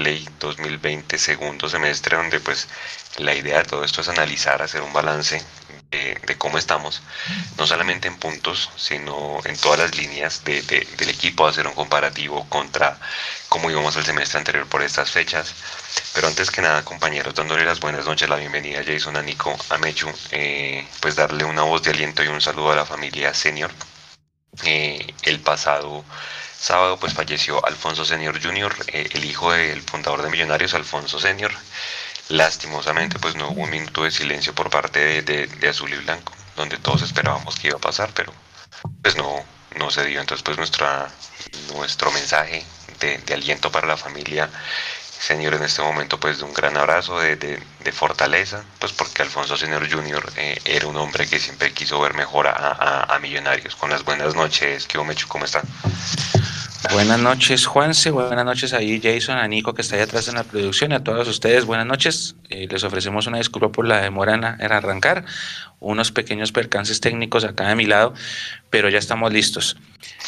Play 0.00 0.26
2020 0.38 1.18
segundo 1.18 1.68
semestre, 1.68 2.16
donde 2.16 2.40
pues 2.40 2.68
la 3.18 3.34
idea 3.34 3.58
de 3.58 3.64
todo 3.64 3.84
esto 3.84 4.00
es 4.00 4.08
analizar, 4.08 4.62
hacer 4.62 4.80
un 4.80 4.94
balance 4.94 5.44
de, 5.90 6.36
cómo 6.38 6.56
estamos, 6.56 7.02
no 7.58 7.66
solamente 7.66 8.08
en 8.08 8.16
puntos, 8.16 8.70
sino 8.76 9.40
en 9.44 9.58
todas 9.58 9.78
las 9.78 9.94
líneas 9.94 10.42
del 10.42 11.10
equipo, 11.10 11.46
hacer 11.46 11.66
un 11.66 11.74
comparativo 11.74 12.48
contra 12.48 12.98
cómo 13.50 13.70
íbamos 13.70 13.94
el 13.96 14.06
semestre 14.06 14.38
anterior 14.38 14.66
por 14.68 14.82
estas 14.82 15.10
fechas. 15.10 15.54
Pero 16.14 16.28
antes 16.28 16.50
que 16.50 16.62
nada, 16.62 16.82
compañeros, 16.82 17.34
dándole 17.34 17.66
las 17.66 17.80
buenas 17.80 18.06
noches, 18.06 18.26
la 18.26 18.36
bienvenida 18.36 18.80
a 18.80 18.84
Jason, 18.84 19.18
a 19.18 19.22
Nico, 19.22 19.54
a 19.68 19.76
Mechu, 19.76 20.10
eh, 20.30 20.88
pues 21.00 21.14
darle 21.14 21.44
una 21.44 21.64
voz 21.64 21.82
de 21.82 21.90
aliento 21.90 22.24
y 22.24 22.28
un 22.28 22.40
saludo 22.40 22.72
a 22.72 22.76
la 22.76 22.86
familia 22.86 23.34
Senior. 23.34 23.70
Eh, 24.64 25.12
el 25.24 25.40
pasado 25.40 26.06
sábado 26.60 26.98
pues 26.98 27.14
falleció 27.14 27.64
Alfonso 27.66 28.04
Senior 28.04 28.40
Jr., 28.40 28.74
eh, 28.88 29.08
el 29.12 29.24
hijo 29.24 29.50
del 29.50 29.80
fundador 29.82 30.22
de 30.22 30.30
Millonarios, 30.30 30.74
Alfonso 30.74 31.18
Senior. 31.18 31.52
Lastimosamente, 32.28 33.18
pues 33.18 33.34
no 33.34 33.48
hubo 33.48 33.62
un 33.62 33.70
minuto 33.70 34.04
de 34.04 34.10
silencio 34.10 34.54
por 34.54 34.70
parte 34.70 35.22
de, 35.22 35.68
Azul 35.68 35.92
y 35.92 35.96
Blanco, 35.96 36.32
donde 36.56 36.76
todos 36.76 37.02
esperábamos 37.02 37.56
que 37.56 37.68
iba 37.68 37.76
a 37.76 37.80
pasar, 37.80 38.10
pero 38.14 38.32
pues 39.02 39.16
no, 39.16 39.44
no 39.76 39.90
se 39.90 40.04
dio. 40.04 40.20
Entonces, 40.20 40.44
pues 40.44 40.56
nuestra, 40.58 41.08
nuestro 41.74 42.12
mensaje 42.12 42.64
de, 43.00 43.34
aliento 43.34 43.72
para 43.72 43.88
la 43.88 43.96
familia, 43.96 44.48
señor, 45.18 45.54
en 45.54 45.64
este 45.64 45.82
momento, 45.82 46.20
pues 46.20 46.38
de 46.38 46.44
un 46.44 46.54
gran 46.54 46.76
abrazo, 46.76 47.18
de, 47.18 47.60
fortaleza, 47.92 48.62
pues 48.78 48.92
porque 48.92 49.22
Alfonso 49.22 49.56
Señor 49.56 49.90
Jr. 49.90 50.32
Eh, 50.36 50.60
era 50.64 50.86
un 50.86 50.96
hombre 50.96 51.26
que 51.28 51.40
siempre 51.40 51.72
quiso 51.72 52.00
ver 52.00 52.14
mejor 52.14 52.46
a, 52.46 53.18
Millonarios. 53.20 53.74
Con 53.74 53.90
las 53.90 54.04
buenas 54.04 54.34
noches, 54.34 54.86
¿qué 54.86 54.98
Mechu? 55.02 55.26
¿Cómo 55.26 55.44
está? 55.44 55.62
Buenas 56.88 57.20
noches, 57.20 57.66
Juanse. 57.66 58.10
Buenas 58.10 58.44
noches 58.44 58.72
ahí, 58.72 59.00
Jason, 59.02 59.36
a 59.36 59.46
Nico, 59.46 59.74
que 59.74 59.82
está 59.82 59.96
ahí 59.96 60.02
atrás 60.02 60.28
en 60.28 60.36
la 60.36 60.44
producción, 60.44 60.92
y 60.92 60.94
a 60.94 61.04
todos 61.04 61.28
ustedes, 61.28 61.66
buenas 61.66 61.86
noches. 61.86 62.36
Eh, 62.48 62.66
les 62.70 62.82
ofrecemos 62.84 63.26
una 63.26 63.36
disculpa 63.36 63.70
por 63.70 63.86
la 63.86 64.00
demora 64.00 64.34
en, 64.34 64.44
arrancar, 64.44 65.26
unos 65.78 66.10
pequeños 66.10 66.52
percances 66.52 67.00
técnicos 67.00 67.44
acá 67.44 67.68
de 67.68 67.74
mi 67.74 67.84
lado, 67.84 68.14
pero 68.70 68.88
ya 68.88 68.98
estamos 68.98 69.30
listos. 69.30 69.76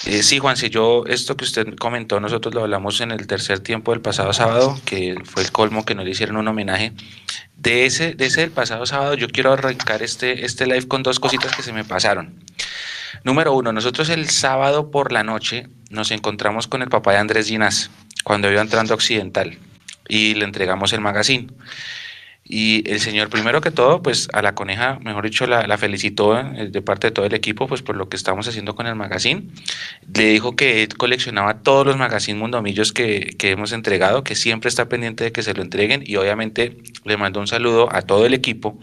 Eh, 0.05 0.23
sí, 0.23 0.39
Juanse, 0.39 0.69
yo, 0.69 1.05
esto 1.07 1.39
que 1.39 1.45
usted 1.45 1.75
comentó, 1.77 2.21
nosotros 2.21 2.55
lo 2.55 2.61
hablamos 2.61 3.01
en 3.01 3.13
el 3.13 3.27
tercer 3.27 3.61
tiempo 3.61 3.93
del 3.93 4.03
pasado 4.03 4.35
sábado, 4.35 4.79
que 4.85 5.17
fue 5.25 5.43
el 5.43 5.53
colmo 5.53 5.87
que 5.87 5.95
nos 5.95 6.05
le 6.05 6.11
hicieron 6.11 6.37
un 6.37 6.49
homenaje. 6.49 6.93
De 7.57 7.87
ese, 7.87 8.13
de 8.13 8.27
ese 8.27 8.43
del 8.43 8.51
pasado 8.51 8.85
sábado, 8.85 9.15
yo 9.15 9.29
quiero 9.29 9.55
arrancar 9.55 10.03
este, 10.03 10.45
este 10.45 10.67
live 10.67 10.87
con 10.87 11.03
dos 11.03 11.19
cositas 11.19 11.57
que 11.57 11.63
se 11.63 11.73
me 11.73 11.85
pasaron. 11.85 12.35
Número 13.25 13.53
uno, 13.55 13.73
nosotros 13.73 14.09
el 14.09 14.29
sábado 14.31 14.91
por 14.91 15.13
la 15.13 15.23
noche 15.23 15.69
nos 15.91 16.11
encontramos 16.11 16.67
con 16.67 16.83
el 16.83 16.89
papá 16.89 17.13
de 17.13 17.19
Andrés 17.19 17.49
Ginás 17.49 17.91
cuando 18.25 18.51
iba 18.51 18.61
entrando 18.61 18.95
a 18.95 18.97
Occidental 18.97 19.59
y 20.09 20.35
le 20.35 20.45
entregamos 20.45 20.93
el 20.93 21.01
magazine. 21.01 21.49
Y 22.45 22.83
el 22.91 22.99
señor, 22.99 23.31
primero 23.31 23.61
que 23.61 23.71
todo, 23.71 24.03
pues 24.03 24.29
a 24.33 24.43
la 24.43 24.55
coneja, 24.55 24.99
mejor 25.01 25.25
dicho, 25.25 25.47
la, 25.47 25.79
felicitó 25.79 26.39
eh, 26.39 26.69
de 26.71 26.83
parte 26.83 27.07
de 27.07 27.11
todo 27.13 27.25
el 27.25 27.35
equipo, 27.35 27.69
pues 27.69 27.83
por 27.83 27.97
lo 27.97 28.09
que 28.09 28.17
estamos 28.17 28.49
haciendo 28.49 28.75
con 28.75 28.87
el 28.87 28.97
magazine. 28.97 29.45
Le 30.13 30.25
dijo 30.25 30.57
que 30.57 30.89
coleccionaba 30.97 31.63
todos 31.63 31.87
los 31.87 31.97
magazines 31.97 32.41
mundomillos 32.41 32.93
que, 32.93 33.37
que 33.39 33.53
hemos 33.53 33.71
entregado, 33.73 34.25
que 34.25 34.35
siempre 34.35 34.69
está 34.69 34.89
pendiente 34.89 35.23
de 35.23 35.33
que 35.33 35.43
se 35.43 35.55
lo 35.55 35.63
entreguen 35.63 36.03
y 36.05 36.17
obviamente 36.17 36.77
le 37.05 37.17
mandó 37.17 37.39
un 37.39 37.47
saludo 37.47 37.89
a 37.95 38.03
todo 38.03 38.27
el 38.27 38.35
equipo 38.35 38.77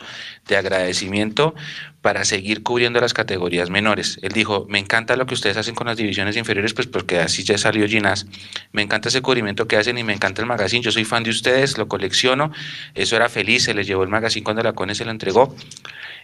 de 0.48 0.56
agradecimiento 0.56 1.54
para 2.02 2.24
seguir 2.24 2.64
cubriendo 2.64 3.02
las 3.02 3.14
categorías 3.14 3.70
menores. 3.70 4.20
Él 4.22 4.32
dijo, 4.32 4.66
me 4.70 4.80
encanta 4.80 5.16
lo 5.16 5.26
que 5.26 5.34
ustedes 5.34 5.58
hacen 5.58 5.76
con 5.76 5.88
las 5.88 5.98
divisiones 5.98 6.38
inferiores, 6.38 6.74
pues 6.74 6.88
porque 6.88 7.20
así 7.20 7.44
ya 7.44 7.58
salió 7.58 7.88
Ginás, 7.88 8.26
me 8.72 8.82
encanta 8.82 9.10
ese 9.10 9.22
cubrimiento 9.22 9.68
que 9.68 9.76
hacen 9.76 9.98
y 9.98 10.04
me 10.04 10.14
encanta 10.14 10.42
el 10.42 10.48
magazine, 10.48 10.84
yo 10.84 10.92
soy 10.92 11.04
fan 11.04 11.24
de 11.24 11.30
ustedes, 11.32 11.78
lo 11.78 11.88
colecciono, 11.88 12.52
eso 12.96 13.16
era 13.16 13.28
feliz, 13.28 13.64
se 13.64 13.74
les 13.74 13.88
llevó 13.88 14.04
el 14.04 14.10
magazine 14.10 14.44
cuando 14.44 14.64
la 14.64 14.74
CONE 14.74 14.96
se 14.96 15.06
lo 15.06 15.12
entregó. 15.12 15.56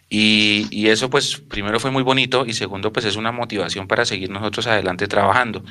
Y, 0.07 0.67
y, 0.69 0.89
eso 0.89 1.09
pues 1.09 1.37
primero 1.37 1.79
fue 1.79 1.89
muy 1.89 2.03
bonito 2.03 2.45
y 2.45 2.53
segundo 2.53 2.93
pues 2.93 3.05
es 3.05 3.15
una 3.15 3.31
motivación 3.31 3.87
para 3.87 4.05
seguir 4.05 4.29
nosotros 4.29 4.67
adelante 4.67 5.07
trabajando. 5.07 5.63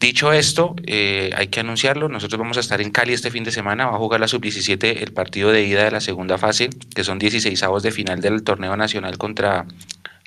Dicho 0.00 0.32
esto, 0.32 0.76
eh, 0.86 1.30
hay 1.36 1.48
que 1.48 1.60
anunciarlo, 1.60 2.08
nosotros 2.08 2.38
vamos 2.38 2.56
a 2.56 2.60
estar 2.60 2.80
en 2.80 2.90
Cali 2.90 3.12
este 3.12 3.30
fin 3.30 3.44
de 3.44 3.52
semana, 3.52 3.84
va 3.84 3.96
a 3.96 3.98
jugar 3.98 4.18
la 4.18 4.28
sub-17 4.28 5.02
el 5.02 5.12
partido 5.12 5.52
de 5.52 5.62
ida 5.62 5.84
de 5.84 5.90
la 5.90 6.00
segunda 6.00 6.38
fase, 6.38 6.70
que 6.94 7.04
son 7.04 7.18
16 7.18 7.62
avos 7.62 7.82
de 7.82 7.92
final 7.92 8.22
del 8.22 8.42
torneo 8.42 8.74
nacional 8.78 9.18
contra 9.18 9.66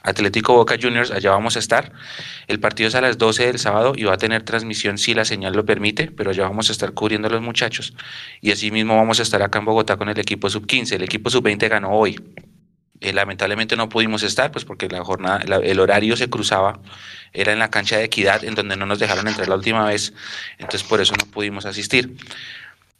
Atlético 0.04 0.54
Boca 0.54 0.76
Juniors, 0.80 1.10
allá 1.10 1.32
vamos 1.32 1.56
a 1.56 1.60
estar. 1.60 1.92
El 2.48 2.60
partido 2.60 2.90
es 2.90 2.94
a 2.94 3.02
las 3.02 3.18
12 3.18 3.48
del 3.48 3.58
sábado 3.58 3.94
y 3.96 4.04
va 4.04 4.14
a 4.14 4.18
tener 4.18 4.44
transmisión 4.44 5.00
si 5.00 5.16
la 5.16 5.26
señal 5.26 5.54
lo 5.54 5.66
permite, 5.66 6.12
pero 6.12 6.30
allá 6.30 6.44
vamos 6.44 6.70
a 6.70 6.74
estar 6.74 6.92
cubriendo 6.92 7.30
a 7.30 7.32
los 7.32 7.42
muchachos. 7.42 7.96
Y 8.42 8.52
así 8.52 8.70
mismo 8.70 8.96
vamos 8.96 9.20
a 9.22 9.24
estar 9.24 9.42
acá 9.42 9.58
en 9.58 9.66
Bogotá 9.66 9.98
con 9.98 10.08
el 10.08 10.20
equipo 10.20 10.52
sub-15. 10.52 10.92
El 10.92 11.04
equipo 11.04 11.32
sub-20 11.32 11.68
ganó 11.68 11.94
hoy. 11.94 12.20
Eh, 13.03 13.12
lamentablemente 13.12 13.75
no 13.75 13.90
pudimos 13.90 14.24
estar, 14.24 14.50
pues 14.50 14.64
porque 14.64 14.88
la 14.88 15.03
jornada, 15.03 15.44
el 15.62 15.80
horario 15.81 16.16
se 16.16 16.30
cruzaba, 16.30 16.80
era 17.34 17.52
en 17.52 17.59
la 17.59 17.69
cancha 17.69 17.97
de 17.97 18.06
Equidad, 18.06 18.46
en 18.46 18.56
donde 18.56 18.78
no 18.78 18.86
nos 18.86 18.97
dejaron 18.97 19.28
entrar 19.28 19.50
la 19.50 19.56
última 19.56 19.84
vez, 19.86 20.14
entonces 20.58 20.88
por 20.88 21.02
eso 21.02 21.13
no 21.19 21.30
pudimos 21.30 21.66
asistir. 21.66 22.16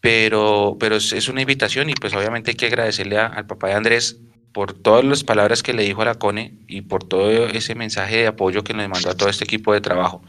Pero, 0.02 0.76
pero 0.78 0.98
es 0.98 1.30
una 1.30 1.40
invitación 1.40 1.90
y 1.90 1.94
pues 1.94 2.14
obviamente 2.14 2.52
hay 2.52 2.56
que 2.56 2.66
agradecerle 2.66 3.18
al 3.18 3.46
papá 3.46 3.70
de 3.70 3.76
Andrés 3.76 4.18
por 4.52 4.74
todas 4.74 5.06
las 5.06 5.24
palabras 5.24 5.64
que 5.64 5.72
le 5.72 5.84
dijo 5.84 6.02
a 6.02 6.06
la 6.06 6.16
CONE 6.16 6.54
y 6.68 6.82
por 6.82 7.06
todo 7.06 7.48
ese 7.48 7.74
mensaje 7.74 8.18
de 8.18 8.28
apoyo 8.28 8.66
que 8.66 8.74
nos 8.74 8.90
mandó 8.90 9.10
a 9.10 9.16
todo 9.16 9.30
este 9.30 9.46
equipo 9.46 9.72
de 9.72 9.80
trabajo. 9.80 10.22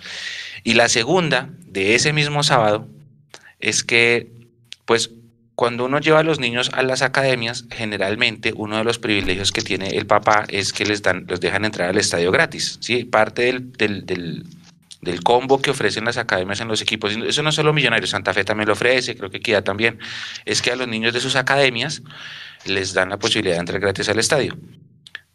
Y 0.62 0.74
la 0.74 0.88
segunda 0.88 1.50
de 1.66 1.96
ese 1.96 2.12
mismo 2.12 2.44
sábado 2.44 2.86
es 3.58 3.82
que, 3.82 4.30
pues, 4.84 5.10
cuando 5.54 5.84
uno 5.84 6.00
lleva 6.00 6.20
a 6.20 6.22
los 6.24 6.40
niños 6.40 6.70
a 6.74 6.82
las 6.82 7.02
academias, 7.02 7.66
generalmente 7.70 8.52
uno 8.56 8.78
de 8.78 8.84
los 8.84 8.98
privilegios 8.98 9.52
que 9.52 9.62
tiene 9.62 9.88
el 9.96 10.06
papá 10.06 10.44
es 10.48 10.72
que 10.72 10.84
les 10.84 11.02
dan, 11.02 11.26
los 11.28 11.40
dejan 11.40 11.64
entrar 11.64 11.90
al 11.90 11.98
estadio 11.98 12.32
gratis. 12.32 12.78
¿sí? 12.80 13.04
Parte 13.04 13.42
del, 13.42 13.72
del, 13.72 14.04
del, 15.00 15.22
combo 15.22 15.62
que 15.62 15.70
ofrecen 15.70 16.04
las 16.04 16.16
academias 16.16 16.60
en 16.60 16.68
los 16.68 16.82
equipos, 16.82 17.16
eso 17.16 17.42
no 17.42 17.52
solo 17.52 17.72
Millonarios, 17.72 18.10
Santa 18.10 18.34
Fe 18.34 18.44
también 18.44 18.66
lo 18.66 18.72
ofrece, 18.72 19.16
creo 19.16 19.30
que 19.30 19.36
Equidad 19.36 19.62
también, 19.62 19.98
es 20.44 20.60
que 20.60 20.72
a 20.72 20.76
los 20.76 20.88
niños 20.88 21.12
de 21.12 21.20
sus 21.20 21.36
academias 21.36 22.02
les 22.64 22.92
dan 22.92 23.10
la 23.10 23.18
posibilidad 23.18 23.54
de 23.54 23.60
entrar 23.60 23.80
gratis 23.80 24.08
al 24.08 24.18
estadio. 24.18 24.56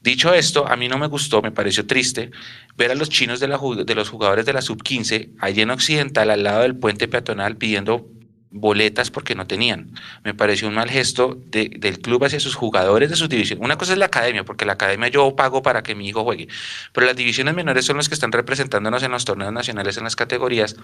Dicho 0.02 0.34
esto, 0.34 0.68
a 0.68 0.76
mí 0.76 0.88
no 0.88 0.98
me 0.98 1.08
gustó, 1.08 1.42
me 1.42 1.52
pareció 1.52 1.86
triste 1.86 2.32
ver 2.76 2.92
a 2.92 2.96
los 2.96 3.10
chinos 3.10 3.40
de, 3.40 3.48
la, 3.48 3.60
de 3.86 3.96
los 3.96 4.10
jugadores 4.10 4.46
de 4.46 4.54
la 4.54 4.62
sub-15 4.62 5.32
allí 5.40 5.62
en 5.62 5.70
Occidental, 5.72 6.30
al 6.30 6.44
lado 6.44 6.62
del 6.62 6.76
puente 6.76 7.08
peatonal, 7.08 7.58
pidiendo 7.58 8.08
boletas 8.52 9.12
porque 9.12 9.36
no 9.36 9.46
tenían. 9.46 9.92
Me 10.24 10.34
pareció 10.34 10.68
un 10.68 10.76
mal 10.76 10.90
gesto 10.90 11.38
del 11.52 12.00
club 12.00 12.24
hacia 12.24 12.40
sus 12.40 12.56
jugadores 12.56 13.10
de 13.10 13.16
sus 13.16 13.30
divisiones. 13.30 13.64
Una 13.64 13.78
cosa 13.78 13.94
es 13.94 14.00
la 14.00 14.06
academia, 14.06 14.44
porque 14.44 14.66
la 14.66 14.74
academia 14.74 15.08
yo 15.10 15.36
pago 15.36 15.62
para 15.62 15.84
que 15.84 15.96
mi 15.96 16.08
hijo 16.08 16.24
juegue, 16.24 16.48
pero 16.92 17.06
las 17.06 17.16
divisiones 17.16 17.54
menores 17.54 17.86
son 17.86 17.98
los 17.98 18.10
que 18.10 18.16
están 18.16 18.32
representándonos 18.32 19.04
en 19.04 19.12
los 19.12 19.26
torneos 19.26 19.54
nacionales 19.54 19.98
en 19.98 20.04
las 20.04 20.16
categorías. 20.16 20.76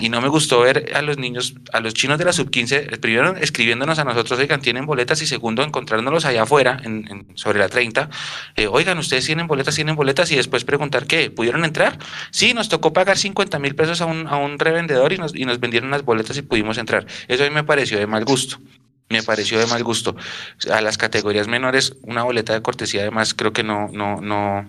Y 0.00 0.08
no 0.08 0.20
me 0.20 0.28
gustó 0.28 0.60
ver 0.60 0.92
a 0.94 1.02
los 1.02 1.18
niños, 1.18 1.54
a 1.72 1.80
los 1.80 1.94
chinos 1.94 2.18
de 2.18 2.24
la 2.24 2.32
sub-15, 2.32 2.98
primero 2.98 3.36
escribiéndonos 3.36 3.98
a 3.98 4.04
nosotros, 4.04 4.38
oigan, 4.38 4.60
tienen 4.60 4.86
boletas, 4.86 5.22
y 5.22 5.26
segundo, 5.26 5.62
encontrándolos 5.62 6.24
allá 6.24 6.42
afuera, 6.42 6.80
en, 6.82 7.26
sobre 7.34 7.58
la 7.58 7.68
30, 7.68 8.10
eh, 8.56 8.66
oigan, 8.66 8.98
ustedes 8.98 9.26
tienen 9.26 9.46
boletas, 9.46 9.74
tienen 9.74 9.94
boletas, 9.94 10.30
y 10.32 10.36
después 10.36 10.64
preguntar, 10.64 11.06
¿qué? 11.06 11.30
¿Pudieron 11.30 11.64
entrar? 11.64 11.98
Sí, 12.30 12.54
nos 12.54 12.68
tocó 12.68 12.92
pagar 12.92 13.16
50 13.16 13.58
mil 13.58 13.74
pesos 13.74 14.00
a 14.00 14.06
un, 14.06 14.26
a 14.26 14.36
un 14.36 14.58
revendedor 14.58 15.12
y 15.12 15.18
nos, 15.18 15.34
y 15.34 15.44
nos 15.44 15.60
vendieron 15.60 15.90
las 15.90 16.04
boletas 16.04 16.36
y 16.36 16.42
pudimos 16.42 16.78
entrar. 16.78 16.95
Eso 17.28 17.44
a 17.44 17.48
mí 17.48 17.54
me 17.54 17.64
pareció 17.64 17.98
de 17.98 18.06
mal 18.06 18.24
gusto. 18.24 18.58
Me 19.08 19.22
pareció 19.22 19.58
de 19.58 19.66
mal 19.66 19.82
gusto. 19.84 20.16
A 20.72 20.80
las 20.80 20.98
categorías 20.98 21.48
menores, 21.48 21.96
una 22.02 22.22
boleta 22.22 22.52
de 22.52 22.62
cortesía 22.62 23.02
además 23.02 23.34
creo 23.34 23.52
que 23.52 23.62
no, 23.62 23.88
no, 23.92 24.20
no, 24.20 24.68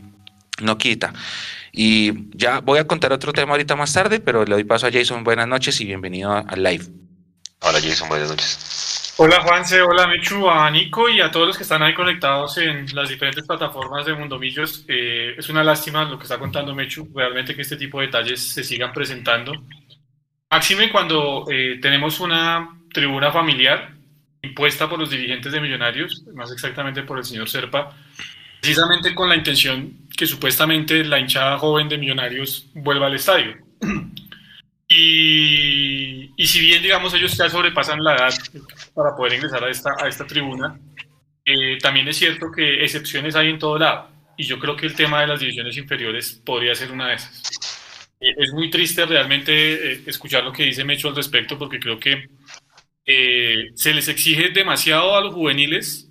no 0.61 0.77
quita. 0.77 1.13
Y 1.71 2.35
ya 2.35 2.59
voy 2.59 2.79
a 2.79 2.87
contar 2.87 3.13
otro 3.13 3.33
tema 3.33 3.51
ahorita 3.51 3.75
más 3.75 3.93
tarde, 3.93 4.19
pero 4.19 4.45
le 4.45 4.55
doy 4.55 4.63
paso 4.63 4.87
a 4.87 4.91
Jason. 4.91 5.23
Buenas 5.23 5.47
noches 5.47 5.79
y 5.81 5.85
bienvenido 5.85 6.31
al 6.33 6.63
live. 6.63 6.85
Hola 7.61 7.79
Jason, 7.81 8.09
buenas 8.09 8.29
noches. 8.29 9.13
Hola 9.19 9.41
Juanse, 9.41 9.81
hola 9.81 10.05
Mechu, 10.05 10.47
a 10.47 10.69
Nico 10.69 11.09
y 11.09 11.21
a 11.21 11.31
todos 11.31 11.47
los 11.47 11.57
que 11.57 11.63
están 11.63 11.81
ahí 11.81 11.95
conectados 11.95 12.59
en 12.59 12.85
las 12.93 13.09
diferentes 13.09 13.47
plataformas 13.47 14.05
de 14.05 14.13
Mundomillos. 14.13 14.85
Eh, 14.87 15.33
es 15.35 15.49
una 15.49 15.63
lástima 15.63 16.03
lo 16.05 16.19
que 16.19 16.23
está 16.23 16.37
contando 16.37 16.75
Mechu, 16.75 17.09
realmente 17.15 17.55
que 17.55 17.63
este 17.63 17.77
tipo 17.77 17.99
de 17.99 18.05
detalles 18.05 18.39
se 18.39 18.63
sigan 18.63 18.93
presentando. 18.93 19.53
Máxime 20.49 20.91
cuando 20.91 21.45
eh, 21.51 21.79
tenemos 21.81 22.19
una 22.19 22.79
tribuna 22.93 23.31
familiar 23.31 23.93
impuesta 24.41 24.89
por 24.89 24.99
los 24.99 25.09
dirigentes 25.09 25.51
de 25.51 25.59
Millonarios, 25.59 26.23
más 26.33 26.51
exactamente 26.51 27.03
por 27.03 27.17
el 27.17 27.25
señor 27.25 27.49
Serpa, 27.49 27.93
precisamente 28.61 29.13
con 29.13 29.27
la 29.27 29.35
intención 29.35 30.07
que 30.15 30.25
supuestamente 30.25 31.03
la 31.03 31.19
hinchada 31.19 31.57
joven 31.57 31.89
de 31.89 31.97
Millonarios 31.97 32.67
vuelva 32.73 33.07
al 33.07 33.15
estadio. 33.15 33.57
Y, 34.89 36.31
si 36.45 36.61
bien, 36.61 36.81
digamos, 36.81 37.13
ellos 37.13 37.35
ya 37.37 37.49
sobrepasan 37.49 38.01
la 38.01 38.15
edad 38.15 38.33
para 38.93 39.13
poder 39.17 39.33
ingresar 39.33 39.61
a 39.61 39.69
esta, 39.69 39.93
a 40.01 40.07
esta 40.07 40.25
tribuna, 40.25 40.79
eh, 41.43 41.77
también 41.81 42.07
es 42.07 42.15
cierto 42.15 42.49
que 42.55 42.85
excepciones 42.85 43.35
hay 43.35 43.49
en 43.49 43.59
todo 43.59 43.77
lado. 43.77 44.09
Y 44.37 44.45
yo 44.45 44.57
creo 44.59 44.77
que 44.77 44.85
el 44.85 44.95
tema 44.95 45.19
de 45.19 45.27
las 45.27 45.41
divisiones 45.41 45.75
inferiores 45.75 46.41
podría 46.45 46.73
ser 46.73 46.93
una 46.93 47.09
de 47.09 47.15
esas. 47.15 47.76
Eh, 48.19 48.35
es 48.37 48.51
muy 48.53 48.69
triste 48.69 49.05
realmente 49.05 49.93
eh, 49.93 50.01
escuchar 50.05 50.43
lo 50.43 50.51
que 50.51 50.63
dice 50.63 50.83
Mecho 50.83 51.09
al 51.09 51.15
respecto, 51.15 51.57
porque 51.57 51.79
creo 51.79 51.99
que 51.99 52.29
eh, 53.05 53.71
se 53.75 53.93
les 53.93 54.07
exige 54.07 54.49
demasiado 54.49 55.15
a 55.15 55.21
los 55.21 55.33
juveniles 55.33 56.09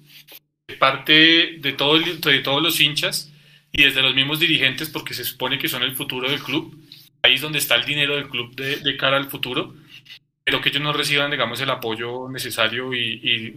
de 0.69 0.77
parte 0.77 1.59
de, 1.61 1.73
todo 1.73 1.99
de 1.99 2.41
todos 2.41 2.63
los 2.63 2.81
hinchas 2.81 3.33
y 3.73 3.83
desde 3.85 4.03
los 4.03 4.15
mismos 4.15 4.41
dirigentes 4.41 4.89
porque 4.89 5.15
se 5.15 5.25
supone 5.25 5.59
que 5.59 5.69
son 5.69 5.83
el 5.83 5.97
futuro 5.97 6.31
del 6.31 6.43
club. 6.43 6.77
Ahí 7.23 7.35
es 7.35 7.41
donde 7.41 7.59
está 7.59 7.75
el 7.77 7.85
dinero 7.85 8.17
del 8.17 8.29
club 8.29 8.55
de, 8.55 8.77
de 8.77 8.97
cara 8.97 9.17
al 9.17 9.31
futuro 9.31 9.75
pero 10.47 10.61
que 10.61 10.69
ellos 10.69 10.81
no 10.81 10.93
reciban, 10.93 11.29
digamos, 11.29 11.61
el 11.61 11.71
apoyo 11.71 12.29
necesario 12.29 12.95
y, 12.95 13.21
y, 13.21 13.51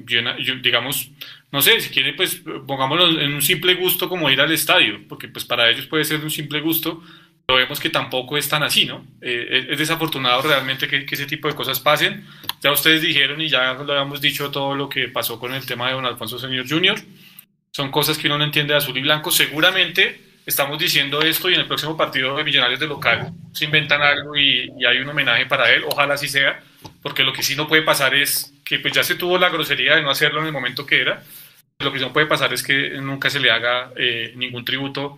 digamos, 0.60 1.12
no 1.52 1.62
sé, 1.62 1.80
si 1.82 1.92
quieren, 1.92 2.16
pues 2.16 2.42
pongámoslo 2.66 3.22
en 3.22 3.32
un 3.32 3.44
simple 3.44 3.76
gusto 3.76 4.10
como 4.10 4.28
ir 4.32 4.42
al 4.42 4.52
estadio, 4.52 5.00
porque 5.08 5.28
pues 5.28 5.46
para 5.46 5.70
ellos 5.70 5.86
puede 5.86 6.04
ser 6.04 6.20
un 6.22 6.32
simple 6.32 6.62
gusto, 6.62 7.04
pero 7.50 7.58
vemos 7.58 7.80
que 7.80 7.90
tampoco 7.90 8.38
es 8.38 8.48
tan 8.48 8.62
así, 8.62 8.86
¿no? 8.86 9.04
Eh, 9.22 9.70
es 9.72 9.80
desafortunado 9.80 10.44
realmente 10.44 10.88
que, 10.88 11.04
ese 11.10 11.26
tipo 11.26 11.48
de 11.48 11.56
cosas 11.56 11.80
pasen. 11.80 12.24
Ya 12.62 12.72
ustedes 12.72 13.02
dijeron 13.02 13.42
y 13.42 13.50
ya 13.50 13.74
lo 13.74 13.92
habíamos 13.92 14.22
dicho 14.22 14.52
todo 14.52 14.76
lo 14.76 14.88
que 14.88 15.08
pasó 15.08 15.40
con 15.40 15.56
el 15.56 15.66
tema 15.66 15.88
de 15.88 15.94
don 15.94 16.06
Alfonso 16.06 16.38
Señor 16.38 16.70
Jr. 16.70 17.02
Son 17.72 17.90
cosas 17.90 18.20
que 18.20 18.28
uno 18.28 18.38
no 18.38 18.44
entiende 18.44 18.74
de 18.74 18.78
azul 18.78 18.96
y 18.96 19.02
blanco. 19.02 19.32
Seguramente 19.32 20.22
estamos 20.46 20.78
diciendo 20.78 21.24
esto 21.24 21.50
y 21.50 21.56
en 21.56 21.62
el 21.62 21.66
próximo 21.66 21.98
partido 21.98 22.38
de 22.38 22.44
Millonarios 22.44 22.80
de 22.80 22.86
local 22.86 23.34
se 23.52 23.66
inventan 23.66 24.04
algo 24.04 24.38
y, 24.38 24.72
y 24.78 24.86
hay 24.86 25.00
un 25.00 25.10
homenaje 25.10 25.48
para 25.48 25.74
él, 25.74 25.82
ojalá 25.88 26.14
así 26.14 26.28
sea 26.28 26.62
porque 27.02 27.24
lo 27.24 27.34
que 27.34 27.42
sí 27.42 27.56
no 27.56 27.68
puede 27.68 27.82
pasar 27.82 28.14
es 28.14 28.54
que 28.64 28.78
pues 28.78 28.94
ya 28.94 29.04
se 29.04 29.16
tuvo 29.16 29.40
la 29.40 29.50
grosería 29.50 29.96
de 29.96 30.04
no 30.04 30.12
hacerlo 30.12 30.42
en 30.42 30.46
el 30.46 30.54
momento 30.54 30.86
que 30.86 31.02
era, 31.02 31.24
lo 31.80 31.92
que 31.92 32.00
no 32.00 32.14
puede 32.14 32.28
pasar 32.28 32.54
es 32.54 32.62
que 32.62 32.90
nunca 33.02 33.32
se 33.32 33.40
le 33.40 33.50
haga 33.50 33.92
eh, 33.96 34.34
ningún 34.36 34.66
tributo 34.66 35.18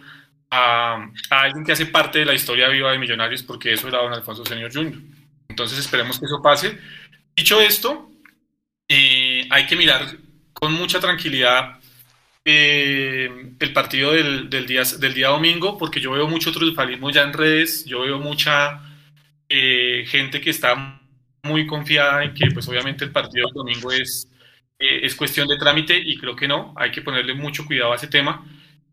a, 0.51 1.09
alguien 1.30 1.65
que 1.65 1.71
hace 1.71 1.88
parte 1.88 2.19
de 2.19 2.25
la 2.25 2.33
historia 2.33 2.69
viva 2.69 2.92
de 2.92 3.00
Millonarios, 3.00 3.42
porque 3.44 3.74
eso 3.74 3.88
era 3.88 4.00
don 4.00 4.13
Alfonso 4.13 4.45
Señor 4.45 4.71
Jr. 4.71 5.00
Entonces 5.50 5.80
esperemos 5.80 6.19
que 6.19 6.25
eso 6.25 6.42
pase. 6.42 6.77
Dicho 7.36 7.59
esto, 7.59 8.12
eh, 8.88 9.48
hay 9.50 9.65
que 9.65 9.75
mirar 9.75 10.06
con 10.53 10.74
mucha 10.74 11.00
tranquilidad 11.00 11.80
eh, 12.45 13.53
el 13.59 13.74
partido 13.74 14.12
del, 14.12 14.50
del, 14.50 14.68
día, 14.68 14.83
del 14.83 15.13
día 15.13 15.30
domingo, 15.30 15.77
porque 15.77 16.00
yo 16.00 16.12
veo 16.12 16.27
mucho 16.27 16.51
triunfalismo 16.51 17.09
ya 17.09 17.24
en 17.24 17.33
redes, 17.33 17.86
yo 17.86 18.01
veo 18.01 18.19
mucha 18.19 18.81
gente 20.06 20.39
que 20.39 20.50
está 20.50 21.01
muy 21.44 21.65
confiada 21.65 22.24
en 22.24 22.33
que 22.33 22.50
pues 22.51 22.68
obviamente 22.68 23.04
el 23.06 23.12
partido 23.12 23.47
del 23.47 23.54
domingo 23.54 23.92
es, 23.92 24.30
eh, 24.80 25.01
es 25.04 25.15
cuestión 25.15 25.47
de 25.47 25.57
trámite 25.57 25.97
y 25.97 26.18
creo 26.18 26.36
que 26.36 26.47
no, 26.47 26.74
hay 26.77 26.92
que 26.92 27.01
ponerle 27.01 27.33
mucho 27.33 27.65
cuidado 27.65 27.94
a 27.94 27.95
ese 27.95 28.07
tema. 28.07 28.45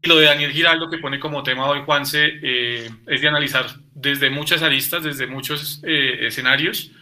Lo 0.03 0.17
de 0.17 0.27
Daniel 0.27 0.53
Giraldo 0.53 0.89
que 0.89 0.99
pone 0.99 1.19
como 1.19 1.43
tema 1.43 1.67
hoy 1.67 1.83
Juanse 1.85 2.39
eh, 2.43 2.91
es 3.07 3.21
de 3.21 3.29
analizar 3.29 3.67
desde 3.93 4.31
muchas 4.31 4.63
aristas, 4.63 5.03
desde 5.03 5.27
muchos 5.27 5.81
eh, 5.85 6.27
escenarios, 6.27 6.93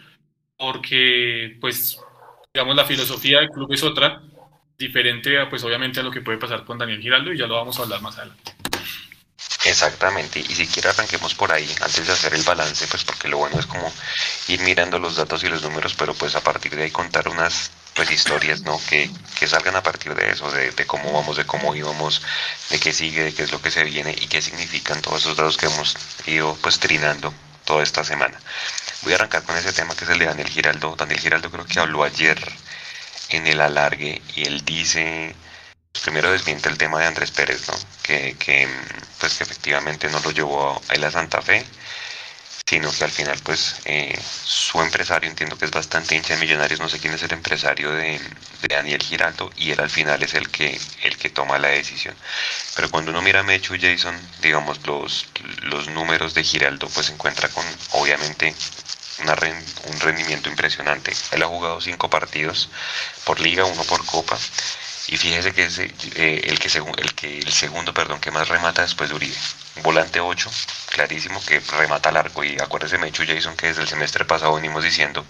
porque 0.57 1.59
pues 1.61 1.99
digamos 2.55 2.75
la 2.75 2.87
filosofía 2.87 3.41
del 3.41 3.51
club 3.51 3.71
es 3.73 3.83
otra, 3.83 4.23
diferente 4.79 5.39
a, 5.39 5.49
pues 5.49 5.63
obviamente 5.65 6.01
a 6.01 6.03
lo 6.03 6.11
que 6.11 6.23
puede 6.23 6.39
pasar 6.39 6.65
con 6.65 6.79
Daniel 6.79 7.01
Giraldo 7.03 7.33
y 7.33 7.39
ya 7.39 7.47
lo 7.47 7.57
vamos 7.57 7.79
a 7.79 7.83
hablar 7.83 8.01
más 8.01 8.17
adelante. 8.19 8.53
Exactamente, 9.67 10.39
y 10.39 10.55
si 10.55 10.67
quiere 10.67 10.89
arranquemos 10.89 11.35
por 11.35 11.53
ahí 11.53 11.69
antes 11.81 12.07
de 12.07 12.13
hacer 12.13 12.33
el 12.35 12.43
balance, 12.45 12.87
pues 12.87 13.05
porque 13.05 13.29
lo 13.29 13.39
bueno 13.39 13.59
es 13.59 13.67
como 13.67 13.93
ir 14.49 14.61
mirando 14.61 14.99
los 14.99 15.17
datos 15.17 15.43
y 15.45 15.49
los 15.49 15.63
números, 15.63 15.95
pero 15.95 16.15
pues 16.15 16.37
a 16.37 16.41
partir 16.41 16.75
de 16.75 16.85
ahí 16.85 16.91
contar 16.91 17.29
unas 17.29 17.73
pues 17.97 18.11
historias, 18.11 18.61
¿no? 18.61 18.79
Que, 18.89 19.11
que 19.39 19.49
salgan 19.49 19.75
a 19.75 19.83
partir 19.83 20.15
de 20.15 20.31
eso, 20.31 20.51
de, 20.51 20.87
cómo 20.87 21.13
vamos, 21.13 21.39
de 21.39 21.47
cómo 21.47 21.75
íbamos, 21.75 22.23
de 22.71 22.79
qué 22.79 22.93
sigue, 22.93 23.25
de 23.25 23.35
qué 23.35 23.43
es 23.43 23.53
lo 23.53 23.61
que 23.63 23.71
se 23.71 23.83
viene 23.85 24.15
y 24.21 24.27
qué 24.29 24.43
significan 24.43 25.01
todos 25.01 25.23
esos 25.23 25.37
datos 25.37 25.57
que 25.57 25.67
hemos 25.67 25.97
ido 26.27 26.55
pues 26.61 26.79
trinando 26.79 27.33
toda 27.65 27.83
esta 27.83 28.05
semana. 28.05 28.39
Voy 29.03 29.13
a 29.13 29.17
arrancar 29.17 29.43
con 29.43 29.57
ese 29.57 29.73
tema 29.73 29.97
que 29.97 30.05
es 30.05 30.11
el 30.11 30.19
de 30.19 30.27
Daniel 30.27 30.49
Giraldo. 30.49 30.95
Daniel 30.97 31.21
Giraldo 31.21 31.51
creo 31.51 31.65
que 31.65 31.81
habló 31.81 32.05
ayer 32.05 32.39
en 33.31 33.47
el 33.47 33.61
alargue 33.61 34.23
y 34.35 34.47
él 34.47 34.65
dice 34.65 35.35
primero 36.05 36.31
desmiente 36.31 36.69
el 36.69 36.77
tema 36.77 37.01
de 37.01 37.07
Andrés 37.07 37.31
Pérez, 37.31 37.67
¿no? 37.69 37.75
Que, 38.03 38.37
que, 38.39 38.69
pues 39.19 39.35
que 39.35 39.45
efectivamente 39.45 40.09
no 40.09 40.21
lo 40.21 40.31
llevó 40.31 40.81
a 40.89 40.95
la 40.97 41.11
Santa 41.11 41.41
Fe, 41.41 41.65
sino 42.69 42.91
que 42.91 43.05
al 43.05 43.13
final 43.13 43.39
pues 43.45 43.77
eh, 43.85 44.19
su 44.45 44.83
empresario, 44.83 45.31
entiendo 45.31 45.57
que 45.57 45.67
es 45.67 45.71
bastante 45.71 46.17
hincha 46.17 46.35
de 46.35 46.41
millonarios, 46.41 46.81
no 46.81 46.89
sé 46.89 46.99
quién 46.99 47.15
es 47.15 47.23
el 47.23 47.33
empresario 47.33 47.93
de, 47.93 48.21
Daniel 48.69 49.01
Giraldo, 49.01 49.53
y 49.57 49.71
él 49.71 49.79
al 49.79 49.91
final 49.91 50.21
es 50.25 50.35
el 50.35 50.51
que, 50.51 50.77
el 51.05 51.17
que 51.17 51.31
toma 51.31 51.59
la 51.59 51.69
decisión. 51.69 52.17
Pero 52.75 52.91
cuando 52.91 53.13
uno 53.13 53.23
mira 53.23 53.41
a 53.41 53.43
Mechu 53.45 53.77
Jason, 53.81 54.19
digamos, 54.43 54.85
los, 54.85 55.29
los 55.63 55.89
números 55.91 56.35
de 56.35 56.43
Giraldo, 56.43 56.89
pues 56.89 57.07
se 57.07 57.13
encuentra 57.13 57.49
con 57.51 57.65
obviamente 57.93 58.53
una, 59.23 59.35
un 59.35 60.01
rendimiento 60.01 60.49
impresionante. 60.49 61.13
Él 61.31 61.43
ha 61.45 61.47
jugado 61.47 61.81
cinco 61.81 62.11
partidos 62.11 62.69
por 63.25 63.39
liga, 63.39 63.65
uno 63.65 63.85
por 63.85 64.05
copa 64.05 64.37
y 65.09 65.17
fíjese 65.17 65.53
que 65.53 65.65
es 65.65 65.79
eh, 65.79 66.41
el, 66.45 66.59
que 66.59 66.69
el 66.97 67.15
que 67.15 67.39
el 67.39 67.53
segundo 67.53 67.95
perdón 67.95 68.19
que 68.21 68.33
más 68.33 68.49
remata 68.49 68.83
después 68.83 69.09
de 69.09 69.15
Uribe. 69.15 69.37
volante 69.83 70.19
8, 70.19 70.51
clarísimo, 70.91 71.41
que 71.45 71.61
remata 71.61 72.09
al 72.09 72.17
arco. 72.17 72.43
Y 72.43 72.59
acuérdese, 72.59 72.99
Mechu 72.99 73.25
Jason, 73.25 73.57
que 73.57 73.69
desde 73.69 73.83
el 73.83 73.89
semestre 73.89 74.25
pasado 74.25 74.55
venimos 74.55 74.83
diciendo, 74.83 75.25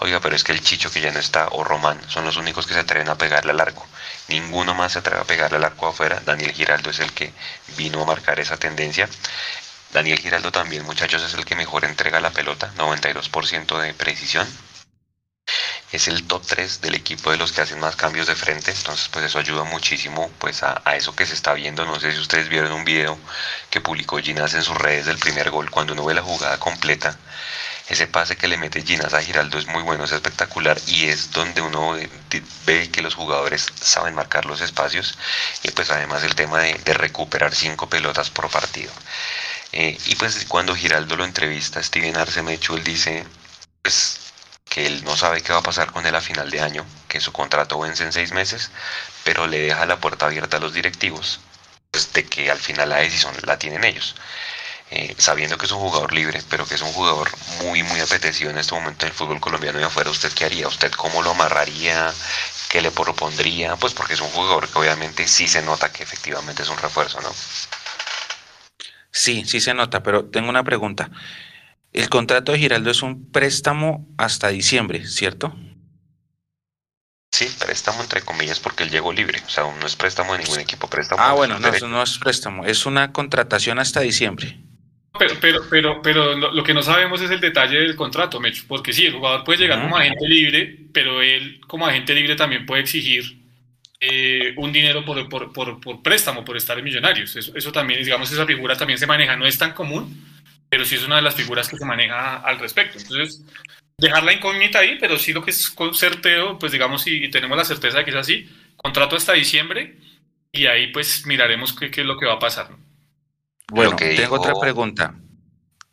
oiga, 0.00 0.20
pero 0.20 0.36
es 0.36 0.44
que 0.44 0.52
el 0.52 0.62
Chicho 0.62 0.90
que 0.90 1.00
ya 1.00 1.10
no 1.10 1.20
está, 1.20 1.48
o 1.52 1.64
Román, 1.64 1.98
son 2.08 2.24
los 2.26 2.36
únicos 2.36 2.66
que 2.66 2.74
se 2.74 2.80
atreven 2.80 3.08
a 3.08 3.16
pegarle 3.16 3.52
al 3.52 3.60
arco. 3.60 3.86
Ninguno 4.28 4.74
más 4.74 4.92
se 4.92 4.98
atreve 4.98 5.22
a 5.22 5.24
pegarle 5.24 5.56
al 5.56 5.64
arco 5.64 5.86
afuera. 5.86 6.20
Daniel 6.24 6.52
Giraldo 6.52 6.90
es 6.90 6.98
el 6.98 7.12
que 7.12 7.32
vino 7.78 8.02
a 8.02 8.06
marcar 8.06 8.40
esa 8.40 8.58
tendencia. 8.58 9.08
Daniel 9.94 10.18
Giraldo 10.18 10.52
también, 10.52 10.84
muchachos, 10.84 11.22
es 11.22 11.32
el 11.34 11.46
que 11.46 11.54
mejor 11.54 11.86
entrega 11.86 12.20
la 12.20 12.30
pelota, 12.30 12.72
92% 12.76 13.80
de 13.80 13.94
precisión, 13.94 14.46
es 15.94 16.08
el 16.08 16.26
top 16.26 16.44
3 16.44 16.80
del 16.80 16.96
equipo 16.96 17.30
de 17.30 17.36
los 17.36 17.52
que 17.52 17.60
hacen 17.60 17.78
más 17.78 17.94
cambios 17.94 18.26
de 18.26 18.34
frente, 18.34 18.72
entonces 18.72 19.08
pues 19.12 19.24
eso 19.26 19.38
ayuda 19.38 19.62
muchísimo 19.62 20.28
pues 20.38 20.62
a, 20.64 20.82
eso 20.96 21.14
que 21.14 21.24
se 21.24 21.34
está 21.34 21.52
viendo, 21.54 21.84
no 21.84 22.00
sé 22.00 22.12
si 22.12 22.18
ustedes 22.18 22.48
vieron 22.48 22.72
un 22.72 22.84
video 22.84 23.16
que 23.70 23.80
publicó 23.80 24.18
Ginas 24.18 24.54
en 24.54 24.62
sus 24.62 24.76
redes 24.76 25.06
del 25.06 25.18
primer 25.18 25.50
gol, 25.50 25.70
cuando 25.70 25.92
uno 25.92 26.04
ve 26.04 26.14
la 26.14 26.22
jugada 26.22 26.58
completa, 26.58 27.16
ese 27.88 28.08
pase 28.08 28.36
que 28.36 28.48
le 28.48 28.56
mete 28.56 28.82
Ginas 28.82 29.14
a 29.14 29.22
Giraldo 29.22 29.58
es 29.58 29.66
muy 29.68 29.82
bueno, 29.82 30.04
es 30.04 30.12
espectacular 30.12 30.80
y 30.88 31.04
es 31.04 31.30
donde 31.30 31.60
uno 31.60 31.96
ve 32.66 32.90
que 32.90 33.02
los 33.02 33.14
jugadores 33.14 33.66
saben 33.80 34.14
marcar 34.14 34.46
los 34.46 34.62
espacios 34.62 35.16
y 35.62 35.70
pues 35.70 35.90
además 35.90 36.24
el 36.24 36.34
tema 36.34 36.60
de, 36.60 36.74
recuperar 36.94 37.54
cinco 37.54 37.88
pelotas 37.88 38.30
por 38.30 38.50
partido. 38.50 38.90
Eh, 39.72 39.98
y 40.06 40.14
pues 40.16 40.44
cuando 40.48 40.74
Giraldo 40.74 41.16
lo 41.16 41.24
entrevista, 41.24 41.82
Steven 41.82 42.16
Arcemecho, 42.16 42.76
él 42.76 42.84
dice, 42.84 43.26
pues 43.82 44.23
que 44.68 44.86
él 44.86 45.04
no 45.04 45.16
sabe 45.16 45.42
qué 45.42 45.52
va 45.52 45.60
a 45.60 45.62
pasar 45.62 45.92
con 45.92 46.06
él 46.06 46.14
a 46.14 46.20
final 46.20 46.50
de 46.50 46.60
año, 46.60 46.84
que 47.08 47.20
su 47.20 47.32
contrato 47.32 47.78
vence 47.78 48.02
en 48.04 48.12
seis 48.12 48.32
meses, 48.32 48.70
pero 49.24 49.46
le 49.46 49.60
deja 49.60 49.86
la 49.86 49.98
puerta 50.00 50.26
abierta 50.26 50.56
a 50.56 50.60
los 50.60 50.72
directivos, 50.74 51.40
pues 51.90 52.12
de 52.12 52.24
que 52.26 52.50
al 52.50 52.58
final 52.58 52.88
la 52.90 52.96
decisión 52.96 53.34
la 53.42 53.58
tienen 53.58 53.84
ellos. 53.84 54.14
Eh, 54.90 55.14
sabiendo 55.18 55.58
que 55.58 55.66
es 55.66 55.72
un 55.72 55.80
jugador 55.80 56.12
libre, 56.12 56.42
pero 56.50 56.66
que 56.66 56.74
es 56.74 56.82
un 56.82 56.92
jugador 56.92 57.30
muy, 57.62 57.82
muy 57.82 58.00
apetecido 58.00 58.50
en 58.50 58.58
este 58.58 58.74
momento 58.74 59.06
en 59.06 59.12
el 59.12 59.16
fútbol 59.16 59.40
colombiano 59.40 59.80
y 59.80 59.82
afuera, 59.82 60.10
¿usted 60.10 60.32
qué 60.32 60.44
haría? 60.44 60.68
¿Usted 60.68 60.92
cómo 60.92 61.22
lo 61.22 61.30
amarraría? 61.30 62.12
¿Qué 62.68 62.80
le 62.82 62.90
propondría? 62.90 63.76
Pues 63.76 63.94
porque 63.94 64.14
es 64.14 64.20
un 64.20 64.30
jugador 64.30 64.68
que 64.68 64.78
obviamente 64.78 65.26
sí 65.26 65.48
se 65.48 65.62
nota 65.62 65.90
que 65.92 66.02
efectivamente 66.02 66.62
es 66.62 66.68
un 66.68 66.78
refuerzo, 66.78 67.20
¿no? 67.22 67.30
Sí, 69.10 69.44
sí 69.46 69.60
se 69.60 69.74
nota, 69.74 70.02
pero 70.02 70.26
tengo 70.26 70.48
una 70.50 70.64
pregunta. 70.64 71.10
El 71.94 72.08
contrato 72.08 72.50
de 72.50 72.58
Giraldo 72.58 72.90
es 72.90 73.02
un 73.02 73.30
préstamo 73.30 74.12
hasta 74.18 74.48
diciembre, 74.48 75.06
¿cierto? 75.06 75.56
Sí, 77.30 77.46
préstamo 77.64 78.02
entre 78.02 78.20
comillas 78.22 78.58
porque 78.58 78.82
él 78.82 78.90
llegó 78.90 79.12
libre, 79.12 79.40
o 79.46 79.48
sea, 79.48 79.64
no 79.64 79.86
es 79.86 79.94
préstamo 79.94 80.32
de 80.32 80.40
ningún 80.40 80.58
equipo, 80.58 80.88
préstamo. 80.88 81.22
Ah, 81.22 81.32
bueno, 81.32 81.58
no, 81.60 81.70
no 81.70 82.02
es 82.02 82.18
préstamo, 82.18 82.66
es 82.66 82.84
una 82.84 83.12
contratación 83.12 83.78
hasta 83.78 84.00
diciembre. 84.00 84.58
Pero, 85.16 85.34
pero, 85.40 85.60
pero, 85.70 86.02
pero 86.02 86.34
lo, 86.36 86.64
que 86.64 86.74
no 86.74 86.82
sabemos 86.82 87.20
es 87.20 87.30
el 87.30 87.40
detalle 87.40 87.78
del 87.78 87.94
contrato, 87.94 88.40
Mecho, 88.40 88.64
porque 88.66 88.92
sí, 88.92 89.06
el 89.06 89.12
jugador 89.14 89.44
puede 89.44 89.60
llegar 89.60 89.80
como 89.80 89.96
agente 89.96 90.26
libre, 90.26 90.76
pero 90.92 91.22
él 91.22 91.60
como 91.68 91.86
agente 91.86 92.12
libre 92.12 92.34
también 92.34 92.66
puede 92.66 92.82
exigir 92.82 93.40
eh, 94.00 94.52
un 94.56 94.72
dinero 94.72 95.04
por, 95.04 95.28
por, 95.28 95.52
por, 95.52 95.80
por, 95.80 96.02
préstamo, 96.02 96.44
por 96.44 96.56
estar 96.56 96.76
en 96.76 96.84
Millonarios. 96.84 97.36
Eso, 97.36 97.52
eso 97.54 97.70
también, 97.70 98.02
digamos, 98.02 98.32
esa 98.32 98.44
figura 98.44 98.76
también 98.76 98.98
se 98.98 99.06
maneja, 99.06 99.36
no 99.36 99.46
es 99.46 99.56
tan 99.56 99.72
común, 99.72 100.34
pero 100.74 100.84
sí 100.84 100.96
es 100.96 101.04
una 101.04 101.14
de 101.16 101.22
las 101.22 101.36
figuras 101.36 101.68
que 101.68 101.76
se 101.76 101.84
maneja 101.84 102.38
al 102.38 102.58
respecto. 102.58 102.98
Entonces, 102.98 103.42
dejar 103.96 104.24
la 104.24 104.32
incógnita 104.32 104.80
ahí, 104.80 104.98
pero 104.98 105.16
sí 105.20 105.32
lo 105.32 105.44
que 105.44 105.52
es 105.52 105.72
certero, 105.92 106.58
pues 106.58 106.72
digamos, 106.72 107.06
y, 107.06 107.30
tenemos 107.30 107.56
la 107.56 107.64
certeza 107.64 107.98
de 107.98 108.04
que 108.04 108.10
es 108.10 108.16
así, 108.16 108.50
contrato 108.76 109.14
hasta 109.14 109.34
diciembre 109.34 109.96
y 110.50 110.66
ahí 110.66 110.88
pues 110.88 111.26
miraremos 111.26 111.74
qué, 111.74 111.92
qué 111.92 112.00
es 112.00 112.06
lo 112.08 112.18
que 112.18 112.26
va 112.26 112.32
a 112.32 112.38
pasar. 112.40 112.70
Bueno, 113.70 113.94
tengo 113.94 114.34
otra 114.34 114.54
pregunta. 114.60 115.14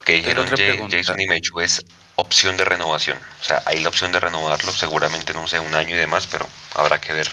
Que 0.04 0.14
dijeron 0.14 0.46
otra 0.46 0.56
pregunta. 0.56 0.98
Jason 0.98 1.22
y 1.22 1.28
Mechu 1.28 1.60
es 1.60 1.86
opción 2.16 2.58
de 2.58 2.66
renovación. 2.66 3.20
O 3.40 3.44
sea, 3.44 3.62
hay 3.68 3.84
la 3.84 3.90
opción 3.90 4.12
de 4.12 4.20
renovarlo, 4.20 4.72
seguramente 4.72 5.32
no 5.32 5.48
sé, 5.48 5.60
un 5.60 5.76
año 5.76 5.96
y 5.96 6.00
demás, 6.00 6.26
pero 6.26 6.48
habrá 6.74 7.00
que 7.00 7.14
ver 7.14 7.28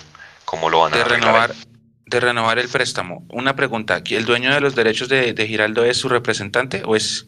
cómo 0.45 0.69
lo 0.69 0.81
van 0.81 0.93
a 0.93 0.99
de 0.99 1.05
renovar. 1.05 1.55
De 2.05 2.21
renovar 2.21 2.59
el 2.59 2.69
préstamo. 2.69 3.27
Una 3.31 3.57
pregunta, 3.57 4.03
¿el 4.05 4.27
dueño 4.27 4.53
de 4.53 4.61
los 4.61 4.75
derechos 4.75 5.09
de, 5.09 5.33
de 5.33 5.47
Giraldo 5.47 5.87
es 5.87 5.97
su 5.97 6.11
representante 6.11 6.83
o 6.85 6.95
es 6.95 7.27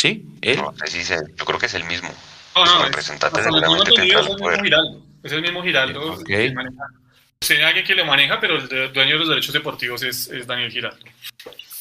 ¿Sí? 0.00 0.24
¿Él? 0.40 0.56
No, 0.56 0.72
sí, 0.86 1.02
yo 1.36 1.44
creo 1.44 1.58
que 1.58 1.66
es 1.66 1.74
el 1.74 1.84
mismo. 1.84 2.08
No, 2.54 2.64
no, 2.64 2.84
representante 2.84 3.42
tendrá 3.42 3.68
el 3.68 4.36
poder. 4.38 4.62
Giraldo, 4.62 5.02
es 5.22 5.32
el 5.32 5.42
mismo 5.42 5.62
Giraldo. 5.62 6.14
Okay. 6.14 6.54
Sería 7.42 7.68
alguien 7.68 7.84
que 7.84 7.94
lo 7.94 8.06
maneja, 8.06 8.40
pero 8.40 8.56
el 8.56 8.92
dueño 8.94 9.12
de 9.12 9.18
los 9.18 9.28
derechos 9.28 9.52
deportivos 9.52 10.02
es, 10.02 10.28
es 10.28 10.46
Daniel 10.46 10.70
Giraldo. 10.70 11.04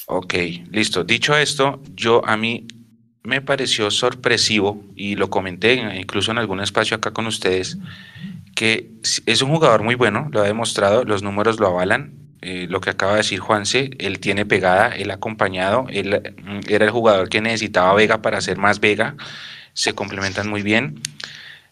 Ok, 0.08 0.34
listo. 0.70 1.06
Dicho 1.06 1.38
esto, 1.38 1.82
yo 1.96 2.22
a 2.26 2.36
mí 2.36 2.68
me 3.24 3.42
pareció 3.42 3.90
sorpresivo, 3.90 4.84
y 4.98 5.16
lo 5.16 5.30
comenté 5.30 5.76
incluso 5.76 6.32
en 6.32 6.40
algún 6.40 6.60
espacio 6.60 6.98
acá 6.98 7.12
con 7.12 7.26
ustedes, 7.26 7.78
que 8.54 8.90
es 9.26 9.42
un 9.42 9.50
jugador 9.50 9.82
muy 9.82 9.96
bueno, 9.96 10.28
lo 10.34 10.42
ha 10.42 10.46
demostrado, 10.46 11.06
los 11.06 11.24
números 11.24 11.58
lo 11.58 11.68
avalan. 11.68 12.12
Eh, 12.42 12.68
lo 12.70 12.80
que 12.80 12.90
acaba 12.90 13.14
de 13.14 13.18
decir 13.20 13.40
Juanse, 13.40 13.92
él 14.00 14.20
tiene 14.20 14.46
pegada, 14.46 14.90
él 14.90 15.12
ha 15.12 15.16
acompañado, 15.16 15.88
él 15.90 16.22
mm, 16.44 16.60
era 16.70 16.86
el 16.86 16.92
jugador 16.92 17.30
que 17.30 17.42
necesitaba 17.42 17.94
Vega 17.94 18.22
para 18.22 18.40
ser 18.40 18.58
más 18.58 18.80
Vega, 18.80 19.16
se 19.74 19.94
complementan 19.94 20.50
muy 20.50 20.62
bien. 20.62 21.02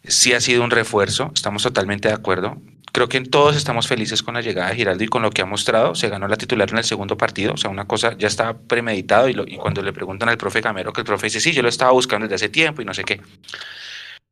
Sí 0.04 0.34
ha 0.34 0.42
sido 0.42 0.64
un 0.64 0.72
refuerzo, 0.72 1.32
estamos 1.34 1.64
totalmente 1.64 2.10
de 2.10 2.14
acuerdo. 2.14 2.62
Creo 2.92 3.10
que 3.10 3.22
todos 3.22 3.56
estamos 3.56 3.88
felices 3.88 4.24
con 4.24 4.34
la 4.34 4.42
llegada 4.42 4.70
de 4.70 4.76
Giraldo 4.76 5.04
y 5.04 5.08
con 5.08 5.22
lo 5.22 5.30
que 5.30 5.42
ha 5.42 5.46
mostrado. 5.46 5.94
Se 5.96 6.10
ganó 6.10 6.28
la 6.28 6.36
titular 6.36 6.70
en 6.72 6.78
el 6.80 6.84
segundo 6.84 7.18
partido, 7.18 7.54
o 7.54 7.58
sea, 7.58 7.70
una 7.70 7.86
cosa 7.86 8.18
ya 8.18 8.28
estaba 8.28 8.58
premeditado 8.58 9.30
y, 9.30 9.36
y 9.48 9.58
cuando 9.58 9.82
le 9.82 9.94
preguntan 9.94 10.30
al 10.30 10.38
profe 10.38 10.62
Camero, 10.62 10.92
que 10.94 11.02
el 11.02 11.06
profe 11.06 11.28
dice, 11.28 11.40
sí, 11.40 11.54
yo 11.54 11.62
lo 11.62 11.70
estaba 11.70 11.92
buscando 11.92 12.26
desde 12.26 12.36
hace 12.36 12.50
tiempo 12.50 12.82
y 12.82 12.86
no 12.86 12.94
sé 12.94 13.04
qué. 13.04 13.22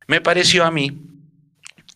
Me 0.08 0.22
pareció 0.22 0.65
a 0.65 0.72
mí 0.72 0.98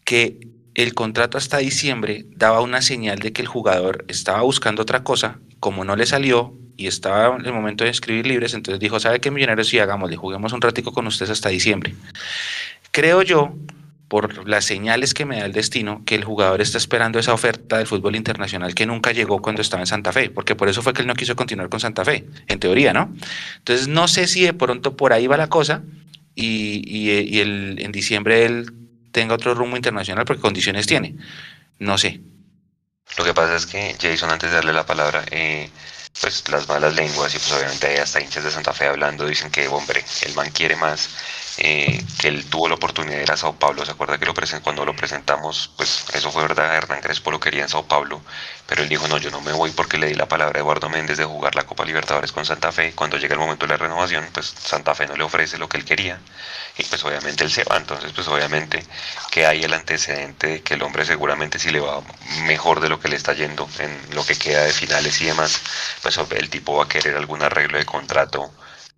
que 0.06 0.40
el 0.84 0.94
contrato 0.94 1.38
hasta 1.38 1.58
diciembre 1.58 2.26
daba 2.38 2.62
una 2.62 2.82
señal 2.82 3.20
de 3.20 3.34
que 3.34 3.42
el 3.42 3.50
jugador 3.50 4.06
estaba 4.08 4.44
buscando 4.44 4.82
otra 4.84 5.04
cosa, 5.04 5.40
como 5.60 5.84
no 5.84 5.98
le 5.98 6.06
salió 6.06 6.54
y 6.78 6.88
estaba 6.88 7.36
en 7.36 7.46
el 7.46 7.52
momento 7.52 7.84
de 7.84 7.90
escribir 7.90 8.26
libres, 8.26 8.54
entonces 8.54 8.80
dijo, 8.80 8.98
¿sabe 8.98 9.20
qué 9.20 9.30
millonarios? 9.30 9.68
Sí, 9.68 9.78
hagámosle, 9.78 10.16
juguemos 10.16 10.54
un 10.54 10.62
ratico 10.62 10.94
con 10.94 11.06
ustedes 11.06 11.32
hasta 11.32 11.50
diciembre. 11.50 11.96
Creo 12.92 13.24
yo 13.24 13.54
por 14.08 14.48
las 14.48 14.64
señales 14.64 15.14
que 15.14 15.26
me 15.26 15.40
da 15.40 15.46
el 15.46 15.52
destino, 15.52 16.02
que 16.06 16.16
el 16.16 16.24
jugador 16.24 16.62
está 16.62 16.78
esperando 16.78 17.20
esa 17.20 17.34
oferta 17.34 17.78
del 17.78 17.86
fútbol 17.86 18.16
internacional 18.16 18.74
que 18.74 18.86
nunca 18.86 19.12
llegó 19.12 19.42
cuando 19.42 19.62
estaba 19.62 19.84
en 19.84 19.88
Santa 19.88 20.14
Fe, 20.14 20.30
porque 20.30 20.56
por 20.56 20.70
eso 20.70 20.82
fue 20.82 20.94
que 20.94 21.02
él 21.02 21.08
no 21.08 21.14
quiso 21.14 21.36
continuar 21.36 21.68
con 21.68 21.82
Santa 21.82 22.06
Fe, 22.06 22.26
en 22.48 22.58
teoría, 22.58 22.94
¿no? 22.94 23.14
Entonces 23.58 23.90
no 23.90 24.08
sé 24.08 24.28
si 24.28 24.44
de 24.44 24.54
pronto 24.54 24.96
por 24.96 25.12
ahí 25.12 25.28
va 25.28 25.36
la 25.36 25.50
cosa 25.50 25.84
y, 26.36 27.38
en 27.42 27.92
diciembre 27.92 28.46
él 28.46 28.66
tenga 29.12 29.36
otro 29.36 29.54
rumbo 29.54 29.76
internacional 29.76 30.26
porque 30.26 30.42
condiciones 30.42 30.88
tiene. 30.88 31.16
No 31.80 31.98
sé. 31.98 32.22
Lo 33.18 33.24
que 33.24 33.34
pasa 33.34 33.56
es 33.56 33.66
que 33.66 33.96
Jason, 34.00 34.32
antes 34.32 34.50
de 34.50 34.56
darle 34.56 34.74
la 34.74 34.86
palabra, 34.86 35.24
eh, 35.32 35.70
pues 36.22 36.48
las 36.50 36.68
malas 36.68 36.96
lenguas 36.96 37.34
y 37.34 37.40
pues 37.40 37.52
obviamente 37.54 37.88
hay 37.88 37.98
hasta 37.98 38.22
hinchas 38.22 38.44
de 38.44 38.52
Santa 38.52 38.74
Fe 38.74 38.88
hablando, 38.88 39.26
dicen 39.26 39.50
que, 39.50 39.68
hombre, 39.68 40.04
el 40.26 40.34
man 40.36 40.50
quiere 40.52 40.76
más 40.76 41.10
eh, 41.62 42.02
que 42.18 42.30
él 42.30 42.46
tuvo 42.46 42.70
la 42.70 42.76
oportunidad 42.76 43.18
de 43.18 43.24
ir 43.24 43.32
a 43.32 43.38
Sao 43.38 43.54
Paulo. 43.54 43.86
¿Se 43.86 43.92
acuerda 43.92 44.18
que 44.18 44.26
lo 44.26 44.34
cuando 44.64 44.86
lo 44.86 44.96
presentamos? 44.96 45.72
Pues 45.76 46.06
eso 46.14 46.32
fue 46.32 46.44
verdad, 46.44 46.74
Hernán 46.74 47.02
Crespo 47.02 47.32
lo 47.32 47.40
quería 47.40 47.64
en 47.64 47.70
Sao 47.70 47.86
Paulo, 47.86 48.22
pero 48.66 48.82
él 48.82 48.88
dijo, 48.88 49.08
no, 49.10 49.18
yo 49.18 49.30
no 49.30 49.42
me 49.42 49.52
voy 49.52 49.72
porque 49.72 49.98
le 49.98 50.08
di 50.08 50.14
la 50.14 50.28
palabra 50.28 50.58
a 50.58 50.62
Eduardo 50.62 50.90
Méndez 50.90 51.18
de 51.18 51.26
jugar 51.26 51.56
la 51.56 51.66
Copa 51.66 51.84
Libertadores 51.84 52.32
con 52.32 52.46
Santa 52.46 52.72
Fe. 52.72 52.94
Cuando 52.96 53.18
llega 53.18 53.34
el 53.34 53.42
momento 53.42 53.66
de 53.66 53.74
la 53.74 53.78
renovación, 53.78 54.26
pues 54.32 54.48
Santa 54.48 54.96
Fe 54.96 55.08
no 55.08 55.18
le 55.18 55.24
ofrece 55.24 55.58
lo 55.58 55.68
que 55.68 55.78
él 55.78 55.84
quería 55.84 56.20
y 56.78 56.84
pues 56.86 57.04
obviamente 57.04 57.44
él 57.44 57.52
se 57.52 57.66
va. 57.66 57.76
Entonces, 57.76 58.14
pues 58.14 58.28
obviamente 58.30 58.82
que 59.30 59.46
hay 59.46 59.64
el 59.64 59.74
antecedente 59.74 60.48
de 60.48 60.62
que 60.62 60.76
el 60.76 60.82
hombre 60.82 61.06
seguramente 61.06 61.60
si 61.60 61.72
le 61.72 61.82
va 61.82 62.02
mejor 62.46 62.80
de 62.80 62.88
lo 62.88 63.00
que 63.02 63.10
le 63.10 63.18
está 63.18 63.34
yendo 63.34 63.68
en 63.80 64.16
lo 64.16 64.26
que 64.26 64.38
queda 64.38 64.64
de 64.64 64.72
finales 64.72 65.20
y 65.22 65.26
demás, 65.26 65.60
pues 66.02 66.18
el 66.18 66.50
tipo 66.50 66.78
va 66.78 66.86
a 66.86 66.88
querer 66.88 67.18
algún 67.18 67.44
arreglo 67.44 67.78
de 67.78 67.86
contrato 67.86 68.50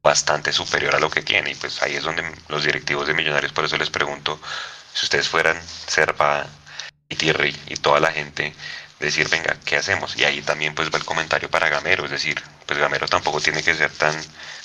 bastante 0.04 0.52
superior 0.52 0.96
a 0.96 1.00
lo 1.00 1.10
que 1.10 1.22
tiene. 1.22 1.52
Y 1.52 1.56
pues 1.56 1.82
ahí 1.82 1.96
es 1.96 2.04
donde 2.04 2.24
los 2.48 2.64
directivos 2.64 3.08
de 3.08 3.14
Millonarios, 3.14 3.54
por 3.54 3.66
eso 3.66 3.78
les 3.78 3.90
pregunto, 3.90 4.40
si 4.94 5.06
ustedes 5.06 5.28
fueran 5.28 5.60
Serpa 5.88 6.46
y 7.10 7.16
Thierry 7.16 7.56
y 7.68 7.76
toda 7.76 8.00
la 8.00 8.12
gente, 8.12 8.54
decir, 9.02 9.28
venga, 9.30 9.58
¿qué 9.66 9.78
hacemos? 9.78 10.16
Y 10.16 10.24
ahí 10.24 10.42
también 10.42 10.76
pues 10.76 10.92
va 10.92 10.98
el 10.98 11.06
comentario 11.06 11.50
para 11.50 11.70
Gamero, 11.70 12.06
es 12.06 12.12
decir, 12.12 12.42
pues 12.66 12.80
Gamero 12.80 13.08
tampoco 13.08 13.42
tiene 13.42 13.64
que 13.64 13.74
ser 13.74 13.92
tan, 13.92 14.16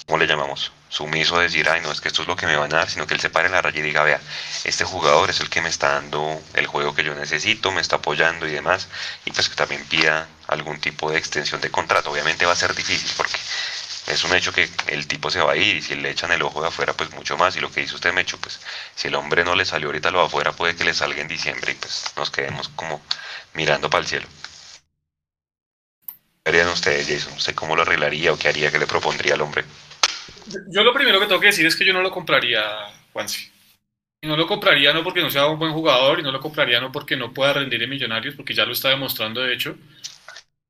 ¿cómo 0.06 0.18
le 0.18 0.26
llamamos? 0.26 0.72
Sumiso, 0.88 1.38
decir, 1.38 1.68
ay, 1.68 1.80
no, 1.80 1.90
es 1.90 2.00
que 2.00 2.08
esto 2.08 2.22
es 2.22 2.28
lo 2.28 2.36
que 2.36 2.46
me 2.46 2.56
van 2.56 2.72
a 2.74 2.78
dar, 2.78 2.90
sino 2.90 3.06
que 3.06 3.14
él 3.14 3.20
se 3.20 3.30
pare 3.30 3.46
en 3.46 3.52
la 3.52 3.62
raya 3.62 3.80
y 3.80 3.82
diga, 3.82 4.04
vea, 4.04 4.20
este 4.64 4.84
jugador 4.84 5.30
es 5.30 5.40
el 5.40 5.50
que 5.50 5.60
me 5.60 5.68
está 5.68 5.94
dando 5.94 6.40
el 6.54 6.66
juego 6.66 6.94
que 6.94 7.02
yo 7.02 7.14
necesito, 7.14 7.72
me 7.72 7.80
está 7.80 7.96
apoyando 7.96 8.46
y 8.46 8.52
demás, 8.52 8.88
y 9.24 9.32
pues 9.32 9.48
que 9.48 9.56
también 9.56 9.84
pida 9.86 10.28
algún 10.46 10.80
tipo 10.80 11.10
de 11.10 11.18
extensión 11.18 11.60
de 11.60 11.70
contrato. 11.70 12.12
Obviamente 12.12 12.46
va 12.46 12.52
a 12.52 12.56
ser 12.56 12.74
difícil 12.74 13.10
porque 13.16 13.36
es 14.06 14.22
un 14.22 14.34
hecho 14.34 14.52
que 14.52 14.68
el 14.88 15.06
tipo 15.08 15.30
se 15.30 15.40
va 15.40 15.52
a 15.52 15.56
ir 15.56 15.76
y 15.76 15.82
si 15.82 15.96
le 15.96 16.10
echan 16.10 16.30
el 16.30 16.42
ojo 16.42 16.62
de 16.62 16.68
afuera, 16.68 16.92
pues 16.92 17.10
mucho 17.12 17.36
más. 17.36 17.56
Y 17.56 17.60
lo 17.60 17.70
que 17.72 17.80
dice 17.80 17.96
usted, 17.96 18.12
Mecho, 18.12 18.38
pues 18.38 18.60
si 18.94 19.08
el 19.08 19.14
hombre 19.16 19.44
no 19.44 19.56
le 19.56 19.64
salió 19.64 19.88
ahorita 19.88 20.10
lo 20.10 20.20
de 20.20 20.26
afuera, 20.26 20.52
puede 20.52 20.76
que 20.76 20.84
le 20.84 20.94
salga 20.94 21.20
en 21.20 21.28
diciembre 21.28 21.72
y 21.72 21.74
pues 21.74 22.12
nos 22.16 22.30
quedemos 22.30 22.68
como 22.70 23.02
mirando 23.54 23.90
para 23.90 24.02
el 24.02 24.08
cielo. 24.08 24.26
¿Qué 26.44 26.50
harían 26.50 26.68
ustedes, 26.68 27.08
Jason? 27.08 27.36
¿Usted 27.36 27.54
cómo 27.56 27.74
lo 27.74 27.82
arreglaría 27.82 28.32
o 28.32 28.38
qué 28.38 28.48
haría, 28.48 28.70
qué 28.70 28.78
le 28.78 28.86
propondría 28.86 29.34
al 29.34 29.40
hombre? 29.40 29.64
Yo 30.68 30.84
lo 30.84 30.94
primero 30.94 31.18
que 31.18 31.26
tengo 31.26 31.40
que 31.40 31.48
decir 31.48 31.66
es 31.66 31.74
que 31.74 31.84
yo 31.84 31.92
no 31.92 32.02
lo 32.02 32.12
compraría, 32.12 32.62
Juansi. 33.12 33.50
Y 34.22 34.28
no 34.28 34.36
lo 34.36 34.46
compraría 34.46 34.92
no 34.92 35.02
porque 35.02 35.20
no 35.20 35.30
sea 35.30 35.46
un 35.46 35.58
buen 35.58 35.72
jugador 35.72 36.20
y 36.20 36.22
no 36.22 36.30
lo 36.30 36.40
compraría 36.40 36.80
no 36.80 36.92
porque 36.92 37.16
no 37.16 37.34
pueda 37.34 37.54
rendir 37.54 37.82
en 37.82 37.90
Millonarios, 37.90 38.36
porque 38.36 38.54
ya 38.54 38.64
lo 38.64 38.72
está 38.72 38.90
demostrando 38.90 39.42
de 39.42 39.52
hecho 39.52 39.76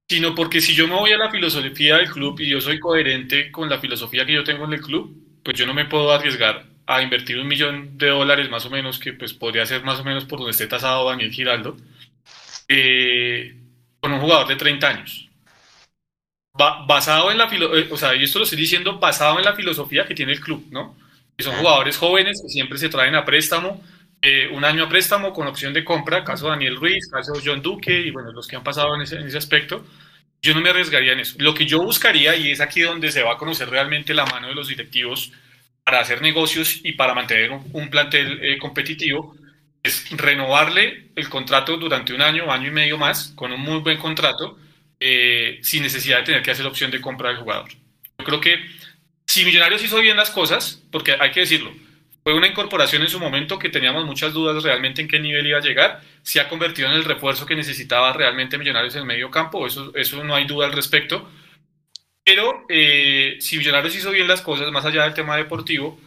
sino 0.09 0.35
porque 0.35 0.61
si 0.61 0.75
yo 0.75 0.87
me 0.87 0.95
voy 0.95 1.13
a 1.13 1.19
la 1.19 1.31
filosofía 1.31 1.97
del 1.97 2.11
club 2.11 2.41
y 2.41 2.49
yo 2.49 2.61
soy 2.61 2.79
coherente 2.79 3.51
con 3.51 3.69
la 3.69 3.79
filosofía 3.79 4.25
que 4.25 4.35
yo 4.35 4.45
tengo 4.45 4.65
en 4.65 4.75
el 4.75 4.81
club, 4.81 5.17
pues 5.43 5.57
yo 5.59 5.67
no 5.67 5.75
me 5.75 5.87
puedo 5.87 6.13
arriesgar 6.13 6.65
a 6.87 7.03
invertir 7.03 7.39
un 7.39 7.49
millón 7.49 7.99
de 7.99 8.09
dólares 8.09 8.49
más 8.51 8.65
o 8.67 8.71
menos, 8.71 8.99
que 8.99 9.13
pues 9.13 9.33
podría 9.35 9.67
ser 9.67 9.83
más 9.85 9.99
o 10.01 10.05
menos 10.05 10.25
por 10.25 10.39
donde 10.39 10.53
esté 10.53 10.67
tasado 10.69 11.09
Daniel 11.09 11.33
Giraldo, 11.33 11.77
eh, 12.69 13.57
con 14.01 14.13
un 14.13 14.21
jugador 14.21 14.49
de 14.49 14.57
30 14.57 14.89
años. 14.89 15.23
basado 16.55 17.31
en 17.31 17.39
la 17.39 17.49
filosofía, 17.49 17.81
eh, 17.83 17.89
o 17.91 17.97
sea, 17.99 18.15
y 18.15 18.25
esto 18.25 18.39
lo 18.39 18.45
estoy 18.45 18.59
diciendo 18.59 18.99
basado 18.99 19.39
en 19.39 19.45
la 19.45 19.55
filosofía 19.55 20.07
que 20.07 20.15
tiene 20.15 20.33
el 20.33 20.41
club, 20.41 20.67
¿no? 20.71 20.97
Que 21.37 21.45
son 21.45 21.55
jugadores 21.57 21.99
jóvenes 21.99 22.41
que 22.43 22.49
siempre 22.49 22.79
se 22.79 22.89
traen 22.89 23.15
a 23.15 23.25
préstamo, 23.27 23.83
eh, 24.23 24.49
un 24.53 24.65
año 24.65 24.85
a 24.85 24.89
préstamo 24.89 25.33
con 25.33 25.47
opción 25.47 25.73
de 25.73 25.85
compra, 25.85 26.25
caso 26.25 26.49
Daniel 26.49 26.77
Ruiz, 26.77 27.09
caso 27.09 27.35
John 27.45 27.63
Duque 27.63 28.01
y 28.01 28.11
bueno, 28.11 28.33
los 28.33 28.47
que 28.49 28.57
han 28.57 28.65
pasado 28.65 28.95
en 28.95 29.03
ese, 29.03 29.17
en 29.17 29.27
ese 29.27 29.39
aspecto. 29.39 29.85
Yo 30.43 30.55
no 30.55 30.61
me 30.61 30.71
arriesgaría 30.71 31.13
en 31.13 31.21
eso. 31.21 31.37
Lo 31.39 31.55
que 31.55 31.67
yo 31.67 31.83
buscaría, 31.83 32.37
y 32.37 32.51
es 32.51 32.61
aquí 32.61 32.81
donde 32.83 33.11
se 33.11 33.23
va 33.23 33.35
a 33.35 33.39
conocer 33.39 33.69
realmente 33.69 34.15
la 34.15 34.27
mano 34.27 34.49
de 34.49 34.55
los 34.55 34.69
directivos 34.69 35.33
para 35.85 36.01
hacer 36.01 36.21
negocios 36.23 36.81
y 36.83 36.93
para 36.93 37.15
mantener 37.15 37.53
un, 37.73 37.91
plantel 37.91 38.41
eh, 38.43 38.59
competitivo, 38.59 39.37
es 39.83 40.11
renovarle 40.11 41.11
el 41.15 41.29
contrato 41.29 41.77
durante 41.77 42.13
un 42.13 42.21
año, 42.21 42.51
año 42.51 42.69
y 42.69 42.73
medio 42.73 42.99
más, 42.99 43.33
con 43.37 43.53
un 43.53 43.61
muy 43.61 43.79
buen 43.79 43.99
contrato, 43.99 44.59
eh, 44.99 45.61
sin 45.63 45.83
necesidad 45.83 46.19
de 46.19 46.25
tener 46.25 46.43
que 46.43 46.51
hacer 46.51 46.67
opción 46.67 46.91
de 46.91 47.01
compra 47.01 47.29
del 47.29 47.39
jugador. 47.39 47.69
Yo 48.19 48.25
creo 48.25 48.41
que 48.41 48.59
si 49.27 49.45
Millonarios 49.45 49.83
hizo 49.83 50.01
bien 50.01 50.17
las 50.17 50.31
cosas, 50.31 50.83
porque 50.91 51.17
hay 51.19 51.31
que 51.31 51.41
decirlo, 51.41 51.73
fue 52.27 52.35
una 52.35 52.49
incorporación 52.49 53.03
en 53.03 53.09
su 53.09 53.21
momento 53.21 53.57
que 53.57 53.69
teníamos 53.69 54.05
muchas 54.05 54.33
dudas 54.33 54.61
realmente 54.65 55.01
en 55.01 55.07
qué 55.07 55.21
nivel 55.21 55.47
iba 55.47 55.59
a 55.59 55.63
llegar. 55.63 56.01
Se 56.23 56.41
ha 56.41 56.49
convertido 56.49 56.89
en 56.89 56.95
el 56.95 57.05
refuerzo 57.05 57.47
que 57.47 57.55
necesitaba 57.55 58.13
realmente 58.13 58.59
Millonarios 58.59 58.97
en 58.97 59.03
el 59.03 59.07
medio 59.07 59.31
campo, 59.31 59.65
eso, 59.65 59.93
eso 59.95 60.25
no 60.25 60.35
hay 60.35 60.45
duda 60.45 60.67
al 60.67 60.73
respecto. 60.73 61.31
Pero 62.25 62.67
eh, 62.69 63.37
si 63.39 63.57
Millonarios 63.59 63.95
hizo 63.95 64.11
bien 64.11 64.27
las 64.27 64.41
cosas, 64.43 64.73
más 64.73 64.85
allá 64.85 65.05
del 65.05 65.15
tema 65.15 65.37
deportivo, 65.37 66.01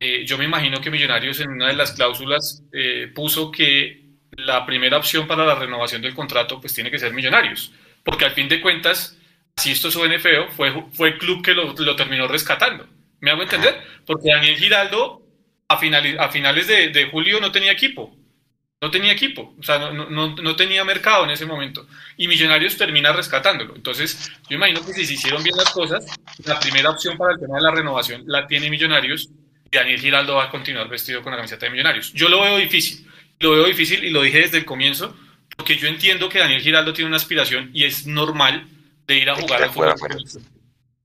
eh, 0.00 0.24
yo 0.26 0.36
me 0.38 0.44
imagino 0.44 0.80
que 0.80 0.90
Millonarios 0.90 1.38
en 1.38 1.50
una 1.50 1.68
de 1.68 1.74
las 1.74 1.92
cláusulas 1.92 2.64
eh, 2.72 3.08
puso 3.14 3.52
que 3.52 4.02
la 4.32 4.66
primera 4.66 4.96
opción 4.96 5.28
para 5.28 5.46
la 5.46 5.54
renovación 5.54 6.02
del 6.02 6.16
contrato 6.16 6.60
pues 6.60 6.74
tiene 6.74 6.90
que 6.90 6.98
ser 6.98 7.12
Millonarios, 7.12 7.72
porque 8.02 8.24
al 8.24 8.32
fin 8.32 8.48
de 8.48 8.60
cuentas, 8.60 9.16
si 9.56 9.70
esto 9.70 9.88
suene 9.88 10.18
feo, 10.18 10.48
fue, 10.50 10.72
fue 10.94 11.10
el 11.10 11.18
club 11.18 11.44
que 11.44 11.54
lo, 11.54 11.74
lo 11.74 11.94
terminó 11.94 12.26
rescatando. 12.26 12.88
¿Me 13.20 13.30
hago 13.30 13.42
entender? 13.42 13.80
Porque 14.04 14.32
Daniel 14.32 14.56
Giraldo 14.56 15.19
a, 15.70 16.24
a 16.24 16.28
finales 16.28 16.66
de, 16.66 17.08
julio 17.10 17.40
no 17.40 17.52
tenía 17.52 17.72
equipo. 17.72 18.14
No 18.82 18.90
tenía 18.90 19.12
equipo, 19.12 19.54
o 19.58 19.62
sea, 19.62 19.90
no, 19.90 20.56
tenía 20.56 20.82
mercado 20.84 21.24
en 21.24 21.30
ese 21.30 21.44
momento. 21.44 21.86
Y 22.16 22.26
Millonarios 22.28 22.78
termina 22.78 23.12
rescatándolo. 23.12 23.76
Entonces, 23.76 24.32
yo 24.48 24.56
imagino 24.56 24.84
que 24.84 24.94
si 24.94 25.04
se 25.04 25.12
hicieron 25.14 25.42
bien 25.42 25.54
las 25.54 25.68
cosas, 25.70 26.06
la 26.46 26.58
primera 26.58 26.88
opción 26.88 27.18
para 27.18 27.34
el 27.34 27.40
tema 27.40 27.56
de 27.56 27.62
la 27.62 27.72
renovación 27.72 28.22
la 28.26 28.46
tiene 28.46 28.70
Millonarios 28.70 29.28
y 29.70 29.76
Daniel 29.76 30.00
Giraldo 30.00 30.36
va 30.36 30.44
a 30.44 30.50
continuar 30.50 30.88
vestido 30.88 31.22
con 31.22 31.30
la 31.30 31.36
camiseta 31.36 31.66
de 31.66 31.72
Millonarios. 31.72 32.10
Yo 32.14 32.30
lo 32.30 32.40
veo 32.40 32.56
difícil, 32.56 33.06
lo 33.38 33.50
veo 33.50 33.66
difícil 33.66 34.02
y 34.02 34.10
lo 34.10 34.22
dije 34.22 34.38
desde 34.38 34.56
el 34.56 34.64
comienzo, 34.64 35.14
porque 35.54 35.76
yo 35.76 35.86
entiendo 35.86 36.30
que 36.30 36.38
Daniel 36.38 36.62
Giraldo 36.62 36.94
tiene 36.94 37.08
una 37.08 37.18
aspiración 37.18 37.70
y 37.74 37.84
es 37.84 38.06
normal 38.06 38.66
de 39.06 39.16
ir 39.18 39.28
a 39.28 39.34
jugar 39.34 39.62
al 39.62 39.70
fútbol 39.70 39.94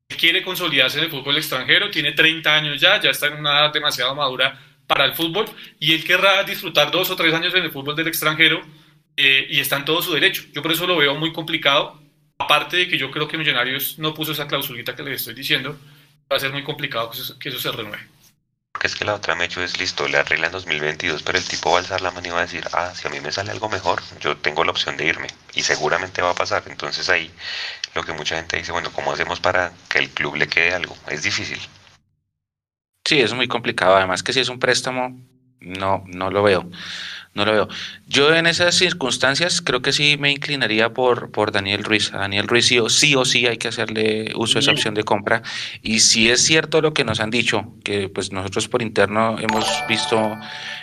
quiere 0.07 0.43
consolidarse 0.43 0.99
en 0.99 1.05
el 1.05 1.11
fútbol 1.11 1.37
extranjero, 1.37 1.89
tiene 1.89 2.11
30 2.11 2.55
años 2.55 2.81
ya, 2.81 3.01
ya 3.01 3.09
está 3.09 3.27
en 3.27 3.35
una 3.35 3.59
edad 3.59 3.73
demasiado 3.73 4.15
madura 4.15 4.59
para 4.87 5.05
el 5.05 5.13
fútbol 5.13 5.45
y 5.79 5.93
él 5.93 6.03
querrá 6.03 6.43
disfrutar 6.43 6.91
dos 6.91 7.09
o 7.09 7.15
tres 7.15 7.33
años 7.33 7.53
en 7.55 7.63
el 7.63 7.71
fútbol 7.71 7.95
del 7.95 8.07
extranjero 8.07 8.61
eh, 9.17 9.47
y 9.49 9.59
está 9.59 9.77
en 9.77 9.85
todo 9.85 10.01
su 10.01 10.13
derecho. 10.13 10.43
Yo 10.53 10.61
por 10.61 10.71
eso 10.71 10.85
lo 10.85 10.97
veo 10.97 11.15
muy 11.15 11.33
complicado, 11.33 11.99
aparte 12.37 12.77
de 12.77 12.87
que 12.87 12.97
yo 12.97 13.09
creo 13.11 13.27
que 13.27 13.37
Millonarios 13.37 13.97
no 13.97 14.13
puso 14.13 14.33
esa 14.33 14.47
clausulita 14.47 14.95
que 14.95 15.03
les 15.03 15.21
estoy 15.21 15.33
diciendo, 15.33 15.77
va 16.31 16.37
a 16.37 16.39
ser 16.39 16.51
muy 16.51 16.63
complicado 16.63 17.11
que 17.39 17.49
eso, 17.49 17.59
se 17.59 17.71
renueve. 17.71 18.07
Porque 18.71 18.87
es 18.87 18.95
que 18.95 19.05
la 19.05 19.15
otra 19.15 19.35
me 19.35 19.45
hecho 19.45 19.63
es 19.63 19.79
listo, 19.79 20.05
le 20.07 20.17
arregla 20.17 20.47
en 20.47 20.51
2022, 20.51 21.23
pero 21.23 21.37
el 21.37 21.45
tipo 21.45 21.71
va 21.71 21.77
a 21.77 21.79
alzar 21.79 22.01
la 22.01 22.11
mano 22.11 22.27
y 22.27 22.31
va 22.31 22.39
a 22.39 22.41
decir, 22.41 22.65
ah, 22.73 22.91
si 22.93 23.07
a 23.07 23.09
mí 23.09 23.21
me 23.21 23.31
sale 23.31 23.51
algo 23.51 23.69
mejor, 23.69 24.01
yo 24.19 24.35
tengo 24.35 24.65
la 24.65 24.71
opción 24.71 24.97
de 24.97 25.05
irme. 25.05 25.27
Y 25.53 25.61
seguramente 25.61 26.21
va 26.21 26.31
a 26.31 26.35
pasar. 26.35 26.63
Entonces 26.67 27.07
ahí 27.07 27.31
lo 27.95 28.03
que 28.03 28.13
mucha 28.13 28.35
gente 28.35 28.57
dice, 28.57 28.71
bueno, 28.73 28.91
¿cómo 28.93 29.13
hacemos 29.13 29.39
para 29.39 29.71
que 29.89 29.99
el 29.99 30.09
club 30.09 30.35
le 30.35 30.47
quede 30.47 30.73
algo? 30.73 30.95
Es 31.07 31.23
difícil. 31.23 31.59
Sí, 33.05 33.21
es 33.21 33.33
muy 33.33 33.47
complicado. 33.47 33.95
Además 33.95 34.21
que 34.21 34.33
si 34.33 34.41
es 34.41 34.49
un 34.49 34.59
préstamo, 34.59 35.17
no, 35.61 36.03
no 36.07 36.29
lo 36.29 36.43
veo. 36.43 36.69
No 37.33 37.45
lo 37.45 37.51
veo. 37.51 37.67
Yo 38.07 38.33
en 38.33 38.47
esas 38.47 38.75
circunstancias 38.75 39.61
creo 39.61 39.81
que 39.81 39.93
sí 39.93 40.17
me 40.17 40.31
inclinaría 40.31 40.93
por, 40.93 41.31
por 41.31 41.51
Daniel 41.51 41.83
Ruiz. 41.83 42.13
A 42.13 42.19
Daniel 42.19 42.47
Ruiz 42.47 42.67
sí 42.67 42.79
o, 42.79 42.89
sí 42.89 43.15
o 43.15 43.25
sí 43.25 43.45
hay 43.45 43.57
que 43.57 43.69
hacerle 43.69 44.31
uso 44.35 44.55
de 44.55 44.59
esa 44.61 44.71
opción 44.71 44.93
de 44.93 45.03
compra. 45.03 45.41
Y 45.81 45.99
si 45.99 46.29
es 46.29 46.41
cierto 46.41 46.81
lo 46.81 46.93
que 46.93 47.05
nos 47.05 47.19
han 47.19 47.29
dicho, 47.29 47.73
que 47.83 48.09
pues 48.09 48.31
nosotros 48.31 48.67
por 48.67 48.81
interno 48.81 49.37
hemos 49.39 49.67
visto 49.87 50.37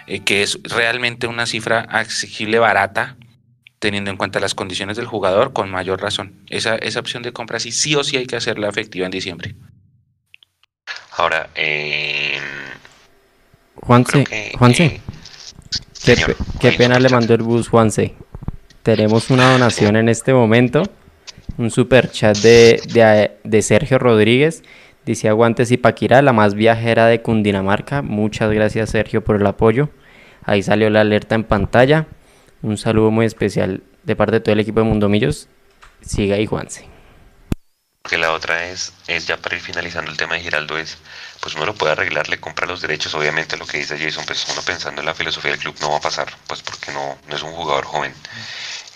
eh, 0.07 0.21
que 0.21 0.43
es 0.43 0.59
realmente 0.63 1.27
una 1.27 1.47
cifra 1.47 1.81
asequible 1.81 2.59
barata, 2.59 3.17
teniendo 3.83 4.13
en 4.13 4.17
cuenta 4.17 4.39
las 4.39 4.55
condiciones 4.55 4.97
del 4.97 5.07
jugador, 5.07 5.53
con 5.53 5.69
mayor 5.69 6.01
razón. 6.01 6.45
Esa, 6.49 6.77
esa 6.77 7.01
opción 7.01 7.25
de 7.25 7.33
compra 7.33 7.59
sí, 7.59 7.73
sí 7.73 7.97
o 7.97 8.05
sí 8.05 8.17
hay 8.17 8.27
que 8.27 8.37
hacerla 8.37 8.69
efectiva 8.69 9.07
en 9.07 9.11
diciembre. 9.11 9.57
Ahora, 11.17 11.51
eh, 11.57 12.39
Juanse, 13.75 14.25
Juanse. 14.57 15.01
Qué, 16.61 16.73
pena 16.79 17.01
le 17.01 17.09
mandó 17.09 17.35
el 17.35 17.43
bus, 17.43 17.69
Juanse. 17.69 18.15
Tenemos 18.85 19.31
una 19.31 19.51
donación 19.51 19.97
en 19.97 20.09
este 20.09 20.33
momento. 20.33 20.85
Un 21.59 21.73
super 21.73 22.09
chat 22.09 22.37
de, 22.39 23.33
de, 23.43 23.63
Sergio 23.63 23.99
Rodríguez. 23.99 24.63
Dice 25.05 25.29
Aguantes 25.29 25.73
y 25.73 25.77
Paquira, 25.77 26.23
la 26.23 26.33
más 26.33 26.55
viajera 26.55 27.07
de 27.07 27.21
Cundinamarca. 27.21 28.01
Muchas 28.01 28.53
gracias, 28.53 28.91
Sergio, 28.91 29.25
por 29.25 29.41
el 29.41 29.47
apoyo. 29.49 29.91
Ahí 30.45 30.63
salió 30.63 30.89
la 30.89 31.01
alerta 31.01 31.35
en 31.35 31.43
pantalla. 31.43 32.07
Un 32.63 32.79
saludo 32.79 33.11
muy 33.11 33.27
especial 33.27 33.83
de 34.05 34.17
parte 34.17 34.37
de 34.37 34.41
todo 34.41 34.53
el 34.53 34.61
equipo 34.61 34.81
de 34.81 34.87
Mundomillos. 34.87 35.49
Siga 36.01 36.37
ahí, 36.37 36.47
Juanse. 36.47 36.89
Que 38.09 38.19
la 38.19 38.33
otra 38.33 38.67
es, 38.69 38.93
es 39.07 39.27
ya 39.27 39.37
para 39.37 39.57
ir 39.57 39.63
finalizando 39.63 40.11
el 40.11 40.17
tema 40.17 40.35
de 40.35 40.41
Giraldo, 40.41 40.77
es 40.79 40.99
pues 41.43 41.57
uno 41.57 41.67
lo 41.67 41.75
puede 41.75 41.93
arreglar, 41.93 42.29
le 42.29 42.39
compra 42.39 42.69
los 42.69 42.81
derechos. 42.81 43.15
Obviamente 43.15 43.57
lo 43.57 43.67
que 43.67 43.79
dice 43.79 43.99
Jason, 43.99 44.25
pues 44.25 44.47
uno 44.49 44.63
pensando 44.63 45.01
en 45.03 45.07
la 45.07 45.15
filosofía 45.15 45.51
del 45.51 45.59
club 45.59 45.75
no 45.81 45.91
va 45.91 45.97
a 45.97 46.01
pasar, 46.01 46.33
pues 46.47 46.63
porque 46.63 46.93
no, 46.93 47.19
no 47.27 47.37
es 47.37 47.43
un 47.43 47.51
jugador 47.51 47.85
joven. 47.85 48.15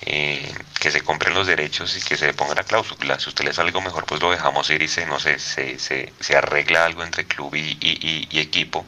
Eh, 0.03 0.55
que 0.79 0.93
se 0.93 1.01
compren 1.01 1.35
los 1.35 1.49
derechos 1.49 1.97
y 1.97 2.01
que 2.01 2.17
se 2.17 2.33
ponga 2.35 2.55
la 2.55 2.63
cláusula. 2.63 3.19
Si 3.19 3.29
usted 3.29 3.45
le 3.45 3.53
sale 3.53 3.69
algo 3.71 3.81
mejor, 3.81 4.05
pues 4.07 4.23
lo 4.23 4.31
dejamos 4.31 4.71
ir 4.71 4.81
y 4.83 4.87
se, 4.87 5.07
no 5.07 5.19
sé, 5.19 5.41
se, 5.41 5.81
se, 5.81 6.13
se 6.21 6.37
arregla 6.37 6.85
algo 6.85 7.03
entre 7.03 7.25
club 7.25 7.57
y, 7.57 7.77
y, 7.81 8.29
y, 8.31 8.39
equipo, 8.39 8.85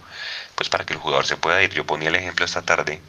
pues 0.54 0.68
para 0.68 0.84
que 0.84 0.92
el 0.92 1.00
jugador 1.00 1.26
se 1.26 1.36
pueda 1.36 1.60
ir. 1.60 1.70
Yo 1.72 1.84
ponía 1.84 2.10
el 2.10 2.14
ejemplo 2.14 2.44
esta 2.44 2.62
tarde. 2.62 3.00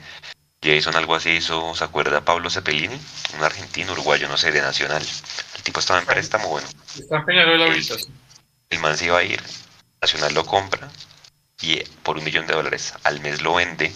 Jason 0.61 0.95
algo 0.95 1.15
así 1.15 1.31
hizo, 1.31 1.73
¿se 1.73 1.83
acuerda 1.83 2.21
Pablo 2.21 2.49
Cepelini? 2.49 2.99
Un 3.37 3.43
argentino, 3.43 3.93
uruguayo, 3.93 4.27
no 4.27 4.37
sé, 4.37 4.51
de 4.51 4.61
Nacional. 4.61 5.01
El 5.55 5.63
tipo 5.63 5.79
estaba 5.79 5.99
en 5.99 6.05
préstamo, 6.05 6.49
bueno. 6.49 6.67
Está 6.97 7.17
empeñado 7.17 7.53
el, 7.53 7.87
el 8.69 8.79
man 8.79 8.97
se 8.97 9.05
iba 9.05 9.19
a 9.19 9.23
ir, 9.23 9.41
Nacional 10.01 10.33
lo 10.33 10.45
compra 10.45 10.89
y 11.61 11.79
por 12.03 12.17
un 12.17 12.23
millón 12.23 12.47
de 12.47 12.53
dólares 12.53 12.93
al 13.03 13.19
mes 13.19 13.41
lo 13.41 13.55
vende 13.55 13.93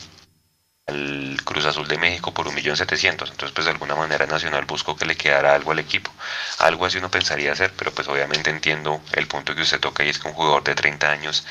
al 0.86 1.38
Cruz 1.46 1.66
Azul 1.66 1.88
de 1.88 1.98
México 1.98 2.34
por 2.34 2.48
un 2.48 2.56
millón 2.56 2.76
setecientos. 2.76 3.32
Entonces, 3.32 3.54
pues 3.54 3.66
de 3.66 3.72
alguna 3.72 3.96
manera 3.96 4.26
Nacional 4.26 4.66
buscó 4.66 4.96
que 4.96 5.06
le 5.06 5.16
quedara 5.16 5.56
algo 5.56 5.72
al 5.72 5.80
equipo. 5.80 6.12
Algo 6.60 6.86
así 6.86 6.98
uno 6.98 7.10
pensaría 7.10 7.54
hacer, 7.54 7.72
pero 7.78 7.92
pues 7.94 8.08
obviamente 8.08 8.50
entiendo 8.50 9.02
el 9.14 9.28
punto 9.28 9.56
que 9.56 9.62
usted 9.62 9.80
toca 9.80 10.04
y 10.04 10.10
es 10.10 10.20
que 10.20 10.28
un 10.28 10.34
jugador 10.34 10.64
de 10.64 10.76
30 10.76 11.10
años 11.10 11.46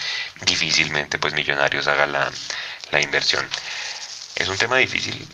difícilmente 0.44 1.18
pues 1.18 1.34
Millonarios 1.34 1.86
haga 1.86 2.06
la, 2.06 2.30
la 2.90 3.00
inversión. 3.00 3.46
Es 4.36 4.48
un 4.48 4.58
tema 4.58 4.76
difícil. 4.76 5.26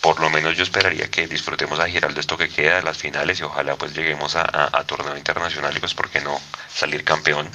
Por 0.00 0.20
lo 0.20 0.30
menos 0.30 0.56
yo 0.56 0.62
esperaría 0.62 1.10
que 1.10 1.26
disfrutemos 1.26 1.80
a 1.80 1.88
Giraldo 1.88 2.20
esto 2.20 2.36
que 2.36 2.48
queda 2.48 2.76
de 2.76 2.82
las 2.82 2.98
finales 2.98 3.40
y 3.40 3.42
ojalá 3.42 3.76
pues 3.76 3.94
lleguemos 3.94 4.36
a, 4.36 4.42
a, 4.42 4.84
torneo 4.84 5.16
internacional 5.16 5.76
y 5.76 5.80
pues 5.80 5.94
por 5.94 6.08
qué 6.08 6.20
no 6.20 6.40
salir 6.72 7.04
campeón 7.04 7.48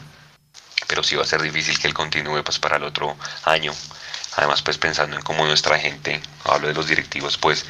pero 0.88 1.04
sí 1.04 1.16
va 1.16 1.24
a 1.24 1.26
ser 1.26 1.42
difícil 1.42 1.80
que 1.80 1.88
él 1.88 1.94
continúe 1.94 2.44
pues 2.44 2.60
para 2.60 2.78
el 2.78 2.84
otro 2.84 3.18
año. 3.46 3.74
Además 4.36 4.62
pues 4.62 4.78
pensando 4.78 5.16
en 5.16 5.24
cómo 5.24 5.46
nuestra 5.46 5.80
gente, 5.80 6.22
hablo 6.44 6.68
de 6.68 6.76
los 6.76 6.88
directivos, 6.88 7.38
pues 7.38 7.66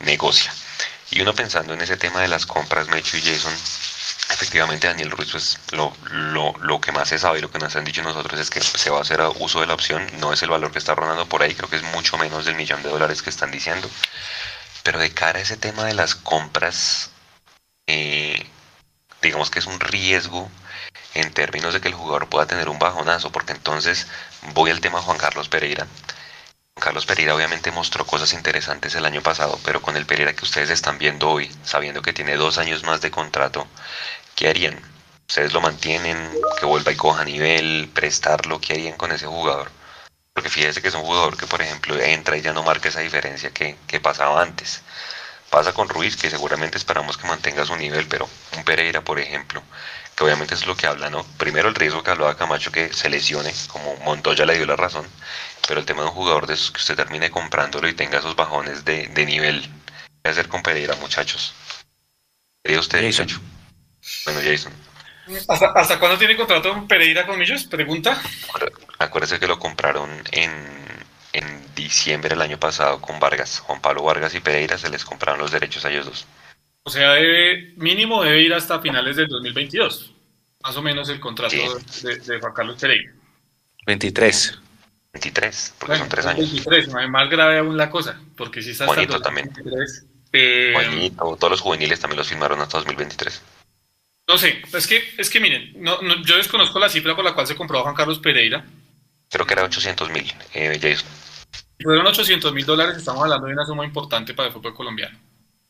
negocia. 0.00 0.52
Y 1.10 1.20
uno 1.20 1.34
pensando 1.34 1.74
en 1.74 1.80
ese 1.80 1.96
tema 1.96 2.20
de 2.20 2.28
las 2.28 2.46
compras, 2.46 2.88
Mecho 2.88 3.16
y 3.16 3.22
Jason, 3.22 3.52
efectivamente 4.30 4.86
Daniel 4.86 5.10
Ruiz 5.10 5.30
pues 5.30 5.58
lo, 5.72 5.92
lo, 6.10 6.54
lo, 6.60 6.80
que 6.80 6.92
más 6.92 7.08
se 7.08 7.18
sabe 7.18 7.38
y 7.38 7.42
lo 7.42 7.50
que 7.50 7.58
nos 7.58 7.74
han 7.76 7.84
dicho 7.84 8.02
nosotros 8.02 8.38
es 8.38 8.50
que 8.50 8.60
se 8.60 8.90
va 8.90 8.98
a 8.98 9.02
hacer 9.02 9.20
uso 9.38 9.60
de 9.60 9.66
la 9.66 9.74
opción, 9.74 10.06
no 10.18 10.32
es 10.32 10.42
el 10.42 10.50
valor 10.50 10.70
que 10.70 10.78
está 10.78 10.94
rondando 10.94 11.26
por 11.26 11.42
ahí, 11.42 11.54
creo 11.54 11.68
que 11.68 11.76
es 11.76 11.82
mucho 11.94 12.18
menos 12.18 12.44
del 12.44 12.56
millón 12.56 12.82
de 12.82 12.90
dólares 12.90 13.22
que 13.22 13.30
están 13.30 13.50
diciendo. 13.50 13.88
Pero 14.82 14.98
de 14.98 15.12
cara 15.12 15.38
a 15.38 15.42
ese 15.42 15.56
tema 15.56 15.84
de 15.84 15.94
las 15.94 16.14
compras, 16.14 17.10
eh, 17.86 18.46
digamos 19.22 19.50
que 19.50 19.58
es 19.58 19.66
un 19.66 19.80
riesgo 19.80 20.50
en 21.14 21.32
términos 21.32 21.74
de 21.74 21.80
que 21.80 21.88
el 21.88 21.94
jugador 21.94 22.28
pueda 22.28 22.46
tener 22.46 22.68
un 22.68 22.78
bajonazo, 22.78 23.32
porque 23.32 23.52
entonces 23.52 24.06
voy 24.54 24.70
al 24.70 24.80
tema 24.80 25.02
Juan 25.02 25.18
Carlos 25.18 25.48
Pereira. 25.48 25.86
Juan 26.74 26.84
Carlos 26.84 27.06
Pereira 27.06 27.34
obviamente 27.34 27.72
mostró 27.72 28.06
cosas 28.06 28.32
interesantes 28.32 28.94
el 28.94 29.04
año 29.04 29.22
pasado, 29.22 29.58
pero 29.64 29.82
con 29.82 29.96
el 29.96 30.06
Pereira 30.06 30.34
que 30.34 30.44
ustedes 30.44 30.70
están 30.70 30.98
viendo 30.98 31.28
hoy, 31.28 31.50
sabiendo 31.64 32.02
que 32.02 32.12
tiene 32.12 32.36
dos 32.36 32.58
años 32.58 32.84
más 32.84 33.00
de 33.00 33.10
contrato, 33.10 33.66
¿qué 34.38 34.48
harían? 34.48 34.78
¿Ustedes 35.28 35.52
lo 35.52 35.60
mantienen, 35.60 36.16
que 36.60 36.64
vuelva 36.64 36.92
y 36.92 36.96
coja 36.96 37.24
nivel, 37.24 37.90
prestarlo? 37.92 38.60
¿Qué 38.60 38.74
harían 38.74 38.96
con 38.96 39.10
ese 39.10 39.26
jugador? 39.26 39.68
Porque 40.32 40.48
fíjese 40.48 40.80
que 40.80 40.86
es 40.86 40.94
un 40.94 41.02
jugador 41.02 41.36
que, 41.36 41.48
por 41.48 41.60
ejemplo, 41.60 41.98
entra 41.98 42.36
y 42.36 42.40
ya 42.40 42.52
no 42.52 42.62
marca 42.62 42.88
esa 42.88 43.00
diferencia 43.00 43.50
que, 43.50 43.76
que 43.88 43.98
pasaba 43.98 44.40
antes. 44.40 44.82
Pasa 45.50 45.72
con 45.72 45.88
Ruiz, 45.88 46.16
que 46.16 46.30
seguramente 46.30 46.78
esperamos 46.78 47.18
que 47.18 47.26
mantenga 47.26 47.66
su 47.66 47.74
nivel, 47.74 48.06
pero 48.06 48.28
un 48.56 48.62
Pereira, 48.62 49.00
por 49.00 49.18
ejemplo, 49.18 49.60
que 50.14 50.22
obviamente 50.22 50.54
es 50.54 50.66
lo 50.66 50.76
que 50.76 50.86
habla, 50.86 51.10
¿no? 51.10 51.24
Primero 51.36 51.68
el 51.68 51.74
riesgo 51.74 52.04
que 52.04 52.12
hablaba 52.12 52.36
Camacho 52.36 52.70
que 52.70 52.92
se 52.92 53.10
lesione, 53.10 53.52
como 53.66 53.96
Montoya 54.04 54.46
le 54.46 54.56
dio 54.56 54.66
la 54.66 54.76
razón, 54.76 55.06
pero 55.66 55.80
el 55.80 55.86
tema 55.86 56.02
de 56.02 56.10
un 56.10 56.14
jugador 56.14 56.46
de 56.46 56.54
esos 56.54 56.70
que 56.70 56.78
usted 56.78 56.94
termine 56.94 57.32
comprándolo 57.32 57.88
y 57.88 57.94
tenga 57.94 58.20
esos 58.20 58.36
bajones 58.36 58.84
de, 58.84 59.08
de 59.08 59.26
nivel, 59.26 59.68
¿qué 60.22 60.30
hacer 60.30 60.46
con 60.46 60.62
Pereira, 60.62 60.94
muchachos? 60.96 61.54
¿Qué 62.62 62.78
usted, 62.78 63.02
Jason. 63.02 63.57
Bueno, 64.24 64.40
Jason. 64.42 64.72
¿Hasta, 65.48 65.66
¿Hasta 65.72 65.98
cuándo 65.98 66.18
tiene 66.18 66.36
contrato 66.36 66.70
con 66.70 66.88
Pereira 66.88 67.26
con 67.26 67.40
ellos? 67.42 67.64
Pregunta. 67.64 68.20
Acuérdese 68.98 69.38
que 69.38 69.46
lo 69.46 69.58
compraron 69.58 70.10
en, 70.32 70.50
en 71.32 71.74
diciembre 71.74 72.30
del 72.30 72.40
año 72.40 72.58
pasado 72.58 73.00
con 73.00 73.20
Vargas. 73.20 73.60
Juan 73.60 73.80
Pablo 73.80 74.02
Vargas 74.02 74.34
y 74.34 74.40
Pereira 74.40 74.78
se 74.78 74.88
les 74.88 75.04
compraron 75.04 75.40
los 75.40 75.52
derechos 75.52 75.84
a 75.84 75.90
ellos 75.90 76.06
dos. 76.06 76.26
O 76.84 76.90
sea, 76.90 77.12
debe, 77.12 77.74
mínimo 77.76 78.22
debe 78.22 78.40
ir 78.40 78.54
hasta 78.54 78.80
finales 78.80 79.16
del 79.16 79.28
2022. 79.28 80.12
Más 80.62 80.76
o 80.76 80.82
menos 80.82 81.08
el 81.10 81.20
contrato 81.20 81.54
de, 82.02 82.16
de, 82.16 82.40
Juan 82.40 82.52
Carlos 82.54 82.80
Pereira. 82.80 83.12
23. 83.86 84.58
23, 85.12 85.74
porque 85.78 85.96
son 85.96 86.08
tres 86.08 86.26
años. 86.26 86.50
23, 86.52 86.88
no, 86.88 87.00
es 87.00 87.08
más 87.08 87.30
grave 87.30 87.58
aún 87.58 87.76
la 87.76 87.90
cosa, 87.90 88.20
porque 88.36 88.62
si 88.62 88.70
está 88.70 88.84
hasta 88.84 88.94
Juanito 88.94 89.20
también. 89.20 89.50
Eh, 90.32 90.72
Juanito, 90.74 91.36
todos 91.36 91.50
los 91.52 91.60
juveniles 91.60 91.98
también 92.00 92.18
los 92.18 92.28
firmaron 92.28 92.60
hasta 92.60 92.78
2023. 92.78 93.42
No 94.28 94.36
sé, 94.36 94.60
es 94.74 94.86
que, 94.86 95.02
es 95.16 95.30
que 95.30 95.40
miren, 95.40 95.72
no, 95.76 96.02
no, 96.02 96.22
yo 96.22 96.36
desconozco 96.36 96.78
la 96.78 96.90
cifra 96.90 97.16
por 97.16 97.24
la 97.24 97.32
cual 97.32 97.46
se 97.46 97.56
compró 97.56 97.78
a 97.78 97.82
Juan 97.82 97.94
Carlos 97.94 98.18
Pereira. 98.18 98.62
Creo 99.30 99.46
que 99.46 99.54
era 99.54 99.64
800 99.64 100.10
mil, 100.10 100.30
eh, 100.52 100.78
Jason. 100.80 101.08
Fueron 101.82 102.06
800 102.06 102.52
mil 102.52 102.66
dólares, 102.66 102.98
estamos 102.98 103.22
hablando 103.22 103.46
de 103.46 103.54
una 103.54 103.64
suma 103.64 103.86
importante 103.86 104.34
para 104.34 104.48
el 104.48 104.52
fútbol 104.52 104.74
colombiano. 104.74 105.18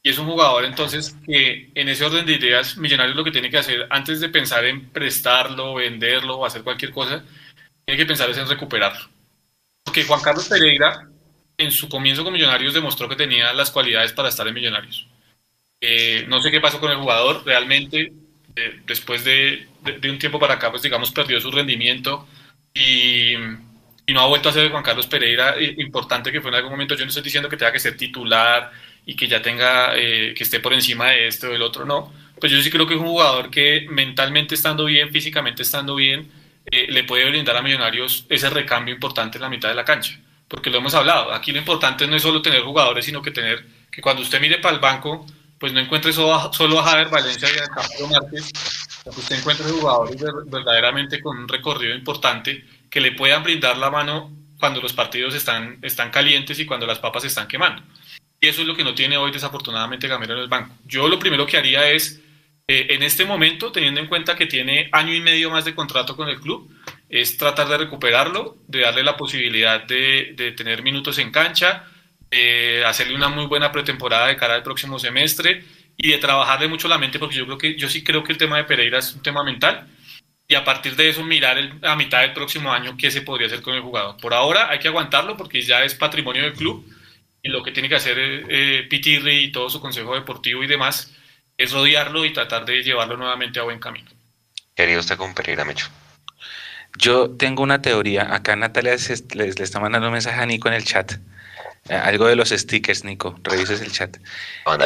Y 0.02 0.10
es 0.10 0.18
un 0.18 0.26
jugador 0.26 0.64
entonces 0.64 1.16
que 1.24 1.70
en 1.74 1.88
ese 1.88 2.04
orden 2.04 2.26
de 2.26 2.34
ideas, 2.34 2.76
Millonarios 2.76 3.16
lo 3.16 3.22
que 3.22 3.30
tiene 3.30 3.50
que 3.50 3.58
hacer 3.58 3.86
antes 3.90 4.20
de 4.20 4.28
pensar 4.28 4.64
en 4.64 4.88
prestarlo, 4.90 5.74
venderlo 5.74 6.38
o 6.38 6.46
hacer 6.46 6.62
cualquier 6.62 6.90
cosa, 6.90 7.24
tiene 7.84 7.96
que 7.96 8.06
pensar 8.06 8.28
es 8.28 8.38
en 8.38 8.48
recuperarlo. 8.48 9.08
Porque 9.84 10.04
Juan 10.04 10.20
Carlos 10.20 10.48
Pereira 10.48 11.08
en 11.58 11.70
su 11.70 11.88
comienzo 11.88 12.24
con 12.24 12.32
Millonarios 12.32 12.74
demostró 12.74 13.08
que 13.08 13.16
tenía 13.16 13.52
las 13.52 13.70
cualidades 13.70 14.12
para 14.12 14.30
estar 14.30 14.48
en 14.48 14.54
Millonarios. 14.54 15.06
Eh, 15.80 16.24
no 16.28 16.40
sé 16.40 16.50
qué 16.50 16.60
pasó 16.60 16.80
con 16.80 16.90
el 16.90 16.98
jugador, 16.98 17.44
realmente 17.44 18.12
eh, 18.58 18.80
después 18.86 19.24
de, 19.24 19.66
un 20.10 20.18
tiempo 20.18 20.38
para 20.38 20.54
acá, 20.54 20.70
pues 20.70 20.82
digamos, 20.82 21.10
perdió 21.10 21.40
su 21.40 21.50
rendimiento 21.50 22.26
y, 22.74 23.34
no 24.08 24.20
ha 24.22 24.26
vuelto 24.26 24.48
a 24.48 24.52
ser 24.52 24.70
Juan 24.70 24.82
Carlos 24.82 25.06
Pereira 25.06 25.54
eh, 25.58 25.74
importante 25.78 26.32
que 26.32 26.40
fue 26.40 26.50
en 26.50 26.56
algún 26.56 26.70
momento. 26.70 26.94
Yo 26.94 27.04
no 27.04 27.08
estoy 27.08 27.22
diciendo 27.22 27.48
que 27.48 27.58
tenga 27.58 27.72
que 27.72 27.78
ser 27.78 27.96
titular, 27.96 28.72
y 29.04 29.16
que 29.16 29.26
ya 29.26 29.40
tenga, 29.40 29.96
eh, 29.96 30.34
que 30.36 30.44
esté 30.44 30.60
por 30.60 30.74
encima 30.74 31.10
de 31.10 31.28
este 31.28 31.46
o 31.46 31.50
del 31.50 31.62
otro, 31.62 31.86
no. 31.86 32.12
Pues 32.38 32.52
yo 32.52 32.60
sí 32.60 32.70
creo 32.70 32.86
que 32.86 32.92
es 32.92 33.00
un 33.00 33.06
jugador 33.06 33.50
que 33.50 33.86
mentalmente 33.90 34.54
estando 34.54 34.84
bien, 34.84 35.10
físicamente 35.10 35.62
estando 35.62 35.94
bien, 35.94 36.30
le 36.70 37.04
puede 37.04 37.24
brindar 37.30 37.56
a 37.56 37.62
Millonarios 37.62 38.26
ese 38.28 38.50
recambio 38.50 38.94
importante 38.94 39.38
en 39.38 39.42
la 39.42 39.48
mitad 39.48 39.70
de 39.70 39.74
la 39.74 39.84
cancha. 39.86 40.18
Porque 40.46 40.68
lo 40.68 40.76
hemos 40.78 40.94
hablado, 40.94 41.32
aquí 41.32 41.52
lo 41.52 41.58
importante 41.58 42.06
no 42.06 42.16
es 42.16 42.22
solo 42.22 42.42
tener 42.42 42.60
jugadores, 42.60 43.06
sino 43.06 43.22
que 43.22 43.30
tener, 43.30 43.64
que 43.90 44.02
cuando 44.02 44.20
usted 44.20 44.42
mire 44.42 44.58
para 44.58 44.74
el 44.74 44.80
banco, 44.80 45.26
pues 45.58 45.72
no 45.72 45.80
encuentre 45.80 46.12
solo, 46.12 46.52
solo 46.52 46.78
a 46.78 46.84
Javier 46.84 47.08
Valencia 47.08 47.48
y 47.54 47.58
a 47.58 47.66
Camilo 47.68 48.08
Márquez, 48.08 48.52
que 49.04 49.10
usted 49.10 49.38
encuentre 49.38 49.68
jugadores 49.70 50.16
verdaderamente 50.46 51.20
con 51.20 51.38
un 51.38 51.48
recorrido 51.48 51.94
importante 51.94 52.64
que 52.90 53.00
le 53.00 53.12
puedan 53.12 53.42
brindar 53.42 53.76
la 53.76 53.90
mano 53.90 54.30
cuando 54.58 54.80
los 54.80 54.92
partidos 54.92 55.34
están, 55.34 55.78
están 55.82 56.10
calientes 56.10 56.58
y 56.58 56.66
cuando 56.66 56.86
las 56.86 56.98
papas 56.98 57.24
están 57.24 57.48
quemando. 57.48 57.82
Y 58.40 58.46
eso 58.46 58.62
es 58.62 58.68
lo 58.68 58.76
que 58.76 58.84
no 58.84 58.94
tiene 58.94 59.16
hoy 59.16 59.32
desafortunadamente 59.32 60.08
Gamero 60.08 60.34
en 60.34 60.40
el 60.40 60.48
banco. 60.48 60.74
Yo 60.86 61.08
lo 61.08 61.18
primero 61.18 61.46
que 61.46 61.56
haría 61.56 61.90
es, 61.90 62.20
eh, 62.68 62.86
en 62.90 63.02
este 63.02 63.24
momento, 63.24 63.72
teniendo 63.72 64.00
en 64.00 64.06
cuenta 64.06 64.36
que 64.36 64.46
tiene 64.46 64.88
año 64.92 65.12
y 65.12 65.20
medio 65.20 65.50
más 65.50 65.64
de 65.64 65.74
contrato 65.74 66.16
con 66.16 66.28
el 66.28 66.40
club, 66.40 66.70
es 67.08 67.36
tratar 67.36 67.68
de 67.68 67.78
recuperarlo, 67.78 68.58
de 68.68 68.80
darle 68.80 69.02
la 69.02 69.16
posibilidad 69.16 69.82
de, 69.84 70.34
de 70.36 70.52
tener 70.52 70.82
minutos 70.82 71.18
en 71.18 71.32
cancha, 71.32 71.84
de 72.30 72.84
hacerle 72.84 73.14
una 73.14 73.28
muy 73.28 73.46
buena 73.46 73.72
pretemporada 73.72 74.26
de 74.26 74.36
cara 74.36 74.54
al 74.54 74.62
próximo 74.62 74.98
semestre 74.98 75.64
y 75.96 76.10
de 76.10 76.18
trabajarle 76.18 76.68
mucho 76.68 76.88
la 76.88 76.98
mente, 76.98 77.18
porque 77.18 77.36
yo 77.36 77.46
creo 77.46 77.58
que 77.58 77.76
yo 77.76 77.88
sí 77.88 78.04
creo 78.04 78.22
que 78.22 78.32
el 78.32 78.38
tema 78.38 78.56
de 78.56 78.64
Pereira 78.64 78.98
es 78.98 79.14
un 79.14 79.22
tema 79.22 79.42
mental 79.42 79.86
y 80.46 80.54
a 80.54 80.64
partir 80.64 80.96
de 80.96 81.08
eso 81.08 81.22
mirar 81.22 81.58
a 81.82 81.96
mitad 81.96 82.20
del 82.20 82.32
próximo 82.32 82.72
año 82.72 82.96
qué 82.96 83.10
se 83.10 83.22
podría 83.22 83.48
hacer 83.48 83.60
con 83.60 83.74
el 83.74 83.82
jugador. 83.82 84.16
Por 84.16 84.32
ahora 84.32 84.70
hay 84.70 84.78
que 84.78 84.88
aguantarlo 84.88 85.36
porque 85.36 85.60
ya 85.60 85.84
es 85.84 85.94
patrimonio 85.94 86.42
del 86.42 86.54
club 86.54 86.86
y 87.42 87.48
lo 87.50 87.62
que 87.62 87.72
tiene 87.72 87.88
que 87.88 87.96
hacer 87.96 88.16
eh, 88.18 88.86
Pitirri 88.88 89.44
y 89.44 89.52
todo 89.52 89.68
su 89.68 89.80
consejo 89.80 90.14
deportivo 90.14 90.64
y 90.64 90.66
demás 90.66 91.14
es 91.56 91.72
rodearlo 91.72 92.24
y 92.24 92.32
tratar 92.32 92.64
de 92.64 92.82
llevarlo 92.82 93.16
nuevamente 93.16 93.60
a 93.60 93.64
buen 93.64 93.78
camino. 93.78 94.10
¿Qué 94.74 94.84
haría 94.84 94.98
usted 94.98 95.16
con 95.16 95.34
Pereira, 95.34 95.64
Mecho? 95.64 95.88
Yo 96.96 97.30
tengo 97.30 97.62
una 97.62 97.82
teoría. 97.82 98.34
Acá 98.34 98.56
Natalia 98.56 98.96
le 99.34 99.48
está 99.48 99.80
mandando 99.80 100.06
un 100.06 100.12
mensaje 100.12 100.40
a 100.40 100.46
Nico 100.46 100.68
en 100.68 100.74
el 100.74 100.84
chat. 100.84 101.12
Eh, 101.88 101.94
algo 101.94 102.26
de 102.26 102.36
los 102.36 102.50
stickers, 102.50 103.04
Nico. 103.04 103.38
Revises 103.42 103.80
el 103.80 103.92
chat. 103.92 104.16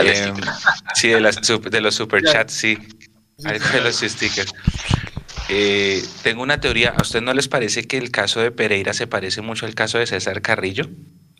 Eh, 0.03 0.33
sí, 0.95 1.09
de, 1.09 1.21
las, 1.21 1.41
de 1.41 1.81
los 1.81 1.95
super 1.95 2.23
chats, 2.23 2.53
sí. 2.53 2.79
Algo 3.45 3.69
de 3.69 3.81
los 3.81 3.97
stickers. 3.97 4.55
Eh, 5.49 6.03
tengo 6.23 6.43
una 6.43 6.61
teoría. 6.61 6.95
¿A 6.97 7.03
usted 7.03 7.21
no 7.21 7.35
les 7.35 7.49
parece 7.49 7.87
que 7.87 7.99
el 7.99 8.11
caso 8.11 8.41
de 8.41 8.51
Pereira 8.51 8.95
se 8.95 9.07
parece 9.07 9.43
mucho 9.43 9.67
al 9.67 9.75
caso 9.75 9.99
de 9.99 10.07
César 10.07 10.41
Carrillo? 10.43 10.89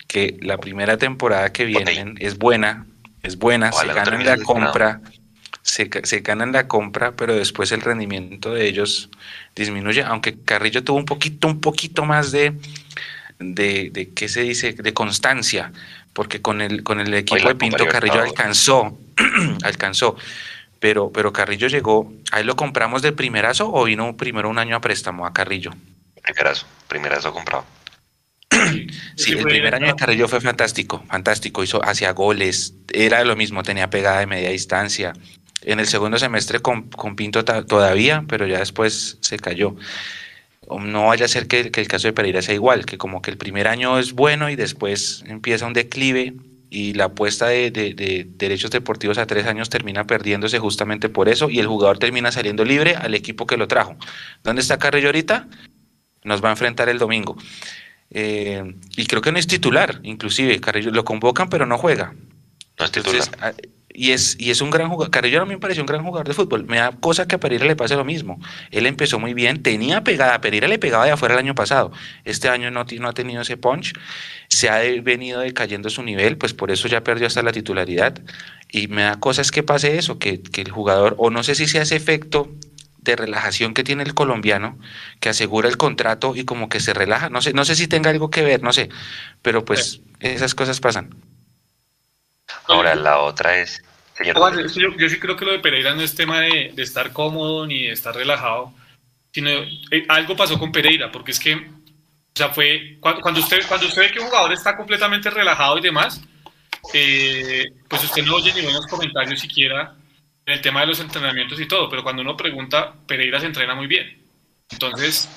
Que 0.07 0.37
la 0.43 0.59
primera 0.59 0.99
temporada 0.99 1.53
que 1.53 1.65
vienen 1.65 2.17
es 2.19 2.37
buena, 2.37 2.87
es 3.23 3.39
buena, 3.39 3.73
se 3.73 3.87
ganan 3.87 4.27
la 4.27 4.37
compra, 4.37 5.01
se, 5.63 5.89
se 6.03 6.21
ganan 6.21 6.53
la 6.53 6.69
compra, 6.69 7.13
pero 7.17 7.35
después 7.35 7.73
el 7.73 7.81
rendimiento 7.81 8.53
de 8.53 8.67
ellos 8.67 9.09
disminuye, 9.57 10.03
aunque 10.03 10.39
Carrillo 10.43 10.85
tuvo 10.85 10.99
un 10.99 11.07
poquito, 11.07 11.47
un 11.49 11.61
poquito 11.61 12.05
más 12.05 12.33
de, 12.33 12.53
de, 13.43 13.91
de 13.91 14.11
¿qué 14.11 14.29
se 14.29 14.43
dice?, 14.43 14.73
de 14.73 14.95
constancia, 14.95 15.73
porque 16.13 16.41
con 16.41 16.61
el, 16.61 16.83
con 16.83 17.01
el 17.01 17.13
equipo 17.15 17.49
de 17.49 17.55
Pinto 17.55 17.87
Carrillo 17.87 18.21
alcanzó, 18.21 18.99
alcanzó, 19.63 20.17
pero, 20.81 21.11
pero 21.13 21.33
Carrillo 21.33 21.69
llegó, 21.69 22.13
ahí 22.33 22.45
lo 22.45 22.57
compramos 22.57 23.03
de 23.03 23.13
primerazo 23.13 23.73
o 23.73 23.85
vino 23.85 24.17
primero 24.17 24.49
un 24.49 24.59
año 24.59 24.77
a 24.77 24.81
préstamo 24.81 25.27
a 25.27 25.33
Carrillo. 25.33 25.73
Primerazo, 26.23 26.67
primerazo 26.89 27.33
comprado. 27.33 27.65
Sí, 29.15 29.33
el 29.33 29.45
primer 29.45 29.75
año 29.75 29.89
de 29.89 29.95
Carrillo 29.95 30.27
fue 30.27 30.41
fantástico, 30.41 31.05
fantástico, 31.07 31.63
hizo 31.63 31.85
hacia 31.85 32.11
goles, 32.13 32.75
era 32.93 33.23
lo 33.25 33.37
mismo, 33.37 33.63
tenía 33.63 33.91
pegada 33.91 34.21
de 34.21 34.27
media 34.27 34.51
distancia. 34.51 35.13
En 35.61 35.79
el 35.79 35.87
segundo 35.87 36.19
semestre 36.19 36.61
con, 36.61 36.89
con 36.89 37.15
Pinto 37.15 37.45
todavía, 37.45 38.25
pero 38.27 38.47
ya 38.47 38.59
después 38.59 39.19
se 39.21 39.39
cayó. 39.39 39.77
No 40.69 41.07
vaya 41.07 41.25
a 41.25 41.29
ser 41.29 41.49
que, 41.49 41.71
que, 41.71 41.81
el 41.81 41.89
caso 41.89 42.09
de 42.09 42.13
Pereira 42.13 42.41
sea 42.43 42.55
igual, 42.55 42.87
que 42.87 42.99
como 42.99 43.21
que 43.21 43.31
el 43.31 43.37
primer 43.37 43.69
año 43.69 43.99
es 43.99 44.13
bueno 44.13 44.49
y 44.49 44.57
después 44.57 45.25
empieza 45.27 45.67
un 45.67 45.73
declive 45.73 46.35
y 46.73 46.95
la 46.95 47.05
apuesta 47.05 47.49
de, 47.49 47.71
de, 47.71 48.27
derechos 48.27 48.71
deportivos 48.71 49.19
a 49.19 49.27
tres 49.27 49.47
años 49.47 49.69
termina 49.69 50.07
perdiéndose 50.07 50.59
justamente 50.59 51.11
por 51.11 51.29
eso 51.29 51.51
y 51.51 51.59
el 51.59 51.67
jugador 51.67 51.99
termina 51.99 52.33
saliendo 52.33 52.65
libre 52.65 52.97
al 52.97 53.15
equipo 53.15 53.47
que 53.47 53.59
lo 53.59 53.69
trajo. 53.69 53.97
¿Dónde 54.43 54.63
está 54.63 54.79
Carrillo 54.79 55.09
ahorita? 55.09 55.49
Nos 56.25 56.43
va 56.43 56.49
a 56.49 56.53
enfrentar 56.53 56.89
el 56.89 56.99
domingo. 56.99 57.37
Eh, 58.11 58.75
y 58.97 59.05
creo 59.05 59.21
que 59.21 59.33
no 59.33 59.39
es 59.39 59.47
titular, 59.47 60.01
inclusive 60.03 60.61
Carrillo 60.61 60.91
lo 60.93 61.05
convocan 61.05 61.51
pero 61.51 61.67
no 61.67 61.77
juega. 61.77 62.15
No 62.79 62.85
es 62.87 62.93
titular. 62.93 63.23
Ah, 63.41 63.53
y 63.95 64.13
es, 64.13 64.37
y 64.39 64.51
es 64.51 64.61
un 64.61 64.71
gran 64.71 64.89
jugador. 64.89 65.11
Carrillo 65.11 65.43
a 65.43 65.45
mí 65.45 65.55
me 65.55 65.61
pareció 65.61 65.83
un 65.83 65.87
gran 65.87 66.03
jugador 66.03 66.27
de 66.27 66.35
fútbol. 66.35 66.65
Me 66.67 66.79
da 66.79 66.93
cosa 66.93 67.27
que 67.27 67.37
a 67.37 67.41
Pereira 67.41 67.67
le 67.67 67.77
pase 67.77 67.97
lo 67.97 68.05
mismo. 68.05 68.41
Él 68.71 68.87
empezó 68.87 69.19
muy 69.19 69.35
bien, 69.35 69.63
tenía 69.63 70.03
pegada. 70.03 70.41
Pereira 70.41 70.69
le 70.69 70.79
pegaba 70.79 71.05
de 71.05 71.13
afuera 71.13 71.35
el 71.35 71.41
año 71.41 71.55
pasado. 71.55 71.93
Este 72.25 72.49
año 72.49 72.71
no, 72.71 72.85
no 72.99 73.09
ha 73.09 73.13
tenido 73.13 73.43
ese 73.43 73.57
punch. 73.57 73.95
Se 74.49 74.69
ha 74.69 74.79
venido 75.03 75.41
decayendo 75.41 75.91
su 75.91 76.03
nivel, 76.03 76.39
pues 76.39 76.55
por 76.55 76.71
eso 76.71 76.89
ya 76.89 77.03
perdió 77.03 77.27
hasta 77.27 77.43
la 77.43 77.53
titularidad. 77.53 78.19
Y 78.71 78.89
me 78.89 79.03
da 79.03 79.21
cosa 79.21 79.43
es 79.43 79.51
que 79.51 79.63
pase 79.63 79.99
eso, 79.99 80.19
que, 80.19 80.41
que 80.41 80.63
el 80.63 80.71
jugador, 80.71 81.15
o 81.19 81.31
no 81.31 81.43
sé 81.43 81.55
si 81.55 81.67
sea 81.67 81.83
ese 81.83 81.97
efecto 81.97 82.51
de 83.03 83.17
relajación 83.17 83.75
que 83.75 83.85
tiene 83.85 84.05
el 84.05 84.15
colombiano, 84.15 84.79
que 85.21 85.29
asegura 85.29 85.69
el 85.69 85.77
contrato 85.77 86.35
y 86.37 86.45
como 86.45 86.69
que 86.69 86.81
se 86.81 86.95
relaja. 86.95 87.29
No 87.29 87.43
sé, 87.43 87.53
no 87.53 87.65
sé 87.65 87.75
si 87.75 87.89
tenga 87.89 88.11
algo 88.11 88.31
que 88.31 88.43
ver, 88.43 88.63
no 88.63 88.73
sé. 88.73 88.89
Pero 89.43 89.65
pues 89.65 90.01
esas 90.21 90.55
cosas 90.55 90.81
pasan. 90.81 91.15
Ahora 92.67 92.95
la 92.95 93.19
otra 93.19 93.59
es... 93.59 93.83
yo, 94.25 95.09
sí 95.09 95.19
creo 95.19 95.37
que 95.37 95.45
lo 95.45 95.53
de 95.53 95.59
Pereira 95.59 95.95
no 95.95 96.03
es 96.03 96.15
tema 96.15 96.41
de, 96.41 96.73
estar 96.77 97.13
cómodo 97.13 97.67
ni 97.67 97.85
de 97.85 97.93
estar 97.93 98.15
relajado, 98.15 98.73
sino 99.33 99.51
eh, 99.51 100.05
algo 100.09 100.37
pasó 100.37 100.59
con 100.59 100.73
Pereira, 100.73 101.11
porque 101.11 101.33
es 101.33 101.41
que, 101.41 101.55
o 101.55 102.35
sea, 102.35 102.51
fue 102.51 102.99
cuando, 103.01 103.41
usted, 103.41 103.67
cuando 103.69 103.87
usted 103.87 104.03
ve 104.03 104.13
que 104.13 104.21
un 104.21 104.27
jugador 104.27 104.53
está 104.53 104.77
completamente 104.77 105.31
relajado 105.31 105.79
y 105.79 105.83
demás, 105.83 106.21
eh, 106.93 107.65
pues 107.89 108.05
usted 108.05 108.25
no 108.25 108.37
oye 108.37 108.53
ni 108.55 108.63
buenos 108.63 108.87
comentarios 108.87 109.41
siquiera 109.41 109.95
en 110.45 110.55
el 110.55 110.61
tema 110.61 110.81
de 110.81 110.89
los 110.89 111.01
entrenamientos 111.01 111.61
y 111.61 111.67
todo, 111.67 111.89
pero 111.89 112.03
cuando 112.03 112.23
uno 112.23 112.37
pregunta, 112.37 112.95
Pereira 113.07 113.39
se 113.41 113.47
entrena 113.47 113.75
muy 113.75 113.87
bien. 113.87 114.23
Entonces, 114.71 115.29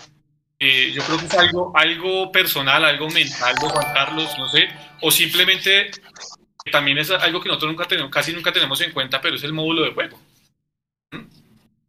eh, 0.60 0.92
yo 0.94 1.04
creo 1.04 1.20
que 1.20 1.26
es 1.26 1.34
algo, 1.34 1.72
algo 1.76 2.32
personal, 2.32 2.86
algo 2.86 3.10
mental 3.10 3.56
de 3.56 3.70
Juan 3.70 3.94
Carlos, 3.94 4.32
no 4.38 4.48
sé, 4.48 4.70
o 5.02 5.12
simplemente 5.12 5.92
también 6.72 6.98
es 6.98 7.12
algo 7.12 7.42
que 7.42 7.50
nosotros 7.50 7.72
nunca 7.72 7.86
tenemos, 7.86 8.12
casi 8.12 8.34
nunca 8.34 8.52
tenemos 8.52 8.80
en 8.82 8.92
cuenta, 8.92 9.22
pero 9.22 9.36
es 9.36 9.44
el 9.44 9.54
módulo 9.54 9.84
de 9.84 9.92
juego. 9.92 10.20
¿Mm? 11.12 11.20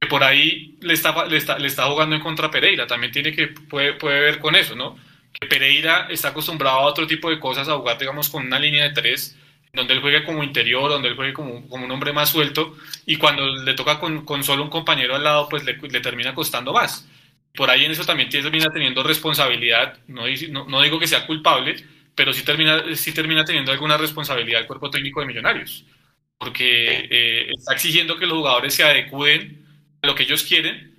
Que 0.00 0.06
por 0.08 0.22
ahí 0.22 0.76
le 0.80 0.94
está, 0.94 1.24
le 1.26 1.36
está, 1.36 1.58
le 1.58 1.66
está 1.66 1.84
jugando 1.86 2.14
en 2.14 2.22
contra 2.22 2.50
Pereira, 2.50 2.86
también 2.86 3.12
tiene 3.12 3.34
que, 3.34 3.48
puede, 3.48 3.94
puede 3.94 4.20
ver 4.20 4.38
con 4.38 4.54
eso, 4.54 4.76
¿no? 4.76 4.98
Que 5.32 5.46
Pereira 5.46 6.08
está 6.10 6.28
acostumbrado 6.28 6.78
a 6.78 6.82
otro 6.82 7.06
tipo 7.06 7.30
de 7.30 7.40
cosas, 7.40 7.68
a 7.68 7.76
jugar, 7.76 7.98
digamos, 7.98 8.28
con 8.28 8.46
una 8.46 8.58
línea 8.58 8.84
de 8.84 8.90
tres, 8.90 9.36
donde 9.72 9.94
él 9.94 10.00
juegue 10.00 10.24
como 10.24 10.42
interior, 10.42 10.90
donde 10.90 11.08
él 11.08 11.16
juegue 11.16 11.32
como, 11.32 11.66
como 11.68 11.84
un 11.84 11.90
hombre 11.90 12.12
más 12.12 12.30
suelto, 12.30 12.76
y 13.06 13.16
cuando 13.16 13.46
le 13.56 13.74
toca 13.74 13.98
con, 13.98 14.24
con 14.24 14.44
solo 14.44 14.62
un 14.62 14.70
compañero 14.70 15.16
al 15.16 15.24
lado, 15.24 15.48
pues 15.48 15.64
le, 15.64 15.74
le, 15.76 16.00
termina 16.00 16.34
costando 16.34 16.72
más. 16.72 17.08
Por 17.54 17.70
ahí 17.70 17.86
en 17.86 17.92
eso 17.92 18.04
también 18.04 18.28
termina 18.28 18.68
teniendo 18.70 19.02
responsabilidad, 19.02 19.98
no, 20.06 20.24
no, 20.50 20.66
no 20.66 20.82
digo 20.82 20.98
que 20.98 21.06
sea 21.06 21.26
culpable, 21.26 21.82
pero 22.16 22.32
sí 22.32 22.42
termina, 22.42 22.82
sí 22.96 23.12
termina 23.12 23.44
teniendo 23.44 23.70
alguna 23.70 23.96
responsabilidad 23.96 24.62
el 24.62 24.66
cuerpo 24.66 24.90
técnico 24.90 25.20
de 25.20 25.26
Millonarios, 25.26 25.84
porque 26.38 27.06
eh, 27.10 27.50
está 27.56 27.74
exigiendo 27.74 28.18
que 28.18 28.26
los 28.26 28.38
jugadores 28.38 28.74
se 28.74 28.82
adecúen 28.82 29.64
a 30.02 30.06
lo 30.08 30.14
que 30.14 30.24
ellos 30.24 30.42
quieren 30.42 30.96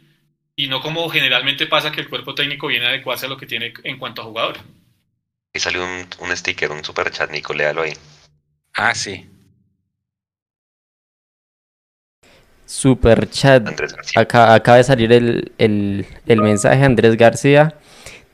y 0.55 0.67
no 0.67 0.79
como 0.79 1.09
generalmente 1.09 1.67
pasa 1.67 1.91
que 1.91 2.01
el 2.01 2.09
cuerpo 2.09 2.33
técnico 2.33 2.67
viene 2.67 2.85
a 2.85 2.89
adecuarse 2.89 3.25
a 3.25 3.29
lo 3.29 3.37
que 3.37 3.47
tiene 3.47 3.73
en 3.83 3.97
cuanto 3.97 4.21
a 4.21 4.25
jugadores. 4.25 4.61
Y 5.53 5.59
salió 5.59 5.83
un, 5.83 6.07
un 6.19 6.37
sticker, 6.37 6.71
un 6.71 6.83
super 6.83 7.09
chat, 7.09 7.31
Nico, 7.31 7.53
léalo 7.53 7.81
ahí. 7.81 7.93
Ah, 8.75 8.93
sí. 8.93 9.27
Super 12.65 13.29
chat. 13.29 13.67
Acá, 14.15 14.53
acaba 14.53 14.77
de 14.77 14.83
salir 14.83 15.11
el, 15.13 15.51
el, 15.57 16.05
el 16.27 16.41
mensaje 16.41 16.83
Andrés 16.83 17.15
García. 17.15 17.75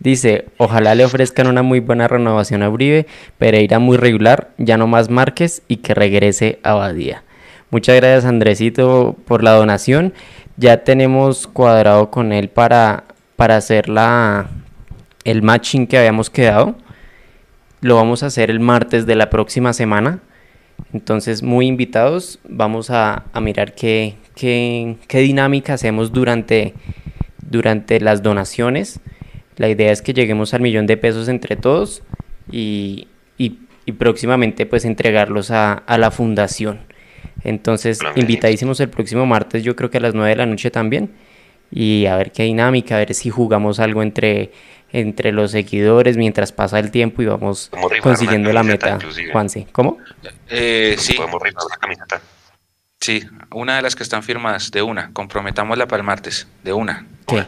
Dice, 0.04 0.46
ojalá 0.58 0.96
le 0.96 1.06
ofrezcan 1.06 1.48
una 1.48 1.63
muy 1.63 1.80
buena 1.80 2.10
renovación 2.10 2.62
a 2.62 2.70
Uribe, 2.70 3.08
Pereira 3.38 3.80
muy 3.80 3.96
regular, 3.96 4.50
ya 4.58 4.78
no 4.78 4.86
más 4.86 5.10
Márquez 5.10 5.62
y 5.70 5.78
que 5.78 5.94
regrese 5.94 6.60
a 6.62 6.74
Badía. 6.74 7.24
Muchas 7.70 7.96
gracias 7.96 8.26
Andresito 8.26 9.16
por 9.26 9.44
la 9.44 9.52
donación. 9.52 10.13
Ya 10.58 10.84
tenemos 10.84 11.48
cuadrado 11.48 12.12
con 12.12 12.34
él 12.34 12.50
para, 12.50 13.06
para 13.38 13.56
hacer 13.56 13.88
la, 13.88 14.50
el 15.24 15.42
matching 15.42 15.88
que 15.88 15.98
habíamos 15.98 16.30
quedado. 16.30 16.76
Lo 17.80 17.96
vamos 17.96 18.24
a 18.24 18.28
hacer 18.28 18.52
el 18.52 18.60
martes 18.60 19.06
de 19.06 19.16
la 19.16 19.30
próxima 19.30 19.72
semana. 19.72 20.20
Entonces, 20.94 21.44
muy 21.44 21.66
invitados. 21.68 22.39
Vamos 22.48 22.89
a, 22.92 23.24
a 23.34 23.42
mirar 23.42 23.74
qué, 23.74 24.18
qué, 24.36 24.98
qué, 25.08 25.20
dinámica 25.20 25.74
hacemos 25.74 26.12
durante, 26.12 26.74
durante 27.42 28.00
las 28.00 28.22
donaciones. 28.22 29.00
La 29.58 29.70
idea 29.70 29.92
es 29.92 30.02
que 30.02 30.13
lleguemos 30.13 30.54
al 30.54 30.62
millón 30.62 30.88
de 30.88 30.98
pesos 30.98 31.28
entre 31.28 31.56
todos 31.56 32.02
y, 32.52 33.08
próximamente 33.98 34.66
pues 34.66 34.86
entregarlos 34.86 35.52
a, 35.52 35.84
la 35.88 36.12
fundación. 36.12 36.80
Entonces, 37.44 38.00
invitadísimos 38.16 38.80
el 38.80 38.89
próximo 38.89 39.26
martes, 39.26 39.63
yo 39.63 39.76
creo 39.76 39.89
que 39.89 39.98
a 39.98 40.02
las 40.02 40.13
9 40.13 40.30
de 40.30 40.36
la 40.36 40.46
noche 40.46 40.72
también. 40.72 41.12
Y 41.72 42.06
a 42.06 42.16
ver 42.18 42.32
qué 42.32 42.44
dinámica, 42.44 42.96
a 42.96 43.00
ver 43.00 43.16
si 43.16 43.32
jugamos 43.32 43.80
algo 43.80 44.04
entre, 44.04 44.52
entre 44.92 45.32
los 45.32 45.52
seguidores 45.52 46.18
mientras 46.18 46.52
pasa 46.52 46.78
el 46.78 46.92
tiempo 46.92 47.24
y 47.24 47.26
vamos 47.26 47.72
consiguiendo 48.02 48.54
la 48.54 48.62
meta. 48.62 49.00
Juanse, 49.32 49.68
¿cómo? 49.72 49.98
Eh, 50.50 50.96
sí. 51.00 51.16
Podemos 51.16 51.42
la 51.44 51.78
camiseta. 51.78 52.22
Sí, 53.02 53.22
una 53.52 53.76
de 53.76 53.82
las 53.82 53.96
que 53.96 54.04
están 54.04 54.24
firmadas, 54.24 54.72
de 54.72 54.82
una. 54.82 55.12
Comprometámosla 55.12 55.88
para 55.88 56.02
el 56.02 56.06
martes, 56.06 56.48
de 56.63 56.72
una. 56.72 57.06
¿Qué? 57.28 57.44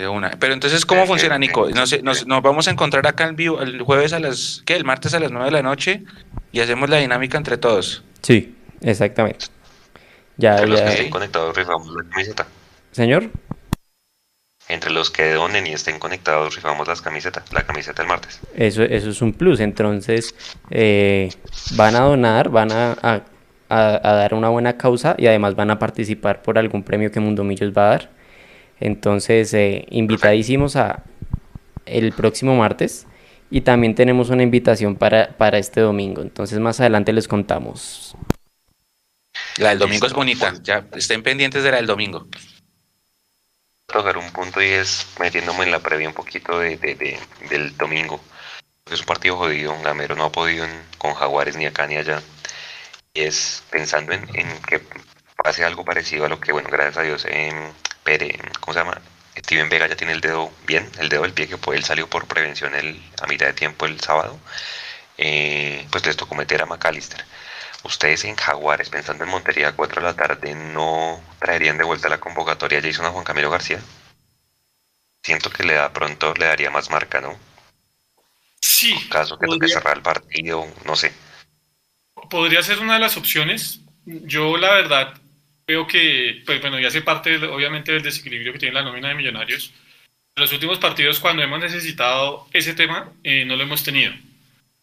De 0.00 0.08
una. 0.08 0.30
Pero 0.30 0.54
entonces, 0.54 0.86
¿cómo 0.86 1.04
funciona, 1.04 1.36
Nico? 1.36 1.68
Nos, 1.68 2.02
nos, 2.02 2.26
nos, 2.26 2.42
vamos 2.42 2.66
a 2.68 2.70
encontrar 2.70 3.06
acá 3.06 3.24
el, 3.26 3.34
vivo, 3.34 3.60
el 3.60 3.82
jueves 3.82 4.14
a 4.14 4.18
las, 4.18 4.62
¿qué? 4.64 4.76
El 4.76 4.84
martes 4.86 5.12
a 5.12 5.20
las 5.20 5.30
9 5.30 5.44
de 5.44 5.50
la 5.50 5.62
noche 5.62 6.04
y 6.52 6.60
hacemos 6.60 6.88
la 6.88 6.96
dinámica 6.96 7.36
entre 7.36 7.58
todos. 7.58 8.02
Sí, 8.22 8.56
exactamente. 8.80 9.48
Ya, 10.38 10.52
entre 10.52 10.68
ya. 10.68 10.72
los 10.72 10.80
que 10.80 10.88
estén 10.88 11.10
conectados 11.10 11.54
rifamos 11.54 11.94
la 11.94 12.08
camiseta. 12.08 12.46
Señor. 12.92 13.28
Entre 14.70 14.90
los 14.90 15.10
que 15.10 15.34
donen 15.34 15.66
y 15.66 15.74
estén 15.74 15.98
conectados 15.98 16.56
rifamos 16.56 16.88
las 16.88 17.02
camisetas, 17.02 17.52
la 17.52 17.66
camiseta 17.66 18.00
el 18.00 18.08
martes. 18.08 18.40
Eso, 18.56 18.82
eso 18.82 19.10
es 19.10 19.20
un 19.20 19.34
plus. 19.34 19.60
Entonces, 19.60 20.34
eh, 20.70 21.28
van 21.72 21.94
a 21.94 22.00
donar, 22.00 22.48
van 22.48 22.72
a, 22.72 22.96
a, 23.02 23.20
a, 23.68 24.14
dar 24.14 24.32
una 24.32 24.48
buena 24.48 24.78
causa 24.78 25.14
y 25.18 25.26
además 25.26 25.56
van 25.56 25.70
a 25.70 25.78
participar 25.78 26.40
por 26.40 26.56
algún 26.56 26.84
premio 26.84 27.12
que 27.12 27.20
Mundo 27.20 27.44
Millos 27.44 27.76
va 27.76 27.82
a 27.82 27.90
dar. 27.90 28.19
Entonces, 28.80 29.52
eh, 29.54 29.86
invitadísimos 29.90 30.76
a 30.76 31.04
el 31.86 32.12
próximo 32.12 32.56
martes 32.56 33.06
y 33.50 33.60
también 33.62 33.94
tenemos 33.94 34.30
una 34.30 34.42
invitación 34.42 34.96
para, 34.96 35.36
para 35.36 35.58
este 35.58 35.80
domingo. 35.80 36.22
Entonces, 36.22 36.58
más 36.58 36.80
adelante 36.80 37.12
les 37.12 37.28
contamos. 37.28 38.16
La 39.58 39.70
del 39.70 39.78
domingo 39.78 40.06
es 40.06 40.12
bonita, 40.12 40.54
ya 40.62 40.86
estén 40.94 41.22
pendientes 41.22 41.62
de 41.62 41.70
la 41.70 41.76
del 41.76 41.86
domingo. 41.86 42.26
Tocar 43.86 44.16
un 44.16 44.30
punto 44.30 44.62
y 44.62 44.66
es 44.66 45.06
metiéndome 45.18 45.64
en 45.64 45.72
la 45.72 45.80
previa 45.80 46.08
un 46.08 46.14
poquito 46.14 46.58
de, 46.58 46.76
de, 46.76 46.94
de, 46.94 47.18
del 47.48 47.76
domingo. 47.76 48.20
Es 48.90 49.00
un 49.00 49.06
partido 49.06 49.36
jodido, 49.36 49.76
Gamero 49.82 50.16
no 50.16 50.24
ha 50.24 50.32
podido 50.32 50.64
en, 50.64 50.70
con 50.98 51.14
Jaguares 51.14 51.56
ni 51.56 51.66
acá 51.66 51.86
ni 51.86 51.96
allá. 51.96 52.22
Y 53.12 53.22
es 53.22 53.64
pensando 53.70 54.12
en, 54.12 54.22
en 54.34 54.46
que 54.62 54.80
pase 55.42 55.64
algo 55.64 55.84
parecido 55.84 56.24
a 56.24 56.28
lo 56.28 56.38
que, 56.38 56.52
bueno, 56.52 56.68
gracias 56.70 56.98
a 56.98 57.02
Dios, 57.02 57.26
eh, 57.28 57.52
Pere, 58.04 58.38
¿cómo 58.60 58.72
se 58.72 58.80
llama? 58.80 59.00
Steven 59.36 59.68
Vega 59.68 59.86
ya 59.86 59.96
tiene 59.96 60.12
el 60.12 60.20
dedo 60.20 60.52
bien, 60.66 60.90
el 60.98 61.08
dedo 61.08 61.22
del 61.22 61.32
pie 61.32 61.48
que 61.48 61.56
fue, 61.56 61.76
él 61.76 61.84
salió 61.84 62.08
por 62.08 62.26
prevención 62.26 62.74
el, 62.74 63.00
a 63.22 63.26
mitad 63.26 63.46
de 63.46 63.52
tiempo 63.52 63.86
el 63.86 64.00
sábado. 64.00 64.38
Eh, 65.18 65.86
pues 65.90 66.04
les 66.06 66.16
tocó 66.16 66.34
meter 66.34 66.62
a 66.62 66.66
McAllister. 66.66 67.24
Ustedes 67.82 68.24
en 68.24 68.36
Jaguares, 68.36 68.90
pensando 68.90 69.24
en 69.24 69.30
Montería 69.30 69.68
a 69.68 69.72
4 69.72 70.00
de 70.00 70.06
la 70.06 70.14
tarde, 70.14 70.54
¿no 70.54 71.20
traerían 71.38 71.78
de 71.78 71.84
vuelta 71.84 72.08
la 72.08 72.20
convocatoria 72.20 72.78
a 72.78 72.82
Jason 72.82 73.06
a 73.06 73.10
Juan 73.10 73.24
Camilo 73.24 73.50
García? 73.50 73.80
Siento 75.22 75.50
que 75.50 75.64
le 75.64 75.74
da 75.74 75.92
pronto, 75.92 76.34
le 76.34 76.46
daría 76.46 76.70
más 76.70 76.90
marca, 76.90 77.20
¿no? 77.20 77.38
Sí. 78.60 78.92
En 78.92 79.08
caso 79.08 79.38
que 79.38 79.46
toque 79.46 79.68
cerrar 79.68 79.96
el 79.96 80.02
partido, 80.02 80.66
no 80.84 80.96
sé. 80.96 81.12
Podría 82.30 82.62
ser 82.62 82.80
una 82.80 82.94
de 82.94 83.00
las 83.00 83.16
opciones. 83.16 83.80
Yo, 84.04 84.56
la 84.56 84.72
verdad, 84.74 85.14
creo 85.70 85.86
que, 85.86 86.42
pues 86.44 86.60
bueno, 86.60 86.80
ya 86.80 86.88
hace 86.88 87.00
parte, 87.00 87.36
obviamente, 87.36 87.92
del 87.92 88.02
desequilibrio 88.02 88.52
que 88.52 88.58
tiene 88.58 88.74
la 88.74 88.82
nómina 88.82 89.08
de 89.08 89.14
Millonarios. 89.14 89.72
En 90.34 90.42
los 90.42 90.52
últimos 90.52 90.80
partidos, 90.80 91.20
cuando 91.20 91.44
hemos 91.44 91.60
necesitado 91.60 92.48
ese 92.52 92.74
tema, 92.74 93.12
eh, 93.22 93.44
no 93.44 93.54
lo 93.54 93.62
hemos 93.62 93.84
tenido. 93.84 94.12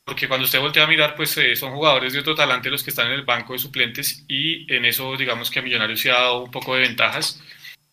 Porque 0.05 0.29
cuando 0.29 0.45
usted 0.45 0.61
voltea 0.61 0.85
a 0.85 0.87
mirar, 0.87 1.15
pues 1.15 1.35
eh, 1.37 1.57
son 1.57 1.73
jugadores 1.73 2.13
de 2.13 2.19
otro 2.19 2.35
talante 2.35 2.69
los 2.69 2.83
que 2.83 2.91
están 2.91 3.07
en 3.07 3.15
el 3.15 3.23
banco 3.23 3.51
de 3.51 3.59
suplentes 3.59 4.23
y 4.29 4.71
en 4.73 4.85
eso, 4.85 5.17
digamos 5.17 5.51
que 5.51 5.59
a 5.59 5.61
Millonarios 5.61 5.99
se 5.99 6.09
ha 6.09 6.13
dado 6.13 6.43
un 6.43 6.51
poco 6.51 6.73
de 6.75 6.83
ventajas. 6.83 7.43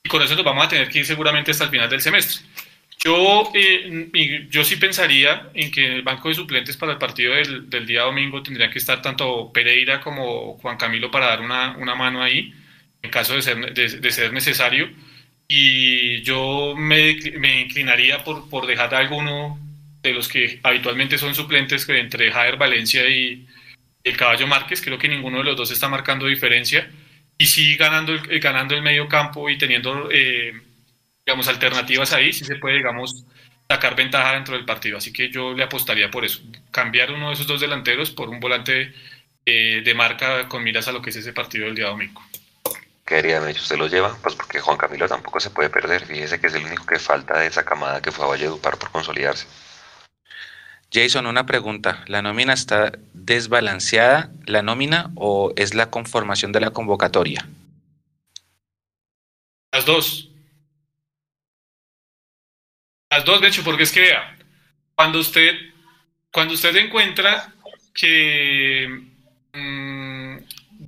Y 0.05 0.09
con 0.09 0.23
eso 0.23 0.37
nos 0.37 0.45
vamos 0.45 0.65
a 0.65 0.69
tener 0.69 0.89
que 0.89 1.01
ir 1.01 1.07
seguramente 1.07 1.51
hasta 1.51 1.65
el 1.65 1.71
final 1.71 1.91
del 1.91 2.01
semestre. 2.01 2.47
Yo, 3.05 3.51
eh, 3.55 4.47
yo 4.51 4.63
sí 4.63 4.77
pensaría 4.77 5.51
en 5.55 5.73
que 5.73 5.85
en 5.85 5.93
el 5.95 6.03
banco 6.03 6.29
de 6.29 6.37
suplentes 6.37 6.77
para 6.77 6.93
el 6.93 6.99
partido 6.99 7.35
del, 7.35 7.69
del 7.69 7.87
día 7.87 8.03
domingo 8.03 8.41
tendrían 8.41 8.71
que 8.71 8.79
estar 8.79 9.03
tanto 9.03 9.53
Pereira 9.53 10.01
como 10.01 10.59
Juan 10.59 10.77
Camilo 10.77 11.11
para 11.11 11.27
dar 11.27 11.41
una, 11.41 11.77
una 11.77 11.97
mano 11.97 12.23
ahí 12.23 12.55
en 13.05 13.11
caso 13.11 13.35
de 13.35 13.43
ser, 13.43 13.75
de, 13.75 13.89
de 13.89 14.11
ser 14.13 14.33
necesario. 14.33 14.91
Y 15.47 16.23
yo 16.23 16.75
me, 16.77 17.17
me 17.39 17.61
inclinaría 17.61 18.25
por, 18.25 18.49
por, 18.49 18.67
dejar 18.67 18.95
a 18.95 18.99
alguno 18.99 19.59
de 20.03 20.15
los 20.15 20.29
que 20.29 20.59
habitualmente 20.63 21.19
son 21.19 21.35
suplentes 21.35 21.89
entre 21.89 22.33
Javier 22.33 22.57
Valencia 22.57 23.09
y 23.09 23.47
el 24.03 24.17
Caballo 24.17 24.47
Márquez. 24.47 24.81
Creo 24.81 24.99
que 24.99 25.09
ninguno 25.09 25.39
de 25.39 25.45
los 25.45 25.57
dos 25.57 25.71
está 25.71 25.89
marcando 25.89 26.27
diferencia. 26.27 26.91
Y 27.37 27.47
sí 27.47 27.77
ganando 27.77 28.13
el, 28.13 28.41
ganando 28.41 28.75
el 28.75 28.83
medio 28.83 29.09
campo 29.09 29.51
y 29.51 29.59
teniendo, 29.59 30.09
eh, 30.11 30.53
digamos, 31.27 31.49
alternativas 31.49 32.13
ahí, 32.13 32.33
sí 32.33 32.45
se 32.45 32.57
puede, 32.57 32.77
digamos, 32.77 33.27
sacar 33.69 33.97
ventaja 33.97 34.33
dentro 34.33 34.55
del 34.57 34.65
partido. 34.65 34.99
Así 34.99 35.13
que 35.13 35.31
yo 35.31 35.53
le 35.53 35.65
apostaría 35.65 36.11
por 36.11 36.25
eso. 36.25 36.41
Cambiar 36.71 37.13
uno 37.13 37.29
de 37.29 37.35
esos 37.35 37.47
dos 37.47 37.61
delanteros 37.61 38.11
por 38.11 38.31
un 38.31 38.41
volante 38.41 38.95
eh, 39.45 39.83
de 39.85 39.95
marca 39.95 40.49
con 40.49 40.65
miras 40.65 40.89
a 40.89 40.93
lo 40.93 41.03
que 41.03 41.11
es 41.11 41.17
ese 41.17 41.35
partido 41.35 41.67
del 41.67 41.75
día 41.75 41.87
domingo. 41.87 42.23
¿Qué 43.05 43.17
haría 43.17 43.41
¿Usted 43.41 43.77
lo 43.77 43.87
lleva? 43.87 44.17
Pues 44.23 44.35
porque 44.35 44.61
Juan 44.61 44.79
Camilo 44.79 45.07
tampoco 45.07 45.39
se 45.39 45.51
puede 45.51 45.69
perder. 45.69 46.07
Fíjese 46.07 46.41
que 46.41 46.47
es 46.47 46.55
el 46.55 46.65
único 46.65 46.87
que 46.87 46.99
falta 46.99 47.39
de 47.39 47.47
esa 47.47 47.65
camada 47.65 48.01
que 48.01 48.11
fue 48.11 48.25
a 48.25 48.29
Valledupar 48.29 48.79
por 48.79 48.91
consolidarse. 48.91 49.47
Jason, 50.91 51.27
una 51.27 51.45
pregunta. 51.45 52.03
¿La 52.07 52.23
nómina 52.23 52.55
está 52.55 52.93
desbalanceada, 53.13 54.31
la 54.47 54.63
nómina, 54.63 55.11
o 55.17 55.53
es 55.57 55.75
la 55.75 55.91
conformación 55.91 56.53
de 56.53 56.61
la 56.61 56.71
convocatoria? 56.71 57.47
Las 59.73 59.85
dos. 59.85 60.31
Las 63.11 63.25
dos, 63.25 63.41
de 63.41 63.49
hecho, 63.49 63.65
porque 63.65 63.83
es 63.83 63.93
que 63.93 64.01
vea, 64.01 64.39
cuando 64.95 65.19
usted, 65.19 65.53
cuando 66.33 66.55
usted 66.55 66.75
encuentra 66.77 67.53
que 67.93 68.89
mmm, 69.53 69.94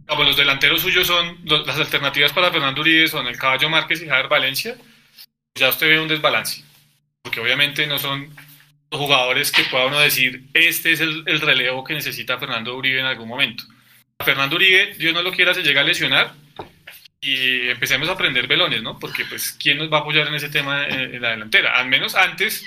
los 0.08 0.36
delanteros 0.36 0.82
suyos 0.82 1.06
son, 1.06 1.38
los, 1.44 1.66
las 1.66 1.76
alternativas 1.76 2.32
para 2.32 2.50
Fernando 2.50 2.80
Uribe 2.80 3.08
son 3.08 3.26
el 3.26 3.38
Caballo 3.38 3.68
Márquez 3.68 4.02
y 4.02 4.08
Javier 4.08 4.28
Valencia, 4.28 4.76
ya 5.54 5.68
usted 5.68 5.88
ve 5.88 6.00
un 6.00 6.08
desbalance, 6.08 6.62
porque 7.22 7.40
obviamente 7.40 7.86
no 7.86 7.98
son 7.98 8.34
jugadores 8.90 9.50
que 9.50 9.64
pueda 9.64 9.86
uno 9.86 9.98
decir, 9.98 10.44
este 10.54 10.92
es 10.92 11.00
el, 11.00 11.24
el, 11.26 11.40
relevo 11.40 11.82
que 11.82 11.94
necesita 11.94 12.38
Fernando 12.38 12.76
Uribe 12.76 13.00
en 13.00 13.06
algún 13.06 13.28
momento. 13.28 13.64
A 14.18 14.24
Fernando 14.24 14.56
Uribe, 14.56 14.94
Dios 14.94 15.12
no 15.12 15.22
lo 15.22 15.32
quiera, 15.32 15.52
se 15.52 15.62
llega 15.62 15.80
a 15.80 15.84
lesionar 15.84 16.32
y 17.20 17.68
empecemos 17.68 18.08
a 18.08 18.12
aprender 18.12 18.46
velones, 18.46 18.82
¿no? 18.82 18.98
Porque, 18.98 19.24
pues, 19.24 19.52
¿quién 19.60 19.78
nos 19.78 19.92
va 19.92 19.98
a 19.98 20.00
apoyar 20.00 20.28
en 20.28 20.34
ese 20.34 20.48
tema 20.48 20.86
en, 20.86 21.16
en 21.16 21.22
la 21.22 21.30
delantera? 21.30 21.76
Al 21.76 21.88
menos 21.88 22.14
antes, 22.14 22.64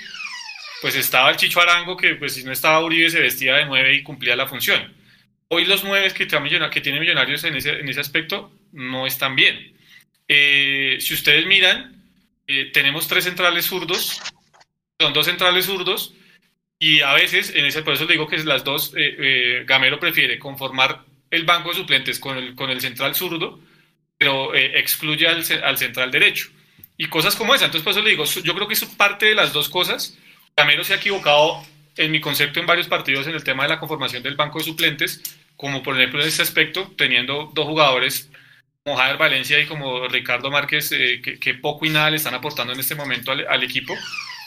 pues 0.82 0.94
estaba 0.94 1.30
el 1.30 1.36
Chicho 1.36 1.60
Arango, 1.60 1.96
que, 1.96 2.14
pues, 2.16 2.34
si 2.34 2.44
no 2.44 2.52
estaba 2.52 2.84
Uribe, 2.84 3.10
se 3.10 3.20
vestía 3.20 3.56
de 3.56 3.64
nueve 3.64 3.94
y 3.94 4.02
cumplía 4.02 4.36
la 4.36 4.46
función. 4.46 4.99
Hoy 5.52 5.64
los 5.64 5.82
nueve 5.82 6.12
que, 6.12 6.28
que 6.28 6.80
tiene 6.80 7.00
Millonarios 7.00 7.42
en 7.42 7.56
ese, 7.56 7.80
en 7.80 7.88
ese 7.88 8.00
aspecto 8.00 8.52
no 8.70 9.04
están 9.04 9.34
bien. 9.34 9.76
Eh, 10.28 10.98
si 11.00 11.12
ustedes 11.12 11.44
miran, 11.44 12.04
eh, 12.46 12.70
tenemos 12.72 13.08
tres 13.08 13.24
centrales 13.24 13.66
zurdos, 13.66 14.20
son 15.00 15.12
dos 15.12 15.26
centrales 15.26 15.66
zurdos 15.66 16.14
y 16.78 17.00
a 17.00 17.14
veces, 17.14 17.52
en 17.54 17.66
ese, 17.66 17.82
por 17.82 17.94
eso 17.94 18.04
le 18.04 18.12
digo 18.12 18.28
que 18.28 18.38
las 18.38 18.62
dos, 18.62 18.94
eh, 18.96 19.16
eh, 19.18 19.64
Gamero 19.66 19.98
prefiere 19.98 20.38
conformar 20.38 21.04
el 21.30 21.44
banco 21.44 21.70
de 21.70 21.74
suplentes 21.76 22.20
con 22.20 22.38
el, 22.38 22.54
con 22.54 22.70
el 22.70 22.80
central 22.80 23.16
zurdo, 23.16 23.58
pero 24.16 24.54
eh, 24.54 24.78
excluye 24.78 25.26
al, 25.26 25.44
al, 25.64 25.78
central 25.78 26.12
derecho. 26.12 26.48
Y 26.96 27.08
cosas 27.08 27.34
como 27.34 27.56
esa. 27.56 27.64
Entonces, 27.64 27.84
por 27.84 27.90
eso 27.90 28.02
le 28.02 28.10
digo, 28.10 28.24
yo 28.24 28.54
creo 28.54 28.68
que 28.68 28.74
es 28.74 28.84
parte 28.84 29.26
de 29.26 29.34
las 29.34 29.52
dos 29.52 29.68
cosas. 29.68 30.16
Gamero 30.56 30.84
se 30.84 30.94
ha 30.94 30.96
equivocado 30.96 31.62
en 31.96 32.10
mi 32.10 32.20
concepto 32.20 32.60
en 32.60 32.66
varios 32.66 32.88
partidos 32.88 33.26
en 33.26 33.34
el 33.34 33.44
tema 33.44 33.64
de 33.64 33.70
la 33.70 33.80
conformación 33.80 34.22
del 34.22 34.36
banco 34.36 34.58
de 34.58 34.64
suplentes, 34.64 35.38
como 35.60 35.82
por 35.82 35.94
ejemplo 35.96 36.22
en 36.22 36.28
este 36.28 36.40
aspecto, 36.40 36.90
teniendo 36.96 37.50
dos 37.52 37.66
jugadores 37.66 38.30
como 38.82 38.96
Javier 38.96 39.18
Valencia 39.18 39.60
y 39.60 39.66
como 39.66 40.08
Ricardo 40.08 40.50
Márquez, 40.50 40.88
que, 40.88 41.38
que, 41.38 41.54
poco 41.54 41.84
y 41.84 41.90
nada 41.90 42.08
le 42.08 42.16
están 42.16 42.34
aportando 42.34 42.72
en 42.72 42.80
este 42.80 42.94
momento 42.94 43.30
al, 43.30 43.46
al 43.46 43.62
equipo 43.62 43.94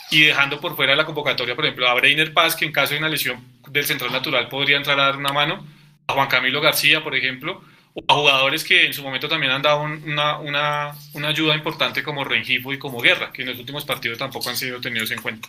y 0.09 0.23
dejando 0.23 0.59
por 0.59 0.75
fuera 0.75 0.95
la 0.95 1.05
convocatoria, 1.05 1.55
por 1.55 1.65
ejemplo, 1.65 1.87
a 1.87 1.93
Breiner 1.93 2.33
Paz, 2.33 2.55
que 2.55 2.65
en 2.65 2.71
caso 2.71 2.93
de 2.93 2.99
una 2.99 3.09
lesión 3.09 3.43
del 3.69 3.85
central 3.85 4.11
natural 4.11 4.49
podría 4.49 4.77
entrar 4.77 4.99
a 4.99 5.03
dar 5.03 5.17
una 5.17 5.31
mano, 5.31 5.63
a 6.07 6.13
Juan 6.13 6.27
Camilo 6.27 6.61
García, 6.61 7.03
por 7.03 7.15
ejemplo, 7.15 7.63
o 7.93 8.03
a 8.07 8.15
jugadores 8.15 8.63
que 8.63 8.87
en 8.87 8.93
su 8.93 9.03
momento 9.03 9.29
también 9.29 9.51
han 9.51 9.61
dado 9.61 9.83
una, 9.83 10.39
una, 10.39 10.93
una 11.13 11.27
ayuda 11.27 11.53
importante 11.53 12.01
como 12.01 12.23
Rengifo 12.23 12.73
y 12.73 12.79
como 12.79 13.01
Guerra, 13.01 13.31
que 13.31 13.43
en 13.43 13.49
los 13.49 13.59
últimos 13.59 13.85
partidos 13.85 14.17
tampoco 14.17 14.49
han 14.49 14.57
sido 14.57 14.81
tenidos 14.81 15.11
en 15.11 15.21
cuenta. 15.21 15.47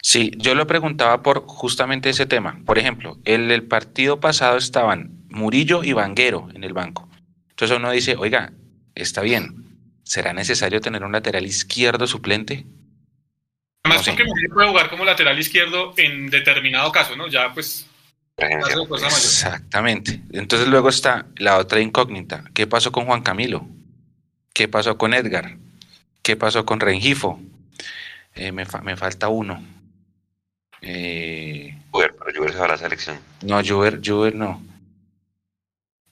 Sí, 0.00 0.32
yo 0.36 0.54
lo 0.54 0.66
preguntaba 0.66 1.22
por 1.22 1.44
justamente 1.46 2.10
ese 2.10 2.26
tema. 2.26 2.60
Por 2.64 2.78
ejemplo, 2.78 3.18
el, 3.24 3.50
el 3.50 3.64
partido 3.64 4.20
pasado 4.20 4.56
estaban 4.56 5.24
Murillo 5.28 5.82
y 5.82 5.92
Vanguero 5.92 6.48
en 6.54 6.64
el 6.64 6.72
banco. 6.72 7.08
Entonces 7.50 7.76
uno 7.76 7.90
dice, 7.90 8.16
oiga, 8.16 8.52
está 8.94 9.20
bien, 9.22 9.76
¿será 10.04 10.32
necesario 10.32 10.80
tener 10.80 11.04
un 11.04 11.12
lateral 11.12 11.44
izquierdo 11.44 12.06
suplente? 12.06 12.66
Además, 13.82 14.06
no, 14.06 14.14
porque 14.14 14.24
sí. 14.24 14.48
puede 14.52 14.68
jugar 14.68 14.90
como 14.90 15.04
lateral 15.04 15.38
izquierdo 15.38 15.94
en 15.96 16.30
determinado 16.30 16.92
caso, 16.92 17.16
¿no? 17.16 17.28
Ya, 17.28 17.52
pues. 17.52 17.86
Exactamente. 18.36 20.22
Entonces, 20.32 20.68
luego 20.68 20.88
está 20.88 21.26
la 21.36 21.58
otra 21.58 21.80
incógnita. 21.80 22.44
¿Qué 22.54 22.66
pasó 22.66 22.92
con 22.92 23.06
Juan 23.06 23.22
Camilo? 23.22 23.66
¿Qué 24.52 24.68
pasó 24.68 24.96
con 24.96 25.14
Edgar? 25.14 25.56
¿Qué 26.22 26.36
pasó 26.36 26.64
con 26.64 26.80
Rengifo? 26.80 27.40
Eh, 28.34 28.52
me, 28.52 28.66
fa 28.66 28.80
me, 28.80 28.96
falta 28.96 29.28
uno. 29.28 29.62
Eh... 30.80 31.76
Juber, 31.90 32.14
pero 32.18 32.38
Juber 32.38 32.52
se 32.52 32.58
va 32.58 32.64
a 32.66 32.68
la 32.68 32.78
selección. 32.78 33.18
No, 33.42 33.62
Juber, 33.64 34.00
Juber 34.04 34.34
no. 34.34 34.62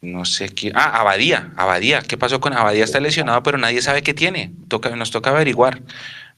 No 0.00 0.24
sé 0.24 0.50
quién. 0.50 0.72
Ah, 0.76 1.00
Abadía, 1.00 1.52
Abadía. 1.56 2.02
¿Qué 2.02 2.16
pasó 2.16 2.40
con 2.40 2.52
Abadía? 2.52 2.84
Está 2.84 3.00
lesionado, 3.00 3.42
pero 3.42 3.58
nadie 3.58 3.82
sabe 3.82 4.02
qué 4.02 4.14
tiene. 4.14 4.52
Toca, 4.68 4.94
nos 4.94 5.10
toca 5.10 5.30
averiguar. 5.30 5.82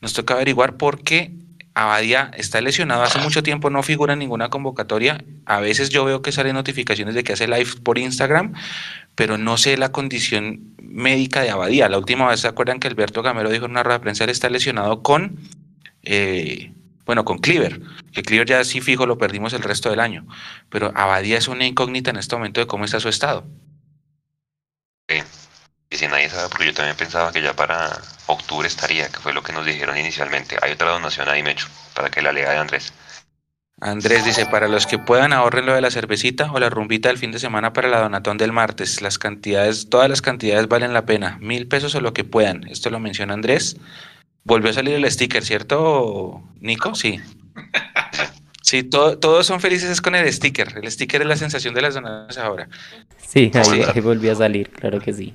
nos 0.00 0.12
toca 0.12 0.34
averiguar 0.34 0.76
por 0.76 1.02
qué 1.02 1.32
Abadía 1.74 2.32
está 2.36 2.60
lesionado 2.60 3.04
hace 3.04 3.20
mucho 3.20 3.44
tiempo, 3.44 3.70
no 3.70 3.84
figura 3.84 4.14
en 4.14 4.18
ninguna 4.18 4.50
convocatoria. 4.50 5.24
A 5.46 5.60
veces 5.60 5.90
yo 5.90 6.04
veo 6.04 6.22
que 6.22 6.32
salen 6.32 6.54
notificaciones 6.54 7.14
de 7.14 7.22
que 7.22 7.34
hace 7.34 7.46
live 7.46 7.70
por 7.84 7.98
Instagram, 7.98 8.54
pero 9.14 9.38
no 9.38 9.56
sé 9.56 9.76
la 9.76 9.92
condición 9.92 10.74
médica 10.82 11.42
de 11.42 11.50
Abadía. 11.50 11.88
La 11.88 11.98
última 11.98 12.28
vez 12.28 12.40
se 12.40 12.48
acuerdan 12.48 12.80
que 12.80 12.88
Alberto 12.88 13.22
Gamero 13.22 13.50
dijo 13.50 13.66
en 13.66 13.72
una 13.72 13.84
rueda 13.84 13.98
de 13.98 14.02
prensa, 14.02 14.24
él 14.24 14.30
está 14.30 14.48
lesionado 14.50 15.02
con, 15.04 15.38
eh, 16.02 16.72
bueno, 17.09 17.25
con 17.25 17.38
Cleaver, 17.38 17.81
que 18.12 18.23
Cleaver 18.23 18.47
ya 18.47 18.64
sí 18.64 18.83
fijo 18.83 19.07
lo 19.07 19.16
perdimos 19.16 19.55
el 19.55 19.62
resto 19.62 19.88
del 19.88 19.99
año, 19.99 20.27
pero 20.68 20.92
Abadía 20.94 21.38
es 21.38 21.49
una 21.49 21.64
incógnita 21.64 22.11
en 22.11 22.18
este 22.18 22.37
momento 22.37 22.61
de 22.61 22.66
cómo 22.66 22.85
está 22.85 23.01
su 23.01 23.09
estado. 23.09 23.47
Sí. 25.09 25.23
Y 25.88 25.97
si 25.97 26.07
nadie 26.07 26.29
sabe, 26.29 26.51
porque 26.51 26.66
yo 26.66 26.75
también 26.75 26.99
pensaba 26.99 27.33
que 27.33 27.40
ya 27.40 27.57
para 27.57 27.99
octubre 28.27 28.68
estaría, 28.68 29.09
que 29.09 29.21
fue 29.21 29.33
lo 29.33 29.42
que 29.42 29.55
nos 29.55 29.64
dijeron 29.64 29.97
inicialmente. 29.97 30.59
Hay 30.61 30.73
otra 30.73 30.90
donación 30.90 31.31
ahí, 31.31 31.42
Mecho, 31.42 31.66
para 31.94 32.11
que 32.11 32.21
la 32.21 32.31
lea 32.31 32.51
de 32.51 32.59
Andrés. 32.59 32.92
Andrés 33.81 34.27
dice, 34.27 34.44
para 34.44 34.68
los 34.68 34.87
que 34.87 34.99
puedan 34.99 35.33
ahorren 35.33 35.64
lo 35.64 35.73
de 35.73 35.81
la 35.81 35.90
cervecita 35.90 36.53
o 36.53 36.59
la 36.61 36.68
rumbita 36.68 37.09
del 37.09 37.16
fin 37.16 37.33
de 37.33 37.38
semana 37.38 37.73
para 37.73 37.88
la 37.88 38.01
donatón 38.01 38.37
del 38.37 38.53
martes. 38.53 39.01
Las 39.01 39.18
cantidades, 39.18 39.88
todas 39.88 40.11
las 40.11 40.21
cantidades 40.21 40.68
valen 40.68 40.92
la 40.92 41.07
pena. 41.07 41.38
Mil 41.40 41.68
pesos 41.68 41.94
o 41.94 42.03
lo 42.03 42.12
que 42.12 42.25
puedan. 42.25 42.68
Esto 42.68 42.90
lo 42.90 43.01
menciona 43.01 43.33
Andrés. 43.33 43.79
Volvió 44.48 44.70
a 44.70 44.72
salir 44.72 44.94
el 44.94 45.11
sticker, 45.11 45.44
¿cierto, 45.44 46.42
Nico? 46.61 46.94
Sí. 46.94 47.20
Sí, 48.62 48.82
todos 48.82 49.46
son 49.46 49.61
felices 49.61 50.00
con 50.00 50.14
el 50.14 50.32
sticker. 50.32 50.80
El 50.82 50.90
sticker 50.90 51.20
es 51.20 51.28
la 51.28 51.37
sensación 51.37 51.74
de 51.74 51.82
las 51.82 51.94
donaciones 51.94 52.38
ahora. 52.38 52.68
Sí, 53.26 53.50
ahí 53.54 54.00
volvió 54.00 54.32
a 54.32 54.37
salir, 54.37 54.70
claro 54.70 55.00
que 55.00 55.12
sí. 55.12 55.34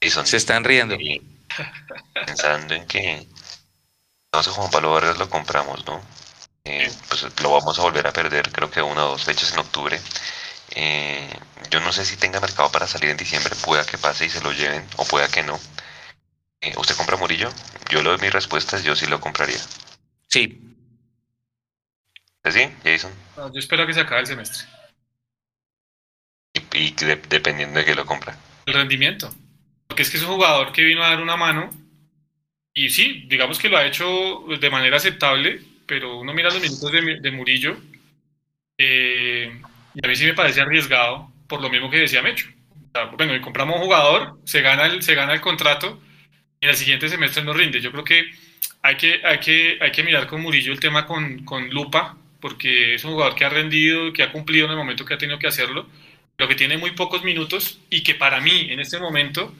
Se 0.00 0.36
están 0.36 0.62
riendo. 0.62 0.96
Pensando 2.26 2.74
en 2.74 2.86
que 2.86 3.26
no 4.32 4.42
sé, 4.42 4.50
Juan 4.50 4.70
Pablo 4.70 4.92
Vargas 4.92 5.18
lo 5.18 5.30
compramos, 5.30 5.86
¿no? 5.86 6.00
Eh, 6.64 6.92
pues 7.08 7.26
lo 7.42 7.50
vamos 7.50 7.78
a 7.78 7.82
volver 7.82 8.06
a 8.06 8.12
perder, 8.12 8.52
creo 8.52 8.70
que 8.70 8.82
una 8.82 9.06
o 9.06 9.10
dos 9.12 9.24
fechas 9.24 9.52
en 9.52 9.60
octubre. 9.60 9.98
Eh, 10.74 11.28
yo 11.70 11.80
no 11.80 11.92
sé 11.92 12.04
si 12.04 12.16
tenga 12.16 12.38
mercado 12.40 12.70
para 12.70 12.86
salir 12.86 13.10
en 13.10 13.16
diciembre, 13.16 13.54
pueda 13.64 13.86
que 13.86 13.96
pase 13.96 14.26
y 14.26 14.30
se 14.30 14.42
lo 14.42 14.52
lleven, 14.52 14.84
o 14.96 15.04
pueda 15.04 15.28
que 15.28 15.42
no. 15.42 15.58
Eh, 16.60 16.74
¿Usted 16.76 16.96
compra 16.96 17.16
Murillo? 17.16 17.50
Yo 17.90 18.02
lo 18.02 18.10
doy 18.10 18.20
mis 18.20 18.32
respuestas, 18.32 18.84
yo 18.84 18.96
sí 18.96 19.06
lo 19.06 19.20
compraría. 19.20 19.58
Sí. 20.26 20.60
¿Sí, 22.44 22.60
Jason? 22.82 23.12
yo 23.36 23.58
espero 23.58 23.86
que 23.86 23.92
se 23.92 24.00
acabe 24.00 24.22
el 24.22 24.26
semestre. 24.26 24.66
Y, 26.72 26.94
dependiendo 27.28 27.78
de 27.78 27.84
que 27.84 27.94
lo 27.94 28.06
compra 28.06 28.36
el 28.68 28.74
rendimiento. 28.74 29.34
Porque 29.86 30.02
es 30.02 30.10
que 30.10 30.18
es 30.18 30.22
un 30.22 30.34
jugador 30.34 30.72
que 30.72 30.84
vino 30.84 31.02
a 31.02 31.08
dar 31.08 31.20
una 31.20 31.36
mano 31.36 31.70
y 32.74 32.90
sí, 32.90 33.24
digamos 33.26 33.58
que 33.58 33.68
lo 33.68 33.78
ha 33.78 33.86
hecho 33.86 34.44
de 34.60 34.70
manera 34.70 34.98
aceptable, 34.98 35.60
pero 35.86 36.18
uno 36.18 36.32
mira 36.32 36.50
los 36.50 36.60
minutos 36.60 36.92
de, 36.92 37.30
Murillo 37.30 37.76
eh, 38.76 39.60
y 39.94 40.06
a 40.06 40.08
mí 40.08 40.16
sí 40.16 40.26
me 40.26 40.34
parece 40.34 40.60
arriesgado 40.60 41.32
por 41.48 41.60
lo 41.60 41.70
mismo 41.70 41.90
que 41.90 41.98
decía 41.98 42.22
Mecho. 42.22 42.48
bueno, 43.16 43.34
y 43.34 43.40
compramos 43.40 43.76
un 43.76 43.82
jugador, 43.82 44.38
se 44.44 44.60
gana 44.60 44.86
el, 44.86 45.02
se 45.02 45.14
gana 45.14 45.32
el 45.32 45.40
contrato 45.40 46.00
y 46.60 46.66
el 46.66 46.76
siguiente 46.76 47.08
semestre 47.08 47.42
no 47.42 47.52
rinde. 47.52 47.80
Yo 47.80 47.92
creo 47.92 48.04
que 48.04 48.30
hay 48.82 48.96
que, 48.96 49.20
hay 49.24 49.38
que, 49.38 49.78
hay 49.80 49.90
que 49.92 50.02
mirar 50.02 50.26
con 50.26 50.40
Murillo 50.40 50.72
el 50.72 50.80
tema 50.80 51.06
con, 51.06 51.44
con 51.44 51.70
lupa, 51.70 52.16
porque 52.40 52.94
es 52.94 53.04
un 53.04 53.12
jugador 53.12 53.34
que 53.34 53.44
ha 53.44 53.48
rendido, 53.48 54.12
que 54.12 54.22
ha 54.22 54.32
cumplido 54.32 54.66
en 54.66 54.72
el 54.72 54.76
momento 54.76 55.04
que 55.04 55.14
ha 55.14 55.18
tenido 55.18 55.38
que 55.38 55.46
hacerlo 55.46 55.86
lo 56.38 56.46
que 56.48 56.54
tiene 56.54 56.78
muy 56.78 56.92
pocos 56.92 57.24
minutos 57.24 57.80
y 57.90 58.02
que 58.02 58.14
para 58.14 58.40
mí 58.40 58.68
en 58.70 58.78
este 58.78 58.98
momento, 58.98 59.52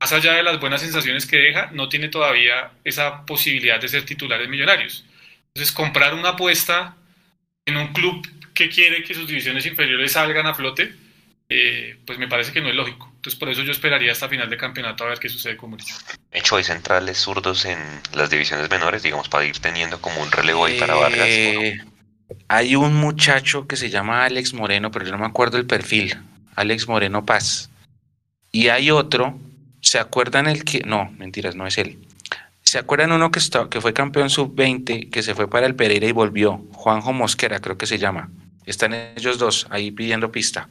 más 0.00 0.12
allá 0.12 0.32
de 0.32 0.42
las 0.42 0.58
buenas 0.60 0.82
sensaciones 0.82 1.26
que 1.26 1.36
deja, 1.36 1.70
no 1.72 1.88
tiene 1.88 2.08
todavía 2.08 2.72
esa 2.82 3.24
posibilidad 3.24 3.80
de 3.80 3.88
ser 3.88 4.04
titular 4.04 4.42
en 4.42 4.50
Millonarios. 4.50 5.04
Entonces, 5.54 5.72
comprar 5.72 6.12
una 6.14 6.30
apuesta 6.30 6.96
en 7.64 7.76
un 7.76 7.92
club 7.92 8.26
que 8.52 8.68
quiere 8.68 9.04
que 9.04 9.14
sus 9.14 9.28
divisiones 9.28 9.64
inferiores 9.64 10.12
salgan 10.12 10.46
a 10.46 10.54
flote, 10.54 10.92
eh, 11.48 11.98
pues 12.06 12.18
me 12.18 12.28
parece 12.28 12.52
que 12.52 12.60
no 12.60 12.68
es 12.68 12.74
lógico. 12.74 13.10
Entonces, 13.16 13.38
por 13.38 13.48
eso 13.48 13.62
yo 13.62 13.72
esperaría 13.72 14.12
hasta 14.12 14.28
final 14.28 14.48
de 14.48 14.56
campeonato 14.56 15.04
a 15.04 15.08
ver 15.08 15.18
qué 15.18 15.28
sucede 15.28 15.56
con 15.56 15.70
Murillo. 15.70 15.94
hecho, 16.30 16.56
hay 16.56 16.64
centrales 16.64 17.18
zurdos 17.18 17.64
en 17.64 17.78
las 18.14 18.30
divisiones 18.30 18.70
menores, 18.70 19.02
digamos, 19.02 19.28
para 19.28 19.44
ir 19.44 19.58
teniendo 19.58 20.00
como 20.00 20.22
un 20.22 20.30
relevo 20.30 20.64
ahí 20.64 20.78
para 20.78 20.94
Vargas. 20.94 21.26
Eh, 21.28 21.78
hay 22.48 22.76
un 22.76 22.94
muchacho 22.94 23.66
que 23.66 23.76
se 23.76 23.90
llama 23.90 24.24
Alex 24.24 24.54
Moreno, 24.54 24.90
pero 24.90 25.04
yo 25.04 25.12
no 25.12 25.18
me 25.18 25.26
acuerdo 25.26 25.58
el 25.58 25.66
perfil. 25.66 26.16
Alex 26.54 26.88
Moreno 26.88 27.24
Paz. 27.24 27.70
Y 28.50 28.68
hay 28.68 28.90
otro, 28.90 29.38
¿se 29.80 29.98
acuerdan 29.98 30.46
el 30.46 30.64
que.? 30.64 30.80
No, 30.80 31.10
mentiras, 31.18 31.56
no 31.56 31.66
es 31.66 31.76
él. 31.78 31.98
¿Se 32.62 32.78
acuerdan 32.78 33.12
uno 33.12 33.30
que, 33.30 33.38
está, 33.38 33.68
que 33.68 33.80
fue 33.80 33.92
campeón 33.92 34.30
sub-20, 34.30 35.10
que 35.10 35.22
se 35.22 35.34
fue 35.34 35.48
para 35.48 35.66
el 35.66 35.74
Pereira 35.74 36.06
y 36.06 36.12
volvió? 36.12 36.64
Juanjo 36.72 37.12
Mosquera, 37.12 37.60
creo 37.60 37.76
que 37.76 37.86
se 37.86 37.98
llama. 37.98 38.30
Están 38.64 38.94
ellos 38.94 39.38
dos 39.38 39.66
ahí 39.70 39.90
pidiendo 39.90 40.32
pista. 40.32 40.68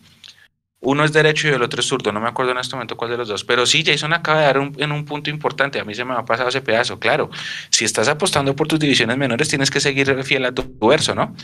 Uno 0.86 1.06
es 1.06 1.14
derecho 1.14 1.48
y 1.48 1.52
el 1.52 1.64
otro 1.64 1.80
es 1.80 1.88
zurdo, 1.88 2.12
no 2.12 2.20
me 2.20 2.28
acuerdo 2.28 2.52
en 2.52 2.58
este 2.58 2.76
momento 2.76 2.98
cuál 2.98 3.12
de 3.12 3.18
los 3.18 3.30
dos. 3.30 3.44
Pero 3.46 3.66
sí, 3.66 3.84
Jason 3.86 4.14
acaba 4.14 4.42
de 4.42 4.46
dar 4.46 4.58
en 4.58 4.92
un 4.92 5.06
punto 5.06 5.30
importante. 5.30 5.80
A 5.80 5.86
mí 5.86 5.96
se 5.96 6.04
me 6.04 6.14
ha 6.14 6.26
pasado 6.26 6.50
ese 6.50 6.62
pedazo. 6.62 7.00
Claro, 7.00 7.30
si 7.70 7.86
estás 7.86 8.10
apostando 8.10 8.54
por 8.56 8.68
tus 8.68 8.80
divisiones 8.80 9.18
menores, 9.18 9.48
tienes 9.48 9.72
que 9.72 9.80
seguir 9.80 10.24
fiel 10.24 10.46
a 10.46 10.52
tu, 10.52 10.78
verso, 10.86 11.16
¿no? 11.16 11.36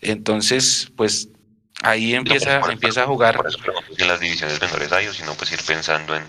Entonces, 0.00 0.92
pues 0.96 1.28
ahí 1.82 2.14
empieza, 2.14 2.60
empieza 2.70 3.02
a 3.02 3.06
jugar. 3.06 3.36
Por 3.36 3.48
eso 3.48 3.58
en 3.98 4.08
las 4.08 4.20
divisiones 4.20 4.60
menores 4.60 4.92
hay, 4.92 5.08
o 5.08 5.12
si 5.12 5.24
no, 5.24 5.34
pues 5.34 5.50
ir 5.50 5.60
pensando 5.66 6.14
en 6.14 6.22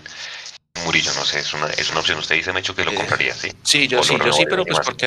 Murillo, 0.84 1.12
no 1.14 1.24
sé, 1.24 1.38
es 1.38 1.54
una, 1.54 1.66
es 1.66 1.90
una 1.90 2.00
opción. 2.00 2.18
Usted 2.18 2.34
dice, 2.34 2.52
Mecho, 2.52 2.74
que 2.74 2.84
lo 2.84 2.90
eh, 2.90 2.96
compraría, 2.96 3.34
¿sí? 3.34 3.52
Sí, 3.62 3.86
yo 3.86 4.02
sí, 4.02 4.16
yo 4.24 4.32
sí, 4.32 4.44
pero 4.48 4.64
pues 4.64 4.80
porque, 4.84 5.06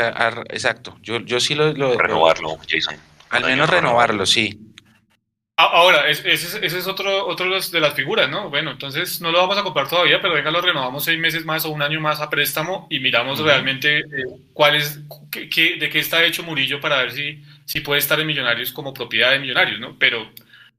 exacto, 0.50 0.98
yo, 1.02 1.20
yo 1.20 1.40
sí 1.40 1.56
lo... 1.56 1.74
lo 1.74 1.98
renovarlo, 1.98 2.58
Jason. 2.70 2.96
Al 3.30 3.44
menos 3.46 3.70
renovarlo, 3.70 4.26
sí. 4.26 4.71
Ahora, 5.64 6.10
ese 6.10 6.34
es, 6.34 6.88
otro, 6.88 7.28
otro 7.28 7.60
de 7.60 7.80
las 7.80 7.94
figuras, 7.94 8.30
¿no? 8.30 8.50
Bueno, 8.50 8.72
entonces 8.72 9.22
no 9.22 9.32
lo 9.32 9.40
vamos 9.40 9.58
a 9.58 9.64
comprar 9.64 9.88
todavía, 9.88 10.22
pero 10.22 10.34
venga, 10.34 10.52
lo 10.52 10.62
renovamos 10.62 11.04
seis 11.04 11.20
meses 11.20 11.46
más 11.46 11.66
o 11.66 11.70
un 11.70 11.82
año 11.82 12.00
más 12.00 12.20
a 12.22 12.30
préstamo 12.30 12.88
y 12.90 13.00
miramos 13.00 13.40
realmente 13.40 14.00
eh, 14.00 14.06
cuál 14.54 14.76
es, 14.76 15.00
qué, 15.30 15.78
de 15.78 15.90
qué 15.90 16.00
está 16.00 16.24
hecho 16.24 16.44
Murillo 16.44 16.80
para 16.80 16.98
ver 16.98 17.12
si, 17.12 17.42
si 17.66 17.82
puede 17.82 18.00
estar 18.00 18.20
en 18.20 18.28
Millonarios 18.28 18.72
como 18.72 18.94
propiedad 18.94 19.32
de 19.32 19.40
Millonarios, 19.40 19.80
¿no? 19.80 19.98
Pero, 19.98 20.32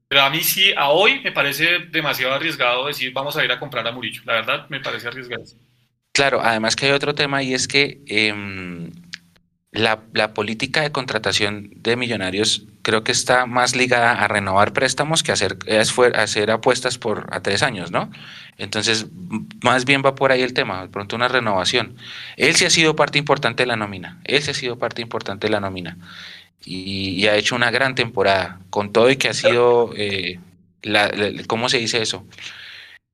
pero 0.07 0.21
a 0.21 0.29
mí 0.29 0.41
sí, 0.41 0.73
a 0.75 0.89
hoy 0.89 1.19
me 1.21 1.31
parece 1.31 1.79
demasiado 1.89 2.33
arriesgado 2.33 2.87
decir 2.87 3.11
vamos 3.13 3.35
a 3.37 3.43
ir 3.43 3.51
a 3.51 3.59
comprar 3.59 3.87
a 3.87 3.91
Murillo. 3.91 4.21
La 4.25 4.33
verdad, 4.33 4.67
me 4.69 4.79
parece 4.79 5.07
arriesgado. 5.07 5.43
Claro, 6.13 6.41
además 6.41 6.75
que 6.75 6.85
hay 6.85 6.91
otro 6.91 7.15
tema 7.15 7.41
y 7.41 7.53
es 7.53 7.67
que 7.67 8.01
em, 8.05 8.91
la, 9.73 10.33
política 10.33 10.81
de 10.81 10.91
contratación 10.91 11.71
de 11.75 11.95
millonarios 11.95 12.65
creo 12.83 13.03
que 13.03 13.11
está 13.11 13.45
más 13.45 13.75
ligada 13.75 14.11
a 14.11 14.27
renovar 14.27 14.73
préstamos 14.73 15.23
que 15.23 15.31
a 15.31 15.33
hacer, 15.33 15.57
hacer 16.15 16.51
apuestas 16.51 16.97
por 16.97 17.27
a 17.31 17.41
tres 17.41 17.63
años, 17.63 17.91
¿no? 17.91 18.11
Entonces, 18.57 19.07
más 19.63 19.85
bien 19.85 20.03
va 20.05 20.15
por 20.15 20.31
ahí 20.31 20.41
el 20.41 20.53
tema, 20.53 20.83
de 20.83 20.89
pronto 20.89 21.15
una 21.15 21.27
renovación. 21.27 21.95
Él 22.37 22.55
sí 22.55 22.65
ha 22.65 22.69
sido 22.69 22.95
parte 22.95 23.17
importante 23.17 23.63
de 23.63 23.67
la 23.67 23.75
nómina, 23.75 24.19
él 24.25 24.41
sí 24.43 24.51
ha 24.51 24.53
sido 24.53 24.77
parte 24.77 25.01
importante 25.01 25.47
de 25.47 25.51
la 25.51 25.59
nómina 25.59 25.97
y, 26.65 27.25
ha 27.27 27.35
hecho 27.35 27.55
una 27.55 27.71
gran 27.71 27.95
temporada, 27.95 28.59
con 28.69 28.91
todo 28.91 29.09
y 29.09 29.17
que 29.17 29.29
ha 29.29 29.33
sido, 29.33 29.91
eh, 29.97 30.39
¿cómo 31.47 31.69
se 31.69 31.79
dice 31.79 32.01
eso? 32.01 32.25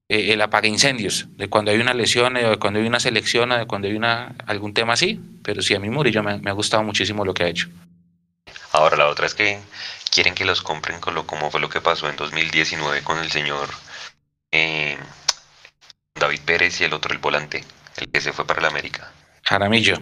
Eh, 0.10 0.34
el 0.34 0.42
apaga 0.42 0.68
incendios, 0.68 1.28
de 1.38 1.50
cuando 1.50 1.72
hay 1.72 1.78
una 1.78 1.94
lesión, 1.94 2.34
de 2.34 2.58
cuando 2.58 2.80
hay 2.80 2.88
una 2.88 3.00
selección, 3.00 3.50
de 3.50 3.66
cuando 3.66 3.88
hay 3.88 3.96
una, 3.96 4.36
algún 4.46 4.74
tema 4.74 4.94
así, 4.94 5.20
pero 5.50 5.64
sí 5.64 5.74
a 5.74 5.80
mí 5.80 5.90
Murillo 5.90 6.22
me, 6.22 6.38
me, 6.38 6.52
ha 6.52 6.54
gustado 6.54 6.84
muchísimo 6.84 7.26
lo 7.26 7.34
que 7.34 7.44
ha 7.44 7.48
hecho. 7.48 7.70
Ahora 8.72 8.96
la 8.96 9.08
otra 9.08 9.26
es 9.26 9.34
que 9.34 9.60
quieren 10.12 10.36
que 10.36 10.46
los 10.46 10.62
compren 10.62 11.00
con 11.00 11.16
lo, 11.16 11.26
como 11.26 11.50
fue 11.50 11.60
lo 11.60 11.70
que 11.70 11.82
pasó 11.82 12.08
en 12.08 12.16
2019 12.16 13.02
con 13.02 13.18
el 13.18 13.32
señor 13.32 13.68
eh, 14.52 14.96
David 16.14 16.42
Pérez 16.46 16.80
y 16.82 16.84
el 16.84 16.94
otro 16.94 17.12
el 17.14 17.18
volante, 17.18 17.64
el 17.98 18.12
que 18.12 18.22
se 18.22 18.32
fue 18.32 18.46
para 18.46 18.62
la 18.62 18.68
América. 18.68 19.12
Jaramillo. 19.42 19.98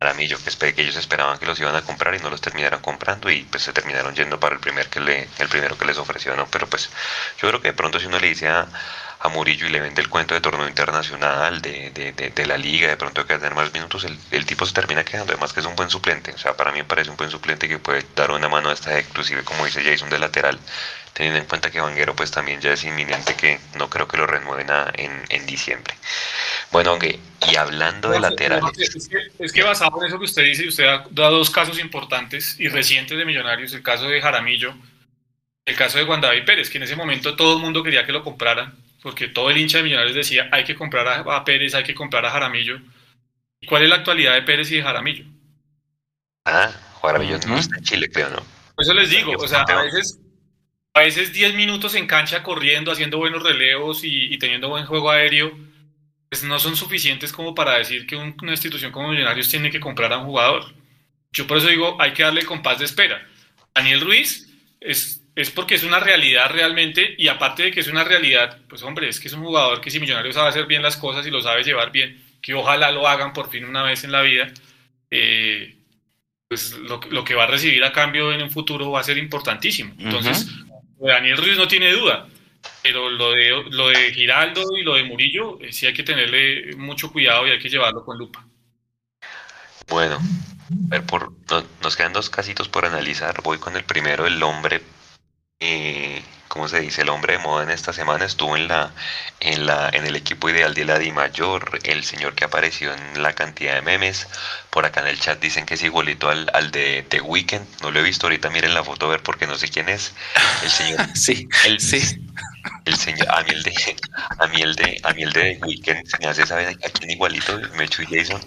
Jaramillo, 0.00 0.38
que, 0.42 0.72
que 0.72 0.80
ellos 0.80 0.96
esperaban 0.96 1.38
que 1.38 1.44
los 1.44 1.60
iban 1.60 1.76
a 1.76 1.82
comprar 1.82 2.14
y 2.14 2.20
no 2.20 2.30
los 2.30 2.40
terminaran 2.40 2.80
comprando 2.80 3.30
y 3.30 3.42
pues 3.42 3.64
se 3.64 3.74
terminaron 3.74 4.14
yendo 4.14 4.40
para 4.40 4.54
el 4.54 4.62
primer 4.62 4.88
que 4.88 5.00
le, 5.00 5.28
el 5.38 5.48
primero 5.50 5.76
que 5.76 5.84
les 5.84 5.98
ofreció, 5.98 6.34
¿no? 6.36 6.46
Pero 6.46 6.66
pues 6.68 6.88
yo 7.38 7.48
creo 7.48 7.60
que 7.60 7.68
de 7.68 7.74
pronto 7.74 8.00
si 8.00 8.06
uno 8.06 8.18
le 8.18 8.28
dice 8.28 8.48
a 8.48 8.66
a 9.22 9.28
Murillo 9.28 9.66
y 9.66 9.70
le 9.70 9.80
vende 9.80 10.00
el 10.00 10.08
cuento 10.08 10.34
de 10.34 10.40
torneo 10.40 10.66
internacional, 10.66 11.60
de, 11.60 11.90
de, 11.90 12.12
de, 12.12 12.46
la 12.46 12.56
liga, 12.56 12.88
de 12.88 12.96
pronto 12.96 13.26
que 13.26 13.34
tener 13.34 13.54
más 13.54 13.70
minutos, 13.72 14.04
el, 14.04 14.16
el, 14.30 14.46
tipo 14.46 14.64
se 14.64 14.72
termina 14.72 15.04
quedando. 15.04 15.32
Además 15.32 15.52
que 15.52 15.60
es 15.60 15.66
un 15.66 15.76
buen 15.76 15.90
suplente. 15.90 16.32
O 16.32 16.38
sea, 16.38 16.56
para 16.56 16.72
mí 16.72 16.78
me 16.78 16.84
parece 16.84 17.10
un 17.10 17.18
buen 17.18 17.30
suplente 17.30 17.68
que 17.68 17.78
puede 17.78 18.02
dar 18.16 18.30
una 18.30 18.48
mano 18.48 18.70
a 18.70 18.72
esta, 18.72 18.98
inclusive 18.98 19.44
como 19.44 19.66
dice 19.66 19.84
Jason, 19.84 20.08
de 20.08 20.18
lateral. 20.18 20.58
Teniendo 21.12 21.38
en 21.38 21.44
cuenta 21.44 21.70
que 21.70 21.80
Vanguero 21.80 22.16
pues 22.16 22.30
también 22.30 22.62
ya 22.62 22.72
es 22.72 22.82
inminente 22.84 23.34
que 23.34 23.60
no 23.76 23.90
creo 23.90 24.08
que 24.08 24.16
lo 24.16 24.26
renueven 24.26 24.68
en, 24.94 25.22
en 25.28 25.46
diciembre. 25.46 25.94
Bueno, 26.72 26.90
aunque, 26.90 27.18
y 27.50 27.56
hablando 27.56 28.08
de 28.08 28.20
laterales... 28.20 28.78
Es 28.78 29.08
que, 29.08 29.18
es 29.38 29.52
que 29.52 29.62
basado 29.62 30.00
en 30.00 30.08
eso 30.08 30.18
que 30.18 30.24
usted 30.24 30.44
dice, 30.44 30.66
usted 30.66 30.84
ha 30.84 31.04
dado 31.10 31.36
dos 31.36 31.50
casos 31.50 31.78
importantes 31.78 32.58
y 32.58 32.68
recientes 32.68 33.18
de 33.18 33.24
Millonarios, 33.26 33.74
el 33.74 33.82
caso 33.82 34.04
de 34.04 34.22
Jaramillo, 34.22 34.72
el 35.66 35.76
caso 35.76 35.98
de 35.98 36.04
Juan 36.04 36.22
David 36.22 36.44
Pérez, 36.46 36.70
que 36.70 36.78
en 36.78 36.84
ese 36.84 36.96
momento 36.96 37.36
todo 37.36 37.56
el 37.56 37.62
mundo 37.62 37.82
quería 37.82 38.06
que 38.06 38.12
lo 38.12 38.24
compraran 38.24 38.72
porque 39.02 39.28
todo 39.28 39.50
el 39.50 39.56
hincha 39.58 39.78
de 39.78 39.84
Millonarios 39.84 40.14
decía 40.14 40.48
hay 40.52 40.64
que 40.64 40.74
comprar 40.74 41.06
a, 41.08 41.44
Pérez, 41.44 41.74
hay 41.74 41.84
que 41.84 41.94
comprar 41.94 42.24
a 42.24 42.30
Jaramillo. 42.30 42.80
¿Y 43.60 43.66
cuál 43.66 43.82
es 43.82 43.88
la 43.88 43.96
actualidad 43.96 44.34
de 44.34 44.42
Pérez 44.42 44.70
y 44.70 44.76
de 44.76 44.82
Jaramillo? 44.82 45.24
Ah, 46.44 46.70
Jaramillo 47.02 47.38
no 47.46 47.58
está 47.58 47.76
en 47.76 47.84
Chile, 47.84 48.10
creo, 48.10 48.30
¿no? 48.30 48.42
Por 48.74 48.84
eso 48.84 48.94
les 48.94 49.10
digo, 49.10 49.32
o 49.32 49.48
sea, 49.48 49.62
a 49.62 49.82
veces, 49.82 50.18
a 50.94 51.00
veces 51.00 51.32
10 51.32 51.54
minutos 51.54 51.94
en 51.94 52.06
cancha 52.06 52.42
corriendo, 52.42 52.90
haciendo 52.90 53.18
buenos 53.18 53.42
relevos 53.42 54.00
y, 54.02 54.38
teniendo 54.38 54.70
buen 54.70 54.86
juego 54.86 55.10
aéreo, 55.10 55.56
pues 56.30 56.44
no 56.44 56.58
son 56.58 56.76
suficientes 56.76 57.32
como 57.32 57.54
para 57.54 57.76
decir 57.76 58.06
que 58.06 58.16
una 58.16 58.52
institución 58.52 58.92
como 58.92 59.10
Millonarios 59.10 59.48
tiene 59.48 59.70
que 59.70 59.80
comprar 59.80 60.12
a 60.12 60.18
un 60.18 60.26
jugador. 60.26 60.74
Yo 61.32 61.46
por 61.46 61.58
eso 61.58 61.68
digo, 61.68 62.00
hay 62.00 62.12
que 62.12 62.22
darle 62.22 62.44
compás 62.44 62.78
de 62.78 62.86
espera. 62.86 63.26
Daniel 63.74 64.00
Ruiz 64.00 64.48
es, 64.80 65.19
es 65.40 65.50
porque 65.50 65.74
es 65.74 65.82
una 65.82 66.00
realidad 66.00 66.50
realmente 66.50 67.14
y 67.18 67.28
aparte 67.28 67.64
de 67.64 67.70
que 67.70 67.80
es 67.80 67.88
una 67.88 68.04
realidad, 68.04 68.58
pues 68.68 68.82
hombre, 68.82 69.08
es 69.08 69.20
que 69.20 69.28
es 69.28 69.34
un 69.34 69.44
jugador 69.44 69.80
que 69.80 69.90
si 69.90 70.00
Millonarios 70.00 70.34
sabe 70.34 70.48
hacer 70.48 70.66
bien 70.66 70.82
las 70.82 70.96
cosas 70.96 71.26
y 71.26 71.30
lo 71.30 71.40
sabe 71.40 71.62
llevar 71.62 71.92
bien, 71.92 72.22
que 72.40 72.54
ojalá 72.54 72.90
lo 72.90 73.06
hagan 73.06 73.32
por 73.32 73.50
fin 73.50 73.64
una 73.64 73.82
vez 73.82 74.04
en 74.04 74.12
la 74.12 74.22
vida, 74.22 74.52
eh, 75.10 75.76
pues 76.48 76.72
lo, 76.78 77.00
lo, 77.10 77.24
que 77.24 77.34
va 77.34 77.44
a 77.44 77.46
recibir 77.46 77.84
a 77.84 77.92
cambio 77.92 78.32
en 78.32 78.42
un 78.42 78.50
futuro 78.50 78.90
va 78.90 79.00
a 79.00 79.04
ser 79.04 79.18
importantísimo. 79.18 79.94
Entonces, 79.98 80.48
Daniel 80.98 81.36
Ruiz 81.36 81.56
no 81.56 81.68
tiene 81.68 81.92
duda, 81.92 82.26
pero 82.82 83.10
lo 83.10 83.32
de, 83.32 83.64
lo 83.70 83.88
de 83.88 84.12
Giraldo 84.12 84.76
y 84.76 84.82
lo 84.82 84.94
de 84.94 85.04
Murillo 85.04 85.58
eh, 85.60 85.72
sí 85.72 85.86
hay 85.86 85.94
que 85.94 86.02
tenerle 86.02 86.74
mucho 86.76 87.12
cuidado 87.12 87.46
y 87.46 87.50
hay 87.50 87.58
que 87.58 87.68
llevarlo 87.68 88.04
con 88.04 88.18
lupa. 88.18 88.44
Bueno, 89.88 90.18
ver, 90.68 91.04
por, 91.04 91.32
nos 91.82 91.96
quedan 91.96 92.12
dos 92.12 92.30
casitos 92.30 92.68
por 92.68 92.84
analizar. 92.84 93.42
Voy 93.42 93.58
con 93.58 93.76
el 93.76 93.84
primero, 93.84 94.26
el 94.26 94.42
hombre, 94.42 94.80
eh, 95.60 96.22
¿cómo 96.48 96.68
se 96.68 96.80
dice? 96.80 97.02
El 97.02 97.10
hombre 97.10 97.34
de 97.34 97.38
moda 97.38 97.62
en 97.62 97.70
esta 97.70 97.92
semana 97.92 98.24
estuvo 98.24 98.56
en 98.56 98.66
la, 98.66 98.92
en 99.40 99.66
la, 99.66 99.90
en 99.92 100.06
el 100.06 100.16
equipo 100.16 100.48
ideal 100.48 100.74
de 100.74 100.84
la 100.86 100.98
Di 100.98 101.12
Mayor, 101.12 101.78
el 101.84 102.02
señor 102.04 102.34
que 102.34 102.44
apareció 102.44 102.92
en 102.94 103.22
la 103.22 103.34
cantidad 103.34 103.74
de 103.74 103.82
memes. 103.82 104.26
Por 104.70 104.86
acá 104.86 105.00
en 105.00 105.08
el 105.08 105.20
chat 105.20 105.38
dicen 105.40 105.66
que 105.66 105.74
es 105.74 105.82
igualito 105.82 106.30
al, 106.30 106.50
al 106.54 106.70
de 106.70 107.04
The 107.08 107.20
Weeknd. 107.20 107.82
No 107.82 107.90
lo 107.90 108.00
he 108.00 108.02
visto 108.02 108.26
ahorita, 108.26 108.50
miren 108.50 108.74
la 108.74 108.82
foto 108.82 109.06
a 109.06 109.10
ver 109.10 109.22
porque 109.22 109.46
no 109.46 109.56
sé 109.56 109.68
quién 109.68 109.88
es. 109.88 110.14
El 110.62 110.70
señor. 110.70 111.06
sí, 111.14 111.48
el, 111.64 111.78
sí. 111.80 112.00
El 112.84 112.96
señor, 112.96 113.28
a 113.30 113.42
mí 113.42 113.50
el 113.50 113.62
de, 113.62 113.96
a 114.38 114.46
mí 114.48 114.62
el 114.62 114.74
de, 114.74 115.00
a 115.02 115.12
mí 115.12 115.22
el 115.22 115.32
de 115.32 115.54
The 115.54 115.66
Weeknd 115.66 116.06
se 116.06 116.18
me 116.18 116.26
hace 116.26 116.46
saber 116.46 116.68
a 116.68 116.88
quién 116.90 117.10
igualito, 117.10 117.58
Mechu 117.76 118.02
y 118.02 118.06
Jason 118.06 118.40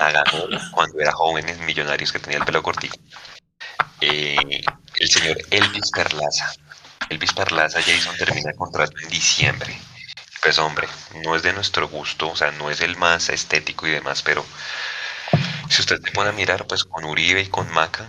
a, 0.00 0.24
cuando 0.72 1.00
era 1.00 1.12
joven 1.12 1.48
en 1.48 1.64
Millonarios 1.64 2.12
que 2.12 2.18
tenía 2.18 2.38
el 2.38 2.44
pelo 2.44 2.62
cortito. 2.62 2.98
Eh, 4.00 4.62
el 4.98 5.10
señor 5.10 5.38
Elvis 5.50 5.90
Perlaza. 5.90 6.52
Elvis 7.08 7.32
Perlaza, 7.32 7.80
Jason 7.82 8.16
termina 8.16 8.50
el 8.50 8.56
contrato 8.56 8.92
en 9.02 9.08
diciembre. 9.08 9.78
Pues 10.42 10.58
hombre, 10.58 10.88
no 11.24 11.36
es 11.36 11.42
de 11.42 11.52
nuestro 11.52 11.88
gusto, 11.88 12.30
o 12.30 12.36
sea, 12.36 12.50
no 12.52 12.70
es 12.70 12.80
el 12.80 12.96
más 12.96 13.28
estético 13.28 13.86
y 13.86 13.90
demás, 13.90 14.22
pero 14.22 14.44
si 15.68 15.80
usted 15.80 16.02
se 16.02 16.10
pone 16.10 16.30
a 16.30 16.32
mirar, 16.32 16.66
pues 16.66 16.84
con 16.84 17.04
Uribe 17.04 17.40
y 17.40 17.46
con 17.46 17.70
Maca, 17.70 18.08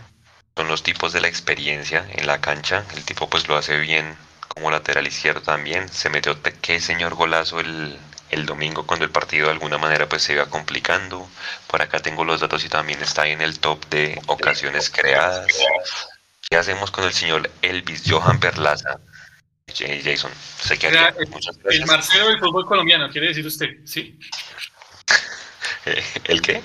son 0.56 0.68
los 0.68 0.84
tipos 0.84 1.14
de 1.14 1.22
la 1.22 1.28
experiencia 1.28 2.06
en 2.12 2.28
la 2.28 2.42
cancha. 2.42 2.84
El 2.96 3.04
tipo 3.06 3.30
pues 3.30 3.48
lo 3.48 3.58
hace 3.58 3.78
bien 3.78 4.18
como 4.50 4.70
lateral 4.70 5.08
izquierdo 5.08 5.42
también. 5.42 5.90
Se 5.90 6.10
metió, 6.10 6.38
qué 6.62 6.80
señor 6.80 7.16
golazo 7.16 7.60
el, 7.60 7.98
el 8.30 8.46
domingo 8.46 8.86
cuando 8.86 9.06
el 9.06 9.12
partido 9.12 9.48
de 9.48 9.54
alguna 9.54 9.78
manera 9.78 10.08
pues 10.08 10.24
se 10.24 10.34
iba 10.34 10.46
complicando. 10.48 11.28
Por 11.68 11.82
acá 11.82 12.00
tengo 12.00 12.24
los 12.24 12.42
datos 12.42 12.64
y 12.66 12.70
también 12.70 13.02
está 13.02 13.24
ahí 13.24 13.32
en 13.32 13.42
el 13.42 13.60
top 13.60 13.84
de 13.90 14.22
ocasiones 14.28 14.90
creadas. 14.90 15.48
¿Qué 16.54 16.58
hacemos 16.58 16.92
con 16.92 17.04
el 17.04 17.12
señor 17.12 17.50
Elvis 17.64 18.04
Johan 18.08 18.40
Perlaza? 18.40 19.00
Jason, 19.76 20.30
sé 20.62 20.78
que 20.78 20.88
El 20.88 21.86
Marcelo 21.88 22.28
del 22.28 22.38
fútbol 22.38 22.68
colombiano, 22.68 23.10
quiere 23.10 23.30
decir 23.30 23.48
usted, 23.48 23.78
¿sí? 23.86 24.20
¿El 26.26 26.44
qué? 26.44 26.62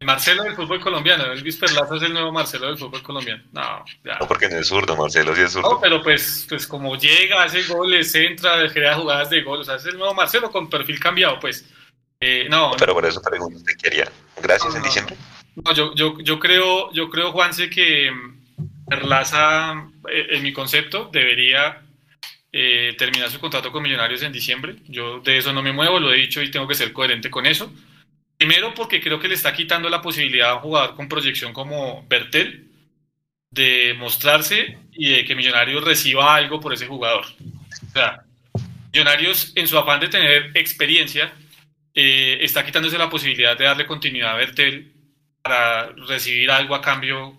Marcelo 0.00 0.44
del 0.44 0.56
fútbol 0.56 0.80
colombiano, 0.80 1.24
Elvis 1.30 1.58
Perlaza 1.58 1.96
es 1.96 2.04
el 2.04 2.14
nuevo 2.14 2.32
Marcelo 2.32 2.68
del 2.68 2.78
fútbol 2.78 3.02
colombiano. 3.02 3.44
No, 3.52 3.84
ya. 4.02 4.16
No, 4.18 4.26
porque 4.26 4.48
no 4.48 4.56
es 4.56 4.66
zurdo, 4.66 4.96
Marcelo 4.96 5.36
sí 5.36 5.42
es 5.42 5.52
zurdo. 5.52 5.74
No, 5.74 5.78
pero 5.78 6.02
pues, 6.02 6.46
pues 6.48 6.66
como 6.66 6.96
llega, 6.96 7.42
hace 7.42 7.64
goles, 7.64 8.14
entra, 8.14 8.66
crea 8.72 8.94
jugadas 8.94 9.28
de 9.28 9.42
gol, 9.42 9.60
o 9.60 9.64
sea, 9.64 9.74
es 9.74 9.84
el 9.84 9.98
nuevo 9.98 10.14
Marcelo 10.14 10.50
con 10.50 10.70
perfil 10.70 10.98
cambiado, 10.98 11.38
pues. 11.38 11.66
Eh, 12.18 12.46
no, 12.48 12.72
Pero 12.78 12.94
por 12.94 13.04
eso 13.04 13.20
pregunto, 13.20 13.58
¿usted 13.58 13.76
quería? 13.76 14.10
Gracias 14.40 14.74
en 14.74 14.82
diciembre. 14.82 15.16
No, 15.54 15.74
yo, 15.74 15.94
yo, 15.94 16.18
yo 16.20 16.40
creo, 16.40 16.90
yo 16.94 17.10
creo, 17.10 17.30
Juanse, 17.30 17.68
que 17.68 18.10
Perlaza, 18.88 19.88
eh, 20.10 20.26
en 20.30 20.42
mi 20.42 20.52
concepto, 20.52 21.10
debería 21.12 21.82
eh, 22.50 22.94
terminar 22.96 23.30
su 23.30 23.40
contrato 23.40 23.70
con 23.70 23.82
Millonarios 23.82 24.22
en 24.22 24.32
diciembre. 24.32 24.76
Yo 24.86 25.20
de 25.20 25.38
eso 25.38 25.52
no 25.52 25.62
me 25.62 25.72
muevo, 25.72 26.00
lo 26.00 26.12
he 26.12 26.18
dicho 26.18 26.42
y 26.42 26.50
tengo 26.50 26.66
que 26.66 26.74
ser 26.74 26.92
coherente 26.92 27.30
con 27.30 27.46
eso. 27.46 27.72
Primero 28.38 28.72
porque 28.74 29.00
creo 29.00 29.18
que 29.18 29.28
le 29.28 29.34
está 29.34 29.52
quitando 29.52 29.88
la 29.88 30.00
posibilidad 30.00 30.50
a 30.50 30.54
un 30.54 30.60
jugador 30.60 30.94
con 30.94 31.08
proyección 31.08 31.52
como 31.52 32.06
Bertel 32.08 32.68
de 33.50 33.94
mostrarse 33.98 34.78
y 34.92 35.10
de 35.10 35.24
que 35.24 35.34
Millonarios 35.34 35.84
reciba 35.84 36.34
algo 36.34 36.60
por 36.60 36.72
ese 36.72 36.86
jugador. 36.86 37.26
O 37.88 37.92
sea, 37.92 38.22
Millonarios 38.92 39.52
en 39.54 39.66
su 39.68 39.76
afán 39.76 40.00
de 40.00 40.08
tener 40.08 40.50
experiencia 40.54 41.32
eh, 41.94 42.38
está 42.40 42.64
quitándose 42.64 42.96
la 42.96 43.10
posibilidad 43.10 43.58
de 43.58 43.64
darle 43.64 43.86
continuidad 43.86 44.32
a 44.32 44.36
Bertel 44.36 44.92
para 45.42 45.88
recibir 46.06 46.50
algo 46.50 46.74
a 46.74 46.80
cambio 46.80 47.36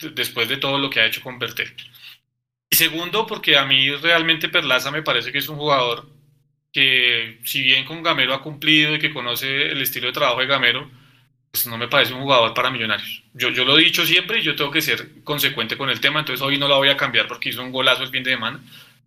después 0.00 0.48
de 0.48 0.56
todo 0.56 0.78
lo 0.78 0.90
que 0.90 1.00
ha 1.00 1.06
hecho 1.06 1.20
con 1.20 1.38
Bertel. 1.38 1.72
Y 2.70 2.76
segundo, 2.76 3.26
porque 3.26 3.56
a 3.56 3.64
mí 3.64 3.90
realmente 3.90 4.48
Perlaza 4.48 4.90
me 4.90 5.02
parece 5.02 5.32
que 5.32 5.38
es 5.38 5.48
un 5.48 5.56
jugador 5.56 6.08
que 6.72 7.40
si 7.44 7.62
bien 7.62 7.84
con 7.84 8.02
Gamero 8.02 8.32
ha 8.32 8.42
cumplido 8.42 8.94
y 8.94 9.00
que 9.00 9.12
conoce 9.12 9.72
el 9.72 9.82
estilo 9.82 10.06
de 10.06 10.12
trabajo 10.12 10.40
de 10.40 10.46
Gamero, 10.46 10.88
pues 11.50 11.66
no 11.66 11.76
me 11.76 11.88
parece 11.88 12.14
un 12.14 12.22
jugador 12.22 12.54
para 12.54 12.70
millonarios. 12.70 13.24
Yo, 13.34 13.50
yo 13.50 13.64
lo 13.64 13.76
he 13.78 13.82
dicho 13.82 14.06
siempre 14.06 14.38
y 14.38 14.42
yo 14.42 14.54
tengo 14.54 14.70
que 14.70 14.82
ser 14.82 15.22
consecuente 15.24 15.76
con 15.76 15.90
el 15.90 16.00
tema, 16.00 16.20
entonces 16.20 16.42
hoy 16.42 16.58
no 16.58 16.68
lo 16.68 16.76
voy 16.76 16.90
a 16.90 16.96
cambiar 16.96 17.26
porque 17.26 17.48
hizo 17.48 17.62
un 17.62 17.72
golazo 17.72 18.04
el 18.04 18.10
fin 18.10 18.22
de 18.22 18.32
semana. 18.32 18.60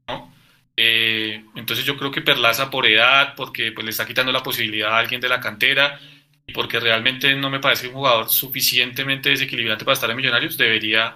¿no? 0.08 0.34
Eh, 0.76 1.44
entonces 1.56 1.86
yo 1.86 1.96
creo 1.98 2.12
que 2.12 2.22
Perlaza 2.22 2.70
por 2.70 2.86
edad, 2.86 3.36
porque 3.36 3.72
pues, 3.72 3.86
le 3.86 3.92
está 3.92 4.06
quitando 4.06 4.32
la 4.32 4.44
posibilidad 4.44 4.94
a 4.94 4.98
alguien 4.98 5.22
de 5.22 5.30
la 5.30 5.40
cantera 5.40 6.00
porque 6.52 6.80
realmente 6.80 7.34
no 7.36 7.50
me 7.50 7.60
parece 7.60 7.88
un 7.88 7.94
jugador 7.94 8.30
suficientemente 8.30 9.30
desequilibrante 9.30 9.86
para 9.86 9.94
estar 9.94 10.10
en 10.10 10.18
Millonarios, 10.18 10.58
debería 10.58 11.16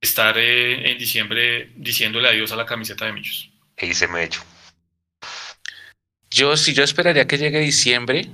estar 0.00 0.36
eh, 0.38 0.90
en 0.90 0.98
diciembre 0.98 1.72
diciéndole 1.76 2.28
adiós 2.28 2.52
a 2.52 2.56
la 2.56 2.66
camiseta 2.66 3.04
de 3.04 3.12
Millos. 3.12 3.50
Y 3.80 3.94
se 3.94 4.08
me 4.08 4.24
hecho. 4.24 4.42
Yo, 6.30 6.56
si 6.56 6.74
yo 6.74 6.82
esperaría 6.82 7.26
que 7.26 7.38
llegue 7.38 7.60
diciembre, 7.60 8.28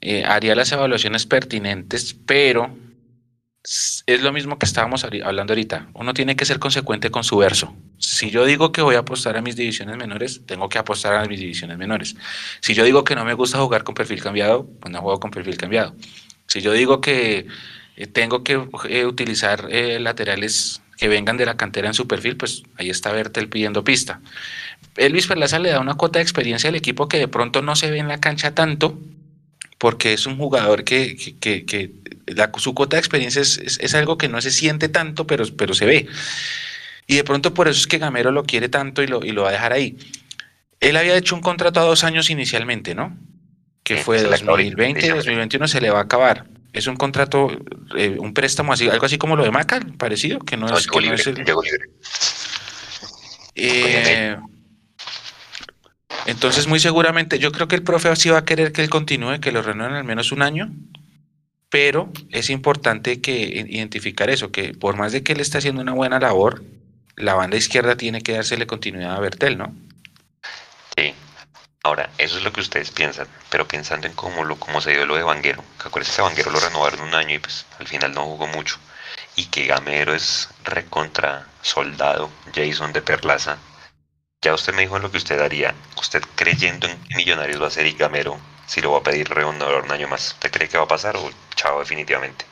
eh, 0.00 0.24
haría 0.24 0.54
las 0.54 0.70
evaluaciones 0.72 1.26
pertinentes, 1.26 2.14
pero 2.26 2.76
es 4.06 4.22
lo 4.22 4.32
mismo 4.32 4.58
que 4.58 4.66
estábamos 4.66 5.04
hablando 5.04 5.52
ahorita. 5.52 5.88
Uno 5.94 6.12
tiene 6.12 6.36
que 6.36 6.44
ser 6.44 6.58
consecuente 6.58 7.10
con 7.10 7.24
su 7.24 7.38
verso. 7.38 7.74
Si 7.98 8.30
yo 8.30 8.44
digo 8.44 8.72
que 8.72 8.82
voy 8.82 8.96
a 8.96 9.00
apostar 9.00 9.36
a 9.36 9.42
mis 9.42 9.56
divisiones 9.56 9.96
menores, 9.96 10.42
tengo 10.46 10.68
que 10.68 10.78
apostar 10.78 11.14
a 11.14 11.26
mis 11.26 11.40
divisiones 11.40 11.78
menores. 11.78 12.16
Si 12.60 12.74
yo 12.74 12.84
digo 12.84 13.04
que 13.04 13.14
no 13.14 13.24
me 13.24 13.34
gusta 13.34 13.58
jugar 13.58 13.84
con 13.84 13.94
perfil 13.94 14.22
cambiado, 14.22 14.68
pues 14.80 14.92
no 14.92 15.00
juego 15.00 15.20
con 15.20 15.30
perfil 15.30 15.56
cambiado. 15.56 15.94
Si 16.46 16.60
yo 16.60 16.72
digo 16.72 17.00
que 17.00 17.46
eh, 17.96 18.06
tengo 18.06 18.44
que 18.44 18.60
eh, 18.88 19.06
utilizar 19.06 19.68
laterales 19.70 20.82
que 20.96 21.08
vengan 21.08 21.36
de 21.36 21.46
la 21.46 21.56
cantera 21.56 21.88
en 21.88 21.94
su 21.94 22.06
perfil, 22.06 22.36
pues 22.36 22.62
ahí 22.76 22.90
está 22.90 23.12
Bertel 23.12 23.48
pidiendo 23.48 23.84
pista. 23.84 24.20
Elvis 24.96 25.26
Perlaza 25.26 25.58
le 25.58 25.70
da 25.70 25.80
una 25.80 25.94
cuota 25.94 26.18
de 26.18 26.22
experiencia 26.22 26.68
al 26.68 26.76
equipo 26.76 27.08
que 27.08 27.18
de 27.18 27.28
pronto 27.28 27.62
no 27.62 27.74
se 27.74 27.90
ve 27.90 27.98
en 27.98 28.08
la 28.08 28.20
cancha 28.20 28.54
tanto, 28.54 28.98
porque 29.78 30.12
es 30.12 30.26
un 30.26 30.36
jugador 30.38 30.84
que, 30.84 31.16
su 32.58 32.74
cuota 32.74 32.96
de 32.96 33.00
experiencia 33.00 33.42
es, 33.42 33.94
algo 33.94 34.18
que 34.18 34.28
no 34.28 34.40
se 34.40 34.50
siente 34.50 34.88
tanto, 34.88 35.26
pero, 35.26 35.44
pero 35.56 35.74
se 35.74 35.86
ve. 35.86 36.06
Y 37.06 37.16
de 37.16 37.24
pronto 37.24 37.54
por 37.54 37.68
eso 37.68 37.78
es 37.78 37.86
que 37.86 37.98
Gamero 37.98 38.30
lo 38.30 38.44
quiere 38.44 38.68
tanto 38.68 39.02
y 39.02 39.06
lo, 39.06 39.24
y 39.24 39.30
lo 39.32 39.42
va 39.42 39.50
a 39.50 39.52
dejar 39.52 39.72
ahí. 39.72 39.96
Él 40.80 40.96
había 40.96 41.16
hecho 41.16 41.34
un 41.34 41.40
contrato 41.40 41.80
a 41.80 41.84
dos 41.84 42.04
años 42.04 42.30
inicialmente, 42.30 42.94
¿no? 42.94 43.16
Que 43.82 43.96
fue 43.96 44.22
de 44.22 44.28
2020 44.28 45.06
y 45.06 45.08
2021 45.10 45.68
se 45.68 45.80
le 45.80 45.90
va 45.90 45.98
a 46.00 46.02
acabar. 46.02 46.46
Es 46.72 46.86
un 46.86 46.96
contrato, 46.96 47.48
eh, 47.96 48.16
un 48.18 48.34
préstamo 48.34 48.72
así, 48.72 48.88
algo 48.88 49.06
así 49.06 49.16
como 49.16 49.36
lo 49.36 49.44
de 49.44 49.50
Maca, 49.50 49.80
parecido, 49.96 50.40
que 50.40 50.56
no, 50.56 50.66
es, 50.76 50.86
que 50.86 51.00
no 51.00 51.14
es 51.14 51.26
el... 51.26 51.44
Eh, 53.54 54.36
entonces, 56.26 56.66
muy 56.66 56.80
seguramente, 56.80 57.38
yo 57.38 57.52
creo 57.52 57.68
que 57.68 57.76
el 57.76 57.82
profe 57.82 58.14
sí 58.16 58.30
va 58.30 58.38
a 58.38 58.44
querer 58.44 58.72
que 58.72 58.82
él 58.82 58.90
continúe, 58.90 59.40
que 59.40 59.52
lo 59.52 59.62
renueven 59.62 59.94
al 59.94 60.04
menos 60.04 60.32
un 60.32 60.42
año, 60.42 60.72
pero 61.68 62.10
es 62.30 62.50
importante 62.50 63.20
que 63.20 63.66
identificar 63.68 64.30
eso, 64.30 64.50
que 64.50 64.74
por 64.74 64.96
más 64.96 65.12
de 65.12 65.22
que 65.22 65.32
él 65.32 65.40
esté 65.40 65.58
haciendo 65.58 65.82
una 65.82 65.92
buena 65.92 66.18
labor, 66.18 66.64
la 67.16 67.34
banda 67.34 67.56
izquierda 67.56 67.96
tiene 67.96 68.22
que 68.22 68.32
dársele 68.32 68.66
continuidad 68.66 69.16
a 69.16 69.20
Bertel, 69.20 69.58
¿no? 69.58 69.74
Sí. 70.96 71.14
Ahora, 71.82 72.10
eso 72.16 72.38
es 72.38 72.44
lo 72.44 72.52
que 72.52 72.60
ustedes 72.60 72.90
piensan, 72.90 73.28
pero 73.50 73.68
pensando 73.68 74.06
en 74.06 74.14
cómo, 74.14 74.42
lo, 74.44 74.56
cómo 74.56 74.80
se 74.80 74.92
dio 74.92 75.04
lo 75.04 75.16
de 75.16 75.22
Vanguero, 75.22 75.62
que 75.80 75.88
acuérdense 75.88 76.16
que 76.16 76.22
Vanguero 76.22 76.50
lo 76.50 76.60
renovaron 76.60 77.00
un 77.02 77.14
año 77.14 77.34
y 77.34 77.38
pues 77.38 77.66
al 77.78 77.86
final 77.86 78.14
no 78.14 78.24
jugó 78.24 78.46
mucho, 78.46 78.78
y 79.36 79.46
que 79.46 79.66
Gamero 79.66 80.14
es 80.14 80.48
recontra 80.64 81.46
soldado, 81.60 82.30
Jason 82.54 82.94
de 82.94 83.02
Perlaza, 83.02 83.58
ya 84.44 84.52
usted 84.52 84.74
me 84.74 84.82
dijo 84.82 84.98
lo 84.98 85.10
que 85.10 85.16
usted 85.16 85.40
haría. 85.40 85.74
Usted 85.98 86.22
creyendo 86.34 86.86
en 86.86 87.02
que 87.04 87.16
Millonarios 87.16 87.62
va 87.62 87.68
a 87.68 87.70
ser 87.70 87.86
y 87.86 87.92
Gamero 87.92 88.38
si 88.66 88.82
lo 88.82 88.92
va 88.92 88.98
a 88.98 89.02
pedir 89.02 89.26
renovar 89.28 89.82
un 89.82 89.90
año 89.90 90.06
más. 90.06 90.32
¿Usted 90.32 90.50
cree 90.50 90.68
que 90.68 90.76
va 90.76 90.84
a 90.84 90.88
pasar 90.88 91.16
o 91.16 91.30
chao 91.54 91.78
definitivamente? 91.80 92.44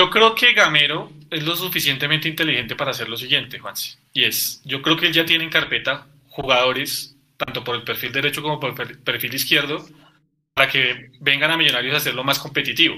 Yo 0.00 0.10
creo 0.10 0.34
que 0.34 0.52
Gamero 0.52 1.12
es 1.28 1.42
lo 1.42 1.56
suficientemente 1.56 2.28
inteligente 2.28 2.76
para 2.76 2.92
hacer 2.92 3.08
lo 3.08 3.16
siguiente, 3.16 3.58
Juansi. 3.58 3.96
Y 4.12 4.24
es, 4.24 4.62
yo 4.64 4.80
creo 4.80 4.96
que 4.96 5.06
él 5.06 5.12
ya 5.12 5.26
tiene 5.26 5.42
en 5.42 5.50
carpeta 5.50 6.06
jugadores, 6.28 7.16
tanto 7.36 7.64
por 7.64 7.74
el 7.74 7.82
perfil 7.82 8.12
derecho 8.12 8.40
como 8.40 8.60
por 8.60 8.80
el 8.80 8.98
perfil 8.98 9.34
izquierdo, 9.34 9.84
para 10.54 10.70
que 10.70 11.10
vengan 11.20 11.50
a 11.50 11.56
Millonarios 11.56 11.94
a 11.94 11.96
hacerlo 11.96 12.22
más 12.22 12.38
competitivo. 12.38 12.96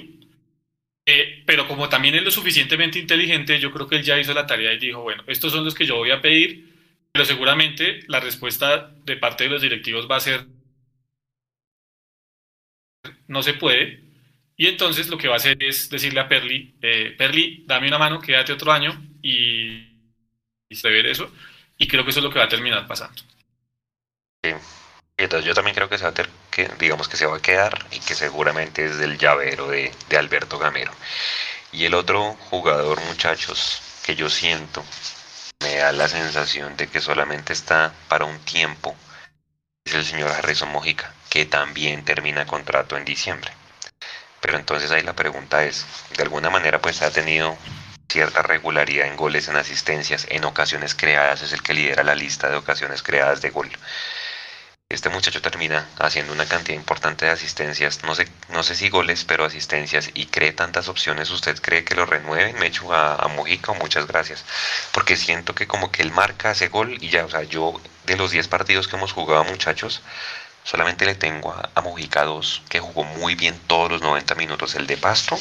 Eh, 1.06 1.42
pero 1.46 1.66
como 1.66 1.88
también 1.88 2.16
es 2.16 2.22
lo 2.22 2.30
suficientemente 2.30 2.98
inteligente, 2.98 3.58
yo 3.58 3.72
creo 3.72 3.88
que 3.88 3.96
él 3.96 4.02
ya 4.02 4.20
hizo 4.20 4.34
la 4.34 4.46
tarea 4.46 4.74
y 4.74 4.78
dijo, 4.78 5.00
bueno, 5.02 5.24
estos 5.26 5.52
son 5.52 5.64
los 5.64 5.74
que 5.74 5.86
yo 5.86 5.96
voy 5.96 6.10
a 6.10 6.20
pedir, 6.20 6.68
pero 7.12 7.24
seguramente 7.24 8.00
la 8.08 8.20
respuesta 8.20 8.92
de 9.06 9.16
parte 9.16 9.44
de 9.44 9.50
los 9.50 9.62
directivos 9.62 10.06
va 10.08 10.16
a 10.16 10.20
ser, 10.20 10.46
no 13.26 13.42
se 13.42 13.54
puede, 13.54 14.09
y 14.60 14.66
entonces 14.66 15.08
lo 15.08 15.16
que 15.16 15.26
va 15.26 15.36
a 15.36 15.36
hacer 15.38 15.56
es 15.62 15.88
decirle 15.88 16.20
a 16.20 16.28
Perli, 16.28 16.74
eh, 16.82 17.14
Perli, 17.16 17.64
dame 17.66 17.88
una 17.88 17.96
mano, 17.96 18.20
quédate 18.20 18.52
otro 18.52 18.70
año 18.70 18.92
y, 19.22 19.70
y 20.68 20.82
ver 20.82 21.06
eso. 21.06 21.32
Y 21.78 21.88
creo 21.88 22.04
que 22.04 22.10
eso 22.10 22.20
es 22.20 22.24
lo 22.24 22.30
que 22.30 22.40
va 22.40 22.44
a 22.44 22.48
terminar 22.50 22.86
pasando. 22.86 23.22
Sí. 24.44 24.52
Entonces 25.16 25.46
yo 25.46 25.54
también 25.54 25.74
creo 25.74 25.88
que 25.88 25.96
se 25.96 26.04
va 26.04 26.10
a 26.10 26.14
que, 26.50 26.68
digamos 26.78 27.08
que 27.08 27.16
se 27.16 27.24
va 27.24 27.38
a 27.38 27.40
quedar 27.40 27.86
y 27.90 28.00
que 28.00 28.14
seguramente 28.14 28.84
es 28.84 28.98
del 28.98 29.16
llavero 29.16 29.66
de, 29.66 29.94
de 30.10 30.16
Alberto 30.18 30.58
Gamero. 30.58 30.92
Y 31.72 31.86
el 31.86 31.94
otro 31.94 32.34
jugador, 32.50 33.00
muchachos, 33.06 33.80
que 34.04 34.14
yo 34.14 34.28
siento, 34.28 34.84
me 35.62 35.76
da 35.76 35.90
la 35.92 36.06
sensación 36.06 36.76
de 36.76 36.86
que 36.86 37.00
solamente 37.00 37.54
está 37.54 37.94
para 38.08 38.26
un 38.26 38.38
tiempo, 38.40 38.94
es 39.86 39.94
el 39.94 40.04
señor 40.04 40.30
Harrison 40.32 40.70
Mojica, 40.70 41.14
que 41.30 41.46
también 41.46 42.04
termina 42.04 42.46
contrato 42.46 42.98
en 42.98 43.06
diciembre. 43.06 43.52
Pero 44.40 44.56
entonces 44.58 44.90
ahí 44.90 45.02
la 45.02 45.14
pregunta 45.14 45.64
es, 45.64 45.86
de 46.16 46.22
alguna 46.22 46.50
manera 46.50 46.80
pues 46.80 47.02
ha 47.02 47.10
tenido 47.10 47.56
cierta 48.10 48.42
regularidad 48.42 49.06
en 49.06 49.16
goles, 49.16 49.48
en 49.48 49.56
asistencias, 49.56 50.26
en 50.30 50.44
ocasiones 50.44 50.94
creadas, 50.94 51.42
es 51.42 51.52
el 51.52 51.62
que 51.62 51.74
lidera 51.74 52.02
la 52.02 52.14
lista 52.14 52.48
de 52.48 52.56
ocasiones 52.56 53.02
creadas 53.02 53.40
de 53.40 53.50
gol. 53.50 53.70
Este 54.88 55.08
muchacho 55.08 55.40
termina 55.40 55.88
haciendo 56.00 56.32
una 56.32 56.46
cantidad 56.46 56.76
importante 56.76 57.24
de 57.24 57.30
asistencias, 57.30 58.02
no 58.02 58.16
sé, 58.16 58.26
no 58.48 58.64
sé 58.64 58.74
si 58.74 58.88
goles, 58.88 59.24
pero 59.24 59.44
asistencias, 59.44 60.10
y 60.14 60.26
cree 60.26 60.52
tantas 60.52 60.88
opciones, 60.88 61.30
¿usted 61.30 61.60
cree 61.60 61.84
que 61.84 61.94
lo 61.94 62.06
renueven? 62.06 62.58
Me 62.58 62.66
echo 62.66 62.92
a, 62.92 63.14
a 63.14 63.28
Mojica, 63.28 63.72
muchas 63.74 64.08
gracias, 64.08 64.44
porque 64.90 65.16
siento 65.16 65.54
que 65.54 65.68
como 65.68 65.92
que 65.92 66.02
él 66.02 66.10
marca, 66.10 66.50
hace 66.50 66.66
gol, 66.66 66.98
y 67.00 67.10
ya, 67.10 67.24
o 67.24 67.30
sea, 67.30 67.44
yo 67.44 67.80
de 68.06 68.16
los 68.16 68.32
10 68.32 68.48
partidos 68.48 68.88
que 68.88 68.96
hemos 68.96 69.12
jugado, 69.12 69.44
muchachos, 69.44 70.02
Solamente 70.64 71.06
le 71.06 71.14
tengo 71.14 71.52
a, 71.52 71.80
Mojica 71.80 72.24
2, 72.24 72.62
que 72.68 72.80
jugó 72.80 73.04
muy 73.04 73.34
bien 73.34 73.58
todos 73.66 73.90
los 73.90 74.02
90 74.02 74.34
minutos, 74.34 74.74
el 74.74 74.86
de 74.86 74.96
Pasto 74.96 75.36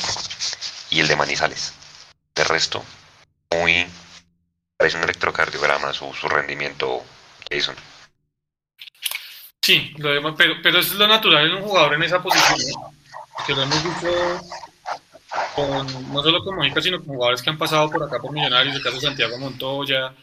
y 0.90 1.00
el 1.00 1.08
de 1.08 1.16
Manizales. 1.16 1.74
De 2.34 2.44
resto, 2.44 2.84
muy... 3.52 3.88
Parece 4.78 4.98
un 4.98 5.04
electrocardiograma 5.04 5.92
su, 5.94 6.14
su 6.14 6.30
rendimiento, 6.30 7.04
Jason. 7.52 7.76
Sí, 9.62 9.94
lo 9.98 10.36
pero, 10.36 10.56
pero 10.64 10.80
eso 10.80 10.94
es 10.94 11.00
lo 11.00 11.08
natural 11.08 11.46
en 11.46 11.58
un 11.58 11.64
jugador 11.64 11.94
en 11.96 12.04
esa 12.04 12.24
posición, 12.24 12.82
que 13.46 13.54
lo 13.54 13.64
hemos 13.64 13.84
visto 13.84 14.42
con, 15.56 16.14
no 16.14 16.24
solo 16.24 16.44
con 16.44 16.56
Mojica, 16.56 16.82
sino 16.82 16.98
con 17.00 17.08
jugadores 17.08 17.42
que 17.42 17.50
han 17.50 17.58
pasado 17.58 17.90
por 17.90 18.04
acá 18.04 18.20
por 18.20 18.32
Millonarios, 18.32 18.76
el 18.76 18.82
caso 18.82 18.96
de 18.96 19.02
Santiago 19.02 19.38
Montoya, 19.38 20.14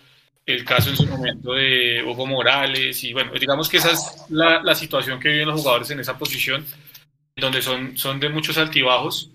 el 0.47 0.64
caso 0.64 0.90
en 0.90 0.97
su 0.97 1.07
momento 1.07 1.55
de 1.55 2.05
Hugo 2.05 2.24
Morales, 2.26 3.03
y 3.03 3.12
bueno, 3.12 3.32
digamos 3.38 3.68
que 3.68 3.78
esa 3.78 3.90
es 3.90 4.24
la, 4.28 4.74
situación 4.76 5.18
que 5.18 5.28
viven 5.28 5.49
los 5.49 5.61
jugadores 5.61 5.90
en 5.90 5.99
esa 5.99 6.16
posición, 6.16 6.64
donde 7.34 7.61
son, 7.61 7.97
son 7.97 8.20
de 8.20 8.28
muchos 8.28 8.57
altibajos. 8.57 9.30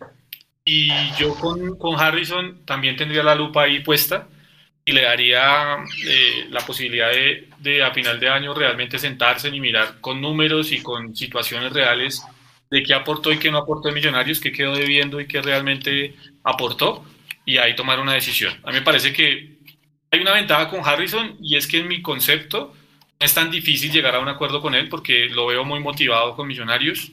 Y 0.64 0.90
yo 1.18 1.36
con, 1.36 1.78
con 1.78 2.00
Harrison 2.00 2.64
también 2.66 2.96
tendría 2.96 3.24
la 3.24 3.36
lupa 3.36 3.64
ahí 3.64 3.82
puesta 3.82 4.28
y 4.86 4.94
le 4.94 5.02
daría 5.02 5.78
eh, 6.08 6.48
la 6.50 6.62
posibilidad 6.62 7.12
de, 7.12 7.50
de, 7.60 7.84
a 7.84 7.92
final 7.92 8.20
de 8.20 8.30
año 8.30 8.54
realmente 8.54 8.98
sentarse 8.98 9.50
y 9.50 9.60
mirar 9.60 10.00
con 10.00 10.22
números 10.22 10.72
y 10.72 10.82
con 10.82 11.16
situaciones 11.16 11.74
reales 11.74 12.24
de 12.70 12.84
qué 12.84 12.94
aportó 12.94 13.32
y 13.32 13.38
qué 13.38 13.52
no 13.52 13.58
aportó 13.58 13.90
en 13.90 13.96
Millonarios, 13.96 14.40
qué 14.40 14.52
quedó 14.52 14.74
debiendo 14.76 15.20
y 15.20 15.28
qué 15.28 15.42
realmente 15.42 16.16
aportó, 16.44 17.04
y 17.46 17.58
ahí 17.58 17.76
tomar 17.76 18.00
una 18.00 18.14
decisión. 18.14 18.54
A 18.64 18.68
mí 18.68 18.76
me 18.76 18.82
parece 18.82 19.12
que 19.12 19.58
hay 20.12 20.20
una 20.20 20.34
ventaja 20.34 20.70
con 20.70 20.86
Harrison 20.86 21.38
y 21.42 21.56
es 21.56 21.66
que 21.66 21.80
en 21.80 21.88
mi 21.88 22.02
concepto 22.02 22.74
no 23.20 23.26
es 23.26 23.34
tan 23.34 23.50
difícil 23.50 23.92
llegar 23.92 24.14
a 24.16 24.20
un 24.20 24.28
acuerdo 24.28 24.62
con 24.62 24.76
él 24.76 24.90
porque 24.90 25.30
lo 25.30 25.48
veo 25.48 25.64
muy 25.64 25.80
motivado 25.80 26.36
con 26.36 26.48
Millonarios. 26.48 27.12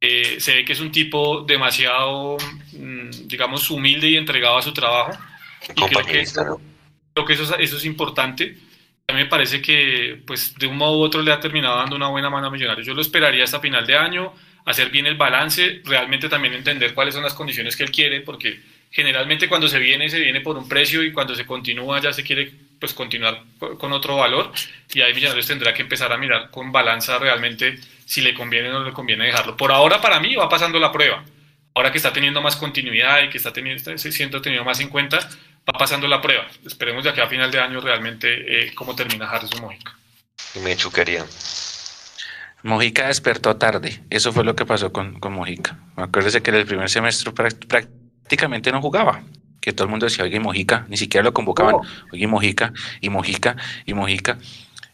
Eh, 0.00 0.36
se 0.38 0.54
ve 0.54 0.64
que 0.64 0.72
es 0.72 0.80
un 0.80 0.92
tipo 0.92 1.42
demasiado, 1.42 2.38
mm, 2.72 3.26
digamos, 3.26 3.68
humilde 3.70 4.08
y 4.08 4.16
entregado 4.16 4.58
a 4.58 4.62
su 4.62 4.72
trabajo. 4.72 5.12
Y 5.74 5.82
creo 5.82 6.06
que, 6.06 6.20
eso, 6.20 6.60
creo 7.12 7.26
que 7.26 7.32
eso, 7.32 7.58
eso, 7.58 7.76
es 7.76 7.84
importante. 7.84 8.56
A 9.08 9.12
mí 9.12 9.18
me 9.18 9.26
parece 9.26 9.60
que, 9.60 10.22
pues, 10.26 10.54
de 10.54 10.68
un 10.68 10.76
modo 10.76 10.98
u 10.98 11.02
otro 11.02 11.20
le 11.22 11.32
ha 11.32 11.40
terminado 11.40 11.76
dando 11.76 11.96
una 11.96 12.08
buena 12.08 12.30
mano 12.30 12.46
a 12.46 12.50
Millonarios. 12.50 12.86
Yo 12.86 12.94
lo 12.94 13.02
esperaría 13.02 13.44
hasta 13.44 13.60
final 13.60 13.86
de 13.86 13.96
año, 13.96 14.32
hacer 14.64 14.90
bien 14.90 15.06
el 15.06 15.16
balance, 15.16 15.82
realmente 15.84 16.28
también 16.28 16.54
entender 16.54 16.94
cuáles 16.94 17.14
son 17.14 17.24
las 17.24 17.34
condiciones 17.34 17.76
que 17.76 17.82
él 17.82 17.90
quiere, 17.90 18.20
porque 18.20 18.60
generalmente 18.90 19.48
cuando 19.48 19.68
se 19.68 19.78
viene, 19.78 20.08
se 20.08 20.18
viene 20.18 20.40
por 20.40 20.56
un 20.56 20.68
precio 20.68 21.02
y 21.02 21.12
cuando 21.12 21.34
se 21.34 21.46
continúa 21.46 22.00
ya 22.00 22.12
se 22.12 22.24
quiere 22.24 22.52
pues 22.78 22.92
continuar 22.94 23.44
con 23.78 23.92
otro 23.92 24.16
valor 24.16 24.52
y 24.92 25.02
ahí 25.02 25.14
Millonarios 25.14 25.46
tendrá 25.46 25.72
que 25.72 25.82
empezar 25.82 26.12
a 26.12 26.16
mirar 26.16 26.50
con 26.50 26.72
balanza 26.72 27.18
realmente 27.18 27.78
si 28.04 28.20
le 28.20 28.34
conviene 28.34 28.70
o 28.70 28.72
no 28.72 28.84
le 28.84 28.92
conviene 28.92 29.26
dejarlo. 29.26 29.56
Por 29.56 29.70
ahora 29.70 30.00
para 30.00 30.18
mí 30.18 30.34
va 30.34 30.48
pasando 30.48 30.78
la 30.80 30.90
prueba. 30.90 31.24
Ahora 31.74 31.92
que 31.92 31.98
está 31.98 32.12
teniendo 32.12 32.42
más 32.42 32.56
continuidad 32.56 33.22
y 33.22 33.28
que 33.28 33.38
está, 33.38 33.52
teniendo, 33.52 33.92
está 33.92 34.10
siendo 34.10 34.42
tenido 34.42 34.64
más 34.64 34.80
en 34.80 34.88
cuenta, 34.88 35.18
va 35.18 35.78
pasando 35.78 36.08
la 36.08 36.20
prueba. 36.20 36.48
Esperemos 36.66 37.04
de 37.04 37.10
aquí 37.10 37.20
a 37.20 37.28
final 37.28 37.50
de 37.50 37.60
año 37.60 37.80
realmente 37.80 38.66
eh, 38.66 38.74
cómo 38.74 38.96
termina 38.96 39.30
Harrison 39.30 39.60
Mojica. 39.60 39.96
Y 40.56 40.58
me 40.60 40.76
chuquería. 40.76 41.24
Mojica 42.64 43.06
despertó 43.06 43.56
tarde. 43.56 44.00
Eso 44.10 44.32
fue 44.32 44.42
lo 44.42 44.56
que 44.56 44.66
pasó 44.66 44.92
con, 44.92 45.20
con 45.20 45.32
Mojica. 45.34 45.78
Acuérdese 45.94 46.42
que 46.42 46.50
en 46.50 46.56
el 46.56 46.66
primer 46.66 46.90
semestre 46.90 47.30
prácticamente 47.30 47.99
prácticamente 48.30 48.70
no 48.70 48.80
jugaba. 48.80 49.22
Que 49.60 49.72
todo 49.72 49.86
el 49.86 49.90
mundo 49.90 50.06
decía, 50.06 50.24
oye, 50.24 50.38
Mojica, 50.38 50.86
ni 50.88 50.96
siquiera 50.96 51.24
lo 51.24 51.34
convocaban, 51.34 51.76
oye, 52.12 52.26
Mojica, 52.28 52.72
y 53.00 53.10
Mojica, 53.10 53.56
y 53.84 53.92
Mojica. 53.92 54.38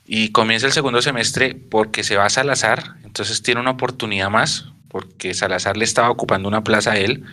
Y 0.06 0.30
comienza 0.30 0.66
el 0.66 0.72
segundo 0.72 1.02
semestre 1.02 1.54
porque 1.54 2.02
se 2.02 2.16
va 2.16 2.24
a 2.24 2.30
Salazar, 2.30 2.94
entonces 3.04 3.42
tiene 3.42 3.60
una 3.60 3.72
oportunidad 3.72 4.30
más, 4.30 4.72
porque 4.88 5.34
Salazar 5.34 5.76
le 5.76 5.84
estaba 5.84 6.10
ocupando 6.10 6.48
una 6.48 6.64
plaza 6.64 6.92
a 6.92 6.96
él, 6.96 7.24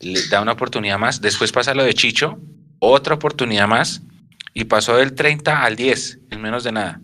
le 0.00 0.26
da 0.28 0.42
una 0.42 0.52
oportunidad 0.52 0.98
más. 0.98 1.20
Después 1.20 1.52
pasa 1.52 1.74
lo 1.74 1.84
de 1.84 1.94
Chicho, 1.94 2.38
otra 2.80 3.14
oportunidad 3.14 3.68
más, 3.68 4.02
y 4.52 4.64
pasó 4.64 4.96
del 4.96 5.14
30 5.14 5.62
al 5.64 5.76
10, 5.76 6.18
en 6.30 6.42
menos 6.42 6.64
de 6.64 6.72
nada. 6.72 7.00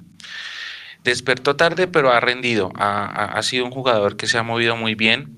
Despertó 1.04 1.56
tarde, 1.56 1.86
pero 1.86 2.12
ha 2.12 2.20
rendido. 2.20 2.72
ha 2.74 3.40
sido 3.42 3.64
un 3.64 3.70
jugador 3.70 4.16
que 4.16 4.26
se 4.26 4.36
ha 4.36 4.42
movido 4.42 4.76
muy 4.76 4.96
bien 4.96 5.37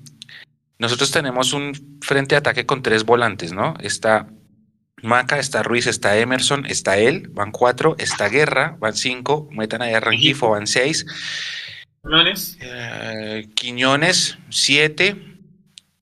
nosotros 0.81 1.11
tenemos 1.11 1.53
un 1.53 1.99
frente 2.01 2.33
de 2.33 2.39
ataque 2.39 2.65
con 2.65 2.81
tres 2.81 3.05
volantes, 3.05 3.53
¿no? 3.53 3.75
Está 3.81 4.27
Maca, 5.03 5.37
está 5.37 5.61
Ruiz, 5.61 5.85
está 5.85 6.17
Emerson, 6.17 6.65
está 6.65 6.97
él, 6.97 7.27
van 7.29 7.51
cuatro, 7.51 7.95
está 7.99 8.29
Guerra, 8.29 8.77
van 8.79 8.95
cinco, 8.95 9.47
metan 9.51 9.83
ahí 9.83 9.93
a 9.93 9.99
Rangifo, 9.99 10.49
van 10.49 10.65
seis. 10.65 11.05
Quiñones. 12.01 12.57
Eh, 12.61 13.47
Quiñones, 13.53 14.39
siete. 14.49 15.37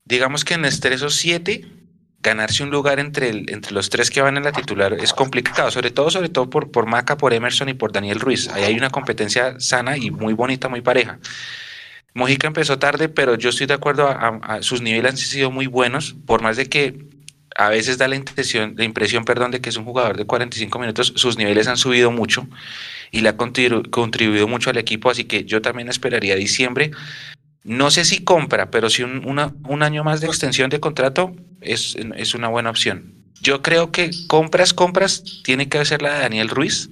Digamos 0.06 0.46
que 0.46 0.54
en 0.54 0.64
entre 0.64 0.94
esos 0.94 1.14
siete, 1.14 1.66
ganarse 2.20 2.62
un 2.62 2.70
lugar 2.70 3.00
entre, 3.00 3.28
entre 3.28 3.72
los 3.72 3.90
tres 3.90 4.08
que 4.08 4.22
van 4.22 4.38
en 4.38 4.44
la 4.44 4.52
titular 4.52 4.94
es 4.94 5.12
complicado, 5.12 5.70
sobre 5.70 5.90
todo, 5.90 6.10
sobre 6.10 6.30
todo 6.30 6.48
por, 6.48 6.70
por 6.70 6.86
Maca, 6.86 7.18
por 7.18 7.34
Emerson 7.34 7.68
y 7.68 7.74
por 7.74 7.92
Daniel 7.92 8.18
Ruiz. 8.18 8.48
Ahí 8.48 8.64
hay 8.64 8.76
una 8.76 8.88
competencia 8.88 9.60
sana 9.60 9.98
y 9.98 10.10
muy 10.10 10.32
bonita, 10.32 10.70
muy 10.70 10.80
pareja. 10.80 11.18
Mojica 12.14 12.46
empezó 12.46 12.78
tarde, 12.78 13.08
pero 13.08 13.36
yo 13.36 13.50
estoy 13.50 13.66
de 13.66 13.74
acuerdo, 13.74 14.08
sus 14.60 14.82
niveles 14.82 15.12
han 15.12 15.16
sido 15.16 15.50
muy 15.50 15.66
buenos, 15.66 16.16
por 16.26 16.42
más 16.42 16.56
de 16.56 16.66
que 16.66 17.06
a 17.56 17.68
veces 17.68 17.98
da 17.98 18.08
la 18.08 18.16
impresión, 18.16 18.74
la 18.76 18.84
impresión 18.84 19.24
perdón, 19.24 19.50
de 19.50 19.60
que 19.60 19.68
es 19.68 19.76
un 19.76 19.84
jugador 19.84 20.16
de 20.16 20.24
45 20.24 20.78
minutos, 20.78 21.12
sus 21.16 21.36
niveles 21.36 21.68
han 21.68 21.76
subido 21.76 22.10
mucho 22.10 22.48
y 23.10 23.20
le 23.20 23.28
ha 23.28 23.36
contribuido 23.36 24.48
mucho 24.48 24.70
al 24.70 24.78
equipo, 24.78 25.10
así 25.10 25.24
que 25.24 25.44
yo 25.44 25.60
también 25.60 25.88
esperaría 25.88 26.36
diciembre. 26.36 26.90
No 27.62 27.90
sé 27.90 28.04
si 28.04 28.24
compra, 28.24 28.70
pero 28.70 28.88
si 28.88 29.02
un, 29.02 29.82
año 29.82 30.04
más 30.04 30.20
de 30.20 30.26
extensión 30.28 30.70
de 30.70 30.80
contrato 30.80 31.34
es, 31.60 31.96
es 32.16 32.34
una 32.34 32.48
buena 32.48 32.70
opción. 32.70 33.14
Yo 33.42 33.62
creo 33.62 33.90
que 33.90 34.10
compras, 34.26 34.72
compras, 34.72 35.22
tiene 35.44 35.68
que 35.68 35.84
ser 35.84 36.02
la 36.02 36.14
de 36.14 36.20
Daniel 36.20 36.48
Ruiz. 36.48 36.90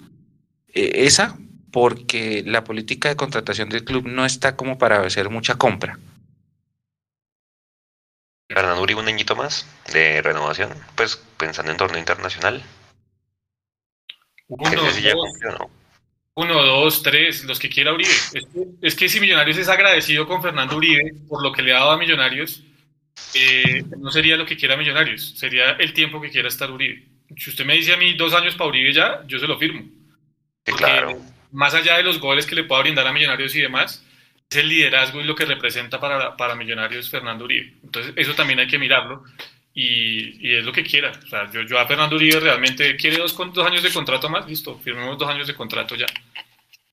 E, 0.75 1.07
esa, 1.07 1.39
porque 1.81 2.43
la 2.45 2.65
política 2.65 3.09
de 3.09 3.15
contratación 3.15 3.69
del 3.69 3.85
club 3.85 4.09
no 4.09 4.27
está 4.27 4.57
como 4.57 4.79
para 4.79 5.03
hacer 5.03 5.31
mucha 5.31 5.55
compra. 5.55 5.97
Fernando 8.49 8.83
Uribe 8.83 9.01
un 9.01 9.07
añito 9.07 9.37
más 9.37 9.65
de 9.93 10.21
renovación, 10.21 10.71
pues 10.97 11.23
pensando 11.37 11.71
en 11.71 11.77
torneo 11.77 12.01
internacional. 12.01 12.65
Uno, 14.49 14.71
dos, 14.75 15.71
Uno, 16.35 16.65
dos, 16.65 17.01
tres, 17.05 17.45
los 17.45 17.61
que 17.61 17.69
quiera 17.69 17.93
Uribe. 17.93 18.11
Es 18.83 18.97
que, 18.97 19.09
si 19.09 19.21
Millonarios 19.21 19.59
es 19.59 19.69
agradecido 19.69 20.27
con 20.27 20.43
Fernando 20.43 20.77
Uribe 20.77 21.15
por 21.29 21.45
lo 21.45 21.53
que 21.53 21.63
le 21.63 21.75
ha 21.75 21.79
dado 21.79 21.93
a 21.93 21.99
Millonarios, 21.99 22.61
eh, 23.35 23.85
no 23.97 24.11
sería 24.11 24.37
lo 24.37 24.47
que 24.47 24.57
quiera 24.57 24.77
Millonarios, 24.77 25.35
sería 25.37 25.77
el 25.79 25.93
tiempo 25.93 26.21
que 26.21 26.31
quiera 26.31 26.49
estar 26.49 26.73
Uribe. 26.73 27.07
Si 27.37 27.51
usted 27.51 27.65
me 27.65 27.75
dice 27.75 27.93
a 27.93 27.97
mí 27.97 28.15
dos 28.15 28.35
años 28.35 28.57
para 28.57 28.71
Uribe 28.71 28.93
ya, 28.93 29.23
yo 29.29 29.39
se 29.39 29.47
lo 29.47 29.57
firmo. 29.61 29.89
claro. 30.65 31.38
Más 31.53 31.75
allá 31.75 31.97
de 31.97 32.03
los 32.03 32.21
goles 32.21 32.47
que 32.47 32.55
le 32.55 32.65
pueda 32.65 32.83
brindar 32.83 33.07
a 33.07 33.13
Millonarios 33.13 33.55
y 33.55 33.61
demás, 33.61 34.05
es 34.51 34.57
el 34.57 34.69
liderazgo 34.69 35.21
y 35.21 35.25
lo 35.25 35.35
que 35.35 35.45
representa 35.45 36.01
para, 36.01 36.37
para 36.37 36.55
Millonarios 36.55 37.11
Fernando 37.11 37.45
Uribe. 37.45 37.75
Entonces, 37.83 38.13
eso 38.17 38.35
también 38.35 38.61
hay 38.61 38.67
que 38.67 38.79
mirarlo 38.79 39.25
y, 39.75 40.57
es 40.57 40.65
lo 40.65 40.73
que 40.73 40.83
quiera. 40.83 41.13
O 41.25 41.29
sea, 41.29 41.51
yo, 41.51 41.63
yo 41.63 41.79
a 41.79 41.87
Fernando 41.87 42.17
Uribe 42.17 42.41
realmente 42.41 42.97
quiere 42.97 43.19
dos, 43.19 43.37
dos 43.37 43.67
años 43.67 43.83
de 43.83 43.93
contrato 43.93 44.29
más, 44.29 44.47
listo, 44.47 44.79
firmemos 44.79 45.19
dos 45.19 45.29
años 45.29 45.47
de 45.47 45.55
contrato 45.55 45.95
ya. 45.95 46.07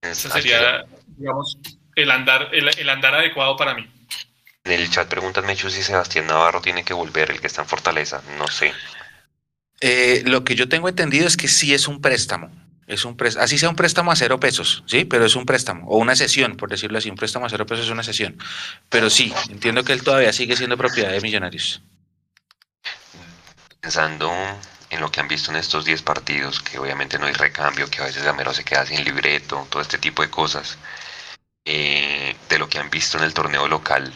Ese 0.01 0.29
sería, 0.29 0.85
digamos, 1.17 1.57
el 1.95 2.11
andar, 2.11 2.49
el, 2.53 2.89
andar 2.89 3.15
adecuado 3.15 3.57
para 3.57 3.73
mí. 3.73 3.89
En 4.63 4.71
el 4.71 4.89
chat 4.89 5.07
preguntan, 5.07 5.45
Mechu, 5.45 5.69
si 5.69 5.81
Sebastián 5.81 6.27
Navarro 6.27 6.61
tiene 6.61 6.83
que 6.83 6.93
volver, 6.93 7.31
el 7.31 7.39
que 7.39 7.47
está 7.47 7.61
en 7.61 7.67
Fortaleza. 7.67 8.21
No 8.37 8.47
sé. 8.47 8.73
Eh, 9.79 10.23
lo 10.25 10.43
que 10.43 10.55
yo 10.55 10.69
tengo 10.69 10.89
entendido 10.89 11.27
es 11.27 11.37
que 11.37 11.47
sí 11.47 11.73
es 11.73 11.87
un 11.87 12.01
préstamo. 12.01 12.51
Es 12.87 13.03
un 13.03 13.17
así 13.39 13.57
sea 13.57 13.69
un 13.69 13.75
préstamo 13.75 14.11
a 14.11 14.15
cero 14.15 14.39
pesos, 14.39 14.83
¿sí? 14.85 15.05
Pero 15.05 15.25
es 15.25 15.35
un 15.35 15.45
préstamo, 15.45 15.87
o 15.87 15.97
una 15.97 16.15
sesión, 16.15 16.55
por 16.55 16.69
decirlo 16.69 16.97
así. 16.97 17.09
Un 17.09 17.15
préstamo 17.15 17.45
a 17.45 17.49
cero 17.49 17.65
pesos 17.65 17.85
es 17.85 17.91
una 17.91 18.03
sesión. 18.03 18.37
Pero 18.89 19.09
sí, 19.09 19.33
entiendo 19.49 19.83
que 19.83 19.93
él 19.93 20.03
todavía 20.03 20.31
sigue 20.33 20.55
siendo 20.55 20.77
propiedad 20.77 21.11
de 21.11 21.21
millonarios 21.21 21.81
pensando 23.85 24.33
en 24.89 24.99
lo 24.99 25.11
que 25.11 25.19
han 25.19 25.27
visto 25.27 25.51
en 25.51 25.57
estos 25.57 25.85
10 25.85 26.01
partidos, 26.01 26.59
que 26.59 26.79
obviamente 26.79 27.19
no 27.19 27.27
hay 27.27 27.33
recambio, 27.33 27.87
que 27.87 28.01
a 28.01 28.05
veces 28.05 28.23
Gamero 28.23 28.51
se 28.51 28.63
queda 28.63 28.83
sin 28.83 29.03
libreto, 29.03 29.67
todo 29.69 29.79
este 29.79 29.99
tipo 29.99 30.23
de 30.23 30.31
cosas, 30.31 30.79
eh, 31.65 32.35
de 32.49 32.57
lo 32.57 32.67
que 32.67 32.79
han 32.79 32.89
visto 32.89 33.19
en 33.19 33.23
el 33.23 33.35
torneo 33.35 33.67
local, 33.67 34.11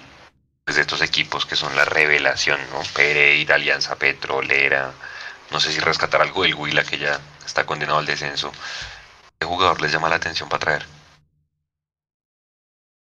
pues 0.65 0.75
de 0.75 0.81
estos 0.81 1.03
equipos 1.03 1.45
que 1.45 1.55
son 1.55 1.75
la 1.75 1.85
revelación, 1.85 2.59
¿no? 2.73 2.81
Pereira, 2.95 3.55
Alianza 3.55 3.95
Petrolera, 3.95 4.91
no 5.51 5.59
sé 5.59 5.71
si 5.71 5.79
rescatar 5.79 6.21
algo 6.21 6.43
del 6.43 6.55
Huila 6.55 6.83
que 6.83 6.97
ya 6.97 7.19
está 7.45 7.65
condenado 7.65 7.99
al 7.99 8.05
descenso. 8.05 8.51
¿Qué 9.39 9.45
jugador 9.45 9.81
les 9.81 9.91
llama 9.91 10.09
la 10.09 10.15
atención 10.15 10.49
para 10.49 10.59
traer? 10.59 10.85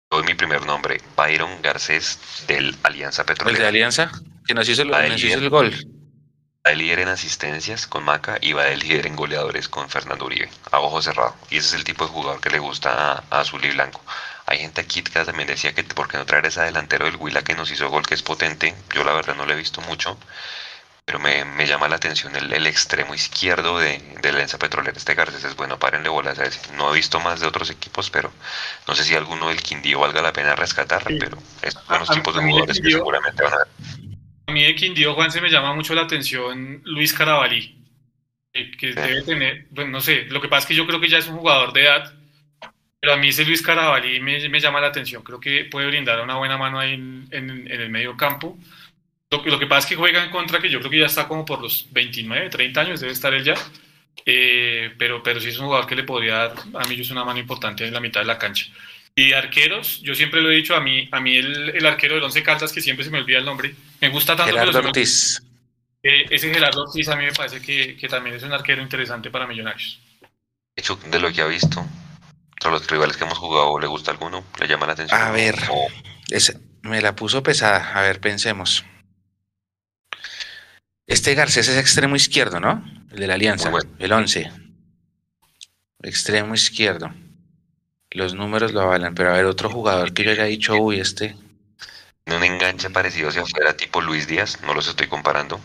Doy 0.09 0.23
mi 0.23 0.33
primer 0.33 0.65
nombre, 0.65 1.01
Byron 1.15 1.61
Garcés 1.61 2.19
del 2.47 2.75
Alianza 2.83 3.25
Petrolera. 3.25 3.57
¿El 3.57 3.61
de 3.63 3.67
Alianza? 3.67 4.11
Que 4.45 4.53
nos 4.53 4.67
hizo 4.69 4.83
el, 4.83 4.89
nos 4.89 5.23
hizo 5.23 5.37
el 5.37 5.49
gol 5.49 5.73
va 6.65 6.71
de 6.71 6.77
líder 6.77 6.99
en 6.99 7.09
asistencias 7.09 7.85
con 7.85 8.03
Maca 8.03 8.39
y 8.41 8.53
va 8.53 8.63
de 8.63 8.77
líder 8.77 9.05
en 9.05 9.15
goleadores 9.15 9.69
con 9.69 9.89
Fernando 9.89 10.25
Uribe, 10.25 10.49
a 10.71 10.79
ojo 10.79 11.01
cerrado. 11.01 11.35
Y 11.51 11.57
ese 11.57 11.67
es 11.67 11.73
el 11.75 11.83
tipo 11.83 12.05
de 12.05 12.11
jugador 12.11 12.41
que 12.41 12.49
le 12.49 12.59
gusta 12.59 13.23
a, 13.29 13.39
Azul 13.39 13.63
y 13.63 13.69
Blanco. 13.71 14.01
Hay 14.47 14.59
gente 14.59 14.81
aquí 14.81 15.03
que 15.03 15.23
también 15.23 15.47
decía 15.47 15.73
que 15.73 15.83
por 15.83 16.07
qué 16.07 16.17
no 16.17 16.25
traer 16.25 16.45
ese 16.47 16.61
delantero 16.61 17.05
del 17.05 17.17
Huila 17.17 17.43
que 17.43 17.53
nos 17.53 17.69
hizo 17.71 17.89
gol, 17.89 18.05
que 18.07 18.15
es 18.15 18.23
potente. 18.23 18.75
Yo 18.93 19.03
la 19.03 19.13
verdad 19.13 19.35
no 19.35 19.45
lo 19.45 19.53
he 19.53 19.55
visto 19.55 19.81
mucho, 19.81 20.17
pero 21.05 21.19
me, 21.19 21.67
llama 21.67 21.87
la 21.87 21.97
atención 21.97 22.35
el, 22.35 22.65
extremo 22.65 23.13
izquierdo 23.13 23.77
de, 23.77 24.01
de 24.23 24.33
Lenza 24.33 24.57
Petrolera. 24.57 24.97
Este 24.97 25.13
Garcés 25.13 25.43
es 25.43 25.55
bueno, 25.55 25.77
párenle 25.77 26.09
bolas 26.09 26.39
a 26.39 26.45
ese. 26.45 26.75
No 26.75 26.91
he 26.91 26.95
visto 26.95 27.19
más 27.19 27.39
de 27.39 27.47
otros 27.47 27.69
equipos, 27.69 28.09
pero 28.09 28.33
no 28.87 28.95
sé 28.95 29.03
si 29.03 29.13
alguno 29.13 29.49
del 29.49 29.61
Quindío 29.61 29.99
valga 29.99 30.23
la 30.23 30.33
pena 30.33 30.55
rescatar, 30.55 31.03
pero 31.03 31.37
es 31.61 31.77
buenos 31.87 32.09
tipos 32.09 32.35
de 32.35 32.41
jugadores 32.41 32.81
que 32.81 32.89
seguramente 32.89 33.43
van 33.43 33.53
a 33.53 33.57
ver. 33.57 33.67
A 34.47 34.51
mí 34.51 34.63
de 34.63 34.73
Quindío, 34.73 35.13
Juan, 35.13 35.31
se 35.31 35.41
me 35.41 35.49
llama 35.49 35.75
mucho 35.75 35.93
la 35.93 36.01
atención 36.01 36.81
Luis 36.85 37.13
Carabalí, 37.13 37.77
que 38.51 38.93
debe 38.93 39.21
tener, 39.21 39.67
bueno, 39.69 39.91
no 39.91 40.01
sé, 40.01 40.23
lo 40.25 40.41
que 40.41 40.47
pasa 40.47 40.61
es 40.61 40.65
que 40.67 40.75
yo 40.75 40.87
creo 40.87 40.99
que 40.99 41.09
ya 41.09 41.19
es 41.19 41.27
un 41.27 41.37
jugador 41.37 41.71
de 41.71 41.83
edad, 41.83 42.13
pero 42.99 43.13
a 43.13 43.17
mí 43.17 43.27
ese 43.27 43.45
Luis 43.45 43.61
Carabalí 43.61 44.19
me, 44.19 44.49
me 44.49 44.59
llama 44.59 44.81
la 44.81 44.87
atención, 44.87 45.21
creo 45.21 45.39
que 45.39 45.65
puede 45.65 45.87
brindar 45.87 46.19
una 46.21 46.37
buena 46.37 46.57
mano 46.57 46.79
ahí 46.79 46.93
en, 46.93 47.27
en, 47.31 47.69
el 47.69 47.89
medio 47.89 48.17
campo. 48.17 48.57
Lo, 49.31 49.43
lo, 49.43 49.59
que 49.59 49.67
pasa 49.67 49.79
es 49.79 49.85
que 49.87 49.95
juega 49.95 50.23
en 50.23 50.29
contra, 50.29 50.59
que 50.59 50.69
yo 50.69 50.79
creo 50.79 50.91
que 50.91 50.99
ya 50.99 51.07
está 51.07 51.27
como 51.27 51.45
por 51.45 51.61
los 51.61 51.87
29, 51.91 52.49
30 52.49 52.81
años, 52.81 52.99
debe 52.99 53.13
estar 53.13 53.33
él 53.33 53.43
ya, 53.43 53.55
eh, 54.25 54.93
pero, 54.97 55.21
pero 55.21 55.39
sí 55.39 55.49
es 55.49 55.59
un 55.59 55.65
jugador 55.65 55.87
que 55.87 55.95
le 55.95 56.03
podría 56.03 56.35
dar 56.35 56.53
a 56.73 56.87
mí 56.87 56.99
es 56.99 57.11
una 57.11 57.23
mano 57.23 57.39
importante 57.39 57.85
en 57.85 57.93
la 57.93 57.99
mitad 57.99 58.21
de 58.21 58.27
la 58.27 58.37
cancha. 58.37 58.67
Y 59.15 59.31
arqueros, 59.33 60.01
yo 60.01 60.13
siempre 60.13 60.41
lo 60.41 60.51
he 60.51 60.55
dicho, 60.55 60.75
a 60.75 60.81
mí, 60.81 61.07
a 61.11 61.19
mí 61.21 61.37
el, 61.37 61.69
el 61.69 61.85
arquero 61.85 62.15
del 62.15 62.23
Once 62.23 62.43
Caldas, 62.43 62.73
que 62.73 62.81
siempre 62.81 63.05
se 63.05 63.11
me 63.11 63.19
olvida 63.19 63.37
el 63.37 63.45
nombre, 63.45 63.73
me 64.01 64.09
gusta 64.09 64.35
tanto. 64.35 64.51
Gerardo 64.53 64.79
Ortiz. 64.79 65.41
Eh, 66.03 66.25
ese 66.29 66.53
Gerardo 66.53 66.83
Ortiz 66.83 67.07
a 67.07 67.15
mí 67.15 67.25
me 67.25 67.31
parece 67.31 67.61
que, 67.61 67.95
que, 67.97 68.07
también 68.07 68.35
es 68.35 68.43
un 68.43 68.51
arquero 68.51 68.81
interesante 68.81 69.29
para 69.29 69.47
Millonarios. 69.47 69.99
De 70.21 70.81
hecho, 70.81 70.99
de 71.09 71.19
lo 71.19 71.31
que 71.31 71.41
ha 71.41 71.47
visto, 71.47 71.85
todos 72.59 72.81
los 72.81 72.89
rivales 72.89 73.15
que 73.15 73.23
hemos 73.23 73.37
jugado, 73.37 73.79
¿le 73.79 73.87
gusta 73.87 74.11
alguno? 74.11 74.43
¿Le 74.59 74.67
llama 74.67 74.85
la 74.85 74.93
atención? 74.93 75.19
A 75.19 75.31
ver, 75.31 75.55
me 76.81 77.01
la 77.01 77.15
puso 77.15 77.41
pesada. 77.41 77.97
A 77.97 78.01
ver, 78.01 78.19
pensemos. 78.19 78.83
Este 81.07 81.35
Garcés 81.35 81.67
es 81.67 81.77
extremo 81.77 82.15
izquierdo, 82.15 82.59
¿no? 82.59 82.83
El 83.11 83.19
de 83.19 83.27
la 83.27 83.35
Alianza, 83.35 83.71
el 83.99 84.11
11. 84.11 84.51
Extremo 86.01 86.55
izquierdo. 86.55 87.13
Los 88.11 88.33
números 88.33 88.73
lo 88.73 88.81
avalan, 88.81 89.13
pero 89.13 89.29
a 89.29 89.33
ver, 89.33 89.45
otro 89.45 89.69
jugador 89.69 90.13
que 90.13 90.23
yo 90.23 90.31
haya 90.31 90.45
dicho, 90.45 90.75
uy, 90.75 90.99
este. 90.99 91.35
Un 92.27 92.43
enganche 92.43 92.89
parecido 92.89 93.29
hacia 93.29 93.43
afuera, 93.43 93.77
tipo 93.77 94.01
Luis 94.01 94.27
Díaz, 94.27 94.59
no 94.63 94.73
los 94.73 94.87
estoy 94.87 95.07
comparando, 95.07 95.59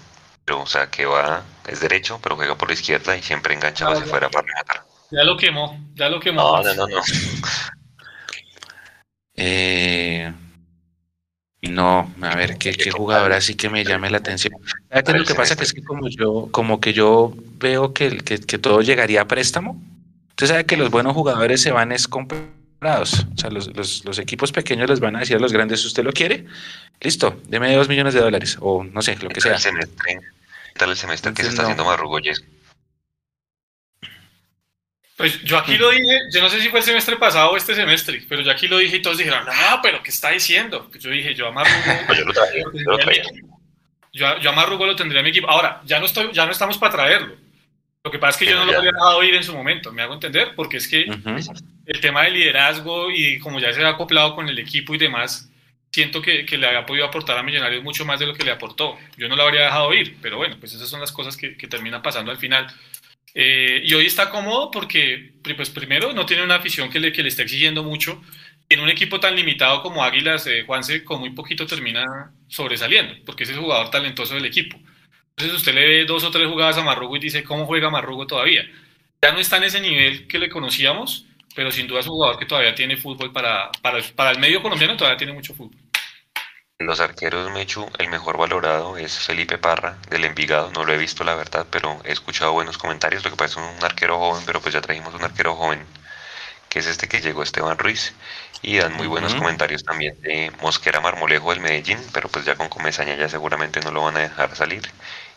pero 0.45 0.61
o 0.61 0.67
sea, 0.67 0.91
que 0.91 1.07
va, 1.07 1.43
es 1.67 1.81
derecho, 1.81 2.21
pero 2.23 2.37
juega 2.37 2.59
por 2.59 2.69
la 2.69 2.75
izquierda 2.75 3.17
y 3.17 3.23
siempre 3.23 3.55
engancha 3.55 3.89
hacia 3.89 4.05
afuera 4.05 4.29
para 4.29 4.47
rematar. 4.47 4.85
Ya 5.11 5.25
lo 5.25 5.39
quemó, 5.39 5.81
ya 5.95 6.11
lo 6.11 6.21
quemó. 6.21 6.43
No, 6.43 6.63
no, 6.63 6.75
no, 6.75 6.87
no. 6.87 7.01
eh, 9.37 10.35
no, 11.69 12.13
a 12.23 12.37
ver, 12.37 12.57
¿qué, 12.57 12.73
qué 12.73 12.91
jugador 12.91 13.33
así 13.33 13.55
que 13.55 13.69
me 13.69 13.85
llame 13.85 14.11
la 14.11 14.19
atención? 14.19 14.55
lo 14.91 15.25
que 15.25 15.35
pasa? 15.35 15.57
Que 15.57 15.65
es 15.65 15.73
que 15.73 15.83
como 15.83 16.09
yo, 16.09 16.49
como 16.51 16.81
que 16.81 16.93
yo 16.93 17.35
veo 17.59 17.93
que, 17.93 18.19
que, 18.19 18.39
que 18.39 18.59
todo 18.59 18.81
llegaría 18.81 19.23
a 19.23 19.29
préstamo, 19.29 19.79
Usted 20.41 20.55
sabe 20.55 20.65
que 20.65 20.79
los 20.79 20.91
buenos 20.91 21.13
jugadores 21.13 21.61
se 21.61 21.71
van 21.71 21.93
es 21.93 22.09
comprados. 22.09 23.27
O 23.35 23.39
sea, 23.39 23.51
los, 23.51 24.19
equipos 24.19 24.53
pequeños 24.53 24.89
les 24.89 24.99
van 24.99 25.15
a 25.15 25.19
decir 25.19 25.37
a 25.37 25.39
los 25.39 25.53
grandes, 25.53 25.83
si 25.83 25.87
usted 25.87 26.03
lo 26.03 26.15
quiere, 26.15 26.47
listo, 26.99 27.39
deme 27.47 27.77
dos 27.77 27.91
millones 27.91 28.15
de 28.15 28.21
dólares. 28.21 28.57
O 28.59 28.83
no 28.83 29.03
sé, 29.03 29.19
lo 29.21 29.29
que 29.29 29.43
sea. 29.43 29.59
¿Qué 29.59 30.79
tal 30.79 30.89
el 30.89 30.97
semestre 30.97 31.35
que 31.35 31.43
se 31.43 31.51
está 31.51 31.65
haciendo 31.65 31.85
Marrugoyes? 31.85 32.43
Pues 35.21 35.43
yo 35.43 35.59
aquí 35.59 35.77
lo 35.77 35.91
dije, 35.91 36.19
yo 36.33 36.41
no 36.41 36.49
sé 36.49 36.61
si 36.61 36.69
fue 36.69 36.81
el 36.81 36.85
semestre 36.85 37.17
pasado 37.17 37.51
o 37.51 37.57
este 37.57 37.75
semestre, 37.75 38.23
pero 38.29 38.43
yo 38.43 38.51
aquí 38.51 38.69
lo 38.69 38.79
dije 38.79 38.97
y 38.97 39.03
todos 39.03 39.19
dijeron, 39.19 39.45
no, 39.45 39.81
pero 39.83 40.03
¿qué 40.03 40.11
está 40.11 40.31
diciendo? 40.31 40.89
Pues 40.91 41.03
yo 41.03 41.11
dije, 41.11 41.35
yo 41.35 41.49
a 41.49 41.53
Marrugo... 41.53 41.77
Pues 42.07 42.19
yo 42.19 42.25
lo 42.25 42.33
traía, 42.33 42.65
yo 42.73 42.91
lo 42.91 42.99
traía. 42.99 43.23
Yo, 44.13 44.39
yo 44.39 44.53
lo 44.53 44.97
tendría 44.97 45.21
en 45.21 45.25
mi 45.25 45.31
equipo. 45.31 45.49
Ahora, 45.49 45.81
ya 45.85 46.01
no, 46.01 46.07
estoy, 46.07 46.31
ya 46.33 46.47
no 46.47 46.53
estamos 46.53 46.79
para 46.79 46.93
traerlo 46.93 47.37
lo 48.03 48.11
que 48.11 48.19
pasa 48.19 48.31
es 48.31 48.37
que 48.39 48.51
yo 48.51 48.59
no 48.59 48.65
lo 48.65 48.79
había 48.79 48.93
dejado 48.93 49.23
ir 49.23 49.35
en 49.35 49.45
su 49.45 49.55
momento, 49.55 49.93
me 49.93 50.01
hago 50.01 50.15
entender, 50.15 50.55
porque 50.57 50.79
es 50.79 50.89
que 50.89 51.05
el 51.87 52.01
tema 52.01 52.23
de 52.23 52.31
liderazgo 52.31 53.11
y 53.11 53.39
como 53.41 53.61
ya 53.61 53.73
se 53.75 53.85
ha 53.85 53.91
acoplado 53.91 54.35
con 54.35 54.49
el 54.49 54.59
equipo 54.59 54.95
y 54.95 54.99
demás, 54.99 55.51
siento 55.93 56.23
que, 56.23 56.47
que, 56.47 56.57
le 56.57 56.67
había 56.67 56.87
podido 56.87 57.05
aportar 57.05 57.37
a 57.37 57.43
Millonarios 57.43 57.85
mucho 57.85 58.07
más 58.07 58.19
de 58.19 58.27
lo 58.27 58.35
que 58.35 58.45
le 58.45 58.53
aportó. 58.53 58.97
Yo 59.19 59.29
no 59.29 59.37
lo 59.37 59.43
habría 59.43 59.63
dejado 59.63 59.93
ir, 59.93 60.17
pero 60.23 60.39
bueno, 60.39 60.57
pues 60.59 60.73
esas 60.73 60.89
son 60.89 61.01
las 61.01 61.13
cosas 61.13 61.37
que, 61.37 61.59
que 61.59 61.69
terminan 61.69 62.01
pasando 62.01 62.31
al 62.31 62.39
final. 62.39 62.69
Eh, 63.35 63.83
y 63.85 63.95
hoy 63.95 64.07
está 64.07 64.31
cómodo 64.31 64.71
porque, 64.71 65.35
pues 65.57 65.71
primero, 65.71 66.13
no 66.13 66.27
tiene 66.27 66.43
una 66.43 66.57
afición 66.57 66.91
que 66.91 67.01
le, 67.01 67.13
que 67.13 67.23
le 67.23 67.29
esté 67.29 67.43
exigiendo 67.43 67.83
mucho. 67.83 68.21
En 68.69 68.81
un 68.81 68.89
equipo 68.89 69.21
tan 69.21 69.35
limitado 69.37 69.83
como 69.83 70.05
Águilas, 70.05 70.47
eh, 70.47 70.65
Juanse, 70.67 71.05
con 71.05 71.21
muy 71.21 71.31
poquito 71.31 71.67
termina 71.67 72.33
sobresaliendo, 72.49 73.15
porque 73.25 73.45
es 73.45 73.51
el 73.51 73.59
jugador 73.59 73.91
talentoso 73.91 74.35
del 74.35 74.45
equipo. 74.47 74.79
Entonces 75.31 75.57
usted 75.57 75.75
le 75.75 75.87
ve 75.87 76.05
dos 76.05 76.25
o 76.25 76.31
tres 76.31 76.47
jugadas 76.49 76.77
a 76.79 76.83
Marrugo 76.85 77.17
y 77.17 77.21
dice, 77.21 77.43
¿cómo 77.45 77.67
juega 77.67 77.91
Marrugo 77.91 78.27
todavía? 78.27 78.65
Ya 79.23 79.33
no 79.33 79.39
está 79.39 79.57
en 79.57 79.65
ese 79.65 79.81
nivel 79.81 80.27
que 80.27 80.39
le 80.39 80.49
conocíamos, 80.51 81.27
pero 81.55 81.71
sin 81.73 81.87
duda 81.87 82.01
es 82.01 82.07
un 82.07 82.13
jugador 82.13 82.39
que 82.39 82.47
todavía 82.47 82.75
tiene 82.75 82.97
fútbol 82.97 83.33
para, 83.33 83.71
para, 83.83 84.03
para 84.15 84.31
el 84.33 84.39
medio 84.39 84.63
colombiano, 84.63 84.97
todavía 84.97 85.17
tiene 85.19 85.33
mucho 85.33 85.55
fútbol. 85.55 85.77
Los 86.81 87.01
arqueros, 87.01 87.51
Mechu, 87.53 87.87
el 87.99 88.09
mejor 88.09 88.39
valorado 88.39 88.97
es 88.97 89.19
Felipe 89.19 89.59
Parra, 89.59 89.99
del 90.09 90.25
Envigado. 90.25 90.71
No 90.73 90.85
lo 90.85 90.95
he 90.95 90.97
visto, 90.97 91.25
la 91.25 91.35
verdad, 91.35 91.67
pero 91.71 92.01
he 92.05 92.13
escuchado 92.13 92.53
buenos 92.53 92.79
comentarios. 92.79 93.23
Lo 93.23 93.29
que 93.29 93.37
pasa 93.37 93.61
es 93.61 93.77
un 93.77 93.85
arquero 93.85 94.19
joven, 94.19 94.43
pero 94.47 94.63
pues 94.63 94.73
ya 94.73 94.81
trajimos 94.81 95.13
un 95.13 95.23
arquero 95.23 95.55
joven, 95.57 95.85
que 96.71 96.79
es 96.79 96.87
este 96.87 97.07
que 97.07 97.21
llegó, 97.21 97.43
Esteban 97.43 97.77
Ruiz. 97.77 98.15
Y 98.63 98.79
dan 98.79 98.95
muy 98.95 99.07
buenos 99.07 99.35
comentarios 99.35 99.85
también 99.85 100.19
de 100.23 100.53
Mosquera 100.63 101.01
Marmolejo 101.01 101.51
del 101.51 101.61
Medellín, 101.61 101.99
pero 102.15 102.31
pues 102.31 102.47
ya 102.47 102.57
con 102.57 102.71
Comesaña 102.71 103.15
ya 103.15 103.29
seguramente 103.29 103.81
no 103.83 103.91
lo 103.91 104.03
van 104.03 104.17
a 104.17 104.21
dejar 104.21 104.57
salir. 104.57 104.91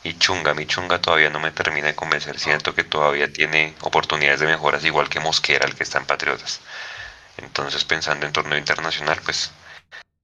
Y 0.04 0.18
Chunga, 0.18 0.54
mi 0.54 0.66
Chunga 0.66 1.02
todavía 1.02 1.30
no 1.30 1.42
me 1.42 1.52
termina 1.52 1.88
de 1.88 1.96
convencer. 1.96 2.40
Siento 2.40 2.74
que 2.74 2.86
todavía 2.86 3.32
tiene 3.34 3.76
oportunidades 3.82 4.40
de 4.40 4.48
mejoras, 4.48 4.86
igual 4.86 5.10
que 5.10 5.20
Mosquera, 5.20 5.66
el 5.66 5.76
que 5.76 5.84
está 5.84 6.00
en 6.00 6.06
Patriotas. 6.06 6.62
Entonces, 7.38 7.84
pensando 7.84 8.26
en 8.26 8.32
torneo 8.34 8.58
internacional, 8.58 9.20
pues 9.26 9.52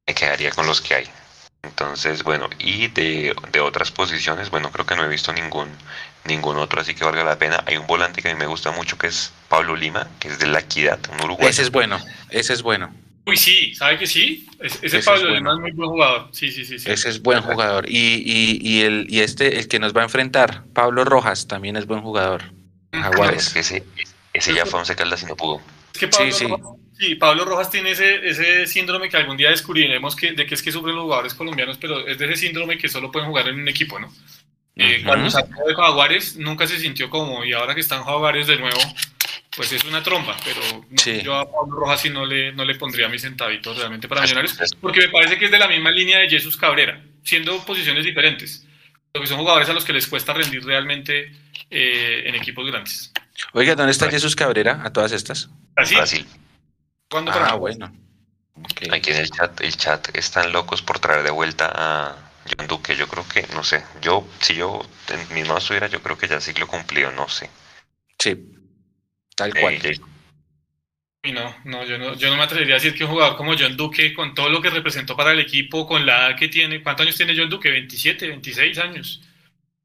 me 0.10 0.16
quedaría 0.16 0.50
con 0.50 0.66
los 0.66 0.82
que 0.82 0.96
hay. 0.96 1.06
Entonces, 1.62 2.24
bueno, 2.24 2.50
y 2.58 2.88
de, 2.88 3.36
de, 3.52 3.60
otras 3.60 3.92
posiciones, 3.92 4.50
bueno, 4.50 4.72
creo 4.72 4.88
que 4.88 4.96
no 4.96 5.06
he 5.06 5.08
visto 5.08 5.32
ningún, 5.32 5.68
ningún 6.26 6.58
otro, 6.58 6.82
así 6.82 6.96
que 6.96 7.04
valga 7.04 7.24
la 7.24 7.38
pena. 7.38 7.64
Hay 7.68 7.78
un 7.78 7.86
volante 7.86 8.24
que 8.24 8.30
a 8.30 8.34
mí 8.34 8.40
me 8.40 8.48
gusta 8.48 8.72
mucho 8.72 8.98
que 8.98 9.06
es 9.06 9.32
Pablo 9.50 9.76
Lima, 9.76 10.08
que 10.20 10.30
es 10.30 10.40
de 10.40 10.48
la 10.48 10.62
Equidad, 10.62 11.00
un 11.14 11.22
uruguayo. 11.26 11.50
Ese 11.50 11.62
es 11.62 11.72
bueno, 11.72 12.00
ese 12.32 12.54
es 12.54 12.64
bueno. 12.64 12.92
Uy, 13.28 13.38
sí, 13.38 13.76
¿sabe 13.76 14.00
que 14.00 14.08
sí? 14.08 14.48
ese, 14.60 15.00
Pablo 15.04 15.30
Lima 15.30 15.54
es 15.54 15.60
muy 15.60 15.72
buen 15.74 15.90
jugador. 15.90 16.30
Sí, 16.32 16.52
sí, 16.52 16.66
sí. 16.66 16.80
sí. 16.80 16.90
Ese 16.90 17.10
es 17.10 17.22
buen 17.22 17.42
jugador. 17.42 17.88
Y, 17.88 18.24
y, 18.26 18.58
y, 18.68 18.82
el, 18.82 19.06
y 19.10 19.20
este, 19.20 19.60
el 19.60 19.68
que 19.68 19.78
nos 19.78 19.96
va 19.96 20.02
a 20.02 20.06
enfrentar, 20.06 20.64
Pablo 20.74 21.06
Rojas, 21.06 21.48
también 21.48 21.76
es 21.76 21.86
buen 21.86 22.02
jugador. 22.02 22.46
Jaguares. 22.92 23.56
ese, 23.56 23.84
ese 24.34 24.54
ya 24.56 24.66
fue 24.66 24.80
un 24.80 24.88
Caldas 24.88 25.22
y 25.22 25.28
no 25.28 25.36
pudo. 25.36 25.62
Es 25.94 26.00
que 26.00 26.08
Pablo, 26.08 26.32
sí, 26.32 26.48
Rojas, 26.48 26.79
sí. 27.00 27.16
Pablo 27.16 27.46
Rojas 27.46 27.70
tiene 27.70 27.92
ese, 27.92 28.28
ese 28.28 28.68
síndrome 28.68 29.10
que 29.10 29.18
algún 29.18 29.38
día 29.38 29.50
descubriremos 29.50 30.16
que, 30.16 30.34
de 30.34 30.46
que 30.46 30.56
es 30.56 30.62
que 30.62 30.72
sufren 30.72 30.96
los 30.96 31.06
jugadores 31.06 31.34
colombianos, 31.34 31.78
pero 31.78 32.08
es 32.08 32.18
de 32.18 32.26
ese 32.26 32.48
síndrome 32.48 32.78
que 32.78 32.90
solo 32.90 33.12
pueden 33.12 33.30
jugar 33.30 33.48
en 33.48 33.60
un 33.60 33.68
equipo, 33.68 34.00
¿no? 34.00 34.14
Eh, 34.76 35.02
cuando 35.04 35.30
salió 35.30 35.56
de 35.68 35.76
Jaguares 35.76 36.38
nunca 36.38 36.66
se 36.66 36.80
sintió 36.80 37.10
como 37.10 37.44
y 37.44 37.52
ahora 37.52 37.76
que 37.76 37.82
están 37.82 38.04
Jaguares 38.04 38.48
de 38.48 38.58
nuevo, 38.58 38.80
pues 39.56 39.74
es 39.74 39.84
una 39.84 40.02
trompa, 40.02 40.38
pero 40.46 40.62
yo 41.22 41.36
a 41.36 41.52
Pablo 41.52 41.80
Rojas 41.80 42.02
sí 42.02 42.10
no 42.10 42.26
le, 42.26 42.54
no 42.54 42.64
le 42.64 42.76
pondría 42.76 43.10
mis 43.10 43.22
centavitos 43.22 43.78
realmente 43.78 44.08
para 44.08 44.22
Millonarios, 44.22 44.58
porque 44.80 45.02
me 45.02 45.10
parece 45.10 45.38
que 45.38 45.46
es 45.46 45.52
de 45.52 45.60
la 45.60 45.68
misma 45.68 45.92
línea 45.92 46.20
de 46.20 46.30
Jesús 46.30 46.56
Cabrera, 46.56 47.02
siendo 47.24 47.58
posiciones 47.66 48.06
diferentes, 48.06 48.66
porque 49.12 49.28
son 49.28 49.40
jugadores 49.40 49.68
a 49.68 49.74
los 49.74 49.84
que 49.84 49.92
les 49.92 50.08
cuesta 50.08 50.34
rendir 50.34 50.64
realmente 50.64 51.34
eh, 51.70 52.24
en 52.26 52.36
equipos 52.36 52.66
grandes. 52.66 53.12
Oiga, 53.52 53.76
¿dónde 53.76 53.92
está 53.92 54.10
Jesús 54.10 54.36
Cabrera 54.36 54.82
a 54.84 54.94
todas 54.94 55.12
estas? 55.12 55.50
Brasil. 55.76 55.98
Brasil. 55.98 56.26
¿Cuándo 57.10 57.32
ah, 57.34 57.56
bueno. 57.56 57.92
Aquí 58.92 59.12
en 59.12 59.18
el 59.18 59.30
chat, 59.30 59.62
el 59.62 59.76
chat 59.76 60.16
están 60.16 60.52
locos 60.52 60.82
por 60.82 61.00
traer 61.00 61.24
de 61.24 61.32
vuelta 61.32 61.72
a 61.74 62.32
John 62.46 62.68
Duque. 62.68 62.96
Yo 62.96 63.08
creo 63.08 63.28
que, 63.28 63.48
no 63.54 63.64
sé, 63.64 63.84
yo, 64.02 64.28
si 64.40 64.56
yo 64.56 64.82
en 65.10 65.34
mi 65.34 65.42
mano 65.42 65.58
estuviera, 65.58 65.88
yo 65.88 66.02
creo 66.02 66.18
que 66.18 66.28
ya 66.28 66.40
ciclo 66.40 66.68
cumplido, 66.68 67.12
no 67.12 67.28
sé. 67.28 67.50
Sí, 68.18 68.36
tal 69.36 69.54
cual. 69.54 69.80
y 71.24 71.32
no, 71.32 71.56
no 71.66 71.86
yo, 71.86 71.98
no, 71.98 72.14
yo 72.16 72.30
no 72.30 72.38
me 72.38 72.44
atrevería 72.44 72.76
a 72.76 72.80
decir 72.80 72.94
que 72.94 73.06
un 73.06 73.12
jugador 73.12 73.38
como 73.38 73.58
John 73.58 73.76
Duque, 73.76 74.14
con 74.14 74.36
todo 74.36 74.50
lo 74.50 74.62
que 74.62 74.70
representó 74.70 75.16
para 75.16 75.32
el 75.32 75.40
equipo, 75.40 75.88
con 75.88 76.06
la 76.06 76.28
edad 76.28 76.38
que 76.38 76.50
tiene, 76.50 76.84
¿cuántos 76.84 77.06
años 77.06 77.18
tiene 77.18 77.36
John 77.36 77.50
Duque? 77.50 77.72
27, 77.72 78.28
26 78.28 78.78
años. 78.78 79.22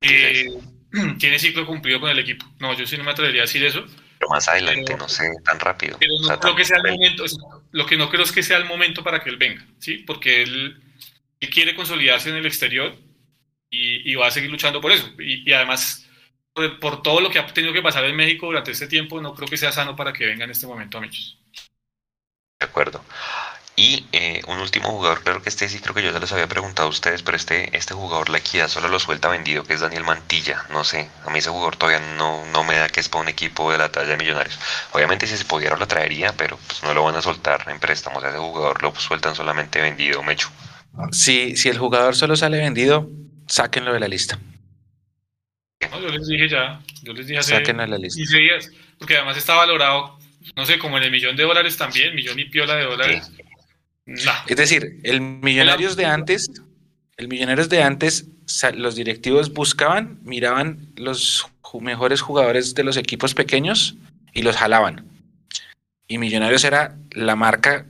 Eh, 0.00 0.52
tiene 1.18 1.38
ciclo 1.38 1.64
cumplido 1.66 2.00
con 2.00 2.10
el 2.10 2.18
equipo. 2.18 2.44
No, 2.58 2.74
yo 2.74 2.86
sí 2.86 2.98
no 2.98 3.04
me 3.04 3.12
atrevería 3.12 3.42
a 3.42 3.46
decir 3.46 3.64
eso. 3.64 3.86
Pero 4.24 4.34
más 4.34 4.48
adelante, 4.48 4.96
no 4.96 5.06
sé, 5.06 5.30
tan 5.44 5.60
rápido. 5.60 5.98
Pero 6.00 6.14
no 6.22 6.40
creo 6.40 6.56
que 6.56 6.64
sea 6.64 6.78
el 6.78 6.92
momento, 6.92 7.24
lo 7.72 7.84
que 7.84 7.96
no 7.98 8.08
creo 8.08 8.22
es 8.22 8.32
que 8.32 8.42
sea 8.42 8.56
el 8.56 8.64
momento 8.64 9.04
para 9.04 9.22
que 9.22 9.28
él 9.28 9.36
venga, 9.36 9.66
¿sí? 9.78 9.98
Porque 9.98 10.42
él, 10.42 10.80
quiere 11.52 11.74
consolidarse 11.74 12.30
en 12.30 12.36
el 12.36 12.46
exterior 12.46 12.96
y, 13.68 14.14
va 14.14 14.28
a 14.28 14.30
seguir 14.30 14.50
luchando 14.50 14.80
por 14.80 14.92
eso. 14.92 15.10
Y, 15.18 15.52
además, 15.52 16.08
por, 16.80 17.02
todo 17.02 17.20
lo 17.20 17.28
que 17.28 17.38
ha 17.38 17.46
tenido 17.48 17.74
que 17.74 17.82
pasar 17.82 18.04
en 18.06 18.16
México 18.16 18.46
durante 18.46 18.70
este 18.70 18.86
tiempo, 18.86 19.20
no 19.20 19.34
creo 19.34 19.46
que 19.46 19.58
sea 19.58 19.70
sano 19.70 19.94
para 19.94 20.14
que 20.14 20.24
venga 20.24 20.44
en 20.44 20.52
este 20.52 20.66
momento, 20.66 20.96
amigos. 20.96 21.38
De 22.58 22.66
acuerdo. 22.66 23.04
Y 23.76 24.06
eh, 24.12 24.40
un 24.46 24.60
último 24.60 24.90
jugador, 24.90 25.22
creo 25.24 25.42
que 25.42 25.48
este 25.48 25.68
sí 25.68 25.80
creo 25.80 25.94
que 25.94 26.02
yo 26.02 26.12
ya 26.12 26.20
les 26.20 26.32
había 26.32 26.46
preguntado 26.46 26.86
a 26.86 26.90
ustedes, 26.90 27.24
pero 27.24 27.36
este, 27.36 27.76
este 27.76 27.92
jugador 27.92 28.30
la 28.30 28.38
equidad 28.38 28.68
solo 28.68 28.86
lo 28.88 29.00
suelta 29.00 29.28
vendido, 29.28 29.64
que 29.64 29.74
es 29.74 29.80
Daniel 29.80 30.04
Mantilla. 30.04 30.64
No 30.70 30.84
sé, 30.84 31.10
a 31.26 31.30
mí 31.30 31.40
ese 31.40 31.50
jugador 31.50 31.76
todavía 31.76 31.98
no, 32.16 32.46
no 32.52 32.62
me 32.62 32.76
da 32.76 32.88
que 32.88 33.00
es 33.00 33.08
para 33.08 33.22
un 33.22 33.28
equipo 33.28 33.72
de 33.72 33.78
la 33.78 33.90
talla 33.90 34.10
de 34.10 34.16
Millonarios. 34.16 34.60
Obviamente 34.92 35.26
si 35.26 35.36
se 35.36 35.44
pudiera 35.44 35.76
lo 35.76 35.88
traería, 35.88 36.32
pero 36.36 36.56
pues 36.68 36.84
no 36.84 36.94
lo 36.94 37.02
van 37.02 37.16
a 37.16 37.22
soltar 37.22 37.64
en 37.68 37.80
préstamos. 37.80 38.22
ese 38.22 38.38
jugador 38.38 38.80
lo 38.80 38.94
sueltan 38.94 39.34
solamente 39.34 39.80
vendido, 39.80 40.22
Mecho. 40.22 40.50
Si, 41.10 41.56
si 41.56 41.68
el 41.68 41.78
jugador 41.78 42.14
solo 42.14 42.36
sale 42.36 42.58
vendido, 42.58 43.10
sáquenlo 43.48 43.92
de 43.92 43.98
la 43.98 44.06
lista. 44.06 44.38
No, 45.90 46.00
yo 46.00 46.08
les 46.08 46.28
dije 46.28 46.48
ya, 46.48 46.80
yo 47.02 47.12
les 47.12 47.26
dije 47.26 47.40
hace 47.40 47.56
sáquenlo 47.56 47.82
de 47.82 47.88
la 47.88 47.98
lista. 47.98 48.38
días, 48.38 48.70
porque 48.98 49.16
además 49.16 49.36
está 49.36 49.56
valorado, 49.56 50.16
no 50.54 50.64
sé, 50.64 50.78
como 50.78 50.96
en 50.98 51.02
el 51.02 51.10
millón 51.10 51.34
de 51.34 51.42
dólares 51.42 51.76
también, 51.76 52.14
millón 52.14 52.38
y 52.38 52.44
piola 52.44 52.76
de 52.76 52.84
dólares. 52.84 53.30
Es 54.06 54.56
decir, 54.56 55.00
el 55.02 55.20
Millonarios 55.20 55.96
de 55.96 56.06
antes, 56.06 56.48
el 57.16 57.28
Millonarios 57.28 57.68
de 57.68 57.82
antes, 57.82 58.26
los 58.74 58.94
directivos 58.94 59.52
buscaban, 59.52 60.18
miraban 60.22 60.92
los 60.96 61.46
mejores 61.80 62.20
jugadores 62.20 62.74
de 62.74 62.84
los 62.84 62.96
equipos 62.96 63.34
pequeños 63.34 63.96
y 64.32 64.42
los 64.42 64.56
jalaban. 64.56 65.06
Y 66.06 66.18
Millonarios 66.18 66.64
era 66.64 66.96
la 67.12 67.34
marca 67.34 67.86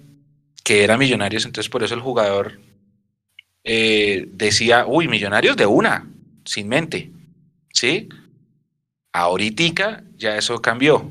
que 0.62 0.84
era 0.84 0.96
Millonarios, 0.96 1.44
entonces 1.44 1.68
por 1.68 1.82
eso 1.82 1.94
el 1.94 2.00
jugador 2.00 2.60
eh, 3.64 4.26
decía, 4.32 4.86
uy, 4.86 5.08
Millonarios 5.08 5.56
de 5.56 5.66
una, 5.66 6.08
sin 6.44 6.68
mente, 6.68 7.10
¿sí? 7.72 8.08
Ahorita 9.12 10.02
ya 10.16 10.38
eso 10.38 10.62
cambió 10.62 11.10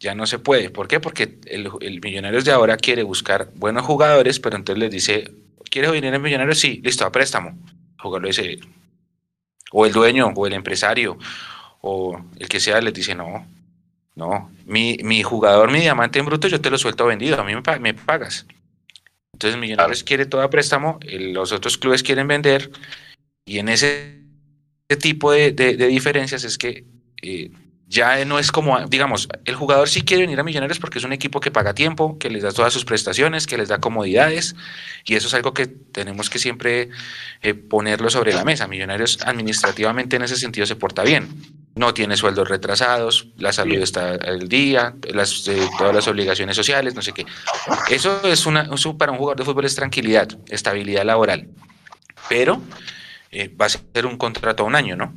ya 0.00 0.14
no 0.14 0.26
se 0.26 0.38
puede. 0.38 0.70
¿Por 0.70 0.88
qué? 0.88 1.00
Porque 1.00 1.38
el, 1.46 1.70
el 1.80 2.00
Millonarios 2.00 2.44
de 2.44 2.52
ahora 2.52 2.76
quiere 2.76 3.02
buscar 3.02 3.50
buenos 3.54 3.84
jugadores, 3.84 4.40
pero 4.40 4.56
entonces 4.56 4.80
les 4.80 4.90
dice, 4.90 5.32
¿quieres 5.70 5.90
venir 5.90 6.12
en 6.14 6.22
Millonarios? 6.22 6.58
Sí, 6.58 6.80
listo, 6.82 7.04
a 7.04 7.12
préstamo. 7.12 7.58
Jugador 7.98 8.28
dice, 8.28 8.58
o 9.72 9.86
el 9.86 9.92
dueño, 9.92 10.32
o 10.34 10.46
el 10.46 10.52
empresario, 10.52 11.18
o 11.80 12.20
el 12.38 12.48
que 12.48 12.60
sea, 12.60 12.80
les 12.80 12.94
dice, 12.94 13.14
no, 13.14 13.46
no, 14.14 14.50
mi, 14.66 14.98
mi 15.02 15.22
jugador, 15.22 15.70
mi 15.70 15.80
diamante 15.80 16.18
en 16.18 16.26
bruto, 16.26 16.48
yo 16.48 16.60
te 16.60 16.70
lo 16.70 16.78
suelto 16.78 17.06
vendido, 17.06 17.40
a 17.40 17.44
mí 17.44 17.52
me, 17.54 17.78
me 17.80 17.94
pagas. 17.94 18.46
Entonces 19.32 19.58
Millonarios 19.60 20.02
quiere 20.02 20.26
todo 20.26 20.42
a 20.42 20.50
préstamo, 20.50 20.98
los 21.02 21.52
otros 21.52 21.78
clubes 21.78 22.02
quieren 22.02 22.26
vender, 22.26 22.70
y 23.44 23.58
en 23.58 23.68
ese, 23.68 24.18
tipo 25.00 25.32
de, 25.32 25.52
de, 25.52 25.76
diferencias 25.86 26.44
es 26.44 26.58
que 26.58 26.84
eh, 27.22 27.50
ya 27.88 28.22
no 28.26 28.38
es 28.38 28.52
como, 28.52 28.78
digamos, 28.86 29.28
el 29.46 29.54
jugador 29.54 29.88
sí 29.88 30.02
quiere 30.02 30.24
venir 30.24 30.38
a 30.38 30.44
Millonarios 30.44 30.78
porque 30.78 30.98
es 30.98 31.04
un 31.04 31.14
equipo 31.14 31.40
que 31.40 31.50
paga 31.50 31.72
tiempo, 31.72 32.18
que 32.18 32.28
les 32.28 32.42
da 32.42 32.52
todas 32.52 32.70
sus 32.70 32.84
prestaciones, 32.84 33.46
que 33.46 33.56
les 33.56 33.68
da 33.68 33.78
comodidades, 33.78 34.54
y 35.06 35.14
eso 35.14 35.26
es 35.26 35.34
algo 35.34 35.54
que 35.54 35.66
tenemos 35.66 36.28
que 36.28 36.38
siempre 36.38 36.90
eh, 37.40 37.54
ponerlo 37.54 38.10
sobre 38.10 38.34
la 38.34 38.44
mesa. 38.44 38.68
Millonarios 38.68 39.18
administrativamente 39.24 40.16
en 40.16 40.22
ese 40.22 40.36
sentido 40.36 40.66
se 40.66 40.76
porta 40.76 41.02
bien. 41.02 41.28
No 41.76 41.94
tiene 41.94 42.18
sueldos 42.18 42.48
retrasados, 42.48 43.28
la 43.38 43.54
salud 43.54 43.78
está 43.78 44.10
al 44.16 44.48
día, 44.48 44.94
las, 45.14 45.48
eh, 45.48 45.66
todas 45.78 45.94
las 45.94 46.06
obligaciones 46.08 46.56
sociales, 46.56 46.94
no 46.94 47.00
sé 47.00 47.12
qué. 47.12 47.24
Eso 47.88 48.20
es 48.24 48.44
una, 48.44 48.68
para 48.98 49.12
un 49.12 49.18
jugador 49.18 49.38
de 49.38 49.44
fútbol 49.44 49.64
es 49.64 49.74
tranquilidad, 49.74 50.28
estabilidad 50.48 51.04
laboral. 51.04 51.48
Pero 52.28 52.60
eh, 53.30 53.48
va 53.48 53.66
a 53.66 53.68
ser 53.70 54.04
un 54.04 54.18
contrato 54.18 54.64
a 54.64 54.66
un 54.66 54.74
año, 54.74 54.94
¿no? 54.94 55.14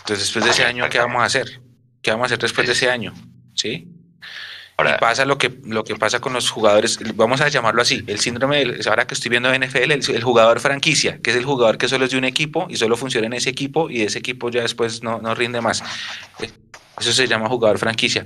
Entonces, 0.00 0.26
después 0.26 0.44
de 0.44 0.50
ese 0.50 0.64
año, 0.64 0.86
¿qué 0.90 0.98
vamos 0.98 1.22
a 1.22 1.24
hacer? 1.24 1.69
¿Qué 2.02 2.10
vamos 2.10 2.24
a 2.24 2.26
hacer 2.26 2.38
después 2.38 2.66
de 2.66 2.72
ese 2.72 2.90
año? 2.90 3.12
¿Sí? 3.54 3.88
Ahora, 4.76 4.96
pasa 4.96 5.26
lo 5.26 5.36
que, 5.36 5.60
lo 5.64 5.84
que 5.84 5.94
pasa 5.96 6.20
con 6.20 6.32
los 6.32 6.48
jugadores, 6.48 6.98
vamos 7.14 7.42
a 7.42 7.48
llamarlo 7.48 7.82
así, 7.82 8.02
el 8.06 8.18
síndrome, 8.18 8.60
del, 8.60 8.80
ahora 8.88 9.06
que 9.06 9.12
estoy 9.12 9.28
viendo 9.28 9.52
en 9.52 9.62
NFL, 9.62 9.92
el, 9.92 10.22
jugador 10.22 10.58
franquicia, 10.58 11.20
que 11.22 11.30
es 11.30 11.36
el 11.36 11.44
jugador 11.44 11.76
que 11.76 11.86
solo 11.86 12.06
es 12.06 12.12
de 12.12 12.16
un 12.16 12.24
equipo 12.24 12.66
y 12.70 12.76
solo 12.76 12.96
funciona 12.96 13.26
en 13.26 13.34
ese 13.34 13.50
equipo 13.50 13.90
y 13.90 14.00
ese 14.00 14.18
equipo 14.18 14.48
ya 14.48 14.62
después 14.62 15.02
no, 15.02 15.20
no 15.20 15.34
rinde 15.34 15.60
más. 15.60 15.84
Eso 16.98 17.12
se 17.12 17.28
llama 17.28 17.50
jugador 17.50 17.78
franquicia. 17.78 18.24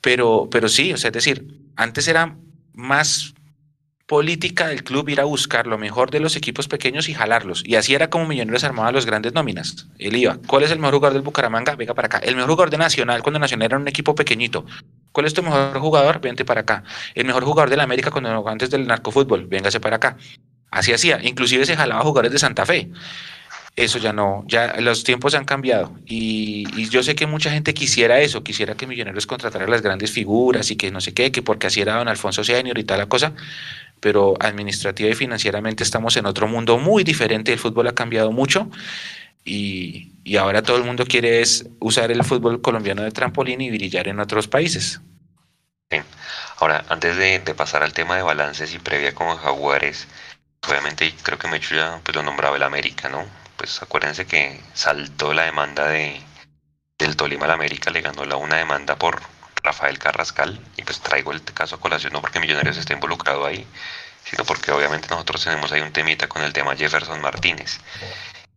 Pero, 0.00 0.48
pero 0.50 0.68
sí, 0.70 0.94
o 0.94 0.96
sea, 0.96 1.08
es 1.08 1.14
decir, 1.14 1.46
antes 1.76 2.08
era 2.08 2.36
más 2.72 3.34
política 4.12 4.66
del 4.66 4.84
club 4.84 5.08
ir 5.08 5.22
a 5.22 5.24
buscar 5.24 5.66
lo 5.66 5.78
mejor 5.78 6.10
de 6.10 6.20
los 6.20 6.36
equipos 6.36 6.68
pequeños 6.68 7.08
y 7.08 7.14
jalarlos. 7.14 7.62
Y 7.64 7.76
así 7.76 7.94
era 7.94 8.10
como 8.10 8.26
Millonarios 8.26 8.62
armaba 8.62 8.92
los 8.92 9.06
grandes 9.06 9.32
nóminas. 9.32 9.86
Él 9.98 10.14
iba, 10.16 10.36
¿cuál 10.46 10.64
es 10.64 10.70
el 10.70 10.78
mejor 10.78 10.96
jugador 10.96 11.14
del 11.14 11.22
Bucaramanga? 11.22 11.76
Venga 11.76 11.94
para 11.94 12.08
acá. 12.08 12.18
El 12.18 12.36
mejor 12.36 12.50
jugador 12.50 12.68
de 12.68 12.76
Nacional, 12.76 13.22
cuando 13.22 13.38
Nacional 13.38 13.64
era 13.64 13.78
un 13.78 13.88
equipo 13.88 14.14
pequeñito. 14.14 14.66
¿Cuál 15.12 15.24
es 15.24 15.32
tu 15.32 15.42
mejor 15.42 15.78
jugador? 15.78 16.20
Vente 16.20 16.44
para 16.44 16.60
acá. 16.60 16.84
El 17.14 17.24
mejor 17.24 17.42
jugador 17.42 17.70
de 17.70 17.78
la 17.78 17.84
América 17.84 18.10
cuando 18.10 18.46
antes 18.46 18.68
del 18.68 18.86
narcofútbol, 18.86 19.46
véngase 19.46 19.80
para 19.80 19.96
acá. 19.96 20.18
Así 20.70 20.92
hacía. 20.92 21.18
Inclusive 21.22 21.64
se 21.64 21.74
jalaba 21.74 22.02
jugadores 22.02 22.32
de 22.32 22.38
Santa 22.38 22.66
Fe. 22.66 22.90
Eso 23.76 23.98
ya 23.98 24.12
no, 24.12 24.44
ya 24.46 24.78
los 24.82 25.04
tiempos 25.04 25.34
han 25.34 25.46
cambiado 25.46 25.94
y, 26.04 26.66
y, 26.76 26.90
yo 26.90 27.02
sé 27.02 27.14
que 27.14 27.26
mucha 27.26 27.50
gente 27.50 27.72
quisiera 27.72 28.20
eso, 28.20 28.44
quisiera 28.44 28.74
que 28.74 28.86
Millonarios 28.86 29.26
contratara 29.26 29.66
las 29.66 29.80
grandes 29.80 30.10
figuras 30.10 30.70
y 30.70 30.76
que 30.76 30.90
no 30.90 31.00
sé 31.00 31.14
qué, 31.14 31.32
que 31.32 31.40
porque 31.40 31.68
así 31.68 31.80
era 31.80 31.96
don 31.96 32.06
Alfonso 32.06 32.44
Senior 32.44 32.76
y 32.76 32.84
tal 32.84 32.98
la 32.98 33.06
cosa, 33.06 33.32
pero 34.02 34.34
administrativa 34.40 35.08
y 35.08 35.14
financieramente 35.14 35.84
estamos 35.84 36.16
en 36.16 36.26
otro 36.26 36.48
mundo 36.48 36.76
muy 36.76 37.04
diferente, 37.04 37.52
el 37.52 37.60
fútbol 37.60 37.86
ha 37.86 37.94
cambiado 37.94 38.32
mucho 38.32 38.68
y, 39.44 40.10
ahora 40.36 40.62
todo 40.62 40.76
el 40.76 40.82
mundo 40.82 41.06
quiere 41.06 41.40
es 41.40 41.66
usar 41.78 42.10
el 42.10 42.24
fútbol 42.24 42.60
colombiano 42.60 43.02
de 43.02 43.12
trampolín 43.12 43.60
y 43.60 43.70
brillar 43.70 44.08
en 44.08 44.18
otros 44.18 44.48
países. 44.48 45.00
Ahora, 46.58 46.84
antes 46.88 47.16
de, 47.16 47.40
pasar 47.54 47.84
al 47.84 47.92
tema 47.92 48.16
de 48.16 48.22
balances 48.22 48.74
y 48.74 48.80
previa 48.80 49.14
con 49.14 49.36
Jaguares, 49.36 50.08
obviamente 50.68 51.14
creo 51.22 51.38
que 51.38 51.48
Mecho 51.48 51.76
ya 51.76 52.00
pues, 52.02 52.16
lo 52.16 52.24
nombraba 52.24 52.56
el 52.56 52.62
América, 52.64 53.08
¿no? 53.08 53.24
Pues 53.56 53.80
acuérdense 53.82 54.26
que 54.26 54.60
saltó 54.74 55.32
la 55.32 55.44
demanda 55.44 55.86
de, 55.86 56.20
del 56.98 57.16
Tolima 57.16 57.44
al 57.44 57.52
América, 57.52 57.90
le 57.90 58.00
ganó 58.00 58.24
la 58.24 58.36
una 58.36 58.56
demanda 58.56 58.96
por 58.96 59.22
Rafael 59.62 59.98
Carrascal, 59.98 60.60
y 60.76 60.82
pues 60.82 61.00
traigo 61.00 61.32
el 61.32 61.42
caso 61.42 61.76
a 61.76 61.80
colación, 61.80 62.12
no 62.12 62.20
porque 62.20 62.40
Millonarios 62.40 62.76
esté 62.76 62.94
involucrado 62.94 63.46
ahí, 63.46 63.66
sino 64.24 64.44
porque 64.44 64.72
obviamente 64.72 65.08
nosotros 65.08 65.44
tenemos 65.44 65.72
ahí 65.72 65.80
un 65.80 65.92
temita 65.92 66.28
con 66.28 66.42
el 66.42 66.52
tema 66.52 66.76
Jefferson 66.76 67.20
Martínez. 67.20 67.78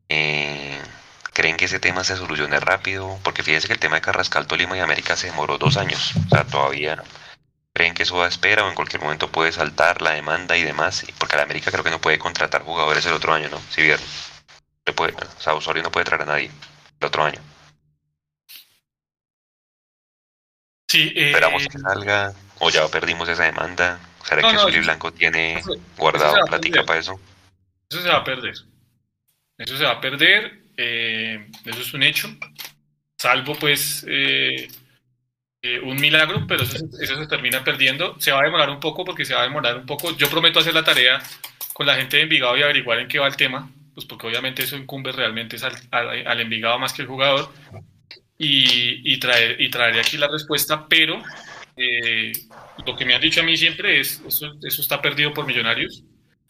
Eh, 0.10 0.80
¿Creen 1.34 1.58
que 1.58 1.66
ese 1.66 1.80
tema 1.80 2.04
se 2.04 2.16
solucione 2.16 2.60
rápido? 2.60 3.20
Porque 3.22 3.44
fíjense 3.44 3.68
que 3.68 3.74
el 3.74 3.80
tema 3.80 3.96
de 3.96 4.02
Carrascal, 4.02 4.48
Tolima 4.48 4.78
y 4.78 4.80
América 4.80 5.18
se 5.18 5.28
demoró 5.28 5.58
dos 5.58 5.76
años. 5.76 6.14
O 6.28 6.30
sea, 6.30 6.46
todavía 6.46 7.04
creen 7.74 7.94
que 7.94 8.04
eso 8.04 8.16
va 8.16 8.26
a 8.26 8.30
espera 8.30 8.64
o 8.64 8.70
en 8.70 8.76
cualquier 8.76 9.02
momento 9.02 9.30
puede 9.30 9.52
saltar 9.52 10.02
la 10.02 10.12
demanda 10.12 10.56
y 10.56 10.64
demás. 10.64 11.06
Porque 11.18 11.36
la 11.36 11.44
América 11.44 11.72
creo 11.72 11.84
que 11.84 11.92
no 11.92 12.00
puede 12.00 12.18
contratar 12.20 12.64
jugadores 12.64 13.06
el 13.06 13.14
otro 13.14 13.34
año, 13.34 13.50
¿no? 13.50 13.60
Si 13.70 13.82
vieron. 13.82 14.06
puede, 14.96 15.14
o 15.14 15.42
sea, 15.42 15.56
Osorio 15.56 15.84
no 15.84 15.92
puede 15.92 16.06
traer 16.06 16.22
a 16.22 16.26
nadie 16.26 16.50
el 17.02 17.06
otro 17.06 17.26
año. 17.26 17.42
Sí, 20.96 21.12
eh, 21.14 21.32
Esperamos 21.32 21.68
que 21.68 21.78
salga 21.78 22.34
o 22.60 22.70
ya 22.70 22.88
perdimos 22.88 23.28
esa 23.28 23.44
demanda. 23.44 24.00
¿Será 24.24 24.42
que 24.42 24.54
no, 24.54 24.66
Blanco 24.66 25.12
tiene 25.12 25.62
guardado 25.98 26.46
plática 26.46 26.86
para 26.86 27.00
eso? 27.00 27.20
Eso 27.90 28.02
se 28.02 28.08
va 28.08 28.20
a 28.20 28.24
perder. 28.24 28.54
Eso 29.58 29.78
se 29.78 29.84
va 29.84 29.92
a 29.92 30.00
perder. 30.00 30.62
Eh, 30.78 31.50
eso 31.66 31.82
es 31.82 31.94
un 31.94 32.02
hecho. 32.02 32.30
Salvo 33.18 33.56
pues 33.56 34.06
eh, 34.08 34.70
eh, 35.62 35.82
un 35.82 35.98
milagro, 35.98 36.48
pero 36.48 36.64
eso, 36.64 36.88
se 36.98 37.28
termina 37.28 37.62
perdiendo. 37.62 38.16
Se 38.22 38.32
va 38.32 38.40
a 38.40 38.44
demorar 38.44 38.70
un 38.70 38.80
poco 38.80 39.04
porque 39.04 39.26
se 39.26 39.34
va 39.34 39.42
a 39.42 39.48
demorar 39.48 39.76
un 39.76 39.86
poco. 39.86 40.16
Yo 40.16 40.30
prometo 40.30 40.62
hacer 40.62 40.74
la 40.74 40.86
tarea 40.86 41.22
con 41.74 41.88
la 41.88 41.96
gente 41.96 42.16
de 42.16 42.24
Envigado 42.24 42.56
y 42.56 42.64
averiguar 42.64 43.00
en 43.00 43.10
qué 43.10 43.20
va 43.20 43.28
el 43.28 43.36
tema, 43.36 43.70
pues 43.94 44.06
porque 44.06 44.28
obviamente 44.28 44.64
eso 44.64 44.78
incumbe 44.78 45.12
realmente 45.12 45.58
al, 45.92 46.26
al, 46.26 46.40
Envigado 46.40 46.80
más 46.80 46.94
que 46.94 47.02
el 47.02 47.10
jugador. 47.10 47.52
Y, 48.38 49.14
y, 49.14 49.18
traer, 49.18 49.62
y 49.62 49.70
traeré 49.70 50.00
aquí 50.02 50.18
la 50.18 50.28
respuesta, 50.28 50.88
pero 50.88 51.22
lo 52.86 52.96
que 52.96 53.06
me 53.06 53.16
han 53.16 53.22
dicho 53.22 53.42
a 53.42 53.44
mí 53.44 53.56
siempre 53.56 54.00
es, 54.00 54.22
eso, 54.28 54.54
eso 54.62 54.82
está 54.82 55.02
perdido 55.02 55.34
por 55.34 55.46
millonarios 55.46 56.04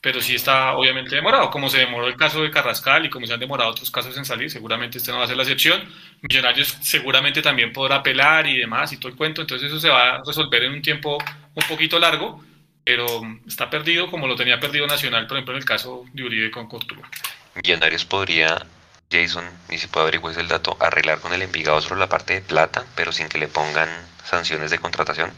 pero 0.06 0.22
sí 0.22 0.36
está 0.36 0.74
obviamente 0.74 1.16
demorado, 1.16 1.50
como 1.50 1.68
se 1.68 1.80
demoró 1.80 2.06
el 2.06 2.16
caso 2.16 2.44
de 2.44 2.52
Carrascal 2.52 3.08
y 3.08 3.10
como 3.10 3.26
se 3.26 3.34
han 3.34 3.40
demorado 3.40 3.72
otros 3.72 3.90
casos 3.90 4.16
en 4.16 4.24
salir, 4.24 4.52
seguramente 4.52 5.00
este 5.00 5.12
no 5.12 5.18
va 5.18 5.24
a 5.24 5.28
ser 5.28 5.36
la 5.36 5.42
excepción. 5.42 5.82
Millonarios 6.22 6.78
seguramente 6.82 7.42
también 7.42 7.74
podrá 7.74 7.96
apelar 7.96 8.46
y 8.46 8.56
demás 8.56 8.94
y 8.94 8.98
todo 8.98 9.08
el 9.08 9.18
cuento, 9.18 9.42
entonces 9.42 9.68
eso 9.68 9.80
se 9.80 9.90
va 9.90 10.18
a 10.18 10.24
resolver 10.24 10.62
en 10.62 10.74
un 10.74 10.84
tiempo 10.84 11.18
un 11.56 11.64
poquito 11.68 11.98
largo, 11.98 12.44
pero 12.84 13.20
está 13.48 13.68
perdido 13.68 14.12
como 14.12 14.28
lo 14.28 14.36
tenía 14.36 14.60
perdido 14.60 14.86
Nacional, 14.86 15.26
por 15.26 15.38
ejemplo, 15.38 15.56
en 15.56 15.62
el 15.62 15.66
caso 15.66 16.06
de 16.14 16.24
Uribe 16.24 16.52
con 16.52 16.68
Cortuluá. 16.68 17.10
Millonarios 17.56 18.06
podría, 18.06 18.64
Jason, 19.12 19.46
ni 19.70 19.78
si 19.78 19.88
puede 19.88 20.06
averiguar 20.06 20.38
el 20.40 20.48
dato, 20.48 20.78
arreglar 20.80 21.20
con 21.20 21.34
el 21.34 21.42
Envigado 21.42 21.82
sobre 21.82 22.00
la 22.00 22.10
parte 22.10 22.34
de 22.34 22.42
plata, 22.42 22.86
pero 22.96 23.12
sin 23.12 23.30
que 23.30 23.38
le 23.38 23.48
pongan 23.48 23.90
sanciones 24.24 24.72
de 24.72 24.80
contratación. 24.80 25.32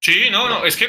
Sí, 0.00 0.28
no, 0.30 0.48
no, 0.48 0.64
es 0.64 0.76
que 0.76 0.88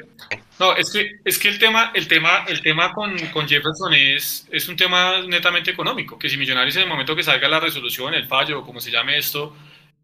no, 0.58 0.76
es 0.76 0.92
que 0.92 1.12
es 1.24 1.38
que 1.38 1.48
el 1.48 1.60
tema, 1.60 1.92
el 1.94 2.08
tema, 2.08 2.46
el 2.48 2.62
tema 2.62 2.92
con, 2.94 3.16
con 3.28 3.48
Jefferson 3.48 3.94
es, 3.94 4.48
es 4.52 4.68
un 4.68 4.76
tema 4.76 5.22
netamente 5.22 5.70
económico, 5.70 6.18
que 6.18 6.30
si 6.30 6.38
Millonarios 6.38 6.76
en 6.78 6.84
el 6.84 6.88
momento 6.88 7.16
que 7.16 7.22
salga 7.22 7.48
la 7.48 7.60
resolución, 7.60 8.16
el 8.16 8.28
fallo, 8.28 8.60
o 8.60 8.66
como 8.66 8.80
se 8.80 8.90
llame 8.90 9.18
esto, 9.18 9.56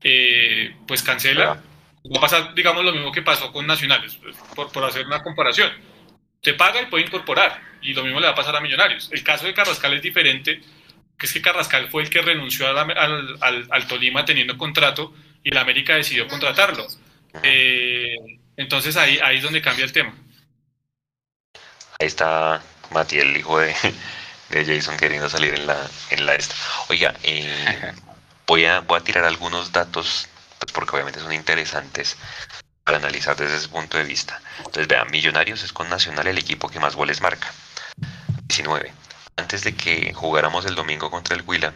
eh, 0.04 0.76
pues 0.88 1.02
cancela, 1.02 1.46
va 1.46 2.18
a 2.18 2.22
pasar, 2.22 2.54
digamos, 2.54 2.86
lo 2.86 2.92
mismo 2.92 3.12
que 3.12 3.24
pasó 3.24 3.52
con 3.52 3.66
Nacionales, 3.66 4.16
pues, 4.22 4.36
por, 4.56 4.72
por 4.72 4.84
hacer 4.84 5.08
una 5.08 5.24
comparación. 5.24 5.72
Te 6.42 6.54
paga 6.54 6.82
y 6.82 6.86
puede 6.86 7.06
incorporar, 7.06 7.62
y 7.82 7.94
lo 7.94 8.04
mismo 8.04 8.20
le 8.20 8.28
va 8.28 8.34
a 8.34 8.36
pasar 8.36 8.56
a 8.56 8.62
Millonarios. 8.62 9.10
El 9.12 9.24
caso 9.24 9.48
de 9.48 9.56
Carrascal 9.56 9.94
es 9.94 10.04
diferente, 10.04 10.62
que 11.20 11.26
es 11.26 11.34
que 11.34 11.42
Carrascal 11.42 11.90
fue 11.90 12.02
el 12.02 12.10
que 12.10 12.22
renunció 12.22 12.68
al, 12.70 13.38
al, 13.42 13.68
al, 13.70 13.88
Tolima 13.88 14.24
teniendo 14.24 14.58
contrato 14.58 15.14
y 15.44 15.52
la 15.52 15.62
América 15.62 15.96
decidió 15.96 16.28
contratarlo. 16.28 16.88
Eh, 17.44 18.16
entonces 18.56 18.96
ahí, 18.96 19.20
ahí 19.22 19.38
es 19.38 19.44
donde 19.44 19.62
cambia 19.62 19.84
el 19.84 19.92
tema. 19.92 20.16
Ahí 22.00 22.08
está 22.08 22.62
Mati, 22.92 23.20
el 23.20 23.36
hijo 23.36 23.60
de, 23.60 23.76
Jason, 24.50 24.98
queriendo 24.98 25.30
salir 25.30 25.54
en 25.54 25.68
la, 25.68 25.78
en 26.10 26.26
la 26.26 26.36
esta. 26.36 26.56
Oiga, 26.88 27.14
eh, 27.24 27.94
voy, 28.48 28.64
a, 28.66 28.80
voy 28.80 28.98
a 28.98 29.04
tirar 29.04 29.26
algunos 29.26 29.74
datos, 29.74 30.30
pues 30.58 30.72
porque 30.72 30.96
obviamente 30.96 31.20
son 31.20 31.34
interesantes 31.34 32.18
para 32.86 32.98
analizar 32.98 33.36
desde 33.36 33.58
ese 33.58 33.68
punto 33.68 33.98
de 33.98 34.06
vista. 34.06 34.42
Entonces, 34.60 34.88
vean, 34.88 35.12
Millonarios 35.12 35.64
es 35.64 35.74
con 35.74 35.90
Nacional 35.90 36.28
el 36.28 36.38
equipo 36.38 36.70
que 36.70 36.80
más 36.80 36.96
goles 36.96 37.20
marca. 37.20 37.54
19. 38.48 38.94
Antes 39.40 39.64
de 39.64 39.74
que 39.74 40.14
jugáramos 40.14 40.66
el 40.66 40.76
domingo 40.76 41.10
contra 41.10 41.34
el 41.34 41.44
Huila, 41.44 41.74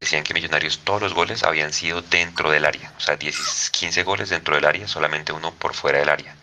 decían 0.00 0.24
que 0.24 0.32
Millonarios 0.32 0.78
todos 0.78 1.02
los 1.02 1.12
goles 1.12 1.42
habían 1.42 1.74
sido 1.74 2.00
dentro 2.00 2.50
del 2.50 2.64
área, 2.64 2.90
o 2.96 3.00
sea, 3.00 3.14
10, 3.14 3.68
15 3.70 4.04
goles 4.04 4.30
dentro 4.30 4.54
del 4.54 4.64
área, 4.64 4.88
solamente 4.88 5.32
uno 5.32 5.52
por 5.52 5.74
fuera 5.74 5.98
del 5.98 6.08
área. 6.08 6.34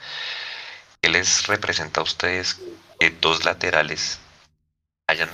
¿Qué 1.02 1.10
les 1.10 1.48
representa 1.48 2.02
a 2.02 2.04
ustedes 2.04 2.60
que 3.00 3.10
dos 3.10 3.43
laterales 3.43 4.20
hayan 5.08 5.30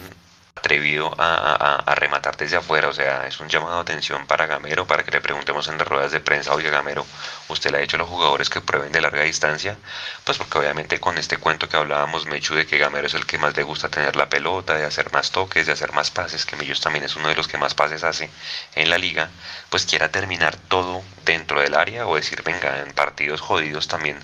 atrevido 0.62 1.12
a, 1.18 1.96
rematar 1.96 2.38
desde 2.38 2.58
afuera, 2.58 2.88
o 2.88 2.94
sea, 2.94 3.26
es 3.28 3.40
un 3.40 3.50
llamado 3.50 3.76
de 3.78 3.82
atención 3.82 4.28
para 4.28 4.46
Gamero, 4.46 4.86
para 4.86 5.04
que 5.04 5.10
le 5.10 5.20
preguntemos 5.20 5.68
en 5.68 5.78
las 5.80 5.88
ruedas 5.88 6.12
de 6.12 6.20
prensa, 6.20 6.54
oye 6.54 6.70
Gamero, 6.70 7.06
¿usted 7.48 7.72
le 7.72 7.80
ha 7.80 7.82
hecho 7.82 7.98
a 7.98 8.00
los 8.00 8.08
jugadores 8.08 8.50
que 8.50 8.62
prueben 8.62 8.92
de 8.92 9.02
larga 9.02 9.24
distancia? 9.24 9.76
Pues 10.24 10.38
porque 10.38 10.60
obviamente 10.60 11.00
con 11.00 11.18
este 11.18 11.38
cuento 11.38 11.68
que 11.68 11.78
hablábamos, 11.78 12.28
Mechu, 12.28 12.54
de 12.54 12.68
que 12.68 12.78
Gamero 12.78 13.08
es 13.08 13.16
el 13.16 13.26
que 13.26 13.40
más 13.40 13.58
le 13.58 13.64
gusta 13.64 13.90
tener 13.90 14.16
la 14.16 14.30
pelota, 14.30 14.76
de 14.76 14.86
hacer 14.86 15.12
más 15.12 15.32
toques, 15.32 15.66
de 15.66 15.74
hacer 15.74 15.94
más 15.94 16.12
pases, 16.12 16.46
que 16.46 16.56
Millos 16.56 16.80
también 16.80 17.06
es 17.06 17.16
uno 17.16 17.30
de 17.30 17.36
los 17.36 17.48
que 17.48 17.58
más 17.58 17.74
pases 17.74 18.04
hace 18.04 18.30
en 18.76 18.90
la 18.90 19.00
liga, 19.00 19.30
pues 19.70 19.88
quiera 19.88 20.10
terminar 20.10 20.56
todo 20.56 21.02
dentro 21.26 21.60
del 21.60 21.74
área 21.74 22.06
o 22.06 22.16
decir, 22.16 22.44
venga, 22.44 22.80
en 22.80 22.94
partidos 22.94 23.42
jodidos 23.42 23.88
también 23.88 24.20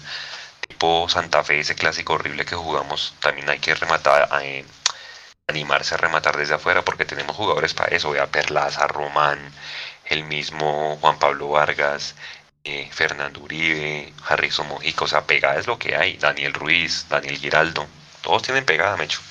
tipo 0.68 1.10
Santa 1.10 1.44
Fe, 1.44 1.60
ese 1.62 1.74
clásico 1.74 2.14
horrible 2.14 2.46
que 2.46 2.56
jugamos, 2.56 3.16
también 3.22 3.50
hay 3.50 3.60
que 3.60 3.74
rematar, 3.74 4.30
eh, 4.44 4.66
animarse 5.48 5.96
a 5.96 5.98
rematar 5.98 6.36
desde 6.36 6.56
afuera 6.56 6.84
porque 6.84 7.06
tenemos 7.06 7.36
jugadores 7.36 7.74
para 7.74 7.96
eso, 7.96 8.12
vea 8.12 8.28
Perlaza, 8.28 8.86
Román, 8.88 9.40
el 10.06 10.26
mismo 10.26 10.98
Juan 11.00 11.18
Pablo 11.20 11.48
Vargas, 11.50 12.16
eh, 12.66 12.90
Fernando 12.92 13.40
Uribe, 13.40 14.14
Harrison 14.28 14.68
Mojica, 14.68 15.06
o 15.06 15.08
sea, 15.08 15.26
pegada 15.26 15.58
es 15.58 15.66
lo 15.66 15.80
que 15.80 15.96
hay, 15.96 16.18
Daniel 16.18 16.54
Ruiz, 16.54 17.06
Daniel 17.10 17.38
Giraldo, 17.38 17.88
todos 18.22 18.44
tienen 18.44 18.66
pegada, 18.66 18.98
Mecho. 18.98 19.22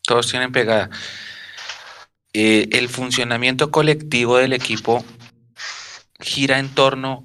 Todos 0.00 0.30
tienen 0.30 0.50
pegada. 0.50 0.88
Eh, 2.32 2.68
el 2.72 2.88
funcionamiento 2.88 3.70
colectivo 3.70 4.38
del 4.38 4.54
equipo 4.54 5.04
gira 6.20 6.58
en 6.58 6.74
torno 6.74 7.24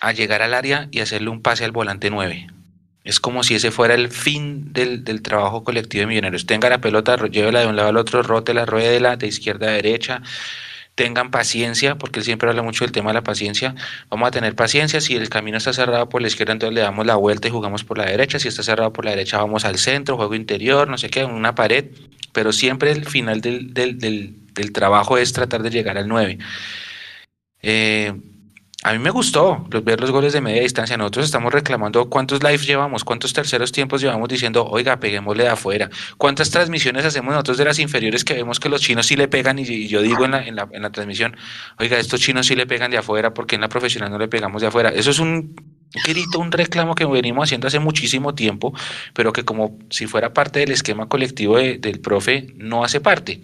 a 0.00 0.12
llegar 0.12 0.40
al 0.40 0.54
área 0.54 0.88
y 0.90 1.00
hacerle 1.00 1.28
un 1.28 1.42
pase 1.42 1.64
al 1.64 1.72
volante 1.72 2.08
9. 2.08 2.46
Es 3.04 3.18
como 3.18 3.42
si 3.42 3.56
ese 3.56 3.70
fuera 3.70 3.94
el 3.94 4.10
fin 4.10 4.72
del, 4.72 5.22
trabajo 5.22 5.64
colectivo 5.64 6.02
de 6.02 6.06
millonarios. 6.06 6.46
Tenga 6.46 6.68
la 6.68 6.80
pelota, 6.80 7.16
llévela 7.28 7.60
de 7.60 7.66
un 7.66 7.76
lado 7.76 7.88
al 7.88 7.96
otro, 7.96 8.22
rote 8.22 8.54
la 8.54 8.64
rueda 8.64 9.16
de 9.16 9.26
izquierda 9.26 9.68
a 9.68 9.72
derecha. 9.72 10.22
Tengan 10.94 11.30
paciencia, 11.30 11.96
porque 11.96 12.20
él 12.20 12.24
siempre 12.24 12.48
habla 12.48 12.62
mucho 12.62 12.84
del 12.84 12.92
tema 12.92 13.10
de 13.10 13.14
la 13.14 13.22
paciencia. 13.22 13.74
Vamos 14.10 14.28
a 14.28 14.30
tener 14.30 14.54
paciencia. 14.54 15.00
Si 15.00 15.16
el 15.16 15.30
camino 15.30 15.56
está 15.56 15.72
cerrado 15.72 16.08
por 16.08 16.20
la 16.22 16.28
izquierda, 16.28 16.52
entonces 16.52 16.74
le 16.74 16.82
damos 16.82 17.06
la 17.06 17.16
vuelta 17.16 17.48
y 17.48 17.50
jugamos 17.50 17.82
por 17.82 17.98
la 17.98 18.04
derecha. 18.04 18.38
Si 18.38 18.48
está 18.48 18.62
cerrado 18.62 18.92
por 18.92 19.04
la 19.04 19.12
derecha, 19.12 19.38
vamos 19.38 19.64
al 19.64 19.78
centro, 19.78 20.16
juego 20.16 20.34
interior, 20.34 20.88
no 20.88 20.98
sé 20.98 21.08
qué, 21.08 21.24
una 21.24 21.54
pared. 21.54 21.86
Pero 22.32 22.52
siempre 22.52 22.92
el 22.92 23.06
final 23.06 23.40
del, 23.40 23.74
del, 23.74 23.98
del, 23.98 24.72
trabajo 24.72 25.18
es 25.18 25.32
tratar 25.32 25.62
de 25.62 25.70
llegar 25.70 25.98
al 25.98 26.08
9. 26.08 26.38
Eh, 27.62 28.12
a 28.84 28.92
mí 28.92 28.98
me 28.98 29.10
gustó 29.10 29.64
ver 29.84 30.00
los 30.00 30.10
goles 30.10 30.32
de 30.32 30.40
media 30.40 30.62
distancia. 30.62 30.96
Nosotros 30.96 31.26
estamos 31.26 31.52
reclamando 31.52 32.08
cuántos 32.08 32.42
lives 32.42 32.66
llevamos, 32.66 33.04
cuántos 33.04 33.32
terceros 33.32 33.70
tiempos 33.70 34.00
llevamos 34.00 34.28
diciendo, 34.28 34.66
oiga, 34.66 34.98
peguémosle 34.98 35.44
de 35.44 35.50
afuera. 35.50 35.88
¿Cuántas 36.18 36.50
transmisiones 36.50 37.04
hacemos 37.04 37.32
nosotros 37.32 37.58
de 37.58 37.64
las 37.64 37.78
inferiores 37.78 38.24
que 38.24 38.34
vemos 38.34 38.58
que 38.58 38.68
los 38.68 38.80
chinos 38.80 39.06
sí 39.06 39.14
le 39.14 39.28
pegan? 39.28 39.60
Y, 39.60 39.86
yo 39.86 40.02
digo 40.02 40.24
en 40.24 40.32
la, 40.32 40.44
en, 40.44 40.56
la, 40.56 40.68
en 40.72 40.82
la 40.82 40.90
transmisión, 40.90 41.36
oiga, 41.78 41.98
estos 41.98 42.20
chinos 42.20 42.46
sí 42.46 42.56
le 42.56 42.66
pegan 42.66 42.90
de 42.90 42.98
afuera, 42.98 43.32
porque 43.32 43.54
en 43.54 43.60
la 43.60 43.68
profesional 43.68 44.10
no 44.10 44.18
le 44.18 44.26
pegamos 44.26 44.62
de 44.62 44.68
afuera? 44.68 44.88
Eso 44.88 45.12
es 45.12 45.20
un 45.20 45.54
grito, 46.04 46.40
un 46.40 46.50
reclamo 46.50 46.96
que 46.96 47.04
venimos 47.04 47.44
haciendo 47.44 47.68
hace 47.68 47.78
muchísimo 47.78 48.34
tiempo, 48.34 48.74
pero 49.14 49.32
que 49.32 49.44
como 49.44 49.78
si 49.90 50.08
fuera 50.08 50.32
parte 50.34 50.58
del 50.58 50.72
esquema 50.72 51.08
colectivo 51.08 51.58
del 51.58 52.00
profe, 52.00 52.48
no 52.56 52.82
hace 52.82 53.00
parte. 53.00 53.42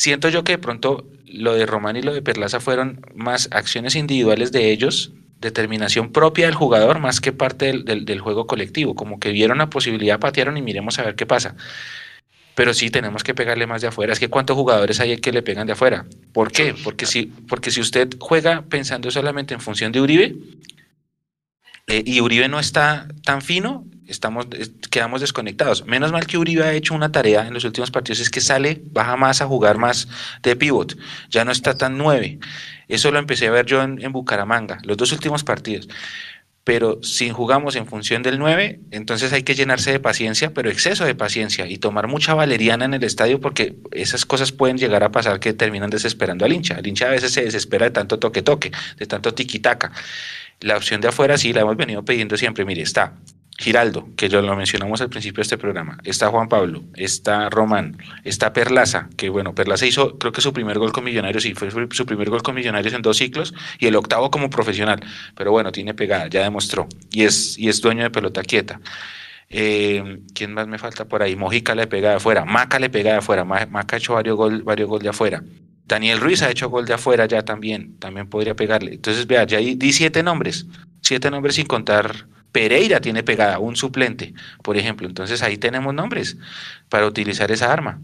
Siento 0.00 0.30
yo 0.30 0.44
que 0.44 0.52
de 0.52 0.58
pronto 0.58 1.04
lo 1.26 1.52
de 1.52 1.66
Román 1.66 1.94
y 1.94 2.00
lo 2.00 2.14
de 2.14 2.22
Perlaza 2.22 2.58
fueron 2.58 3.04
más 3.14 3.50
acciones 3.52 3.96
individuales 3.96 4.50
de 4.50 4.72
ellos, 4.72 5.12
determinación 5.42 6.10
propia 6.10 6.46
del 6.46 6.54
jugador 6.54 7.00
más 7.00 7.20
que 7.20 7.32
parte 7.32 7.74
del, 7.74 8.18
juego 8.20 8.46
colectivo, 8.46 8.94
como 8.94 9.20
que 9.20 9.30
vieron 9.30 9.58
la 9.58 9.68
posibilidad, 9.68 10.18
patearon 10.18 10.56
y 10.56 10.62
miremos 10.62 10.98
a 10.98 11.02
ver 11.02 11.16
qué 11.16 11.26
pasa. 11.26 11.54
Pero 12.54 12.72
sí 12.72 12.88
tenemos 12.88 13.22
que 13.22 13.34
pegarle 13.34 13.66
más 13.66 13.82
de 13.82 13.88
afuera. 13.88 14.14
Es 14.14 14.18
que 14.18 14.28
cuántos 14.28 14.56
jugadores 14.56 15.00
hay 15.00 15.18
que 15.18 15.32
le 15.32 15.42
pegan 15.42 15.66
de 15.66 15.74
afuera. 15.74 16.06
¿Por 16.32 16.50
qué? 16.50 16.74
Porque 16.82 17.04
si, 17.04 17.26
porque 17.26 17.70
si 17.70 17.82
usted 17.82 18.08
juega 18.18 18.62
pensando 18.62 19.10
solamente 19.10 19.52
en 19.52 19.60
función 19.60 19.92
de 19.92 20.00
Uribe, 20.00 20.34
eh, 21.88 22.02
y 22.06 22.22
Uribe 22.22 22.48
no 22.48 22.58
está 22.58 23.06
tan 23.22 23.42
fino, 23.42 23.84
estamos, 24.10 24.48
quedamos 24.90 25.20
desconectados. 25.20 25.86
Menos 25.86 26.12
mal 26.12 26.26
que 26.26 26.36
Uribe 26.36 26.64
ha 26.64 26.72
hecho 26.72 26.94
una 26.94 27.12
tarea 27.12 27.46
en 27.46 27.54
los 27.54 27.64
últimos 27.64 27.90
partidos, 27.90 28.20
es 28.20 28.30
que 28.30 28.40
sale, 28.40 28.82
baja 28.92 29.16
más 29.16 29.40
a 29.40 29.46
jugar 29.46 29.78
más 29.78 30.08
de 30.42 30.56
pivot, 30.56 30.96
ya 31.30 31.44
no 31.44 31.52
está 31.52 31.76
tan 31.76 31.96
nueve. 31.96 32.38
Eso 32.88 33.10
lo 33.12 33.18
empecé 33.18 33.46
a 33.46 33.52
ver 33.52 33.66
yo 33.66 33.82
en, 33.82 34.12
Bucaramanga, 34.12 34.78
los 34.82 34.96
dos 34.96 35.12
últimos 35.12 35.44
partidos. 35.44 35.88
pero 36.62 37.02
si 37.02 37.30
jugamos 37.30 37.74
en 37.74 37.86
función 37.86 38.22
del 38.22 38.38
9, 38.38 38.80
entonces 38.90 39.32
hay 39.32 39.42
que 39.42 39.54
llenarse 39.54 39.90
de 39.90 39.98
paciencia, 39.98 40.52
pero 40.52 40.70
exceso 40.70 41.04
de 41.04 41.14
paciencia 41.14 41.66
y 41.66 41.78
tomar 41.78 42.06
mucha 42.06 42.34
valeriana 42.34 42.84
en 42.84 42.94
el 42.94 43.02
estadio 43.02 43.40
porque 43.40 43.76
esas 43.92 44.26
cosas 44.26 44.52
pueden 44.52 44.76
llegar 44.76 45.02
a 45.02 45.10
pasar 45.10 45.40
que 45.40 45.52
terminan 45.52 45.90
desesperando 45.90 46.44
al 46.44 46.52
hincha. 46.52 46.74
El 46.74 46.86
hincha 46.86 47.06
a 47.06 47.10
veces 47.10 47.32
se 47.32 47.42
desespera 47.42 47.86
de 47.86 47.92
tanto 47.92 48.18
toque-toque, 48.18 48.70
de 48.98 49.06
tanto 49.06 49.34
tiki-taka. 49.34 49.90
La 50.60 50.76
opción 50.76 51.00
de 51.00 51.08
afuera 51.08 51.38
sí 51.38 51.52
la 51.52 51.62
hemos 51.62 51.76
venido 51.76 52.04
pidiendo 52.04 52.36
siempre. 52.36 52.64
Mire, 52.64 52.82
está 52.82 53.14
Giraldo, 53.60 54.08
que 54.16 54.30
yo 54.30 54.40
lo 54.40 54.56
mencionamos 54.56 55.02
al 55.02 55.10
principio 55.10 55.36
de 55.36 55.42
este 55.42 55.58
programa, 55.58 55.98
está 56.04 56.28
Juan 56.28 56.48
Pablo, 56.48 56.82
está 56.94 57.50
Román, 57.50 57.98
está 58.24 58.54
Perlaza, 58.54 59.10
que 59.18 59.28
bueno, 59.28 59.54
Perlaza 59.54 59.84
hizo 59.84 60.16
creo 60.16 60.32
que 60.32 60.40
su 60.40 60.54
primer 60.54 60.78
gol 60.78 60.92
con 60.92 61.04
Millonarios, 61.04 61.44
y 61.44 61.52
fue 61.52 61.70
su 61.90 62.06
primer 62.06 62.30
gol 62.30 62.42
con 62.42 62.54
Millonarios 62.54 62.94
en 62.94 63.02
dos 63.02 63.18
ciclos, 63.18 63.52
y 63.78 63.86
el 63.86 63.96
octavo 63.96 64.30
como 64.30 64.48
profesional, 64.48 65.00
pero 65.36 65.50
bueno, 65.50 65.72
tiene 65.72 65.92
pegada, 65.92 66.26
ya 66.28 66.42
demostró, 66.42 66.88
y 67.10 67.24
es, 67.24 67.58
y 67.58 67.68
es 67.68 67.82
dueño 67.82 68.02
de 68.02 68.08
pelota 68.08 68.42
quieta. 68.42 68.80
Eh, 69.50 70.22
¿Quién 70.34 70.54
más 70.54 70.66
me 70.66 70.78
falta 70.78 71.06
por 71.06 71.22
ahí? 71.22 71.36
Mojica 71.36 71.74
le 71.74 71.86
pega 71.86 72.08
de 72.10 72.16
afuera, 72.16 72.46
Maca 72.46 72.78
le 72.78 72.88
pega 72.88 73.12
de 73.12 73.18
afuera, 73.18 73.44
Maca 73.44 73.96
ha 73.96 73.98
hecho 73.98 74.14
varios 74.14 74.38
goles 74.38 74.64
varios 74.64 74.88
gol 74.88 75.02
de 75.02 75.10
afuera. 75.10 75.42
Daniel 75.84 76.18
Ruiz 76.18 76.40
ha 76.40 76.50
hecho 76.50 76.70
gol 76.70 76.86
de 76.86 76.94
afuera 76.94 77.26
ya 77.26 77.42
también, 77.42 77.98
también 77.98 78.26
podría 78.26 78.56
pegarle. 78.56 78.94
Entonces, 78.94 79.26
vea, 79.26 79.44
ya 79.44 79.58
di 79.58 79.92
siete 79.92 80.22
nombres, 80.22 80.66
siete 81.02 81.30
nombres 81.30 81.56
sin 81.56 81.66
contar 81.66 82.26
Pereira 82.52 83.00
tiene 83.00 83.22
pegada 83.22 83.58
un 83.58 83.76
suplente, 83.76 84.34
por 84.62 84.76
ejemplo. 84.76 85.06
Entonces 85.06 85.42
ahí 85.42 85.56
tenemos 85.56 85.94
nombres 85.94 86.36
para 86.88 87.06
utilizar 87.06 87.50
esa 87.50 87.72
arma. 87.72 88.00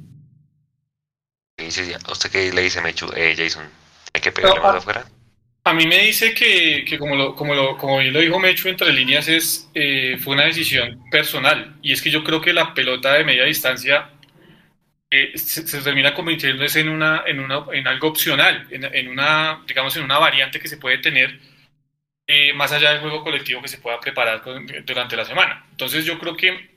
¿Usted 1.59 2.31
qué 2.31 2.53
le 2.53 2.63
dice, 2.63 2.81
Mechu, 2.81 3.11
eh, 3.17 3.35
Jason? 3.37 3.65
¿Hay 4.13 4.21
que 4.21 4.33
pegarle 4.33 4.61
más 4.61 4.77
afuera? 4.77 5.07
A 5.65 5.75
mí 5.75 5.87
me 5.87 5.99
dice 5.99 6.33
que, 6.33 6.97
como, 6.99 7.17
lo, 7.17 7.35
como, 7.35 7.55
lo, 7.55 7.77
como 7.77 7.99
bien 7.99 8.13
lo 8.13 8.21
dijo 8.21 8.39
Mechu 8.39 8.69
entre 8.69 8.93
líneas, 8.93 9.27
es, 9.27 9.69
eh, 9.75 10.17
fue 10.23 10.35
una 10.35 10.45
decisión 10.45 11.03
personal. 11.11 11.77
Y 11.83 11.93
es 11.93 12.01
que 12.01 12.11
yo 12.11 12.23
creo 12.23 12.41
que 12.41 12.53
la 12.53 12.73
pelota 12.73 13.15
de 13.15 13.25
media 13.25 13.45
distancia 13.45 14.11
eh, 15.11 15.33
se, 15.37 15.63
termina 15.83 16.15
convirtiéndose 16.15 16.81
en, 16.81 16.89
una, 16.89 17.25
en, 17.27 17.41
una, 17.41 17.65
en 17.73 17.87
algo 17.89 18.09
opcional, 18.09 18.69
en, 18.71 18.85
en, 18.85 19.09
una, 19.09 19.63
digamos, 19.67 19.97
en 19.97 20.05
una 20.05 20.19
variante 20.19 20.61
que 20.61 20.69
se 20.69 20.77
puede 20.77 20.99
tener 20.99 21.41
eh, 22.27 22.53
más 22.55 22.73
allá 22.73 22.93
del 22.93 23.01
juego 23.01 23.23
colectivo 23.23 23.63
que 23.63 23.69
se 23.69 23.79
pueda 23.79 24.01
preparar 24.01 24.43
durante 24.85 25.17
la 25.17 25.25
semana. 25.25 25.67
Entonces 25.71 26.05
yo 26.05 26.19
creo 26.19 26.37
que 26.37 26.77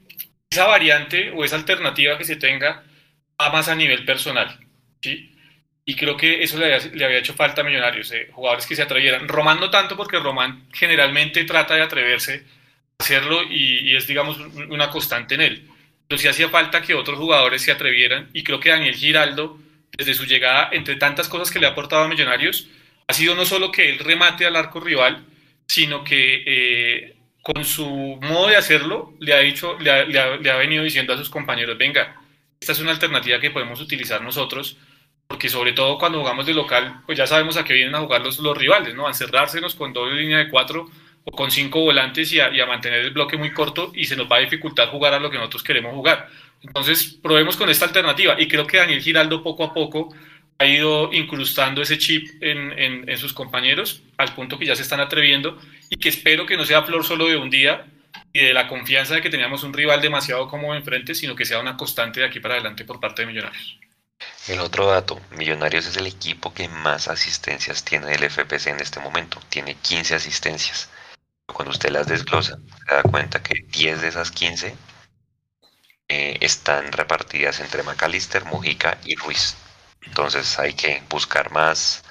esa 0.49 0.65
variante 0.65 1.31
o 1.31 1.43
esa 1.43 1.55
alternativa 1.55 2.17
que 2.17 2.25
se 2.25 2.35
tenga 2.35 2.83
va 3.41 3.51
más 3.51 3.67
a 3.67 3.75
nivel 3.75 4.05
personal. 4.05 4.59
¿sí? 5.01 5.35
Y 5.85 5.95
creo 5.95 6.15
que 6.15 6.43
eso 6.43 6.59
le 6.59 6.75
había, 6.75 7.17
hecho 7.17 7.33
falta 7.33 7.61
a 7.61 7.63
Millonarios, 7.63 8.11
eh, 8.11 8.29
jugadores 8.31 8.67
que 8.67 8.75
se 8.75 8.83
atrevieran. 8.83 9.27
Román 9.27 9.59
no 9.59 9.71
tanto 9.71 9.97
porque 9.97 10.19
Román 10.19 10.67
generalmente 10.71 11.43
trata 11.45 11.73
de 11.73 11.81
atreverse 11.81 12.45
a 12.99 13.03
hacerlo 13.03 13.41
y, 13.43 13.95
es, 13.95 14.05
digamos, 14.05 14.37
una 14.69 14.91
constante 14.91 15.33
en 15.35 15.41
él. 15.41 15.67
Pero 16.07 16.19
sí 16.19 16.27
hacía 16.27 16.49
falta 16.49 16.83
que 16.83 16.93
otros 16.93 17.17
jugadores 17.17 17.63
se 17.63 17.71
atrevieran 17.71 18.29
y 18.33 18.43
creo 18.43 18.59
que 18.59 18.69
Daniel 18.69 18.95
Giraldo, 18.95 19.57
desde 19.97 20.13
su 20.13 20.25
llegada, 20.25 20.69
entre 20.71 20.95
tantas 20.95 21.27
cosas 21.27 21.49
que 21.49 21.57
le 21.57 21.65
ha 21.65 21.71
aportado 21.71 22.03
a 22.03 22.07
Millonarios, 22.07 22.67
ha 23.07 23.13
sido 23.13 23.33
no 23.33 23.45
solo 23.45 23.71
que 23.71 23.89
él 23.89 23.97
remate 23.97 24.45
al 24.45 24.55
arco 24.55 24.79
rival, 24.79 25.25
sino 25.69 26.03
que 26.03 26.43
eh, 26.47 27.15
con 27.43 27.63
su 27.63 27.85
modo 27.85 28.47
de 28.47 28.57
hacerlo 28.57 29.13
le 29.19 29.35
ha, 29.35 29.39
dicho, 29.39 29.77
le 29.79 29.91
ha, 29.91 30.57
venido 30.57 30.83
diciendo 30.83 31.13
a 31.13 31.17
sus 31.17 31.29
compañeros, 31.29 31.77
venga, 31.77 32.19
esta 32.59 32.71
es 32.71 32.79
una 32.79 32.89
alternativa 32.89 33.39
que 33.39 33.51
podemos 33.51 33.79
utilizar 33.79 34.19
nosotros, 34.23 34.77
porque 35.27 35.47
sobre 35.47 35.73
todo 35.73 35.99
cuando 35.99 36.19
jugamos 36.21 36.47
de 36.47 36.55
local, 36.55 37.03
pues 37.05 37.19
ya 37.19 37.27
sabemos 37.27 37.55
a 37.55 37.63
qué 37.63 37.73
vienen 37.73 37.93
a 37.93 37.99
jugar 37.99 38.21
los, 38.21 38.39
los 38.39 38.57
rivales, 38.57 38.95
¿no? 38.95 39.05
A 39.05 39.11
encerrársenos 39.11 39.75
con 39.75 39.93
doble 39.93 40.19
línea 40.19 40.39
de 40.39 40.49
cuatro 40.49 40.89
o 41.23 41.31
con 41.31 41.51
cinco 41.51 41.81
volantes 41.81 42.33
y 42.33 42.39
a, 42.39 42.49
y 42.49 42.59
a, 42.59 42.65
mantener 42.65 43.01
el 43.01 43.11
bloque 43.11 43.37
muy 43.37 43.53
corto 43.53 43.91
y 43.93 44.05
se 44.05 44.15
nos 44.15 44.29
va 44.29 44.37
a 44.37 44.39
dificultar 44.39 44.89
jugar 44.89 45.13
a 45.13 45.19
lo 45.19 45.29
que 45.29 45.37
nosotros 45.37 45.61
queremos 45.61 45.93
jugar. 45.93 46.29
Entonces, 46.63 47.19
probemos 47.21 47.55
con 47.55 47.69
esta 47.69 47.85
alternativa 47.85 48.41
y 48.41 48.47
creo 48.47 48.65
que 48.65 48.77
Daniel 48.77 49.03
Giraldo 49.03 49.43
poco 49.43 49.63
a 49.65 49.73
poco 49.73 50.09
ha 50.59 50.65
ido 50.65 51.11
incrustando 51.13 51.81
ese 51.81 51.97
chip 51.97 52.29
en, 52.41 53.17
sus 53.17 53.33
compañeros 53.33 54.01
al 54.17 54.35
punto 54.35 54.59
que 54.59 54.65
ya 54.65 54.75
se 54.75 54.81
están 54.81 54.99
atreviendo 54.99 55.57
y 55.89 55.95
que 55.95 56.09
espero 56.09 56.45
que 56.45 56.57
no 56.57 56.65
sea 56.65 56.83
flor 56.83 57.05
solo 57.05 57.27
de 57.27 57.37
un 57.37 57.49
día 57.49 57.87
y 58.33 58.39
de 58.41 58.53
la 58.53 58.67
confianza 58.67 59.15
de 59.15 59.21
que 59.21 59.29
teníamos 59.29 59.63
un 59.63 59.73
rival 59.73 60.01
demasiado 60.01 60.47
cómodo 60.49 60.75
enfrente, 60.75 61.15
sino 61.15 61.33
que 61.35 61.45
sea 61.45 61.59
una 61.59 61.77
constante 61.77 62.19
de 62.19 62.25
aquí 62.25 62.41
para 62.41 62.55
adelante 62.55 62.83
por 62.83 62.99
parte 62.99 63.21
de 63.21 63.27
Millonarios. 63.27 63.79
El 64.49 64.59
otro 64.59 64.87
dato, 64.87 65.21
Millonarios 65.37 65.85
es 65.85 65.95
el 65.95 66.07
equipo 66.07 66.53
que 66.53 66.67
más 66.67 67.07
asistencias 67.07 67.85
tiene 67.85 68.07
del 68.07 68.29
FPC 68.29 68.67
en 68.67 68.81
este 68.81 68.99
momento, 68.99 69.39
tiene 69.47 69.75
15 69.75 70.15
asistencias. 70.15 70.89
Cuando 71.45 71.71
usted 71.71 71.89
las 71.89 72.07
desglosa, 72.07 72.59
se 72.85 72.95
da 72.95 73.03
cuenta 73.03 73.41
que 73.41 73.65
10 73.71 74.01
de 74.01 74.07
esas 74.09 74.31
15 74.31 74.75
eh, 76.09 76.37
están 76.41 76.91
repartidas 76.91 77.61
entre 77.61 77.83
Macalister, 77.83 78.43
Mujica 78.43 78.97
y 79.05 79.15
Ruiz. 79.15 79.55
Entonces 80.09 80.57
hay 80.59 80.73
que 80.73 81.01
buscar 81.07 81.51
más, 81.51 82.03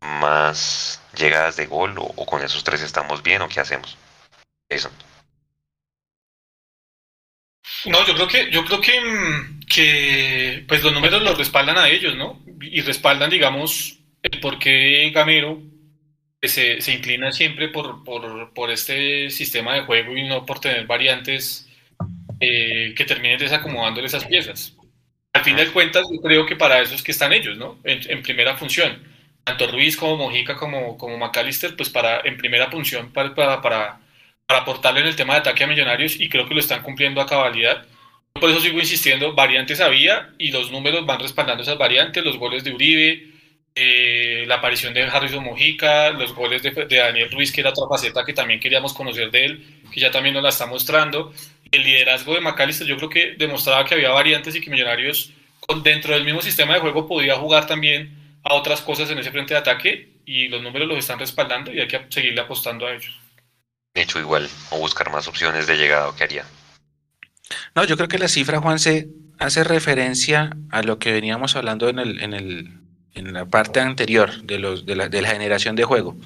más 0.00 1.00
llegadas 1.16 1.56
de 1.56 1.66
gol 1.66 1.94
o, 1.96 2.26
con 2.26 2.42
esos 2.42 2.64
tres 2.64 2.82
estamos 2.82 3.22
bien 3.22 3.40
o 3.40 3.48
qué 3.48 3.60
hacemos. 3.60 3.96
Eso. 4.68 4.90
No, 7.86 8.04
yo 8.06 8.14
creo 8.14 8.28
que, 8.28 8.50
yo 8.50 8.64
creo 8.64 8.80
que, 8.80 9.00
mm, 9.00 9.60
que 9.60 10.64
pues 10.68 10.82
los 10.82 10.92
números 10.92 11.22
los 11.22 11.38
respaldan 11.38 11.78
a 11.78 11.88
ellos, 11.88 12.16
¿no? 12.16 12.42
Y 12.60 12.80
respaldan, 12.82 13.30
digamos, 13.30 13.98
el 14.22 14.40
por 14.40 14.58
qué 14.58 15.10
Gamero 15.14 15.62
se, 16.42 16.80
se 16.80 16.92
inclina 16.92 17.32
siempre 17.32 17.68
por, 17.68 18.04
por, 18.04 18.52
por, 18.52 18.70
este 18.70 19.30
sistema 19.30 19.74
de 19.74 19.82
juego 19.82 20.16
y 20.16 20.26
no 20.26 20.44
por 20.44 20.60
tener 20.60 20.86
variantes 20.86 21.68
eh, 22.40 22.92
que 22.96 23.04
terminen 23.04 23.38
desacomodándole 23.38 24.08
esas 24.08 24.24
piezas 24.24 24.74
al 25.32 25.44
fin 25.44 25.56
de 25.56 25.70
cuentas, 25.72 26.06
yo 26.12 26.20
creo 26.20 26.46
que 26.46 26.56
para 26.56 26.80
eso 26.80 26.94
es 26.94 27.02
que 27.02 27.12
están 27.12 27.32
ellos, 27.32 27.56
¿no? 27.56 27.78
En, 27.84 28.22
primera 28.22 28.56
función. 28.56 29.02
Tanto 29.44 29.66
Ruiz 29.68 29.96
como 29.96 30.16
Mojica 30.16 30.56
como, 30.56 30.98
como 30.98 31.16
McAllister, 31.18 31.76
pues 31.76 31.88
para, 31.88 32.20
en 32.24 32.36
primera 32.36 32.70
función 32.70 33.12
para, 33.12 33.34
para, 33.34 33.60
para, 33.60 34.00
aportarle 34.48 35.00
en 35.00 35.06
el 35.06 35.16
tema 35.16 35.34
de 35.34 35.40
ataque 35.40 35.64
a 35.64 35.66
Millonarios 35.66 36.20
y 36.20 36.28
creo 36.28 36.48
que 36.48 36.54
lo 36.54 36.60
están 36.60 36.82
cumpliendo 36.82 37.20
a 37.20 37.26
cabalidad. 37.26 37.86
Por 38.34 38.50
eso 38.50 38.60
sigo 38.60 38.78
insistiendo, 38.78 39.34
variantes 39.34 39.80
había 39.80 40.30
y 40.38 40.50
los 40.50 40.70
números 40.70 41.06
van 41.06 41.20
respaldando 41.20 41.62
esas 41.62 41.78
variantes, 41.78 42.24
los 42.24 42.36
goles 42.36 42.64
de 42.64 42.72
Uribe, 42.72 43.30
eh, 43.74 44.44
la 44.48 44.56
aparición 44.56 44.92
de 44.94 45.02
Harrison 45.04 45.44
Mojica, 45.44 46.10
los 46.10 46.34
goles 46.34 46.62
de, 46.62 46.70
de, 46.70 46.96
Daniel 46.96 47.30
Ruiz, 47.30 47.52
que 47.52 47.60
era 47.60 47.70
otra 47.70 47.86
faceta 47.88 48.24
que 48.24 48.32
también 48.32 48.60
queríamos 48.60 48.92
conocer 48.92 49.30
de 49.30 49.44
él, 49.44 49.82
que 49.92 50.00
ya 50.00 50.10
también 50.10 50.34
nos 50.34 50.42
la 50.42 50.48
está 50.48 50.66
mostrando, 50.66 51.32
el 51.70 51.84
liderazgo 51.84 52.34
de 52.34 52.40
McAllister 52.40 52.86
yo 52.86 52.96
creo 52.96 53.08
que 53.08 53.34
demostraba 53.38 53.84
que 53.84 53.94
había 53.94 54.10
variantes 54.10 54.54
y 54.54 54.60
que 54.60 54.70
Millonarios 54.70 55.32
dentro 55.82 56.14
del 56.14 56.24
mismo 56.24 56.42
sistema 56.42 56.74
de 56.74 56.80
juego 56.80 57.06
podía 57.06 57.36
jugar 57.36 57.66
también 57.66 58.38
a 58.42 58.54
otras 58.54 58.80
cosas 58.80 59.10
en 59.10 59.18
ese 59.18 59.30
frente 59.30 59.54
de 59.54 59.60
ataque 59.60 60.20
y 60.24 60.48
los 60.48 60.62
números 60.62 60.88
los 60.88 60.98
están 60.98 61.18
respaldando 61.18 61.72
y 61.72 61.80
hay 61.80 61.88
que 61.88 62.06
seguirle 62.08 62.40
apostando 62.40 62.86
a 62.86 62.92
ellos. 62.92 63.18
De 63.94 64.02
hecho, 64.02 64.18
igual, 64.18 64.48
o 64.70 64.78
buscar 64.78 65.10
más 65.10 65.28
opciones 65.28 65.66
de 65.66 65.76
llegada, 65.76 66.12
¿qué 66.16 66.24
haría? 66.24 66.44
No, 67.74 67.84
yo 67.84 67.96
creo 67.96 68.08
que 68.08 68.18
la 68.18 68.28
cifra, 68.28 68.60
Juan, 68.60 68.78
se 68.78 69.08
hace 69.38 69.64
referencia 69.64 70.56
a 70.70 70.82
lo 70.82 70.98
que 70.98 71.12
veníamos 71.12 71.56
hablando 71.56 71.88
en, 71.88 71.98
el, 71.98 72.22
en, 72.22 72.34
el, 72.34 72.70
en 73.14 73.32
la 73.32 73.46
parte 73.46 73.80
anterior 73.80 74.42
de, 74.42 74.58
los, 74.58 74.86
de, 74.86 74.96
la, 74.96 75.08
de 75.08 75.22
la 75.22 75.30
generación 75.30 75.74
de 75.76 75.84
juego. 75.84 76.16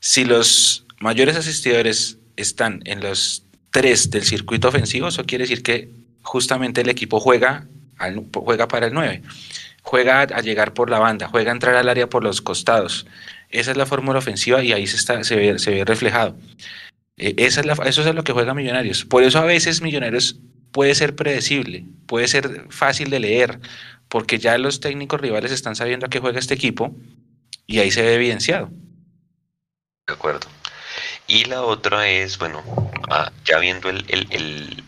Si 0.00 0.24
los 0.24 0.84
mayores 1.00 1.36
asistidores 1.36 2.18
están 2.36 2.82
en 2.84 3.00
los 3.00 3.45
tres 3.76 4.10
del 4.10 4.24
circuito 4.24 4.68
ofensivo, 4.68 5.08
eso 5.08 5.26
quiere 5.26 5.44
decir 5.44 5.62
que 5.62 5.90
justamente 6.22 6.80
el 6.80 6.88
equipo 6.88 7.20
juega, 7.20 7.66
juega 8.32 8.68
para 8.68 8.86
el 8.86 8.94
9, 8.94 9.20
juega 9.82 10.22
a, 10.22 10.40
llegar 10.40 10.72
por 10.72 10.88
la 10.88 10.98
banda, 10.98 11.28
juega 11.28 11.50
a 11.50 11.54
entrar 11.54 11.74
al 11.74 11.90
área 11.90 12.08
por 12.08 12.24
los 12.24 12.40
costados. 12.40 13.06
Esa 13.50 13.72
es 13.72 13.76
la 13.76 13.84
fórmula 13.84 14.18
ofensiva 14.18 14.64
y 14.64 14.72
ahí 14.72 14.86
se, 14.86 14.96
está, 14.96 15.22
se, 15.24 15.36
ve, 15.36 15.84
reflejado. 15.84 16.38
Eh, 17.18 17.34
esa 17.36 17.60
es 17.60 17.66
eso 17.84 18.08
es 18.08 18.14
lo 18.14 18.24
que 18.24 18.32
juega 18.32 18.54
Millonarios. 18.54 19.04
Por 19.04 19.24
eso 19.24 19.40
a 19.40 19.44
veces 19.44 19.82
Millonarios 19.82 20.40
puede 20.72 20.94
ser 20.94 21.14
predecible, 21.14 21.84
puede 22.06 22.28
ser 22.28 22.68
fácil 22.70 23.10
de 23.10 23.20
leer, 23.20 23.60
porque 24.08 24.38
ya 24.38 24.56
los 24.56 24.80
técnicos 24.80 25.20
rivales 25.20 25.52
están 25.52 25.76
sabiendo 25.76 26.06
a 26.06 26.08
qué 26.08 26.18
juega 26.18 26.38
este 26.38 26.54
equipo 26.54 26.96
y 27.66 27.80
ahí 27.80 27.90
se 27.90 28.00
ve 28.00 28.14
evidenciado. 28.14 28.70
De 30.06 30.14
acuerdo. 30.14 30.55
Y 31.26 31.44
la 31.46 31.62
otra 31.62 32.08
es, 32.08 32.38
bueno, 32.38 32.62
ah, 33.10 33.30
ya 33.44 33.58
viendo 33.58 33.88
el, 33.88 34.04
el, 34.08 34.84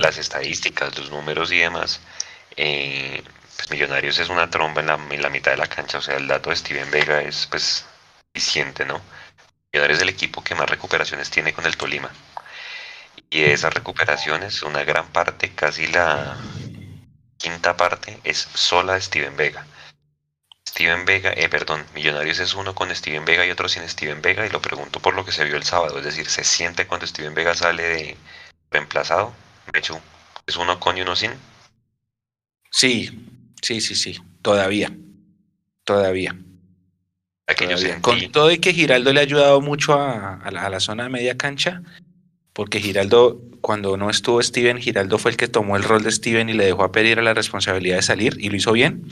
las 0.00 0.18
estadísticas, 0.18 0.98
los 0.98 1.10
números 1.10 1.52
y 1.52 1.58
demás, 1.58 2.00
eh, 2.56 3.22
pues 3.56 3.70
Millonarios 3.70 4.18
es 4.18 4.28
una 4.28 4.50
tromba 4.50 4.80
en 4.80 4.88
la, 4.88 4.98
en 5.10 5.22
la, 5.22 5.30
mitad 5.30 5.52
de 5.52 5.56
la 5.56 5.66
cancha, 5.66 5.98
o 5.98 6.02
sea, 6.02 6.16
el 6.16 6.26
dato 6.26 6.50
de 6.50 6.56
Steven 6.56 6.90
Vega 6.90 7.22
es 7.22 7.46
pues 7.46 7.84
eficiente, 8.34 8.84
¿no? 8.84 9.00
Millonarios 9.72 9.98
es 9.98 10.02
el 10.02 10.08
equipo 10.08 10.42
que 10.42 10.54
más 10.54 10.68
recuperaciones 10.68 11.30
tiene 11.30 11.52
con 11.52 11.66
el 11.66 11.76
Tolima. 11.76 12.10
Y 13.30 13.42
de 13.42 13.52
esas 13.52 13.74
recuperaciones, 13.74 14.62
una 14.62 14.84
gran 14.84 15.08
parte, 15.08 15.54
casi 15.54 15.86
la 15.88 16.38
quinta 17.36 17.76
parte, 17.76 18.18
es 18.24 18.48
sola 18.54 18.94
de 18.94 19.00
Steven 19.00 19.36
Vega. 19.36 19.66
Steven 20.78 21.04
Vega, 21.04 21.32
eh, 21.32 21.48
perdón, 21.48 21.84
Millonarios 21.92 22.38
es 22.38 22.54
uno 22.54 22.72
con 22.72 22.94
Steven 22.94 23.24
Vega 23.24 23.44
y 23.44 23.50
otro 23.50 23.68
sin 23.68 23.82
Steven 23.88 24.22
Vega 24.22 24.46
y 24.46 24.50
lo 24.50 24.62
pregunto 24.62 25.00
por 25.00 25.12
lo 25.12 25.24
que 25.24 25.32
se 25.32 25.44
vio 25.44 25.56
el 25.56 25.64
sábado, 25.64 25.98
es 25.98 26.04
decir, 26.04 26.28
¿se 26.28 26.44
siente 26.44 26.86
cuando 26.86 27.04
Steven 27.04 27.34
Vega 27.34 27.52
sale 27.52 27.82
de 27.82 28.16
reemplazado? 28.70 29.34
Mechu, 29.74 29.98
¿es 30.46 30.56
uno 30.56 30.78
con 30.78 30.96
y 30.96 31.00
uno 31.00 31.16
sin? 31.16 31.32
Sí, 32.70 33.10
sí, 33.60 33.80
sí, 33.80 33.96
sí, 33.96 34.20
todavía, 34.40 34.96
todavía. 35.82 36.36
Con 38.00 38.30
todo 38.30 38.52
y 38.52 38.58
que 38.58 38.72
Giraldo 38.72 39.12
le 39.12 39.18
ha 39.18 39.24
ayudado 39.24 39.60
mucho 39.60 39.94
a, 39.94 40.48
la, 40.48 40.78
zona 40.78 41.02
de 41.02 41.08
media 41.08 41.36
cancha, 41.36 41.82
porque 42.58 42.80
Giraldo, 42.80 43.40
cuando 43.60 43.96
no 43.96 44.10
estuvo 44.10 44.42
Steven, 44.42 44.80
Giraldo 44.80 45.18
fue 45.18 45.30
el 45.30 45.36
que 45.36 45.46
tomó 45.46 45.76
el 45.76 45.84
rol 45.84 46.02
de 46.02 46.10
Steven 46.10 46.48
y 46.48 46.54
le 46.54 46.64
dejó 46.64 46.82
a 46.82 46.90
pedir 46.90 47.20
a 47.20 47.22
la 47.22 47.32
responsabilidad 47.32 47.94
de 47.94 48.02
salir 48.02 48.36
y 48.40 48.50
lo 48.50 48.56
hizo 48.56 48.72
bien. 48.72 49.04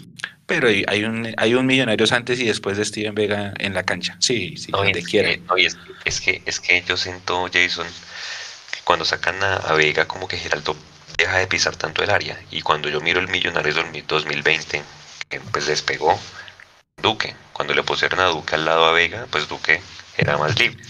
Pero 0.47 0.67
hay 0.67 1.05
un, 1.05 1.33
hay 1.37 1.55
un 1.55 1.65
Millonarios 1.65 2.11
antes 2.11 2.41
y 2.41 2.45
después 2.45 2.77
de 2.77 2.85
Steven 2.85 3.15
Vega 3.15 3.55
en 3.59 3.73
la 3.73 3.85
cancha. 3.85 4.17
Sí, 4.19 4.57
sí, 4.57 4.73
donde 4.73 5.01
quiera. 5.05 5.31
es, 6.05 6.21
que, 6.21 6.43
es 6.45 6.59
que 6.59 6.83
yo 6.89 6.97
siento, 6.97 7.49
Jason, 7.53 7.87
que 8.73 8.81
cuando 8.83 9.05
sacan 9.05 9.41
a, 9.41 9.59
a 9.59 9.75
Vega, 9.75 10.09
como 10.09 10.27
que 10.27 10.39
Giraldo 10.39 10.75
deja 11.17 11.39
de 11.39 11.47
pisar 11.47 11.77
tanto 11.77 12.03
el 12.03 12.11
área. 12.11 12.37
Y 12.51 12.63
cuando 12.63 12.89
yo 12.89 13.01
miro 13.01 13.21
el 13.21 13.29
Millonarios 13.29 13.77
2020, 13.77 14.83
que 15.29 15.41
pues 15.53 15.67
despegó, 15.69 16.19
Duque. 17.01 17.37
Cuando 17.53 17.75
le 17.75 17.85
pusieron 17.85 18.19
a 18.19 18.25
Duque 18.25 18.57
al 18.57 18.65
lado 18.65 18.87
a 18.87 18.91
Vega, 18.91 19.29
pues 19.31 19.47
Duque 19.47 19.81
era 20.19 20.37
más 20.37 20.59
libre. 20.59 20.83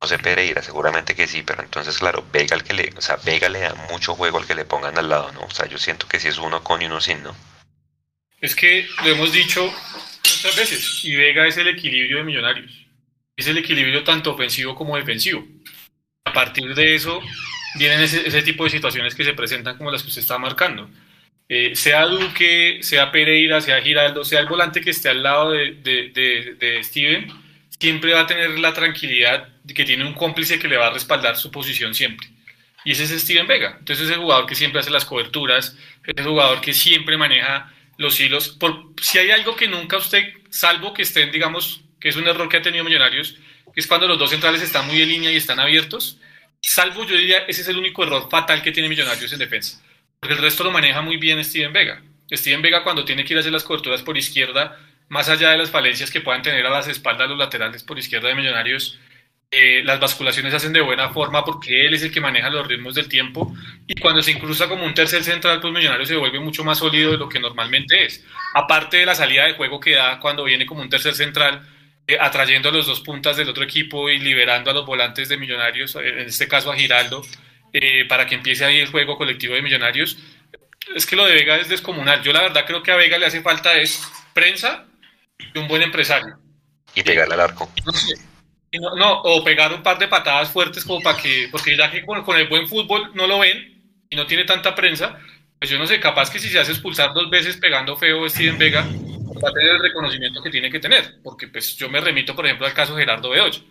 No 0.00 0.06
sé 0.06 0.18
Pereira, 0.18 0.62
seguramente 0.62 1.14
que 1.14 1.26
sí, 1.26 1.42
pero 1.44 1.62
entonces 1.62 1.98
claro, 1.98 2.24
Vega 2.32 2.54
al 2.54 2.62
que 2.62 2.72
le, 2.72 2.92
o 2.96 3.00
sea, 3.00 3.16
Vega 3.16 3.48
le 3.48 3.60
da 3.60 3.74
mucho 3.90 4.14
juego 4.14 4.38
al 4.38 4.46
que 4.46 4.54
le 4.54 4.64
pongan 4.64 4.96
al 4.96 5.08
lado, 5.08 5.32
¿no? 5.32 5.40
O 5.40 5.50
sea, 5.50 5.66
yo 5.66 5.78
siento 5.78 6.06
que 6.06 6.20
si 6.20 6.28
es 6.28 6.38
uno 6.38 6.62
con 6.62 6.80
y 6.80 6.86
uno 6.86 7.00
sin, 7.00 7.22
¿no? 7.22 7.34
Es 8.40 8.54
que 8.54 8.86
lo 9.02 9.10
hemos 9.10 9.32
dicho 9.32 9.64
muchas 9.64 10.56
veces, 10.56 11.04
y 11.04 11.16
Vega 11.16 11.46
es 11.46 11.56
el 11.56 11.68
equilibrio 11.68 12.18
de 12.18 12.24
Millonarios. 12.24 12.86
Es 13.36 13.46
el 13.48 13.58
equilibrio 13.58 14.04
tanto 14.04 14.32
ofensivo 14.32 14.74
como 14.74 14.96
defensivo. 14.96 15.44
A 16.24 16.32
partir 16.32 16.74
de 16.74 16.94
eso 16.94 17.20
vienen 17.76 18.00
ese, 18.00 18.26
ese 18.26 18.42
tipo 18.42 18.64
de 18.64 18.70
situaciones 18.70 19.14
que 19.14 19.24
se 19.24 19.34
presentan 19.34 19.76
como 19.76 19.90
las 19.90 20.02
que 20.02 20.08
usted 20.08 20.22
está 20.22 20.38
marcando. 20.38 20.88
Eh, 21.48 21.74
sea 21.74 22.04
Duque, 22.04 22.80
sea 22.82 23.10
Pereira, 23.10 23.62
sea 23.62 23.80
Giraldo, 23.80 24.22
sea 24.22 24.40
el 24.40 24.48
volante 24.48 24.82
que 24.82 24.90
esté 24.90 25.08
al 25.08 25.22
lado 25.22 25.52
de, 25.52 26.80
Steven, 26.82 27.26
siempre 27.80 28.12
va 28.12 28.20
a 28.20 28.26
tener 28.26 28.58
la 28.58 28.72
tranquilidad 28.72 29.48
de 29.62 29.74
que 29.74 29.84
tiene 29.84 30.04
un 30.04 30.14
cómplice 30.14 30.58
que 30.58 30.68
le 30.68 30.76
va 30.76 30.88
a 30.88 30.92
respaldar 30.92 31.36
su 31.36 31.50
posición 31.50 31.94
siempre. 31.94 32.28
Y 32.84 32.92
ese 32.92 33.04
es 33.04 33.22
Steven 33.22 33.46
Vega. 33.46 33.76
Entonces 33.78 34.06
es 34.06 34.12
el 34.12 34.20
jugador 34.20 34.46
que 34.46 34.54
siempre 34.54 34.80
hace 34.80 34.90
las 34.90 35.04
coberturas, 35.04 35.76
es 36.04 36.14
el 36.16 36.24
jugador 36.24 36.60
que 36.60 36.72
siempre 36.72 37.16
maneja 37.16 37.72
los 37.96 38.18
hilos. 38.20 38.48
Por, 38.48 38.92
si 39.00 39.18
hay 39.18 39.30
algo 39.30 39.56
que 39.56 39.68
nunca 39.68 39.96
usted, 39.96 40.32
salvo 40.50 40.94
que 40.94 41.02
estén, 41.02 41.30
digamos, 41.30 41.82
que 42.00 42.08
es 42.08 42.16
un 42.16 42.26
error 42.26 42.48
que 42.48 42.58
ha 42.58 42.62
tenido 42.62 42.84
Millonarios, 42.84 43.36
es 43.74 43.86
cuando 43.86 44.08
los 44.08 44.18
dos 44.18 44.30
centrales 44.30 44.62
están 44.62 44.86
muy 44.86 45.02
en 45.02 45.08
línea 45.08 45.32
y 45.32 45.36
están 45.36 45.60
abiertos, 45.60 46.18
salvo 46.60 47.04
yo 47.06 47.16
diría, 47.16 47.38
ese 47.48 47.62
es 47.62 47.68
el 47.68 47.78
único 47.78 48.02
error 48.02 48.28
fatal 48.30 48.62
que 48.62 48.72
tiene 48.72 48.88
Millonarios 48.88 49.32
en 49.32 49.38
defensa 49.38 49.82
porque 50.20 50.34
el 50.34 50.42
resto 50.42 50.64
lo 50.64 50.70
maneja 50.70 51.00
muy 51.00 51.16
bien 51.16 51.42
Steven 51.44 51.72
Vega. 51.72 52.02
Steven 52.30 52.62
Vega 52.62 52.82
cuando 52.82 53.04
tiene 53.04 53.24
que 53.24 53.32
ir 53.32 53.38
a 53.38 53.40
hacer 53.40 53.52
las 53.52 53.64
coberturas 53.64 54.02
por 54.02 54.18
izquierda, 54.18 54.78
más 55.08 55.28
allá 55.28 55.50
de 55.50 55.58
las 55.58 55.70
falencias 55.70 56.10
que 56.10 56.20
puedan 56.20 56.42
tener 56.42 56.64
a 56.66 56.70
las 56.70 56.88
espaldas 56.88 57.28
los 57.28 57.38
laterales 57.38 57.82
por 57.82 57.98
izquierda 57.98 58.28
de 58.28 58.34
Millonarios, 58.34 58.98
eh, 59.50 59.82
las 59.82 59.98
basculaciones 59.98 60.52
se 60.52 60.58
hacen 60.58 60.74
de 60.74 60.82
buena 60.82 61.08
forma 61.08 61.42
porque 61.42 61.86
él 61.86 61.94
es 61.94 62.02
el 62.02 62.12
que 62.12 62.20
maneja 62.20 62.50
los 62.50 62.68
ritmos 62.68 62.94
del 62.94 63.08
tiempo 63.08 63.54
y 63.86 63.98
cuando 63.98 64.20
se 64.20 64.32
incruza 64.32 64.68
como 64.68 64.84
un 64.84 64.92
tercer 64.92 65.24
central, 65.24 65.60
pues 65.60 65.72
Millonarios 65.72 66.08
se 66.08 66.16
vuelve 66.16 66.38
mucho 66.38 66.64
más 66.64 66.78
sólido 66.78 67.12
de 67.12 67.16
lo 67.16 67.30
que 67.30 67.40
normalmente 67.40 68.04
es. 68.04 68.22
Aparte 68.54 68.98
de 68.98 69.06
la 69.06 69.14
salida 69.14 69.46
de 69.46 69.54
juego 69.54 69.80
que 69.80 69.92
da 69.92 70.20
cuando 70.20 70.44
viene 70.44 70.66
como 70.66 70.82
un 70.82 70.90
tercer 70.90 71.14
central, 71.14 71.66
eh, 72.06 72.18
atrayendo 72.20 72.68
a 72.68 72.72
los 72.72 72.86
dos 72.86 73.00
puntas 73.00 73.38
del 73.38 73.48
otro 73.48 73.64
equipo 73.64 74.10
y 74.10 74.18
liberando 74.18 74.70
a 74.70 74.74
los 74.74 74.84
volantes 74.84 75.30
de 75.30 75.38
Millonarios, 75.38 75.94
en 75.96 76.20
este 76.20 76.46
caso 76.46 76.70
a 76.70 76.76
Giraldo, 76.76 77.22
eh, 77.72 78.04
para 78.06 78.26
que 78.26 78.34
empiece 78.34 78.66
ahí 78.66 78.80
el 78.80 78.88
juego 78.88 79.16
colectivo 79.16 79.54
de 79.54 79.62
Millonarios. 79.62 80.18
Es 80.94 81.06
que 81.06 81.16
lo 81.16 81.24
de 81.26 81.34
Vega 81.34 81.56
es 81.56 81.68
descomunal. 81.68 82.22
Yo 82.22 82.32
la 82.34 82.42
verdad 82.42 82.64
creo 82.66 82.82
que 82.82 82.92
a 82.92 82.96
Vega 82.96 83.16
le 83.16 83.26
hace 83.26 83.40
falta 83.40 83.76
es 83.78 84.02
prensa 84.34 84.87
y 85.38 85.58
un 85.58 85.68
buen 85.68 85.82
empresario. 85.82 86.38
Y 86.94 87.02
pegarle 87.02 87.34
al 87.34 87.40
arco. 87.40 87.70
No, 88.96 89.22
o 89.22 89.42
pegar 89.42 89.72
un 89.72 89.82
par 89.82 89.98
de 89.98 90.08
patadas 90.08 90.50
fuertes 90.50 90.84
como 90.84 91.00
para 91.00 91.18
que, 91.18 91.48
porque 91.50 91.76
ya 91.76 91.90
que 91.90 92.04
con, 92.04 92.38
el 92.38 92.48
buen 92.48 92.68
fútbol 92.68 93.10
no 93.14 93.26
lo 93.26 93.38
ven 93.38 93.82
y 94.10 94.16
no 94.16 94.26
tiene 94.26 94.44
tanta 94.44 94.74
prensa, 94.74 95.18
pues 95.58 95.70
yo 95.70 95.78
no 95.78 95.86
sé, 95.86 95.98
capaz 96.00 96.30
que 96.30 96.38
si 96.38 96.48
se 96.48 96.58
hace 96.58 96.72
expulsar 96.72 97.14
dos 97.14 97.30
veces 97.30 97.56
pegando 97.56 97.96
feo 97.96 98.28
Steven 98.28 98.58
Vega, 98.58 98.82
va 98.82 99.48
a 99.48 99.52
tener 99.52 99.76
el 99.76 99.82
reconocimiento 99.82 100.42
que 100.42 100.50
tiene 100.50 100.70
que 100.70 100.80
tener, 100.80 101.16
porque 101.22 101.48
pues 101.48 101.76
yo 101.76 101.88
me 101.88 102.00
remito, 102.00 102.36
por 102.36 102.44
ejemplo, 102.44 102.66
al 102.66 102.74
caso 102.74 102.94
de 102.94 103.02
Gerardo 103.02 103.30
Beocho, 103.30 103.64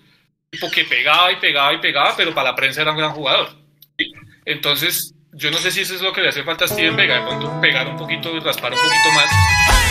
tipo 0.49 0.71
que 0.71 0.83
pegaba 0.85 1.31
y 1.31 1.35
pegaba 1.35 1.73
y 1.73 1.77
pegaba, 1.77 2.15
pero 2.17 2.33
para 2.33 2.49
la 2.49 2.55
prensa 2.55 2.81
era 2.81 2.91
un 2.91 2.97
gran 2.97 3.11
jugador. 3.11 3.49
Entonces, 4.45 5.13
yo 5.33 5.51
no 5.51 5.57
sé 5.57 5.71
si 5.71 5.81
eso 5.81 5.93
es 5.93 6.01
lo 6.01 6.11
que 6.11 6.21
le 6.21 6.29
hace 6.29 6.43
falta 6.43 6.65
a 6.65 6.67
Steven 6.67 6.95
Vega, 6.95 7.19
de 7.19 7.27
pronto 7.27 7.61
pegar 7.61 7.87
un 7.87 7.97
poquito 7.97 8.35
y 8.35 8.39
raspar 8.39 8.73
un 8.73 8.79
poquito 8.79 9.11
más 9.13 9.86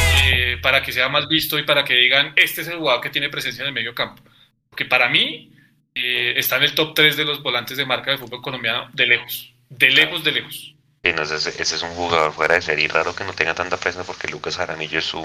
eh, 0.56 0.60
para 0.60 0.82
que 0.82 0.92
sea 0.92 1.08
más 1.08 1.28
visto 1.28 1.58
y 1.58 1.64
para 1.64 1.84
que 1.84 1.94
digan, 1.94 2.32
este 2.36 2.62
es 2.62 2.68
el 2.68 2.78
jugador 2.78 3.00
que 3.00 3.10
tiene 3.10 3.28
presencia 3.28 3.62
en 3.62 3.68
el 3.68 3.74
medio 3.74 3.94
campo. 3.94 4.22
Porque 4.70 4.84
para 4.84 5.08
mí 5.08 5.52
eh, 5.94 6.34
está 6.36 6.56
en 6.56 6.64
el 6.64 6.74
top 6.74 6.94
3 6.94 7.16
de 7.16 7.24
los 7.24 7.42
volantes 7.42 7.76
de 7.76 7.86
marca 7.86 8.10
del 8.10 8.20
fútbol 8.20 8.42
colombiano 8.42 8.88
de 8.92 9.06
lejos, 9.06 9.54
de 9.70 9.90
lejos, 9.90 10.22
de 10.24 10.32
lejos. 10.32 10.74
ese, 11.02 11.62
es 11.62 11.82
un 11.82 11.94
jugador 11.94 12.32
fuera 12.32 12.54
de 12.54 12.62
serie 12.62 12.88
raro 12.88 13.14
que 13.14 13.24
no 13.24 13.32
tenga 13.32 13.54
tanta 13.54 13.76
presencia 13.76 14.06
porque 14.06 14.28
Lucas 14.28 14.56
Jaramillo 14.56 14.98
es 14.98 15.06
su 15.06 15.24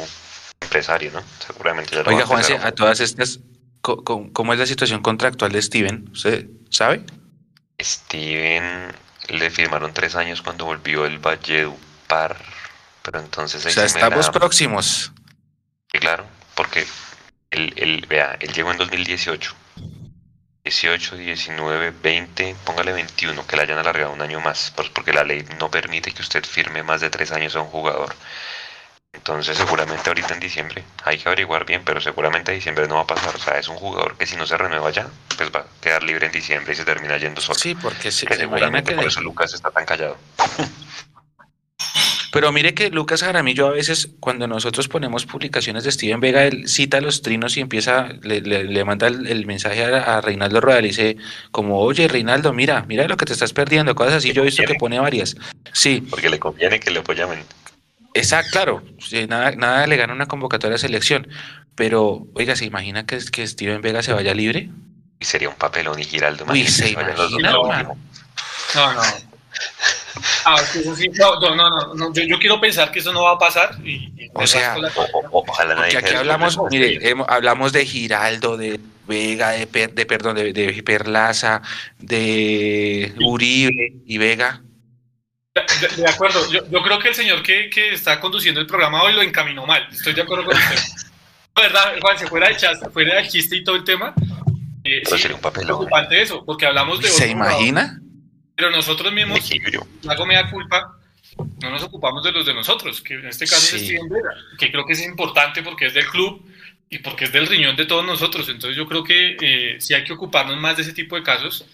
empresario, 0.62 1.12
¿no? 1.12 1.22
Seguramente 1.46 1.96
ya 1.96 2.04
Oiga, 2.06 2.26
Juanse, 2.26 2.56
a 2.56 2.72
todas 2.72 3.02
estas, 3.02 3.40
¿cómo, 3.82 4.54
es 4.54 4.60
la 4.60 4.66
situación 4.66 5.02
contractual 5.02 5.52
de 5.52 5.62
Steven? 5.62 6.10
¿Usted 6.14 6.48
sabe? 6.70 7.04
Steven 7.80 8.94
le 9.28 9.50
firmaron 9.50 9.94
tres 9.94 10.16
años 10.16 10.42
cuando 10.42 10.66
volvió 10.66 11.06
el 11.06 11.20
Valledupar, 11.20 12.38
pero 13.02 13.20
entonces... 13.20 13.66
o 13.66 13.70
sea, 13.70 13.86
estamos 13.86 14.30
próximos. 14.30 15.12
Claro, 15.92 16.26
porque 16.56 16.86
él, 17.52 18.06
vea, 18.08 18.38
él 18.40 18.54
llegó 18.54 18.72
en 18.72 18.78
2018. 18.78 19.56
18, 20.64 21.18
19, 21.18 21.92
20, 22.04 22.56
póngale 22.64 22.94
21, 22.94 23.48
que 23.48 23.56
le 23.56 23.64
hayan 23.64 23.80
alargado 23.80 24.14
un 24.14 24.22
año 24.22 24.40
más, 24.40 24.72
pues 24.76 24.90
porque 24.90 25.12
la 25.12 25.24
ley 25.24 25.44
no 25.60 25.72
permite 25.72 26.12
que 26.12 26.22
usted 26.22 26.46
firme 26.46 26.84
más 26.84 27.02
de 27.02 27.10
tres 27.10 27.32
años 27.32 27.56
a 27.56 27.62
un 27.62 27.68
jugador. 27.68 28.16
Entonces 29.14 29.58
seguramente 29.58 30.10
ahorita 30.10 30.34
en 30.34 30.40
diciembre 30.40 30.84
hay 31.04 31.18
que 31.18 31.28
averiguar 31.28 31.66
bien, 31.66 31.84
pero 31.84 32.00
seguramente 32.00 32.52
en 32.52 32.60
diciembre 32.60 32.88
no 32.88 32.96
va 32.96 33.02
a 33.02 33.08
pasar. 33.08 33.36
O 33.36 33.40
sea, 33.40 33.58
es 33.58 33.68
un 33.68 33.76
jugador 33.76 34.16
que 34.18 34.26
si 34.26 34.36
no 34.38 34.46
se 34.46 34.56
renueva 34.56 34.90
ya, 34.92 35.10
pues 35.36 35.52
va 35.52 35.62
a 35.62 35.82
quedar 35.82 36.04
libre 36.04 36.28
en 36.28 36.32
diciembre 36.32 36.74
y 36.74 36.76
se 36.76 36.86
termina 36.86 37.18
yendo 37.18 37.42
solo. 37.42 37.60
Sí, 37.60 37.76
porque 37.76 38.12
se, 38.12 38.28
seguramente 38.34 38.96
por 38.96 39.06
eso 39.06 39.20
Lucas 39.20 39.54
está 39.54 39.72
tan 39.72 39.86
callado. 39.86 40.18
Pero 42.32 42.52
mire 42.54 42.74
que 42.74 42.90
Lucas 42.90 43.24
Jaramillo 43.24 43.68
a 43.68 43.72
veces, 43.72 44.10
cuando 44.22 44.48
nosotros 44.48 44.88
ponemos 44.88 45.26
publicaciones 45.26 45.84
de 45.84 45.92
Steven 45.92 46.22
Vega, 46.22 46.46
él 46.46 46.68
cita 46.68 47.02
los 47.02 47.22
trinos 47.22 47.58
y 47.58 47.60
empieza, 47.60 48.08
le, 48.22 48.86
manda 48.86 49.08
el, 49.08 49.46
mensaje 49.46 49.84
a, 49.84 50.22
Reinaldo 50.22 50.62
Rueda, 50.62 50.82
le 50.82 50.88
dice 50.88 51.18
como, 51.52 51.80
oye 51.80 52.08
Reinaldo, 52.08 52.54
mira, 52.54 52.86
mira 52.88 53.08
lo 53.08 53.18
que 53.18 53.26
te 53.26 53.34
estás 53.34 53.52
perdiendo, 53.52 53.96
cosas 53.96 54.16
así, 54.16 54.32
yo 54.32 54.44
he 54.44 54.46
visto 54.46 54.64
que 54.64 54.76
pone 54.76 54.98
varias. 54.98 55.36
Sí. 55.74 56.08
Porque 56.10 56.30
le 56.30 56.40
conviene 56.40 56.80
que 56.80 56.90
le 56.90 57.00
apoyen. 57.00 57.28
Exacto, 58.14 58.50
claro, 58.52 58.84
nada, 59.28 59.52
nada 59.52 59.88
le 59.88 59.98
gana 59.98 60.14
una 60.14 60.28
convocatoria 60.28 60.76
de 60.76 60.80
selección, 60.80 61.28
pero 61.76 62.28
oiga, 62.34 62.56
¿se 62.56 62.64
imagina 62.64 63.06
que, 63.06 63.20
que 63.30 63.46
Steven 63.46 63.82
Vega 63.82 64.04
se 64.04 64.14
vaya 64.14 64.34
libre? 64.34 64.70
Y 65.20 65.26
sería 65.26 65.50
un 65.50 65.56
papelón 65.56 66.00
y 66.00 66.06
Giraldo. 66.06 66.46
Uy, 66.50 66.66
se 66.66 66.92
imagina, 66.92 67.14
no, 68.74 68.94
no, 68.94 69.02
no. 70.16 70.22
Ah, 70.46 70.56
no, 71.56 71.56
no, 71.56 71.94
no, 71.94 72.14
Yo, 72.14 72.40
quiero 72.40 72.60
pensar 72.60 72.92
que 72.92 73.00
eso 73.00 73.14
no 73.14 73.24
va 73.24 73.32
a 73.32 73.38
pasar. 73.38 73.76
Y, 73.84 74.30
o 74.34 74.48
sea, 74.48 74.76
ojalá 75.32 75.76
nadie 75.76 75.98
aquí 75.98 76.14
hablamos, 76.16 76.58
mire, 76.70 77.16
hablamos 77.28 77.72
de 77.72 77.86
Giraldo, 77.86 78.58
de 78.58 78.80
Vega, 79.08 79.52
de, 79.52 79.66
de 79.66 80.06
perdón, 80.06 80.36
de, 80.36 80.54
de 80.54 80.84
Perlaza, 80.84 81.62
de 82.00 83.14
Uribe 83.24 83.94
y 84.06 84.18
Vega. 84.18 84.62
De, 85.54 86.08
acuerdo, 86.08 86.50
yo, 86.50 86.62
yo, 86.70 86.82
creo 86.82 87.00
que 87.00 87.10
el 87.10 87.16
señor 87.16 87.44
que, 87.44 87.70
que, 87.70 87.94
está 87.94 88.22
conduciendo 88.22 88.62
el 88.62 88.68
programa 88.68 89.04
hoy 89.04 89.14
lo 89.14 89.22
encaminó 89.22 89.66
mal. 89.66 89.86
Estoy 89.92 90.14
de 90.14 90.22
acuerdo 90.22 90.46
con 90.46 90.56
usted. 90.56 90.78
¿Verdad, 91.56 91.96
Juan? 92.02 92.18
Se 92.18 92.28
fuera 92.28 92.48
de 92.48 92.56
chasta, 92.56 92.90
fuera 92.90 93.22
de 93.22 93.28
chiste 93.28 93.58
y 93.58 93.64
todo 93.64 93.76
el 93.76 93.84
tema. 93.84 94.14
Eh, 94.84 95.02
sí, 95.06 95.18
sería 95.18 95.36
un 95.36 95.42
papel. 95.42 95.66
preocupante 95.66 96.22
eso, 96.22 96.44
porque 96.46 96.66
hablamos 96.66 97.02
de. 97.02 97.10
¿Se 97.10 97.28
imagina? 97.28 98.00
Pero 98.62 98.76
nosotros 98.76 99.12
mismos, 99.12 99.40
hago 100.08 100.26
media 100.28 100.48
culpa, 100.48 100.96
no 101.64 101.72
nos 101.72 101.82
ocupamos 101.82 102.24
de 102.24 102.32
los 102.32 102.46
de 102.46 102.54
nosotros, 102.54 103.02
que 103.02 103.16
en 103.16 103.26
este 103.26 103.46
caso 103.46 103.76
es 103.76 103.82
Steven 103.82 104.08
Vera, 104.08 104.36
que 104.60 104.72
creo 104.72 104.86
que 104.86 104.94
es 104.94 105.04
importante 105.04 105.64
porque 105.64 105.88
es 105.88 105.96
del 105.96 106.06
club 106.06 106.46
y 106.88 107.00
porque 107.00 107.26
es 107.26 107.32
del 107.32 107.48
riñón 107.48 107.76
de 107.76 107.88
todos 107.88 108.06
nosotros. 108.06 108.48
Entonces, 108.50 108.78
yo 108.78 108.88
creo 108.88 109.04
que 109.04 109.36
eh, 109.42 109.82
sí 109.82 109.96
hay 109.96 110.04
que 110.04 110.14
ocuparnos 110.14 110.60
más 110.60 110.76
de 110.76 110.84
ese 110.84 110.94
tipo 110.94 111.16
de 111.16 111.24
casos 111.24 111.66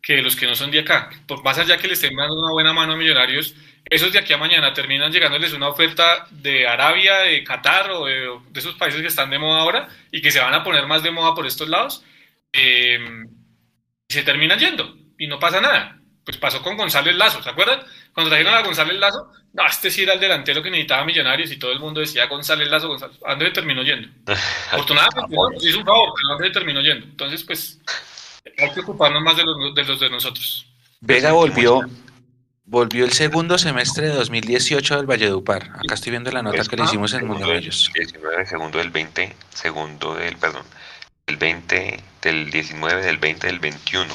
que 0.00 0.22
los 0.22 0.36
que 0.36 0.46
no 0.46 0.54
son 0.54 0.70
de 0.70 0.78
acá. 0.78 1.10
Por 1.26 1.42
más 1.42 1.58
allá 1.58 1.78
que 1.78 1.88
le 1.88 1.94
estén 1.94 2.14
dando 2.14 2.38
una 2.38 2.52
buena 2.52 2.72
mano 2.72 2.92
a 2.92 2.96
Millonarios, 2.96 3.56
esos 3.86 4.12
de 4.12 4.20
aquí 4.20 4.32
a 4.32 4.38
mañana 4.38 4.72
terminan 4.72 5.10
llegándoles 5.10 5.52
una 5.52 5.66
oferta 5.66 6.28
de 6.30 6.68
Arabia, 6.68 7.22
de 7.22 7.42
Qatar 7.42 7.90
o 7.90 8.04
de, 8.04 8.38
esos 8.54 8.76
países 8.76 9.00
que 9.00 9.08
están 9.08 9.30
de 9.30 9.40
moda 9.40 9.62
ahora 9.62 9.88
y 10.12 10.22
que 10.22 10.30
se 10.30 10.38
van 10.38 10.54
a 10.54 10.62
poner 10.62 10.86
más 10.86 11.02
de 11.02 11.10
moda 11.10 11.34
por 11.34 11.44
estos 11.44 11.68
lados, 11.68 12.04
eh, 12.52 13.00
y 14.08 14.14
se 14.14 14.22
terminan 14.22 14.60
yendo 14.60 14.96
y 15.18 15.26
no 15.26 15.40
pasa 15.40 15.60
nada. 15.60 16.00
Pues 16.26 16.38
pasó 16.38 16.60
con 16.60 16.76
González 16.76 17.14
Lazo, 17.14 17.40
¿se 17.40 17.48
acuerdan? 17.48 17.78
Cuando 18.12 18.30
trajeron 18.30 18.52
a 18.52 18.62
González 18.62 18.98
Lazo, 18.98 19.30
no, 19.52 19.64
este 19.64 19.92
sí 19.92 20.02
era 20.02 20.14
el 20.14 20.18
delantero 20.18 20.60
que 20.60 20.70
necesitaba 20.70 21.04
Millonarios 21.04 21.52
y 21.52 21.56
todo 21.56 21.70
el 21.70 21.78
mundo 21.78 22.00
decía 22.00 22.26
González 22.26 22.68
Lazo, 22.68 22.88
González. 22.88 23.16
¿A 23.24 23.30
dónde 23.30 23.52
terminó 23.52 23.84
yendo? 23.84 24.08
Afortunadamente, 24.72 25.36
nos 25.36 25.64
hizo 25.64 25.78
un 25.78 25.84
favor, 25.84 26.12
pero 26.16 26.28
¿a 26.28 26.32
dónde 26.32 26.50
terminó 26.50 26.80
yendo? 26.80 27.06
Entonces, 27.06 27.44
pues, 27.44 27.78
hay 28.58 28.72
que 28.72 28.80
ocuparnos 28.80 29.22
más 29.22 29.36
de 29.36 29.44
los 29.44 29.72
de, 29.72 29.84
los 29.84 30.00
de 30.00 30.10
nosotros. 30.10 30.66
Vega 31.00 31.30
volvió, 31.30 31.82
volvió 32.64 33.04
el 33.04 33.12
segundo 33.12 33.56
semestre 33.56 34.08
de 34.08 34.14
2018 34.14 34.96
del 34.96 35.06
Valledupar. 35.06 35.62
Acá 35.62 35.94
estoy 35.94 36.10
viendo 36.10 36.32
la 36.32 36.42
nota 36.42 36.64
que 36.64 36.74
le 36.74 36.82
hicimos 36.82 37.14
en 37.14 37.28
Mundo 37.28 37.52
Ellos. 37.52 37.88
19, 37.94 38.46
segundo 38.46 38.78
del 38.78 38.90
20, 38.90 39.32
segundo 39.50 40.16
del, 40.16 40.36
perdón, 40.38 40.64
del 41.24 41.36
20, 41.36 42.02
del 42.20 42.50
19, 42.50 43.02
del 43.04 43.18
20, 43.18 43.46
del 43.46 43.60
21. 43.60 44.12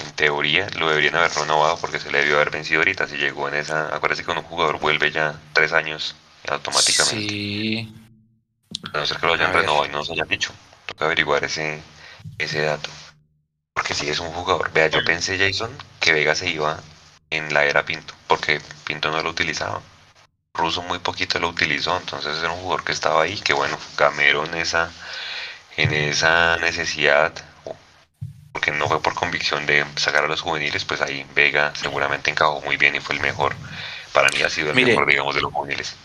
En 0.00 0.12
teoría 0.12 0.68
lo 0.78 0.88
deberían 0.88 1.16
haber 1.16 1.32
renovado 1.32 1.78
porque 1.78 1.98
se 1.98 2.10
le 2.10 2.18
debió 2.18 2.36
haber 2.36 2.50
vencido 2.50 2.80
ahorita. 2.80 3.06
Si 3.06 3.16
llegó 3.16 3.48
en 3.48 3.54
esa. 3.54 3.94
Acuérdate 3.94 4.22
que 4.22 4.26
cuando 4.26 4.42
un 4.42 4.48
jugador 4.48 4.78
vuelve 4.80 5.10
ya 5.10 5.38
tres 5.52 5.72
años 5.72 6.16
automáticamente. 6.48 7.28
Sí. 7.28 7.94
A 8.92 8.98
no 8.98 9.06
ser 9.06 9.18
que 9.18 9.26
lo 9.26 9.34
hayan 9.34 9.52
renovado 9.52 9.86
y 9.86 9.88
no 9.88 9.98
nos 9.98 10.10
hayan 10.10 10.28
dicho. 10.28 10.52
Toca 10.86 11.04
averiguar 11.04 11.44
ese, 11.44 11.80
ese 12.38 12.62
dato. 12.62 12.90
Porque 13.74 13.94
si 13.94 14.08
es 14.08 14.18
un 14.18 14.30
jugador. 14.32 14.72
Vea, 14.72 14.88
yo 14.88 15.04
pensé, 15.04 15.38
Jason, 15.38 15.70
que 16.00 16.12
Vega 16.12 16.34
se 16.34 16.50
iba 16.50 16.80
en 17.30 17.52
la 17.52 17.64
era 17.64 17.84
Pinto. 17.84 18.14
Porque 18.26 18.60
Pinto 18.84 19.10
no 19.10 19.22
lo 19.22 19.30
utilizaba. 19.30 19.80
Russo 20.54 20.82
muy 20.82 20.98
poquito 20.98 21.38
lo 21.38 21.48
utilizó. 21.48 21.96
Entonces 21.96 22.38
era 22.38 22.50
un 22.50 22.60
jugador 22.60 22.84
que 22.84 22.92
estaba 22.92 23.22
ahí. 23.22 23.38
Que 23.38 23.52
bueno, 23.52 23.78
Gamero 23.96 24.44
en 24.44 24.54
esa, 24.54 24.90
en 25.76 25.92
esa 25.92 26.56
necesidad 26.56 27.32
porque 28.62 28.78
no 28.78 28.86
fue 28.86 29.02
por 29.02 29.14
convicción 29.14 29.66
de 29.66 29.84
sacar 29.96 30.24
a 30.24 30.28
los 30.28 30.40
juveniles, 30.40 30.84
pues 30.84 31.02
ahí 31.02 31.26
Vega 31.34 31.72
seguramente 31.74 32.30
encajó 32.30 32.60
muy 32.60 32.76
bien 32.76 32.94
y 32.94 33.00
fue 33.00 33.16
el 33.16 33.20
mejor. 33.20 33.56
Para 34.12 34.28
mí 34.28 34.40
ha 34.42 34.48
sido 34.48 34.70
el 34.70 34.76
mejor, 34.76 35.04
digamos, 35.04 35.34
de 35.34 35.40
los 35.40 35.52
juveniles. 35.52 35.96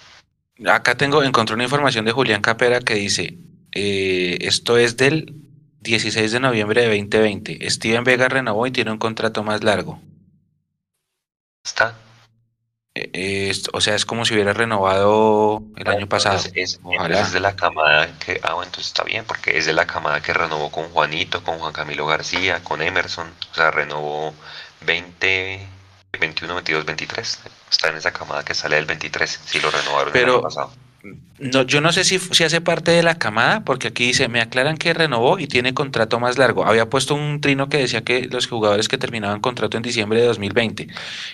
Acá 0.65 0.95
tengo, 0.95 1.21
encontré 1.21 1.53
una 1.53 1.65
información 1.65 2.05
de 2.05 2.13
Julián 2.13 2.41
Capera 2.41 2.79
que 2.79 2.95
dice, 2.95 3.37
eh, 3.73 4.39
esto 4.41 4.79
es 4.79 4.97
del 4.97 5.35
16 5.81 6.31
de 6.31 6.39
noviembre 6.39 6.81
de 6.81 6.87
2020. 6.87 7.69
Steven 7.69 8.03
Vega 8.03 8.27
renovó 8.27 8.65
y 8.65 8.71
tiene 8.71 8.89
un 8.89 8.97
contrato 8.97 9.43
más 9.43 9.63
largo. 9.63 10.01
¿Está? 11.63 11.95
Eh, 13.13 13.53
o 13.73 13.81
sea, 13.81 13.95
es 13.95 14.05
como 14.05 14.25
si 14.25 14.33
hubiera 14.33 14.53
renovado 14.53 15.63
el 15.75 15.87
año 15.87 16.07
pasado. 16.07 16.37
Es, 16.37 16.51
es, 16.53 17.31
de 17.31 17.39
la 17.39 17.55
camada 17.55 18.17
que, 18.19 18.39
ah, 18.43 18.53
bueno, 18.53 18.65
entonces 18.65 18.87
está 18.87 19.03
bien, 19.03 19.25
porque 19.25 19.57
es 19.57 19.65
de 19.65 19.73
la 19.73 19.85
camada 19.85 20.21
que 20.21 20.33
renovó 20.33 20.71
con 20.71 20.89
Juanito, 20.89 21.43
con 21.43 21.59
Juan 21.59 21.73
Camilo 21.73 22.05
García, 22.05 22.63
con 22.63 22.81
Emerson, 22.81 23.31
o 23.51 23.55
sea, 23.55 23.71
renovó 23.71 24.33
20, 24.81 25.67
21, 26.19 26.53
22, 26.53 26.85
23. 26.85 27.39
Está 27.69 27.89
en 27.89 27.97
esa 27.97 28.11
camada 28.11 28.43
que 28.43 28.53
sale 28.53 28.77
del 28.77 28.85
23, 28.85 29.39
si 29.45 29.59
lo 29.59 29.71
renovaron 29.71 30.15
el 30.15 30.25
año 30.25 30.41
pasado. 30.41 30.71
No, 31.39 31.61
yo 31.63 31.81
no 31.81 31.91
sé 31.91 32.03
si, 32.03 32.19
si 32.19 32.43
hace 32.43 32.61
parte 32.61 32.91
de 32.91 33.03
la 33.03 33.17
camada, 33.17 33.63
porque 33.63 33.89
aquí 33.89 34.07
dice, 34.07 34.27
me 34.27 34.41
aclaran 34.41 34.77
que 34.77 34.93
renovó 34.93 35.39
y 35.39 35.47
tiene 35.47 35.73
contrato 35.73 36.19
más 36.19 36.37
largo. 36.37 36.65
Había 36.65 36.89
puesto 36.89 37.15
un 37.15 37.39
trino 37.41 37.69
que 37.69 37.77
decía 37.77 38.03
que 38.03 38.27
los 38.27 38.47
jugadores 38.47 38.87
que 38.87 38.97
terminaban 38.97 39.39
contrato 39.39 39.77
en 39.77 39.83
diciembre 39.83 40.19
de 40.19 40.27
2020. 40.27 40.87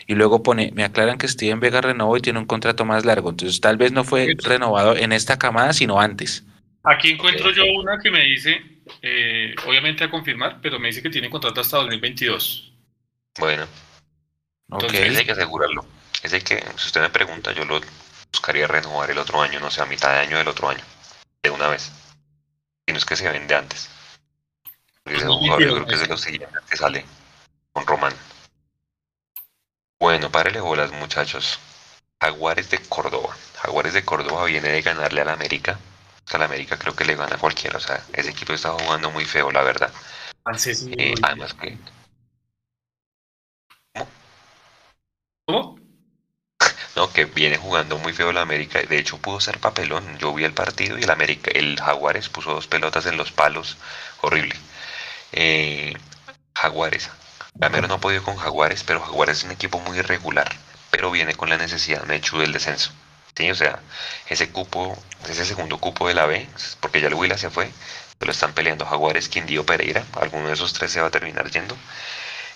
Y 0.08 0.16
luego 0.16 0.44
pone, 0.44 0.72
me 0.74 0.84
aclaran 0.84 1.18
que 1.18 1.28
Steven 1.28 1.60
Vega 1.60 1.82
renovó 1.82 2.18
y 2.18 2.22
tiene 2.22 2.40
un 2.40 2.46
contrato 2.46 2.86
más 2.86 3.06
largo. 3.06 3.30
Entonces 3.30 3.62
tal 3.62 3.78
vez 3.78 3.92
no 3.92 4.04
fue 4.04 4.36
renovado 4.38 4.96
en 4.96 5.14
esta 5.14 5.40
camada, 5.40 5.74
sino 5.74 6.00
antes. 6.00 6.44
Aquí 6.84 7.12
encuentro 7.12 7.52
yo 7.52 7.64
una 7.80 7.98
que 8.00 8.12
me 8.12 8.24
dice, 8.26 8.62
eh, 9.02 9.56
obviamente 9.66 10.04
a 10.04 10.10
confirmar, 10.12 10.60
pero 10.62 10.80
me 10.80 10.90
dice 10.90 11.02
que 11.02 11.10
tiene 11.10 11.30
contrato 11.30 11.62
hasta 11.62 11.78
2022. 11.78 12.74
Bueno. 13.40 13.66
Entonces, 14.70 15.18
hay 15.18 15.26
que 15.26 15.32
asegurarlo. 15.32 15.86
Es 16.24 16.32
que, 16.44 16.64
si 16.78 16.88
usted 16.88 17.02
me 17.02 17.10
pregunta, 17.10 17.54
yo 17.54 17.64
lo 17.66 17.80
buscaría 18.34 18.68
renovar 18.68 19.10
el 19.12 19.20
otro 19.20 19.42
año, 19.42 19.60
no 19.60 19.70
sé, 19.70 19.82
a 19.82 19.86
mitad 19.86 20.12
de 20.12 20.20
año 20.20 20.38
del 20.38 20.48
otro 20.48 20.70
año, 20.70 20.84
de 21.42 21.50
una 21.52 21.68
vez. 21.68 21.92
Y 22.86 22.92
no 22.92 22.98
es 22.98 23.06
que 23.06 23.16
se 23.16 23.30
vende 23.30 23.56
antes. 23.56 23.90
Porque 25.04 25.18
ese 25.18 25.28
jugador 25.28 25.62
yo 25.62 25.74
creo 25.76 25.86
que 25.86 25.94
es 25.94 26.02
de 26.02 26.08
los 26.08 26.22
siguientes 26.22 26.62
que 26.70 26.76
sale 26.76 27.06
con 27.72 27.86
Román. 27.86 28.14
Bueno, 30.00 30.32
párele 30.32 30.60
bolas, 30.60 30.92
muchachos. 30.92 31.60
Jaguares 32.20 32.70
de 32.70 32.80
Córdoba. 32.80 33.36
Jaguares 33.62 33.94
de 33.94 34.04
Córdoba 34.04 34.46
viene 34.46 34.70
de 34.70 34.82
ganarle 34.82 35.22
al 35.22 35.30
América. 35.30 35.80
Al 36.32 36.42
América 36.42 36.78
creo 36.78 36.96
que 36.96 37.06
le 37.06 37.16
gana 37.16 37.36
a 37.36 37.40
cualquiera. 37.40 37.78
O 37.78 37.82
sea, 37.82 38.04
ese 38.14 38.32
equipo 38.32 38.54
está 38.54 38.72
jugando 38.72 39.12
muy 39.12 39.26
feo, 39.26 39.52
la 39.52 39.62
verdad. 39.62 39.94
Eh, 40.98 41.14
además 41.22 41.54
que. 41.54 41.78
¿Cómo? 43.94 44.08
¿Cómo? 45.46 45.84
No, 46.96 47.12
que 47.12 47.26
viene 47.26 47.58
jugando 47.58 47.98
muy 47.98 48.14
feo 48.14 48.32
la 48.32 48.42
América. 48.42 48.82
De 48.82 49.00
hecho, 49.00 49.18
pudo 49.18 49.40
ser 49.40 49.60
papelón. 49.60 50.18
Yo 50.20 50.34
vi 50.34 50.44
el 50.44 50.54
partido 50.54 50.98
y 50.98 51.04
el 51.04 51.10
América, 51.10 51.52
el 51.54 51.80
Jaguares 51.80 52.30
puso 52.30 52.54
dos 52.54 52.68
pelotas 52.68 53.06
en 53.08 53.18
los 53.18 53.32
palos. 53.32 53.78
Horrible. 54.22 54.56
Eh, 55.32 55.96
Jaguares. 56.56 57.10
Gamero 57.56 57.88
no 57.88 57.96
ha 57.96 58.00
podido 58.00 58.24
con 58.24 58.36
Jaguares, 58.38 58.84
pero 58.84 59.02
Jaguares 59.02 59.40
es 59.40 59.44
un 59.44 59.52
equipo 59.52 59.80
muy 59.80 59.98
irregular. 59.98 60.52
Pero 60.92 61.12
viene 61.12 61.36
con 61.36 61.50
la 61.50 61.58
necesidad, 61.58 62.04
de 62.04 62.16
hecho, 62.16 62.38
del 62.38 62.54
descenso. 62.54 62.92
Sí, 63.36 63.50
o 63.50 63.56
sea, 63.56 63.80
ese 64.28 64.52
cupo, 64.52 64.96
ese 65.28 65.46
segundo 65.46 65.80
cupo 65.80 66.08
de 66.08 66.14
la 66.14 66.28
B, 66.28 66.48
porque 66.80 67.02
ya 67.02 67.08
el 67.08 67.16
Huila 67.16 67.38
se 67.38 67.50
fue, 67.50 67.72
lo 68.20 68.32
están 68.32 68.54
peleando 68.54 68.86
Jaguares, 68.86 69.30
Quindío, 69.30 69.66
Pereira. 69.66 70.06
Alguno 70.20 70.48
de 70.48 70.54
esos 70.54 70.74
tres 70.74 70.92
se 70.92 71.02
va 71.02 71.08
a 71.08 71.12
terminar 71.12 71.50
yendo. 71.50 71.76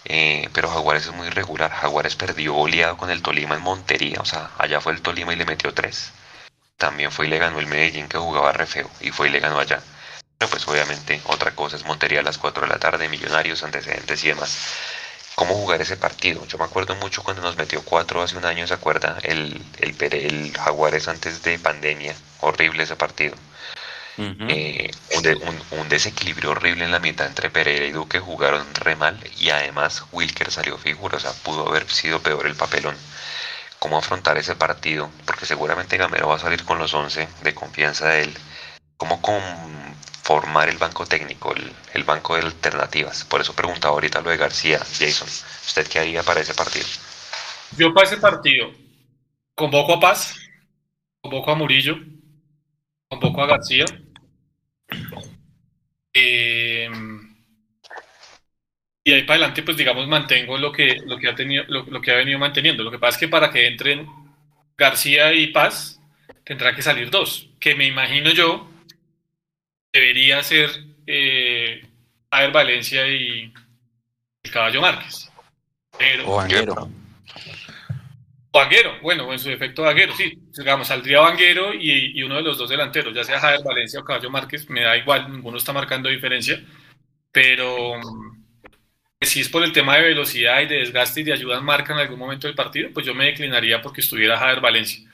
Eh, 0.10 0.50
pero 0.54 0.70
Jaguares 0.70 1.06
es 1.06 1.14
muy 1.14 1.28
irregular. 1.28 1.70
Jaguares 1.70 2.16
perdió 2.16 2.56
oleado 2.56 2.96
con 2.98 3.10
el 3.10 3.22
Tolima 3.22 3.56
en 3.56 3.62
Montería, 3.62 4.20
o 4.22 4.26
sea, 4.26 4.52
allá 4.58 4.80
fue 4.80 4.94
el 4.94 5.02
Tolima 5.02 5.34
y 5.34 5.36
le 5.36 5.46
metió 5.46 5.74
tres. 5.74 6.12
También 6.78 7.12
fue 7.12 7.28
y 7.28 7.30
le 7.30 7.40
ganó 7.40 7.60
el 7.60 7.68
Medellín 7.68 8.08
que 8.08 8.18
jugaba 8.18 8.54
re 8.54 8.66
feo 8.66 8.90
y 9.02 9.12
fue 9.12 9.28
y 9.28 9.32
le 9.32 9.40
ganó 9.40 9.60
allá. 9.60 9.82
Pero 10.38 10.50
pues 10.50 10.68
obviamente 10.68 11.20
otra 11.26 11.52
cosa 11.56 11.76
es 11.76 11.86
Montería 11.86 12.22
a 12.22 12.24
las 12.24 12.38
4 12.38 12.62
de 12.64 12.70
la 12.70 12.80
tarde, 12.80 13.10
Millonarios, 13.10 13.64
antecedentes 13.64 14.24
y 14.24 14.28
demás. 14.30 14.58
¿Cómo 15.36 15.56
jugar 15.56 15.82
ese 15.82 15.98
partido? 15.98 16.46
Yo 16.48 16.58
me 16.58 16.66
acuerdo 16.66 16.96
mucho 16.96 17.24
cuando 17.24 17.42
nos 17.42 17.58
metió 17.58 17.84
4 17.84 18.22
hace 18.24 18.38
un 18.38 18.46
año, 18.46 18.66
¿se 18.66 18.74
acuerda? 18.74 19.18
El, 19.24 19.62
el, 19.80 19.96
el 20.14 20.58
Jaguares 20.58 21.08
antes 21.08 21.44
de 21.44 21.60
pandemia. 21.60 22.16
Horrible 22.40 22.84
ese 22.84 22.96
partido. 22.96 23.36
Eh, 24.20 24.90
un, 25.72 25.90
desequilibrio 25.90 26.52
horrible 26.52 26.86
en 26.86 26.92
la 26.92 27.00
mitad 27.00 27.28
entre 27.28 27.52
Pereira 27.52 27.86
y 27.86 27.92
Duque 27.92 28.20
jugaron 28.20 28.66
re 28.74 28.96
mal 28.96 29.20
y 29.38 29.52
además 29.52 30.06
Wilker 30.12 30.52
salió 30.52 30.78
figura, 30.78 31.18
o 31.18 31.20
sea, 31.20 31.32
pudo 31.44 31.68
haber 31.68 31.88
sido 31.90 32.20
peor 32.22 32.48
el 32.48 32.56
papelón. 32.56 32.96
¿Cómo 33.80 33.98
afrontar 33.98 34.38
ese 34.38 34.56
partido? 34.56 35.12
Porque 35.26 35.46
seguramente 35.46 35.98
Gamero 35.98 36.30
va 36.30 36.36
a 36.36 36.40
salir 36.40 36.66
con 36.66 36.80
los 36.80 36.94
11 36.94 37.28
de 37.44 37.54
confianza 37.54 38.10
de 38.10 38.24
él. 38.24 38.38
¿Cómo 38.98 39.22
conformar 39.22 40.70
el 40.70 40.80
banco 40.80 41.06
técnico, 41.06 41.54
el, 41.94 42.04
banco 42.04 42.36
de 42.36 42.42
alternativas? 42.42 43.24
Por 43.26 43.42
eso 43.42 43.54
preguntaba 43.54 43.94
ahorita 43.94 44.22
lo 44.22 44.32
de 44.32 44.38
García, 44.38 44.80
Jason. 44.80 45.28
¿Usted 45.28 45.88
qué 45.88 46.00
haría 46.00 46.24
para 46.24 46.42
ese 46.42 46.56
partido? 46.56 46.88
Yo 47.78 47.94
para 47.94 48.08
ese 48.08 48.18
partido 48.18 48.72
convoco 49.54 49.94
a 49.94 50.00
Paz, 50.00 50.36
convoco 51.22 51.52
a 51.52 51.56
Murillo, 51.56 51.98
convoco 53.10 53.44
a 53.44 53.48
García, 53.48 53.86
eh, 56.20 56.90
y 59.04 59.14
ahí 59.14 59.22
para 59.24 59.36
adelante, 59.36 59.64
pues 59.64 59.78
digamos, 59.78 60.08
mantengo 60.08 60.58
lo 60.58 60.72
que, 60.72 60.98
lo 61.06 61.18
que, 61.18 61.30
ha, 61.30 61.36
tenido, 61.36 61.64
lo, 61.68 62.02
que 62.02 62.12
ha 62.12 62.16
venido 62.16 62.40
manteniendo. 62.40 62.84
Lo 62.84 62.92
que 62.92 63.00
pasa 63.00 63.16
es 63.16 63.20
que 63.22 63.28
para 63.28 63.52
que 63.52 63.68
entren 63.68 64.06
García 64.78 65.32
y 65.34 65.48
Paz, 65.48 66.02
tendrá 66.44 66.76
que 66.76 66.82
salir 66.82 67.10
dos, 67.10 67.50
que 67.60 67.76
me 67.76 67.86
imagino 67.86 68.32
yo 68.32 68.70
debería 69.94 70.44
ser 70.44 70.70
eh, 71.06 71.86
Valencia 72.52 73.08
y 73.08 73.54
el 74.44 74.52
Caballo 74.52 74.82
Márquez. 74.82 75.32
O 76.26 76.42
bueno, 79.02 79.32
en 79.32 79.40
su 79.40 79.50
defecto 79.50 79.84
Vanguero, 79.84 80.14
sí. 80.16 80.38
Digamos, 80.58 80.88
saldría 80.88 81.22
Vanguero 81.22 81.74
y, 81.74 82.22
uno 82.24 82.36
de 82.36 82.42
los 82.42 82.58
dos 82.58 82.70
delanteros, 82.70 83.14
ya 83.14 83.24
sea 83.24 83.40
Javier 83.40 83.64
Valencia 83.64 84.00
o 84.00 84.06
Caballo 84.06 84.30
Márquez, 84.30 84.70
me 84.70 84.82
da 84.82 84.98
igual, 84.98 85.32
ninguno 85.32 85.58
está 85.58 85.74
marcando 85.74 86.10
diferencia. 86.10 86.64
Pero 87.32 88.00
si 89.22 89.42
es 89.42 89.50
por 89.50 89.64
el 89.64 89.72
tema 89.72 89.98
de 89.98 90.04
velocidad 90.04 90.62
y 90.62 90.68
de 90.68 90.78
desgaste 90.78 91.22
y 91.22 91.24
de 91.24 91.34
ayuda 91.34 91.58
en 91.58 91.66
marca 91.66 91.94
en 91.94 92.00
algún 92.00 92.20
momento 92.20 92.48
del 92.48 92.56
partido, 92.56 92.90
pues 92.94 93.06
yo 93.06 93.14
me 93.14 93.26
declinaría 93.26 93.82
porque 93.82 94.02
estuviera 94.02 94.38
Javier 94.38 94.62
Valencia. 94.62 95.10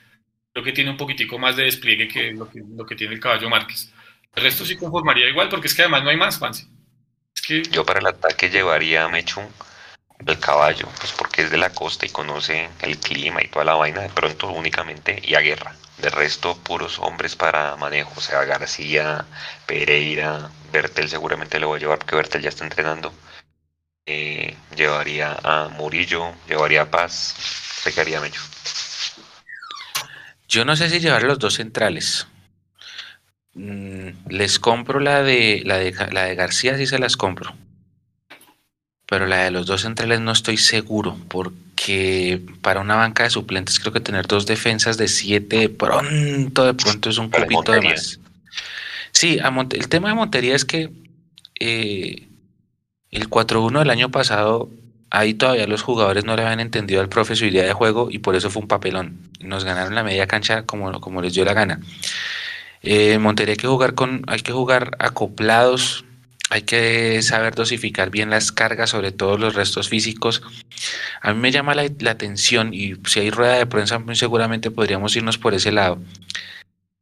Creo 0.52 0.64
que 0.64 0.72
tiene 0.72 0.90
un 0.90 0.96
poquitico 0.96 1.38
más 1.38 1.56
de 1.56 1.64
despliegue 1.64 2.06
que 2.08 2.32
lo 2.32 2.48
que, 2.86 2.94
tiene 2.94 3.14
el 3.14 3.20
Caballo 3.20 3.48
Márquez. 3.50 3.92
El 4.34 4.42
resto 4.42 4.64
sí 4.64 4.76
conformaría 4.76 5.28
igual, 5.28 5.48
porque 5.48 5.66
es 5.66 5.74
que 5.74 5.82
además 5.82 6.04
no 6.04 6.10
hay 6.10 6.16
más, 6.16 6.38
Fancy. 6.38 6.66
Yo 7.70 7.84
para 7.84 8.00
el 8.00 8.06
ataque 8.06 8.48
llevaría 8.48 9.04
a 9.04 9.08
Mechun 9.08 9.46
el 10.18 10.38
caballo, 10.38 10.88
pues 10.98 11.12
porque 11.12 11.42
es 11.42 11.50
de 11.50 11.58
la 11.58 11.70
costa 11.70 12.06
y 12.06 12.10
conoce 12.10 12.68
el 12.80 12.98
clima 12.98 13.42
y 13.42 13.48
toda 13.48 13.64
la 13.64 13.74
vaina, 13.74 14.02
de 14.02 14.08
pronto 14.08 14.48
únicamente 14.50 15.20
y 15.22 15.34
a 15.34 15.40
guerra. 15.40 15.74
De 15.98 16.10
resto, 16.10 16.56
puros 16.56 16.98
hombres 16.98 17.36
para 17.36 17.76
manejo, 17.76 18.12
o 18.16 18.20
sea, 18.20 18.44
García, 18.44 19.24
Pereira, 19.66 20.50
Bertel 20.72 21.08
seguramente 21.08 21.60
lo 21.60 21.68
voy 21.68 21.78
a 21.78 21.80
llevar 21.80 21.98
porque 21.98 22.16
Bertel 22.16 22.42
ya 22.42 22.48
está 22.48 22.64
entrenando. 22.64 23.12
Eh, 24.06 24.56
llevaría 24.76 25.36
a 25.42 25.68
Murillo, 25.68 26.32
llevaría 26.48 26.82
a 26.82 26.90
Paz, 26.90 27.12
se 27.82 27.92
quedaría 27.92 28.20
Mecho. 28.20 28.42
Yo 30.48 30.64
no 30.64 30.76
sé 30.76 30.90
si 30.90 31.00
llevar 31.00 31.22
los 31.22 31.38
dos 31.38 31.54
centrales. 31.54 32.26
Mm, 33.54 34.28
les 34.28 34.58
compro 34.58 35.00
la 35.00 35.22
de, 35.22 35.62
la 35.64 35.78
de 35.78 35.92
la 36.12 36.24
de 36.24 36.34
García, 36.34 36.76
sí 36.76 36.86
se 36.86 36.98
las 36.98 37.16
compro 37.16 37.54
pero 39.06 39.26
la 39.26 39.44
de 39.44 39.50
los 39.50 39.66
dos 39.66 39.82
centrales 39.82 40.20
no 40.20 40.32
estoy 40.32 40.56
seguro, 40.56 41.16
porque 41.28 42.40
para 42.62 42.80
una 42.80 42.96
banca 42.96 43.24
de 43.24 43.30
suplentes 43.30 43.78
creo 43.78 43.92
que 43.92 44.00
tener 44.00 44.26
dos 44.26 44.46
defensas 44.46 44.96
de 44.96 45.08
siete 45.08 45.58
de 45.58 45.68
pronto, 45.68 46.64
de 46.64 46.74
pronto 46.74 47.10
es 47.10 47.18
un 47.18 47.30
poquito 47.30 47.72
de 47.72 47.80
más. 47.82 48.20
Sí, 49.12 49.38
el 49.70 49.88
tema 49.88 50.08
de 50.08 50.14
Montería 50.14 50.56
es 50.56 50.64
que 50.64 50.90
eh, 51.60 52.26
el 53.10 53.30
4-1 53.30 53.78
del 53.78 53.90
año 53.90 54.10
pasado, 54.10 54.70
ahí 55.10 55.34
todavía 55.34 55.66
los 55.66 55.82
jugadores 55.82 56.24
no 56.24 56.34
le 56.34 56.42
habían 56.42 56.60
entendido 56.60 57.00
al 57.00 57.08
profe 57.08 57.36
su 57.36 57.44
idea 57.44 57.64
de 57.64 57.72
juego 57.72 58.08
y 58.10 58.18
por 58.18 58.34
eso 58.34 58.50
fue 58.50 58.62
un 58.62 58.68
papelón. 58.68 59.18
Nos 59.40 59.64
ganaron 59.64 59.94
la 59.94 60.02
media 60.02 60.26
cancha 60.26 60.62
como, 60.62 61.00
como 61.00 61.22
les 61.22 61.34
dio 61.34 61.44
la 61.44 61.54
gana. 61.54 61.80
Eh, 62.82 63.18
Montería 63.18 63.52
hay 63.52 63.56
que 63.56 63.68
jugar 63.68 63.94
con, 63.94 64.24
hay 64.26 64.40
que 64.40 64.52
jugar 64.52 64.96
acoplados 64.98 66.04
hay 66.54 66.62
que 66.62 67.20
saber 67.22 67.56
dosificar 67.56 68.10
bien 68.10 68.30
las 68.30 68.52
cargas, 68.52 68.90
sobre 68.90 69.10
todo 69.10 69.36
los 69.36 69.56
restos 69.56 69.88
físicos. 69.88 70.40
A 71.20 71.34
mí 71.34 71.40
me 71.40 71.50
llama 71.50 71.74
la, 71.74 71.82
atención 72.08 72.72
y 72.72 72.94
si 73.06 73.18
hay 73.18 73.30
rueda 73.30 73.54
de 73.54 73.66
prensa, 73.66 73.98
muy 73.98 74.14
seguramente 74.14 74.70
podríamos 74.70 75.16
irnos 75.16 75.36
por 75.36 75.52
ese 75.54 75.72
lado. 75.72 75.98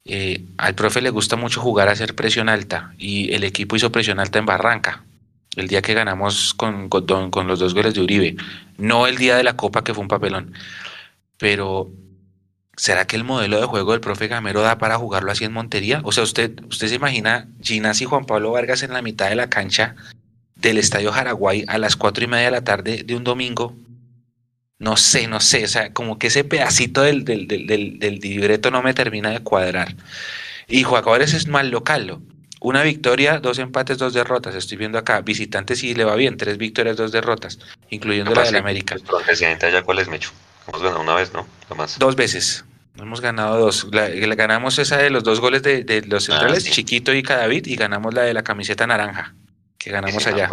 Eh, 0.07 0.43
al 0.57 0.75
profe 0.75 1.03
le 1.03 1.11
gusta 1.11 1.37
mucho 1.37 1.61
jugar 1.61 1.91
a 1.91 1.93
hacer 1.93 2.15
presión 2.15 2.49
alta 2.49 2.95
y 2.97 3.31
el 3.35 3.45
equipo 3.45 3.77
hizo 3.77 3.93
presión 3.93 4.21
alta 4.21 4.39
en 4.39 4.47
Barranca, 4.47 5.05
el 5.57 5.69
día 5.69 5.83
que 5.83 5.93
ganamos 5.93 6.55
con, 6.55 6.89
con, 6.89 7.31
con 7.31 7.47
los 7.47 7.59
dos 7.59 7.75
goles 7.75 7.93
de 7.93 8.01
Uribe, 8.01 8.37
no 8.79 9.07
el 9.07 9.19
día 9.19 9.37
de 9.37 9.45
la 9.45 9.59
Copa 9.59 9.85
que 9.85 9.93
fue 9.93 10.01
un 10.01 10.09
papelón, 10.09 10.55
pero 11.37 11.93
¿Será 12.83 13.07
que 13.07 13.15
el 13.15 13.23
modelo 13.23 13.61
de 13.61 13.67
juego 13.67 13.93
del 13.93 14.01
profe 14.01 14.27
Gamero 14.27 14.61
da 14.61 14.79
para 14.79 14.99
jugarlo 14.99 15.31
así 15.31 15.45
en 15.45 15.53
Montería? 15.53 16.01
O 16.03 16.11
sea, 16.11 16.25
usted, 16.25 16.51
usted 16.69 16.89
se 16.89 16.97
imagina 16.97 17.47
Ginas 17.61 18.01
y 18.01 18.07
Juan 18.07 18.25
Pablo 18.25 18.51
Vargas 18.51 18.83
en 18.83 18.93
la 18.93 19.03
mitad 19.03 19.29
de 19.29 19.37
la 19.37 19.49
cancha 19.49 19.95
del 20.57 20.79
Estadio 20.79 21.13
Jaraguay 21.13 21.65
a 21.69 21.79
las 21.79 21.95
cuatro 21.95 22.25
y 22.25 22.27
media 22.27 22.47
de 22.47 22.51
la 22.51 22.65
tarde 22.65 23.05
de 23.05 23.15
un 23.15 23.23
domingo. 23.23 23.77
No 24.81 24.97
sé, 24.97 25.29
no 25.29 25.39
sé, 25.39 25.63
o 25.63 25.69
sea, 25.69 25.93
como 25.93 26.19
que 26.19 26.27
ese 26.27 26.43
pedacito 26.43 27.03
del, 27.03 27.25
del, 27.25 27.47
del, 27.47 28.19
libreto 28.19 28.73
no 28.73 28.83
me 28.83 28.95
termina 28.95 29.31
de 29.31 29.39
cuadrar. 29.39 29.95
Y 30.67 30.83
Jugadores 30.83 31.35
es 31.35 31.47
mal 31.47 31.71
local. 31.71 32.19
Una 32.61 32.83
victoria, 32.83 33.39
dos 33.39 33.61
empates, 33.61 33.99
dos 33.99 34.13
derrotas. 34.13 34.57
Estoy 34.57 34.77
viendo 34.77 34.99
acá. 34.99 35.21
Visitantes 35.21 35.79
sí 35.79 35.95
le 35.95 36.03
va 36.03 36.17
bien, 36.17 36.37
tres 36.37 36.59
victorias, 36.59 36.97
dos 36.97 37.13
derrotas, 37.13 37.61
incluyendo 37.91 38.35
la 38.35 38.43
del 38.43 38.57
América. 38.57 38.97
presidente 39.25 39.67
allá 39.67 39.83
cuál 39.83 40.01
es, 40.01 40.09
Mecho? 40.09 40.33
Hemos 40.67 40.83
ganado 40.83 41.01
una 41.01 41.15
vez, 41.15 41.33
¿no? 41.33 41.47
Dos 42.01 42.17
veces. 42.17 42.65
Hemos 42.99 43.21
ganado 43.21 43.59
dos. 43.59 43.89
La, 43.91 44.09
ganamos 44.35 44.79
esa 44.79 44.99
de 44.99 45.11
los 45.11 45.25
dos 45.25 45.41
goles 45.41 45.63
de, 45.63 46.05
los 46.07 46.29
ah, 46.29 46.33
centrales, 46.33 46.71
Chiquito 46.71 47.15
y 47.15 47.23
Cadavid, 47.23 47.67
y 47.67 47.77
ganamos 47.77 48.13
la 48.13 48.23
de 48.23 48.35
la 48.35 48.43
camiseta 48.43 48.87
naranja, 48.87 49.35
que 49.79 49.91
ganamos 49.91 50.27
allá. 50.27 50.51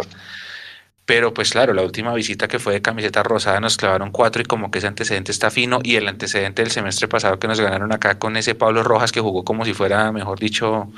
Pero 1.04 1.34
pues 1.34 1.50
claro, 1.50 1.74
la 1.74 1.82
última 1.82 2.14
visita 2.14 2.46
que 2.46 2.60
fue 2.60 2.74
de 2.74 2.82
camiseta 2.82 3.22
rosada 3.22 3.58
nos 3.58 3.76
clavaron 3.76 4.12
cuatro 4.12 4.42
y 4.42 4.44
como 4.44 4.70
que 4.70 4.78
ese 4.78 4.86
antecedente 4.86 5.32
está 5.32 5.50
fino 5.50 5.80
y 5.82 5.96
el 5.96 6.06
antecedente 6.06 6.62
del 6.62 6.70
semestre 6.70 7.08
pasado 7.08 7.38
que 7.40 7.48
nos 7.48 7.60
ganaron 7.60 7.92
acá 7.92 8.18
con 8.18 8.36
ese 8.36 8.54
Pablo 8.54 8.84
Rojas 8.84 9.10
que 9.10 9.20
jugó 9.20 9.44
como 9.44 9.64
si 9.64 9.74
fuera, 9.74 10.12
mejor 10.12 10.38
dicho, 10.38 10.88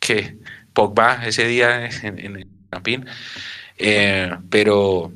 que 0.00 0.38
Pogba 0.72 1.26
ese 1.26 1.46
día 1.46 1.90
en, 2.02 2.36
el 2.36 2.46
Campín. 2.70 3.04
Eh, 3.76 4.34
pero 4.50 5.12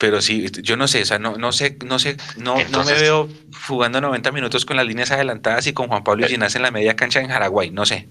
pero 0.00 0.22
sí, 0.22 0.46
yo 0.62 0.78
no 0.78 0.88
sé, 0.88 1.02
o 1.02 1.04
sea, 1.04 1.18
no, 1.18 1.36
no 1.36 1.52
sé, 1.52 1.76
no 1.84 1.98
sé, 1.98 2.16
no, 2.38 2.56
no 2.70 2.84
me 2.84 2.94
veo 2.94 3.28
jugando 3.66 4.00
90 4.00 4.32
minutos 4.32 4.64
con 4.64 4.78
las 4.78 4.86
líneas 4.86 5.10
adelantadas 5.10 5.66
y 5.66 5.74
con 5.74 5.88
Juan 5.88 6.02
Pablo 6.02 6.26
Ginás 6.26 6.56
en 6.56 6.62
la 6.62 6.70
media 6.70 6.96
cancha 6.96 7.20
en 7.20 7.28
Jaraguay, 7.28 7.70
no 7.70 7.84
sé. 7.84 8.08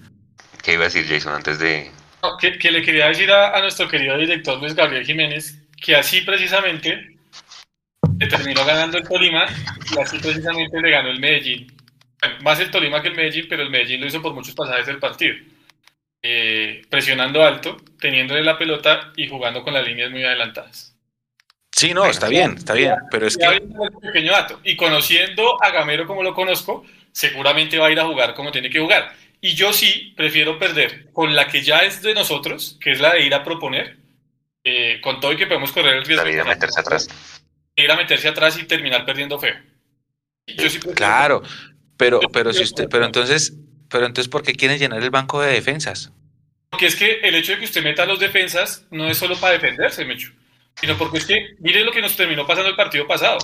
¿Qué 0.62 0.74
iba 0.74 0.82
a 0.82 0.84
decir 0.84 1.04
Jason 1.08 1.34
antes 1.34 1.58
de...? 1.58 1.90
que, 2.38 2.70
le 2.70 2.82
quería 2.82 3.08
decir 3.08 3.32
a, 3.32 3.60
nuestro 3.60 3.88
querido 3.88 4.16
director 4.16 4.60
Luis 4.60 4.76
Gabriel 4.76 5.04
Jiménez 5.04 5.58
que 5.84 5.96
así 5.96 6.20
precisamente 6.20 7.16
le 8.18 8.26
terminó 8.28 8.64
ganando 8.64 8.96
el 8.96 9.08
Tolima 9.08 9.46
y 9.92 9.98
así 9.98 10.20
precisamente 10.20 10.80
le 10.80 10.90
ganó 10.90 11.08
el 11.08 11.18
Medellín. 11.18 11.76
más 12.42 12.60
el 12.60 12.70
Tolima 12.70 13.02
que 13.02 13.08
el 13.08 13.16
Medellín, 13.16 13.46
pero 13.48 13.64
el 13.64 13.70
Medellín 13.70 14.00
lo 14.00 14.06
hizo 14.06 14.22
por 14.22 14.32
muchos 14.32 14.54
pasajes 14.54 14.86
del 14.86 15.00
partido. 15.00 15.34
Eh, 16.22 16.82
presionando 16.88 17.42
alto, 17.42 17.78
teniéndole 17.98 18.44
la 18.44 18.56
pelota 18.56 19.10
y 19.16 19.26
jugando 19.26 19.64
con 19.64 19.74
las 19.74 19.84
líneas 19.84 20.12
muy 20.12 20.22
adelantadas. 20.22 20.89
Sí, 21.80 21.94
no, 21.94 22.04
está 22.04 22.28
bien, 22.28 22.56
está 22.58 22.74
bien, 22.74 22.94
pero 23.10 23.26
es 23.26 23.38
que... 23.38 23.62
pequeño 24.02 24.32
dato. 24.32 24.60
Y 24.64 24.76
conociendo 24.76 25.56
a 25.64 25.70
Gamero 25.70 26.06
como 26.06 26.22
lo 26.22 26.34
conozco, 26.34 26.84
seguramente 27.10 27.78
va 27.78 27.86
a 27.86 27.90
ir 27.90 27.98
a 27.98 28.04
jugar 28.04 28.34
como 28.34 28.52
tiene 28.52 28.68
que 28.68 28.80
jugar. 28.80 29.14
Y 29.40 29.54
yo 29.54 29.72
sí 29.72 30.12
prefiero 30.14 30.58
perder 30.58 31.10
con 31.14 31.34
la 31.34 31.48
que 31.48 31.62
ya 31.62 31.78
es 31.78 32.02
de 32.02 32.12
nosotros, 32.12 32.76
que 32.82 32.90
es 32.92 33.00
la 33.00 33.14
de 33.14 33.24
ir 33.24 33.32
a 33.32 33.42
proponer, 33.42 33.96
eh, 34.62 35.00
con 35.00 35.20
todo 35.20 35.32
y 35.32 35.38
que 35.38 35.46
podemos 35.46 35.72
correr 35.72 35.96
el 35.96 36.04
riesgo. 36.04 36.22
de 36.22 36.32
ir 36.32 36.40
a 36.40 36.44
meterse 36.44 36.80
atrás. 36.80 37.08
Ir 37.74 37.90
a 37.90 37.96
meterse 37.96 38.28
atrás 38.28 38.58
y 38.58 38.64
terminar 38.64 39.06
perdiendo 39.06 39.38
feo. 39.38 39.54
Yo 40.48 40.68
sí 40.68 40.80
claro, 40.80 41.42
pero, 41.96 42.20
pero 42.30 42.52
si 42.52 42.62
usted, 42.62 42.88
pero 42.90 43.06
entonces, 43.06 43.54
pero 43.88 44.04
entonces, 44.04 44.28
¿por 44.28 44.42
qué 44.42 44.52
quieren 44.52 44.78
llenar 44.78 45.02
el 45.02 45.08
banco 45.08 45.40
de 45.40 45.52
defensas? 45.52 46.12
Porque 46.68 46.88
es 46.88 46.96
que 46.96 47.20
el 47.22 47.36
hecho 47.36 47.52
de 47.52 47.58
que 47.60 47.64
usted 47.64 47.82
meta 47.82 48.02
a 48.02 48.06
los 48.06 48.20
defensas 48.20 48.86
no 48.90 49.08
es 49.08 49.16
solo 49.16 49.34
para 49.40 49.54
defenderse, 49.54 50.04
Mecho 50.04 50.32
sino 50.80 50.96
porque 50.96 51.18
es 51.18 51.26
que, 51.26 51.54
mire 51.58 51.84
lo 51.84 51.92
que 51.92 52.00
nos 52.00 52.16
terminó 52.16 52.46
pasando 52.46 52.70
el 52.70 52.76
partido 52.76 53.06
pasado. 53.06 53.38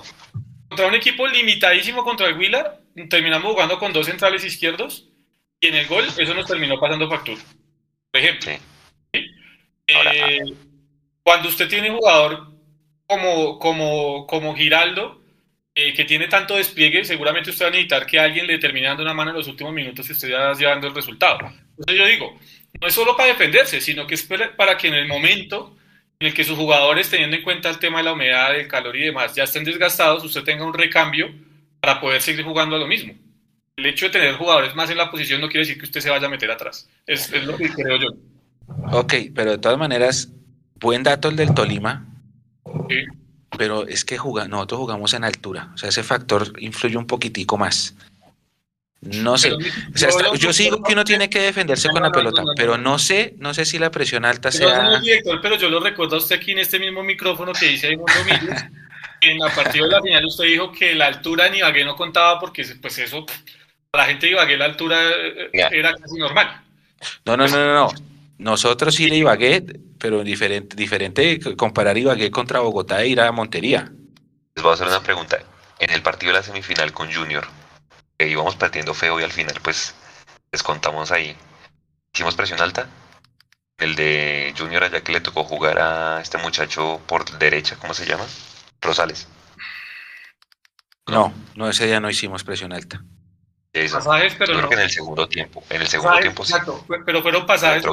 Contra 0.69 0.87
un 0.87 0.95
equipo 0.95 1.27
limitadísimo 1.27 2.03
contra 2.03 2.29
el 2.29 2.39
Huila, 2.39 2.81
terminamos 3.09 3.53
jugando 3.53 3.79
con 3.79 3.93
dos 3.93 4.07
centrales 4.07 4.45
izquierdos 4.45 5.09
y 5.61 5.69
en 5.69 5.75
el 5.77 5.87
gol 5.87 6.05
eso 6.19 6.35
nos 6.35 6.47
terminó 6.47 6.81
pasando 6.81 7.09
factura. 7.09 7.41
Por 8.11 8.21
ejemplo, 8.21 8.53
eh, 9.13 10.41
cuando 11.23 11.49
usted 11.49 11.69
tiene 11.69 11.91
un 11.91 11.99
jugador 11.99 12.49
como, 13.07 13.59
como, 13.59 14.27
como 14.27 14.57
Giraldo, 14.57 15.23
eh, 15.75 15.93
que 15.93 16.05
tiene 16.05 16.27
tanto 16.27 16.57
despliegue, 16.57 17.05
seguramente 17.05 17.51
usted 17.51 17.67
va 17.67 17.69
a 17.69 17.73
necesitar 17.73 18.07
que 18.07 18.19
alguien 18.19 18.47
le 18.47 18.59
termine 18.59 18.87
dando 18.87 19.03
una 19.03 19.13
mano 19.13 19.31
en 19.31 19.37
los 19.37 19.47
últimos 19.47 19.75
minutos 19.75 20.09
y 20.09 20.13
usted 20.13 20.31
ya 20.31 20.53
llevando 20.55 20.87
el 20.87 20.95
resultado. 20.95 21.39
Entonces 21.79 21.99
yo 21.99 22.07
digo, 22.07 22.39
no 22.81 22.89
es 22.89 22.95
solo 22.95 23.15
para 23.15 23.29
defenderse, 23.29 23.81
sino 23.81 24.07
que 24.07 24.15
es 24.15 24.27
para 24.57 24.79
que 24.79 24.89
en 24.89 24.95
el 24.95 25.07
momento 25.07 25.77
en 26.19 26.29
el 26.29 26.35
que 26.35 26.45
sus 26.45 26.57
jugadores, 26.57 27.11
teniendo 27.11 27.37
en 27.37 27.43
cuenta 27.43 27.69
el 27.69 27.79
tema 27.79 27.99
de 27.99 28.05
la 28.05 28.13
humedad, 28.13 28.55
el 28.55 28.69
calor 28.69 28.97
y 28.97 29.05
demás, 29.05 29.35
ya 29.35 29.45
estén 29.45 29.65
desgastados, 29.65 30.25
usted 30.25 30.45
tenga 30.45 30.65
un 30.65 30.73
recambio 30.73 31.29
para 31.81 32.01
poder 32.01 32.23
seguir 32.23 32.45
jugando 32.45 32.77
a 32.77 32.79
lo 32.79 32.87
mismo. 32.87 33.15
El 33.77 33.87
hecho 33.87 34.07
de 34.07 34.13
tener 34.13 34.35
jugadores 34.37 34.75
más 34.75 34.89
en 34.89 34.97
la 34.97 35.11
posición 35.11 35.41
no 35.41 35.49
quiere 35.49 35.67
decir 35.67 35.79
que 35.79 35.85
usted 35.85 36.01
se 36.01 36.09
vaya 36.09 36.27
a 36.27 36.31
meter 36.31 36.51
atrás. 36.51 36.89
Es, 37.07 37.31
lo 37.45 37.57
que 37.57 37.69
creo 37.69 37.99
yo. 37.99 38.09
Ok, 38.93 39.15
pero 39.35 39.53
de 39.53 39.59
todas 39.59 39.79
maneras, 39.79 40.31
buen 40.81 41.03
dato 41.03 41.29
el 41.29 41.37
del 41.37 41.53
Tolima. 41.53 42.07
Sí. 42.89 43.05
Pero 43.59 43.87
es 43.87 44.05
que 44.05 44.17
nosotros 44.17 44.81
jugamos 44.81 45.13
en 45.13 45.25
altura. 45.25 45.71
O 45.75 45.79
sea, 45.79 45.91
ese 45.91 46.03
factor 46.03 46.53
influye 46.59 46.97
un 46.97 47.07
poquitico 47.07 47.59
más. 47.59 47.95
No 49.07 49.39
sé. 49.39 49.53
yo 50.39 50.53
sigo 50.53 50.83
que 50.83 50.93
uno 50.93 51.05
tiene 51.05 51.31
que 51.31 51.41
defenderse 51.41 51.89
con 51.91 52.03
la 52.03 52.11
pelota, 52.11 52.43
pero 52.57 52.79
no 52.79 52.99
sé, 52.99 53.35
no 53.39 53.55
sé 53.55 53.65
si 53.65 53.79
la 53.79 53.91
presión 53.91 54.25
alta 54.25 54.51
sea. 54.51 55.01
pero 55.43 55.57
yo 55.57 55.69
lo 55.69 55.81
recuerdo 55.81 56.17
a 56.17 56.19
usted 56.19 56.37
aquí 56.37 56.53
en 56.53 56.59
este 56.59 56.79
mismo 56.79 57.03
micrófono 57.03 57.53
que 57.53 57.67
dice 57.67 57.97
Mundo 57.97 58.13
en 59.21 59.39
la 59.39 59.49
partida 59.55 59.85
de 59.85 59.91
la 59.91 60.03
final 60.03 60.25
usted 60.27 60.45
dijo 60.45 60.73
que 60.73 60.95
la 60.95 61.07
altura 61.07 61.47
en 61.47 61.57
Ibagué 61.57 61.85
no 61.85 61.97
contaba 61.97 62.39
porque 62.39 62.65
pues 62.81 62.99
eso, 62.99 63.25
para 63.91 64.05
la 64.05 64.11
gente 64.11 64.27
de 64.27 64.33
Ibagué 64.33 64.57
la 64.57 64.67
altura 64.67 65.01
eh, 65.09 65.51
era 65.53 65.95
casi 65.95 66.19
normal. 66.19 66.63
No, 67.25 67.37
no, 67.37 67.47
no, 67.49 67.57
no, 67.57 67.75
no. 67.75 67.89
Nosotros 68.39 68.95
sí 68.95 69.09
de 69.09 69.17
Ibagué, 69.17 69.65
pero 69.99 70.23
diferente, 70.23 70.77
diferente 70.77 71.41
comparar 71.57 71.97
Ibagué 71.97 72.31
contra 72.31 72.61
Bogotá 72.61 73.03
e 73.03 73.09
ir 73.09 73.21
a 73.21 73.33
Montería. 73.33 73.91
Les 74.55 74.63
voy 74.63 74.71
a 74.71 74.75
hacer 74.75 74.87
una 74.87 75.03
pregunta. 75.03 75.39
En 75.79 75.91
el 75.91 76.03
partido 76.03 76.33
de 76.33 76.39
la 76.39 76.43
semifinal 76.43 76.93
con 76.93 77.13
Junior, 77.13 77.47
que 78.19 78.29
íbamos 78.29 78.57
partiendo 78.57 78.95
feo 78.95 79.21
y 79.21 79.25
al 79.25 79.33
final 79.33 79.57
pues 79.63 79.95
descontamos 80.51 81.11
ahí. 81.13 81.37
Hicimos 82.15 82.35
presión 82.35 82.61
alta. 82.61 82.89
El 83.79 83.95
de 83.95 84.55
Junior 84.57 84.85
allá 84.85 85.03
que 85.03 85.13
le 85.13 85.21
tocó 85.21 85.45
jugar 85.45 85.79
a 85.79 86.21
este 86.23 86.39
muchacho 86.39 87.01
por 87.07 87.31
derecha, 87.39 87.77
¿cómo 87.77 87.93
se 87.93 88.07
llama? 88.07 88.25
Rosales. 88.81 89.29
No, 91.07 91.33
no, 91.55 91.69
ese 91.69 91.87
día 91.87 92.01
no 92.01 92.09
hicimos 92.09 92.43
presión 92.43 92.73
alta. 92.73 93.05
pasajes, 93.73 94.35
pero 94.37 94.57
creo 94.57 94.69
que 94.69 94.75
en 94.75 94.81
el 94.81 94.91
segundo 94.91 95.29
tiempo. 95.29 95.63
En 95.69 95.83
el 95.83 95.89
segundo 95.89 96.19
tiempo 96.21 96.43
exacto, 96.43 96.85
pero 97.05 97.23
fueron 97.23 97.45
pasajes, 97.45 97.85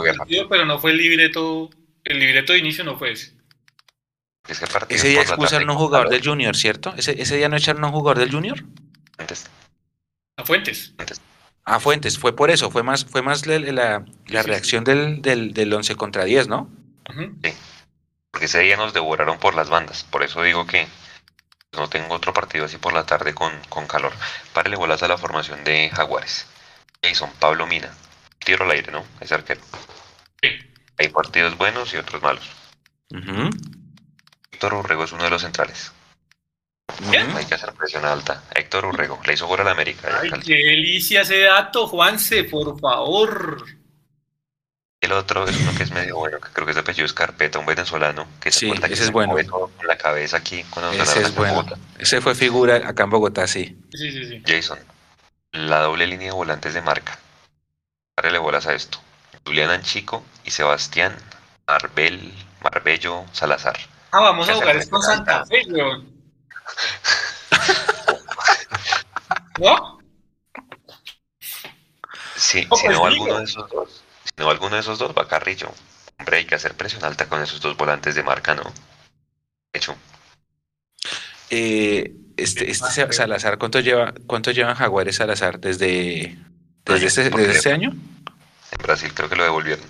pero 0.49 0.65
no 0.65 0.79
fue 0.79 0.91
el 0.91 0.97
libreto, 0.97 1.69
el 2.05 2.19
libreto 2.19 2.53
de 2.53 2.59
inicio 2.59 2.85
no 2.85 2.97
fue 2.97 3.11
ese. 3.11 3.33
ese 4.87 5.07
día 5.09 5.21
expulsaron 5.21 5.69
a 5.69 5.73
un 5.73 5.77
jugador 5.77 6.09
del 6.09 6.25
Junior, 6.25 6.55
¿cierto? 6.55 6.93
¿Ese, 6.95 7.21
ese 7.21 7.35
día 7.35 7.49
no 7.49 7.57
echaron 7.57 7.83
a 7.83 7.87
un 7.87 7.93
jugador 7.93 8.19
del 8.19 8.31
Junior? 8.31 8.63
Antes. 9.17 9.49
A 10.37 10.45
Fuentes. 10.45 10.93
A 11.65 11.79
Fuentes, 11.79 12.17
fue 12.17 12.35
por 12.35 12.51
eso, 12.51 12.71
fue 12.71 12.83
más, 12.83 13.05
fue 13.05 13.21
más 13.21 13.45
la, 13.45 13.59
la, 13.59 14.43
reacción 14.43 14.83
del, 14.83 15.21
del, 15.21 15.53
del 15.53 15.73
11 15.73 15.95
contra 15.95 16.25
10, 16.25 16.47
¿no? 16.47 16.69
Sí, 17.43 17.53
porque 18.31 18.45
ese 18.45 18.59
día 18.59 18.75
nos 18.77 18.93
devoraron 18.93 19.37
por 19.37 19.53
las 19.53 19.69
bandas, 19.69 20.03
por 20.05 20.23
eso 20.23 20.41
digo 20.41 20.65
que 20.65 20.87
no 21.73 21.87
tengo 21.87 22.15
otro 22.15 22.33
partido 22.33 22.65
así 22.65 22.77
por 22.77 22.93
la 22.93 23.05
tarde 23.05 23.33
con, 23.33 23.51
con 23.69 23.87
calor. 23.87 24.11
Párele 24.53 24.75
bolas 24.75 25.03
a 25.03 25.07
la 25.07 25.17
formación 25.17 25.63
de 25.63 25.89
Jaguares. 25.91 26.47
Jason, 27.03 27.29
Pablo 27.39 27.67
Mina, 27.67 27.91
tiro 28.43 28.65
al 28.65 28.71
aire, 28.71 28.91
¿no? 28.91 29.03
Es 29.19 29.31
arquero. 29.31 29.61
Sí. 30.41 30.49
Hay 30.97 31.09
partidos 31.09 31.57
buenos 31.57 31.93
y 31.93 31.97
otros 31.97 32.21
malos. 32.21 32.49
Héctor 34.51 34.73
Urrego 34.73 35.03
es 35.03 35.11
uno 35.11 35.23
de 35.23 35.29
los 35.29 35.41
centrales. 35.41 35.91
Hay 37.35 37.45
que 37.45 37.55
hacer 37.55 37.73
presión 37.73 38.05
alta. 38.05 38.43
Héctor 38.53 38.85
Urrego 38.85 39.19
le 39.25 39.33
hizo 39.33 39.47
gol 39.47 39.61
al 39.61 39.67
América. 39.67 40.19
Ay, 40.21 40.29
qué 40.45 40.55
delicia 40.55 41.21
ese 41.21 41.41
dato, 41.41 41.87
Juanse, 41.87 42.43
por 42.45 42.79
favor. 42.79 43.65
El 45.03 45.11
otro 45.11 45.45
es 45.45 45.59
uno 45.59 45.75
que 45.75 45.83
es 45.83 45.91
medio 45.91 46.15
bueno, 46.15 46.39
que 46.39 46.47
creo 46.53 46.65
que 46.65 46.71
es 46.71 46.75
de 46.75 46.81
apellido 46.81 47.05
Escarpeta, 47.05 47.59
un 47.59 47.65
venezolano. 47.65 48.25
Que 48.39 48.53
sí, 48.53 48.71
ese 48.71 48.87
que 48.87 48.93
es 48.93 49.11
bueno. 49.11 49.35
Con 49.49 49.85
la 49.85 49.97
cabeza 49.97 50.37
aquí. 50.37 50.65
ese 50.93 51.21
es 51.21 51.35
bueno. 51.35 51.65
Ese 51.99 52.21
fue 52.21 52.35
figura 52.35 52.77
acá 52.87 53.03
en 53.03 53.09
Bogotá, 53.09 53.45
sí. 53.45 53.77
Sí, 53.91 54.11
sí, 54.11 54.25
sí. 54.25 54.43
Jason, 54.47 54.79
la 55.51 55.81
doble 55.81 56.07
línea 56.07 56.27
de 56.27 56.33
volantes 56.33 56.73
de 56.73 56.81
marca. 56.81 57.19
Párele 58.15 58.37
bolas 58.37 58.65
a 58.67 58.73
esto. 58.75 58.99
Julián 59.45 59.71
Anchico 59.71 60.23
y 60.45 60.51
Sebastián 60.51 61.13
Marbel, 61.67 62.33
Marbello 62.61 63.25
Salazar. 63.33 63.77
Ah, 64.11 64.21
vamos 64.21 64.47
a 64.47 64.53
jugar 64.53 64.87
con 64.87 65.01
Santa 65.01 65.45
Fe, 65.45 65.63
weón. 65.69 66.12
¿No? 69.59 69.99
Sí, 72.35 72.59
si 72.59 72.65
no 72.65 72.69
pues 72.69 72.85
alguno 72.85 73.37
de 73.37 73.43
esos 73.45 73.69
dos, 73.69 74.03
si 74.23 74.31
no 74.37 74.49
alguno 74.49 74.75
de 74.75 74.81
esos 74.81 74.99
dos 74.99 75.13
va 75.17 75.27
Carrillo. 75.27 75.71
Hombre, 76.19 76.37
hay 76.37 76.45
que 76.45 76.55
hacer 76.55 76.75
presión 76.75 77.03
alta 77.03 77.27
con 77.27 77.41
esos 77.41 77.61
dos 77.61 77.77
volantes 77.77 78.15
de 78.15 78.23
marca, 78.23 78.55
¿no? 78.55 78.63
Hecho. 79.73 79.95
Eh, 81.49 82.13
este, 82.37 82.69
este 82.69 83.11
Salazar, 83.13 83.57
¿cuánto 83.57 83.79
lleva, 83.79 84.13
cuánto 84.27 84.51
llevan 84.51 84.75
Jaguares 84.75 85.17
Salazar 85.17 85.59
desde, 85.59 86.37
desde, 86.85 87.05
este, 87.07 87.29
desde 87.29 87.51
este 87.51 87.71
año? 87.71 87.91
En 87.91 88.77
Brasil 88.81 89.13
creo 89.13 89.29
que 89.29 89.35
lo 89.35 89.43
devolvieron. 89.43 89.85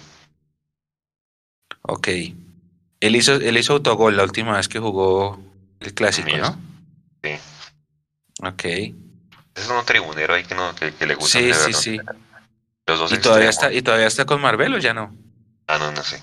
Ok. 1.83 2.07
Él 2.99 3.15
hizo, 3.15 3.33
él 3.35 3.57
hizo 3.57 3.73
autogol 3.73 4.15
la 4.15 4.23
última 4.23 4.57
vez 4.57 4.67
que 4.67 4.79
jugó 4.79 5.41
el 5.79 5.93
clásico, 5.93 6.35
¿no? 6.37 6.57
Sí. 7.23 7.39
Ok. 8.41 8.63
Es 9.55 9.69
un 9.69 9.85
tribunero 9.85 10.33
ahí 10.33 10.43
que, 10.43 10.55
no, 10.55 10.73
que, 10.75 10.93
le 11.05 11.15
gusta. 11.15 11.39
Sí, 11.39 11.53
sí, 11.53 11.73
sí. 11.73 11.99
Los 12.85 12.99
dos 12.99 13.11
¿Y, 13.11 13.17
todavía 13.19 13.49
está, 13.49 13.71
¿Y 13.71 13.81
todavía 13.81 14.07
está 14.07 14.25
con 14.25 14.41
Marvel 14.41 14.73
o 14.73 14.77
ya 14.77 14.93
no? 14.93 15.15
Ah, 15.67 15.77
no, 15.77 15.91
no 15.91 16.03
sé. 16.03 16.21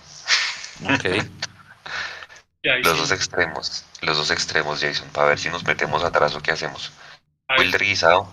Ok. 0.85 1.25
los 2.63 2.99
dos 2.99 3.11
extremos, 3.13 3.87
los 4.03 4.17
dos 4.19 4.31
extremos, 4.31 4.81
Jason, 4.81 5.09
para 5.11 5.29
ver 5.29 5.39
si 5.39 5.49
nos 5.49 5.65
metemos 5.65 6.05
atrás 6.05 6.35
o 6.35 6.43
qué 6.43 6.51
hacemos. 6.51 6.93
Wilder 7.59 7.83
Guisado, 7.83 8.31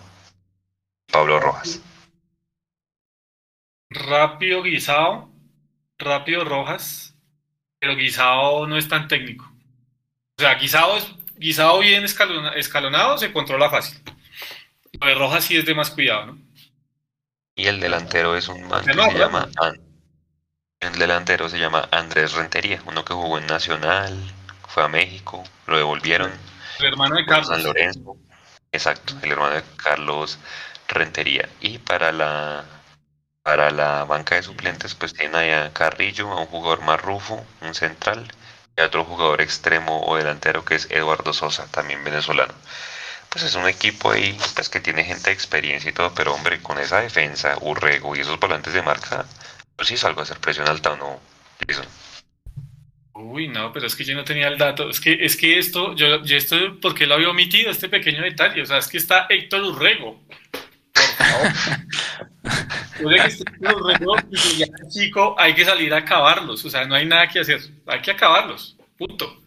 Pablo 1.11 1.39
Rojas. 1.39 1.79
Rápido 3.89 4.63
Guisado, 4.63 5.29
rápido 5.97 6.43
Rojas, 6.43 7.15
pero 7.79 7.95
Guisado 7.95 8.67
no 8.67 8.77
es 8.77 8.89
tan 8.89 9.07
técnico. 9.07 9.45
O 10.37 10.41
sea, 10.41 10.55
Guisado, 10.55 10.97
es, 10.97 11.07
guisado 11.37 11.79
bien 11.79 12.03
escalonado 12.03 13.17
se 13.17 13.31
controla 13.31 13.69
fácil. 13.69 13.99
Lo 14.99 15.07
de 15.07 15.15
Rojas 15.15 15.45
sí 15.45 15.57
es 15.57 15.65
de 15.65 15.75
más 15.75 15.91
cuidado, 15.91 16.27
¿no? 16.27 16.37
Y 17.55 17.67
el 17.67 17.79
delantero 17.79 18.35
es 18.35 18.47
un 18.47 18.67
man 18.67 18.85
que 18.85 18.93
se 18.93 19.17
llama... 19.17 19.49
El 20.79 20.93
delantero 20.99 21.49
se 21.49 21.57
llama 21.57 21.89
Andrés 21.91 22.33
Rentería, 22.33 22.81
uno 22.85 23.03
que 23.03 23.13
jugó 23.13 23.39
en 23.39 23.47
Nacional, 23.47 24.15
fue 24.67 24.83
a 24.83 24.87
México, 24.87 25.43
lo 25.65 25.77
devolvieron. 25.77 26.31
El 26.77 26.85
hermano 26.85 27.15
de 27.15 27.25
Carlos. 27.25 27.47
San 27.47 27.63
Lorenzo. 27.63 28.15
Exacto, 28.71 29.15
el 29.23 29.31
hermano 29.31 29.55
de 29.55 29.63
Carlos 29.75 30.37
Rentería. 30.87 31.49
Y 31.61 31.79
para 31.79 32.11
la 32.11 32.63
para 33.41 33.71
la 33.71 34.03
banca 34.03 34.35
de 34.35 34.43
suplentes, 34.43 34.93
pues 34.93 35.13
tiene 35.13 35.55
a 35.55 35.71
Carrillo, 35.71 36.29
a 36.31 36.41
un 36.41 36.47
jugador 36.47 36.81
más 36.81 37.01
rufo, 37.01 37.43
un 37.61 37.73
central, 37.73 38.27
otro 38.85 39.03
jugador 39.03 39.41
extremo 39.41 40.05
o 40.05 40.17
delantero 40.17 40.63
que 40.63 40.75
es 40.75 40.87
Eduardo 40.91 41.33
Sosa, 41.33 41.67
también 41.71 42.03
venezolano. 42.03 42.53
Pues 43.29 43.43
es 43.43 43.55
un 43.55 43.67
equipo 43.67 44.11
ahí 44.11 44.37
pues 44.55 44.69
que 44.69 44.79
tiene 44.79 45.03
gente 45.03 45.29
de 45.29 45.33
experiencia 45.33 45.89
y 45.89 45.93
todo, 45.93 46.13
pero 46.13 46.33
hombre, 46.33 46.61
con 46.61 46.79
esa 46.79 47.01
defensa, 47.01 47.57
Urrego 47.61 48.15
y 48.15 48.21
esos 48.21 48.39
volantes 48.39 48.73
de 48.73 48.81
marca, 48.81 49.25
pues 49.75 49.89
sí 49.89 49.97
salgo 49.97 50.21
a 50.21 50.23
hacer 50.23 50.39
presión 50.39 50.67
alta 50.67 50.93
o 50.93 50.97
no, 50.97 51.19
Uy, 53.13 53.47
no, 53.47 53.73
pero 53.73 53.87
es 53.87 53.95
que 53.95 54.03
yo 54.03 54.15
no 54.15 54.23
tenía 54.23 54.47
el 54.47 54.57
dato. 54.57 54.89
Es 54.89 54.99
que, 54.99 55.17
es 55.25 55.35
que 55.35 55.57
esto, 55.57 55.95
yo, 55.95 56.23
yo 56.23 56.37
esto, 56.37 56.79
¿por 56.79 56.93
qué 56.93 57.07
lo 57.07 57.15
había 57.15 57.29
omitido, 57.29 57.71
este 57.71 57.89
pequeño 57.89 58.21
detalle? 58.21 58.61
O 58.61 58.65
sea, 58.65 58.77
es 58.77 58.87
que 58.87 58.97
está 58.97 59.25
Héctor 59.29 59.63
Urrego. 59.63 60.21
Por 60.93 61.03
favor. 61.03 61.51
que 62.97 63.15
este 63.27 63.45
ya 64.57 64.67
chico, 64.89 65.35
hay 65.37 65.53
que 65.53 65.65
salir 65.65 65.93
a 65.93 65.97
acabarlos. 65.97 66.63
O 66.65 66.69
sea, 66.69 66.85
no 66.85 66.95
hay 66.95 67.05
nada 67.05 67.27
que 67.27 67.39
hacer. 67.39 67.61
Hay 67.85 68.01
que 68.01 68.11
acabarlos. 68.11 68.77
Punto. 68.97 69.41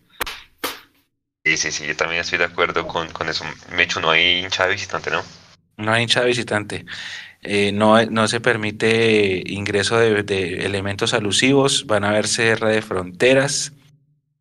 Sí, 1.45 1.57
sí, 1.57 1.73
sí, 1.73 1.87
yo 1.87 1.97
también 1.97 2.21
estoy 2.21 2.39
de 2.39 2.45
acuerdo 2.45 2.87
con, 2.87 3.09
con 3.09 3.29
eso. 3.29 3.45
Mecho, 3.75 4.01
no 4.01 4.11
hay 4.11 4.41
hincha 4.45 4.67
de 4.67 4.73
visitante, 4.73 5.11
¿no? 5.11 5.23
No 5.77 5.93
hay 5.93 6.03
hincha 6.03 6.21
de 6.21 6.27
visitante. 6.27 6.85
Eh, 7.43 7.73
no, 7.73 8.05
no 8.05 8.29
se 8.29 8.41
permite 8.41 9.43
ingreso 9.47 9.99
de, 9.99 10.65
elementos 10.67 11.15
alusivos, 11.15 11.87
van 11.87 12.05
a 12.05 12.11
haber 12.11 12.27
CR 12.27 12.67
de 12.67 12.83
fronteras. 12.83 13.73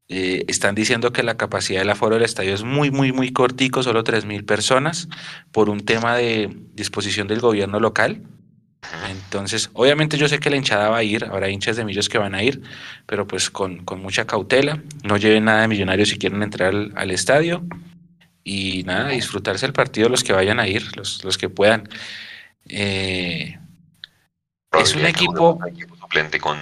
Eh, 0.09 0.43
están 0.47 0.75
diciendo 0.75 1.13
que 1.13 1.23
la 1.23 1.37
capacidad 1.37 1.79
del 1.79 1.89
aforo 1.91 2.15
del 2.15 2.25
estadio 2.25 2.53
es 2.53 2.63
muy, 2.63 2.91
muy, 2.91 3.11
muy 3.13 3.31
cortico, 3.31 3.83
solo 3.83 4.03
3.000 4.03 4.45
personas, 4.45 5.07
por 5.51 5.69
un 5.69 5.81
tema 5.81 6.17
de 6.17 6.49
disposición 6.73 7.27
del 7.27 7.39
gobierno 7.39 7.79
local. 7.79 8.23
Entonces, 9.09 9.69
obviamente 9.73 10.17
yo 10.17 10.27
sé 10.27 10.39
que 10.39 10.49
la 10.49 10.55
hinchada 10.55 10.89
va 10.89 10.97
a 10.97 11.03
ir, 11.03 11.25
habrá 11.25 11.49
hinchas 11.49 11.75
de 11.75 11.85
millos 11.85 12.09
que 12.09 12.17
van 12.17 12.33
a 12.33 12.43
ir, 12.43 12.61
pero 13.05 13.27
pues 13.27 13.49
con, 13.49 13.83
mucha 13.97 14.25
cautela, 14.25 14.81
no 15.03 15.17
lleven 15.17 15.45
nada 15.45 15.61
de 15.61 15.67
millonarios 15.67 16.09
si 16.09 16.17
quieren 16.17 16.41
entrar 16.41 16.73
al, 16.95 17.11
estadio 17.11 17.63
y 18.43 18.83
nada, 18.83 19.09
disfrutarse 19.09 19.65
el 19.65 19.73
partido 19.73 20.09
los 20.09 20.23
que 20.23 20.33
vayan 20.33 20.59
a 20.59 20.67
ir, 20.67 20.95
los, 20.95 21.23
los 21.23 21.37
que 21.37 21.49
puedan. 21.49 21.89
Eh, 22.67 23.59
es 24.79 24.95
un 24.95 25.05
equipo... 25.05 25.59
suplente 25.99 26.39
con 26.39 26.57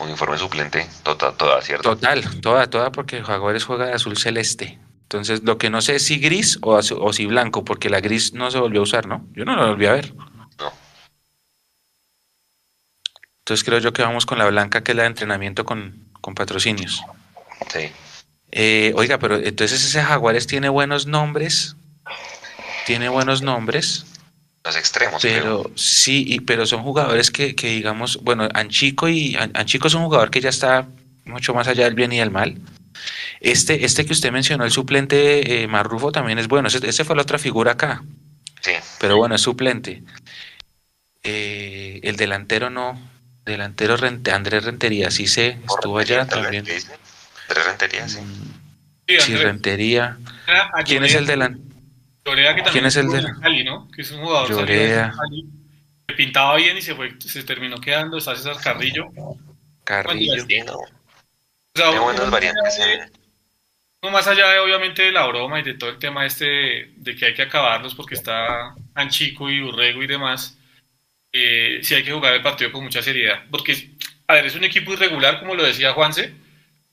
un 0.00 0.10
informe 0.10 0.38
suplente, 0.38 0.86
toda, 1.02 1.32
toda, 1.32 1.60
¿cierto? 1.60 1.90
Total, 1.90 2.40
toda, 2.40 2.68
toda, 2.68 2.90
porque 2.90 3.22
Jaguares 3.22 3.64
juega 3.64 3.86
de 3.86 3.92
azul 3.92 4.16
celeste. 4.16 4.78
Entonces, 5.02 5.42
lo 5.44 5.58
que 5.58 5.70
no 5.70 5.82
sé 5.82 5.96
es 5.96 6.04
si 6.04 6.18
gris 6.18 6.58
o, 6.62 6.78
o 6.78 7.12
si 7.12 7.26
blanco, 7.26 7.64
porque 7.64 7.90
la 7.90 8.00
gris 8.00 8.32
no 8.32 8.50
se 8.50 8.58
volvió 8.58 8.80
a 8.80 8.84
usar, 8.84 9.06
¿no? 9.06 9.26
Yo 9.34 9.44
no 9.44 9.56
la 9.56 9.66
volví 9.66 9.86
a 9.86 9.92
ver. 9.92 10.14
No. 10.58 10.72
Entonces 13.50 13.64
creo 13.64 13.80
yo 13.80 13.92
que 13.92 14.02
vamos 14.02 14.26
con 14.26 14.38
la 14.38 14.46
blanca, 14.46 14.84
que 14.84 14.92
es 14.92 14.96
la 14.96 15.02
de 15.02 15.08
entrenamiento 15.08 15.64
con, 15.64 15.92
con 16.20 16.36
patrocinios. 16.36 17.02
Sí. 17.66 17.90
Eh, 18.52 18.92
oiga, 18.94 19.18
pero 19.18 19.38
entonces 19.38 19.84
ese 19.84 20.00
Jaguares 20.00 20.46
tiene 20.46 20.68
buenos 20.68 21.08
nombres. 21.08 21.74
Tiene 22.86 23.08
buenos 23.08 23.42
nombres. 23.42 24.06
Los 24.64 24.76
extremos. 24.76 25.20
Pero 25.20 25.68
sí, 25.74 26.40
pero 26.46 26.64
son 26.64 26.84
jugadores 26.84 27.32
que, 27.32 27.56
que, 27.56 27.70
digamos, 27.70 28.22
bueno, 28.22 28.48
Anchico 28.54 29.08
y 29.08 29.36
Anchico 29.54 29.88
es 29.88 29.94
un 29.94 30.04
jugador 30.04 30.30
que 30.30 30.40
ya 30.40 30.50
está 30.50 30.86
mucho 31.24 31.52
más 31.52 31.66
allá 31.66 31.86
del 31.86 31.94
bien 31.94 32.12
y 32.12 32.18
del 32.18 32.30
mal. 32.30 32.56
Este, 33.40 33.84
este 33.84 34.06
que 34.06 34.12
usted 34.12 34.30
mencionó, 34.30 34.64
el 34.64 34.70
suplente 34.70 35.64
eh, 35.64 35.66
Marrufo, 35.66 36.12
también 36.12 36.38
es 36.38 36.46
bueno. 36.46 36.68
Ese, 36.68 37.04
fue 37.04 37.16
la 37.16 37.22
otra 37.22 37.40
figura 37.40 37.72
acá. 37.72 38.04
Sí. 38.60 38.74
Pero 39.00 39.16
bueno, 39.16 39.34
es 39.34 39.40
suplente. 39.40 40.04
Eh, 41.24 41.98
el 42.04 42.14
delantero 42.14 42.70
no. 42.70 43.09
Delantero 43.50 43.96
Andrés 44.32 44.64
Rentería, 44.64 45.10
sí 45.10 45.26
sé, 45.26 45.58
estuvo 45.68 45.98
allá 45.98 46.26
también. 46.26 46.64
Andrés 46.66 47.66
Rentería, 47.66 48.08
sí. 48.08 48.20
Sí, 49.06 49.36
Rentería. 49.36 50.18
Ah, 50.46 50.82
¿Quién 50.84 51.04
es 51.04 51.14
el 51.14 51.26
delantero? 51.26 51.70
¿Quién 52.70 52.86
es 52.86 52.96
el 52.96 53.08
de 53.08 53.24
Cali, 53.40 53.64
¿no? 53.64 53.88
Que 53.90 54.02
es 54.02 54.10
un 54.10 54.22
jugador 54.22 54.66
que 54.66 56.14
pintaba 56.16 56.56
bien 56.56 56.76
y 56.76 56.82
se 56.82 56.94
fue, 56.94 57.14
se 57.20 57.42
terminó 57.44 57.80
quedando, 57.80 58.18
está 58.18 58.36
César 58.36 58.56
Carrillo. 58.62 59.08
Carrillo. 59.84 60.44
O 60.74 61.78
sea, 61.78 62.00
buenas 62.00 62.30
variantes. 62.30 62.78
No 64.02 64.10
más 64.10 64.26
allá 64.26 64.48
de 64.48 64.58
obviamente 64.60 65.02
de 65.02 65.12
la 65.12 65.26
broma 65.26 65.60
y 65.60 65.62
de 65.62 65.74
todo 65.74 65.90
el 65.90 65.98
tema 65.98 66.24
este 66.24 66.92
de, 66.96 67.16
que 67.16 67.26
hay 67.26 67.34
que 67.34 67.42
acabarlos 67.42 67.94
porque 67.94 68.14
está 68.14 68.74
Anchico 68.94 69.50
y 69.50 69.62
Urrego 69.62 70.02
y 70.02 70.06
demás, 70.06 70.58
eh, 71.32 71.80
sí 71.82 71.94
hay 71.94 72.02
que 72.02 72.12
jugar 72.12 72.34
el 72.34 72.42
partido 72.42 72.72
con 72.72 72.84
mucha 72.84 73.02
seriedad. 73.02 73.44
Porque, 73.50 73.90
a 74.26 74.34
ver, 74.34 74.46
es 74.46 74.54
un 74.54 74.64
equipo 74.64 74.92
irregular, 74.92 75.40
como 75.40 75.54
lo 75.54 75.62
decía 75.62 75.92
Juanse, 75.92 76.32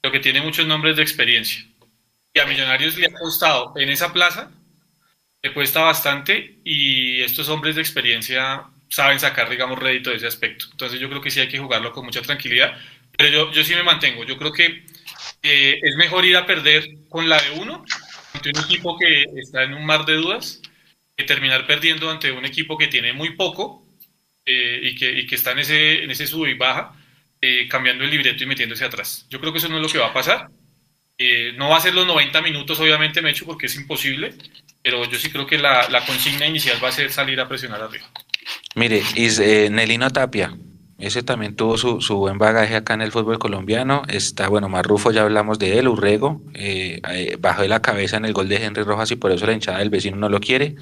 pero 0.01 0.11
que 0.11 0.19
tiene 0.19 0.41
muchos 0.41 0.67
nombres 0.67 0.95
de 0.95 1.03
experiencia. 1.03 1.65
y 2.33 2.39
a 2.39 2.45
Millonarios 2.45 2.97
le 2.97 3.07
ha 3.07 3.13
costado 3.13 3.73
en 3.77 3.89
esa 3.89 4.13
plaza, 4.13 4.51
le 5.41 5.53
cuesta 5.53 5.81
bastante 5.81 6.59
y 6.63 7.21
estos 7.21 7.49
hombres 7.49 7.75
de 7.75 7.81
experiencia 7.81 8.65
saben 8.89 9.19
sacar, 9.19 9.49
digamos, 9.49 9.79
rédito 9.79 10.09
de 10.11 10.17
ese 10.17 10.27
aspecto. 10.27 10.65
Entonces 10.71 10.99
yo 10.99 11.09
creo 11.09 11.21
que 11.21 11.31
sí 11.31 11.39
hay 11.39 11.47
que 11.47 11.59
jugarlo 11.59 11.91
con 11.91 12.05
mucha 12.05 12.21
tranquilidad, 12.21 12.77
pero 13.17 13.29
yo, 13.29 13.51
yo 13.51 13.63
sí 13.63 13.75
me 13.75 13.83
mantengo. 13.83 14.23
Yo 14.23 14.37
creo 14.37 14.51
que 14.51 14.85
eh, 15.43 15.79
es 15.81 15.95
mejor 15.95 16.25
ir 16.25 16.37
a 16.37 16.45
perder 16.45 16.85
con 17.09 17.27
la 17.29 17.41
de 17.41 17.51
uno 17.59 17.83
ante 18.33 18.49
un 18.49 18.59
equipo 18.59 18.97
que 18.97 19.25
está 19.35 19.63
en 19.63 19.73
un 19.73 19.85
mar 19.85 20.05
de 20.05 20.15
dudas 20.15 20.61
que 21.15 21.23
terminar 21.23 21.65
perdiendo 21.65 22.09
ante 22.11 22.31
un 22.31 22.45
equipo 22.45 22.77
que 22.77 22.87
tiene 22.87 23.13
muy 23.13 23.35
poco 23.35 23.86
eh, 24.47 24.79
y, 24.81 24.95
que, 24.95 25.11
y, 25.11 25.27
que, 25.27 25.35
está 25.35 25.51
en 25.51 25.59
ese, 25.59 26.03
en 26.03 26.09
ese 26.09 26.25
sube 26.25 26.49
y 26.49 26.55
baja, 26.55 26.93
eh, 27.41 27.67
cambiando 27.67 28.03
el 28.03 28.09
libreto 28.09 28.43
y 28.43 28.47
metiéndose 28.47 28.85
atrás. 28.85 29.27
Yo 29.29 29.39
creo 29.39 29.51
que 29.51 29.59
eso 29.59 29.69
no 29.69 29.75
es 29.75 29.83
lo 29.83 29.89
que 29.89 29.99
va 29.99 30.07
a 30.07 30.13
pasar. 30.13 30.49
no 31.55 31.69
va 31.69 31.77
a 31.77 31.81
ser 31.81 31.93
los 31.93 32.07
90 32.07 32.41
minutos, 32.41 32.79
obviamente, 32.79 33.21
Mecho, 33.21 33.45
porque 33.45 33.67
es 33.67 33.75
imposible, 33.75 34.33
pero 34.81 35.05
yo 35.05 35.19
sí 35.19 35.29
creo 35.29 35.45
que 35.45 35.57
la, 35.57 35.87
la 35.89 36.05
consigna 36.05 36.47
inicial 36.47 36.83
va 36.83 36.89
a 36.89 36.91
ser 36.93 37.11
salir 37.11 37.39
a 37.39 37.47
presionar 37.47 37.81
arriba. 37.81 38.09
Mire, 38.75 39.03
is, 39.15 39.39
Nelino 39.39 40.09
Tapia, 40.09 40.55
ese 40.97 41.21
también 41.21 41.55
tuvo 41.55 41.77
su, 41.77 42.01
su, 42.01 42.17
buen 42.17 42.39
bagaje 42.39 42.75
acá 42.75 42.95
en 42.95 43.03
el 43.03 43.11
fútbol 43.11 43.37
colombiano. 43.37 44.01
Está, 44.07 44.47
bueno, 44.47 44.67
Marrufo, 44.67 45.11
ya 45.11 45.21
hablamos 45.21 45.59
de 45.59 45.77
él, 45.77 45.87
Urrego, 45.87 46.41
eh, 46.55 47.01
eh, 47.11 47.37
bajó 47.39 47.61
de 47.61 47.67
la 47.67 47.83
cabeza 47.83 48.17
en 48.17 48.25
el 48.25 48.33
gol 48.33 48.49
de 48.49 48.63
Henry 48.63 48.81
Rojas 48.81 49.11
y 49.11 49.15
por 49.15 49.31
eso 49.31 49.45
la 49.45 49.53
hinchada 49.53 49.77
del 49.77 49.91
vecino 49.91 50.17
no 50.17 50.27
lo 50.27 50.39
quiere. 50.39 50.75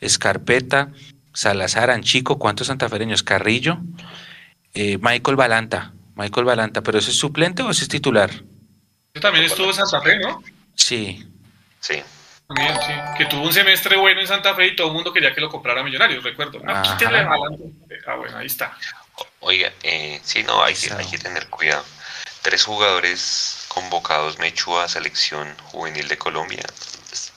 Escarpeta, 0.00 0.92
Salazar, 1.34 1.90
Anchico, 1.90 2.38
¿cuántos 2.38 2.68
santafereños? 2.68 3.22
Carrillo, 3.22 3.78
eh, 4.72 4.98
Michael 5.00 5.36
Balanta, 5.36 5.92
Michael 6.14 6.46
Balanta, 6.46 6.82
¿pero 6.82 6.98
ese 6.98 7.10
es 7.10 7.18
suplente 7.18 7.62
o 7.62 7.70
ese 7.70 7.82
es 7.82 7.88
titular? 7.88 8.30
También 9.20 9.44
estuvo 9.44 9.66
en 9.66 9.74
Santa 9.74 10.00
Fe, 10.00 10.18
¿no? 10.18 10.42
Sí. 10.74 11.28
Sí. 11.80 12.02
También, 12.46 12.74
sí. 12.86 12.92
Que 13.18 13.26
tuvo 13.26 13.42
un 13.42 13.52
semestre 13.52 13.96
bueno 13.96 14.20
en 14.20 14.26
Santa 14.26 14.54
Fe 14.54 14.68
y 14.68 14.76
todo 14.76 14.88
el 14.88 14.94
mundo 14.94 15.12
quería 15.12 15.34
que 15.34 15.40
lo 15.40 15.48
comprara 15.48 15.82
Millonarios, 15.82 16.22
recuerdo. 16.22 16.60
No, 16.60 16.72
ah, 16.72 18.16
bueno, 18.16 18.38
ahí 18.38 18.46
está. 18.46 18.76
Oiga, 19.40 19.72
eh, 19.82 20.20
sí, 20.22 20.42
no, 20.42 20.62
hay, 20.62 20.74
hay 20.96 21.06
que 21.06 21.18
tener 21.18 21.48
cuidado. 21.48 21.84
Tres 22.42 22.64
jugadores 22.64 23.66
convocados 23.68 24.38
Mechu 24.38 24.76
a 24.76 24.88
selección 24.88 25.48
juvenil 25.64 26.06
de 26.08 26.18
Colombia. 26.18 26.62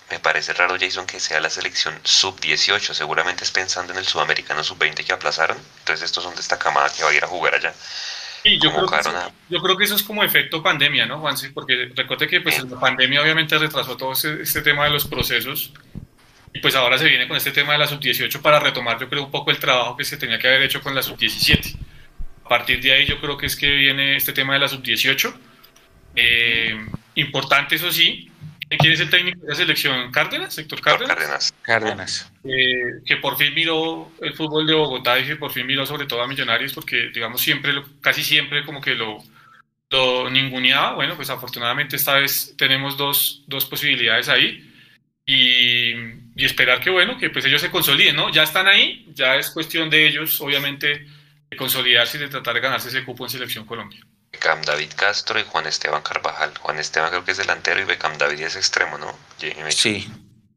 Me 0.09 0.19
parece 0.19 0.53
raro, 0.53 0.77
Jason, 0.79 1.05
que 1.05 1.19
sea 1.19 1.39
la 1.39 1.49
selección 1.49 1.93
sub-18. 2.03 2.93
Seguramente 2.93 3.43
es 3.43 3.51
pensando 3.51 3.91
en 3.93 3.99
el 3.99 4.05
sudamericano 4.05 4.63
sub-20 4.63 5.03
que 5.03 5.13
aplazaron. 5.13 5.57
Entonces, 5.79 6.05
estos 6.05 6.23
son 6.23 6.33
de 6.33 6.41
esta 6.41 6.57
camada 6.57 6.89
que 6.95 7.03
va 7.03 7.09
a 7.09 7.13
ir 7.13 7.23
a 7.23 7.27
jugar 7.27 7.55
allá. 7.55 7.73
Sí, 8.43 8.59
yo, 8.61 8.71
creo 8.71 8.87
que, 8.87 8.95
eso, 8.97 9.33
yo 9.49 9.61
creo 9.61 9.77
que 9.77 9.83
eso 9.83 9.95
es 9.95 10.03
como 10.03 10.23
efecto 10.23 10.63
pandemia, 10.63 11.05
¿no, 11.05 11.19
Juanse? 11.19 11.49
Porque 11.49 11.91
recuerde 11.93 12.27
que 12.27 12.39
pues, 12.39 12.63
la 12.63 12.79
pandemia 12.79 13.21
obviamente 13.21 13.57
retrasó 13.57 13.97
todo 13.97 14.13
este, 14.13 14.41
este 14.41 14.61
tema 14.61 14.85
de 14.85 14.91
los 14.91 15.05
procesos 15.05 15.73
y 16.53 16.59
pues 16.59 16.75
ahora 16.75 16.97
se 16.97 17.05
viene 17.05 17.27
con 17.27 17.37
este 17.37 17.51
tema 17.51 17.73
de 17.73 17.79
la 17.79 17.87
sub-18 17.87 18.41
para 18.41 18.59
retomar, 18.59 18.99
yo 18.99 19.09
creo, 19.09 19.25
un 19.25 19.31
poco 19.31 19.51
el 19.51 19.59
trabajo 19.59 19.97
que 19.97 20.05
se 20.05 20.17
tenía 20.17 20.39
que 20.39 20.47
haber 20.47 20.63
hecho 20.63 20.81
con 20.81 20.95
la 20.95 21.03
sub-17. 21.03 21.75
A 22.45 22.49
partir 22.49 22.81
de 22.81 22.93
ahí 22.93 23.05
yo 23.05 23.19
creo 23.19 23.37
que 23.37 23.45
es 23.45 23.55
que 23.55 23.69
viene 23.69 24.15
este 24.15 24.33
tema 24.33 24.53
de 24.53 24.59
la 24.59 24.67
sub-18. 24.67 25.33
Eh, 26.15 26.87
importante, 27.15 27.75
eso 27.75 27.91
sí. 27.91 28.31
¿Quién 28.69 28.93
es 28.93 28.99
el 28.99 29.09
técnico 29.09 29.39
de 29.41 29.49
la 29.49 29.55
selección? 29.55 30.11
¿Cárdenas? 30.11 30.57
¿Héctor 30.57 30.81
Cárdenas? 30.81 31.15
Cárdenas. 31.15 31.55
Cárdenas. 31.61 32.31
Eh, 32.43 33.01
que 33.05 33.17
por 33.17 33.37
fin 33.37 33.53
miró 33.53 34.11
el 34.21 34.33
fútbol 34.33 34.67
de 34.67 34.73
Bogotá 34.73 35.17
y 35.19 35.25
que 35.25 35.35
por 35.37 35.51
fin 35.51 35.65
miró 35.65 35.85
sobre 35.85 36.05
todo 36.05 36.21
a 36.21 36.27
Millonarios 36.27 36.73
porque, 36.73 37.09
digamos, 37.13 37.41
siempre, 37.41 37.73
casi 38.01 38.23
siempre 38.23 38.65
como 38.65 38.81
que 38.81 38.95
lo, 38.95 39.23
lo 39.89 40.29
ninguneaba. 40.29 40.95
Bueno, 40.95 41.15
pues 41.15 41.29
afortunadamente 41.29 41.95
esta 41.95 42.15
vez 42.15 42.55
tenemos 42.57 42.97
dos, 42.97 43.43
dos 43.47 43.65
posibilidades 43.65 44.27
ahí. 44.27 44.63
Y, 45.25 45.91
y, 46.35 46.45
esperar 46.45 46.79
que 46.79 46.89
bueno, 46.89 47.17
que 47.17 47.29
pues 47.29 47.43
ellos 47.43 47.61
se 47.61 47.69
consoliden, 47.69 48.15
¿no? 48.15 48.31
Ya 48.31 48.43
están 48.43 48.65
ahí, 48.65 49.05
ya 49.13 49.35
es 49.35 49.51
cuestión 49.51 49.89
de 49.89 50.07
ellos, 50.07 50.39
obviamente, 50.39 51.05
de 51.49 51.57
consolidarse 51.57 52.17
y 52.17 52.21
de 52.21 52.29
tratar 52.29 52.53
de 52.53 52.61
ganarse 52.61 52.87
ese 52.87 53.03
cupo 53.03 53.25
en 53.25 53.29
Selección 53.29 53.65
Colombia. 53.65 54.06
Beckham 54.31 54.61
David 54.61 54.91
Castro 54.95 55.39
y 55.39 55.43
Juan 55.43 55.67
Esteban 55.67 56.01
Carvajal. 56.01 56.57
Juan 56.59 56.77
Esteban 56.79 57.09
creo 57.09 57.23
que 57.23 57.31
es 57.31 57.37
delantero 57.37 57.81
y 57.81 57.85
Beckham 57.85 58.17
David 58.17 58.41
es 58.41 58.55
extremo, 58.55 58.97
¿no? 58.97 59.13
Sí, 59.69 60.07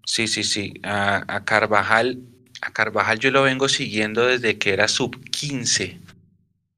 sí, 0.04 0.28
sí, 0.28 0.44
sí. 0.44 0.74
A, 0.82 1.24
a, 1.26 1.44
Carvajal, 1.44 2.18
a 2.62 2.72
Carvajal 2.72 3.18
yo 3.18 3.30
lo 3.30 3.42
vengo 3.42 3.68
siguiendo 3.68 4.26
desde 4.26 4.58
que 4.58 4.72
era 4.72 4.88
sub 4.88 5.22
15. 5.30 6.00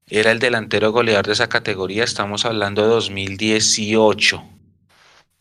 Era 0.09 0.31
el 0.31 0.39
delantero 0.39 0.91
goleador 0.91 1.27
de 1.27 1.33
esa 1.33 1.49
categoría, 1.49 2.03
estamos 2.03 2.45
hablando 2.45 2.83
de 2.83 2.89
2018 2.89 4.53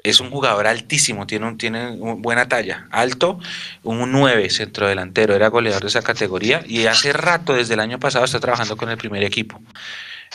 es 0.02 0.20
un 0.20 0.30
jugador 0.30 0.66
altísimo, 0.66 1.26
tiene, 1.26 1.46
un, 1.46 1.58
tiene 1.58 1.96
buena 1.96 2.48
talla, 2.48 2.88
alto, 2.90 3.38
un 3.82 4.10
9 4.10 4.50
centrodelantero, 4.50 5.34
era 5.34 5.48
goleador 5.48 5.82
de 5.82 5.88
esa 5.88 6.02
categoría 6.02 6.62
y 6.66 6.86
hace 6.86 7.12
rato, 7.12 7.54
desde 7.54 7.74
el 7.74 7.80
año 7.80 8.00
pasado, 8.00 8.24
está 8.24 8.40
trabajando 8.40 8.76
con 8.76 8.90
el 8.90 8.96
primer 8.96 9.22
equipo, 9.22 9.60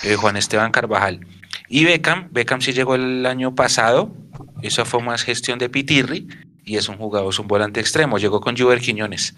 eh, 0.04 0.16
Juan 0.16 0.38
Esteban 0.38 0.72
Carvajal. 0.72 1.26
Y 1.70 1.86
Beckham, 1.86 2.30
Beckham 2.32 2.62
sí 2.62 2.74
llegó 2.74 2.96
el 2.96 3.26
año 3.26 3.56
pasado, 3.56 4.14
eso 4.62 4.86
fue 4.86 5.02
más 5.02 5.24
gestión 5.24 5.60
de 5.60 5.70
Pitirri 5.70 6.28
y 6.64 6.78
es 6.78 6.90
un 6.90 6.98
jugador, 6.98 7.34
es 7.34 7.40
un 7.40 7.48
volante 7.48 7.80
extremo, 7.80 8.18
llegó 8.18 8.42
con 8.42 8.58
Juber 8.58 8.80
Quiñones. 8.80 9.36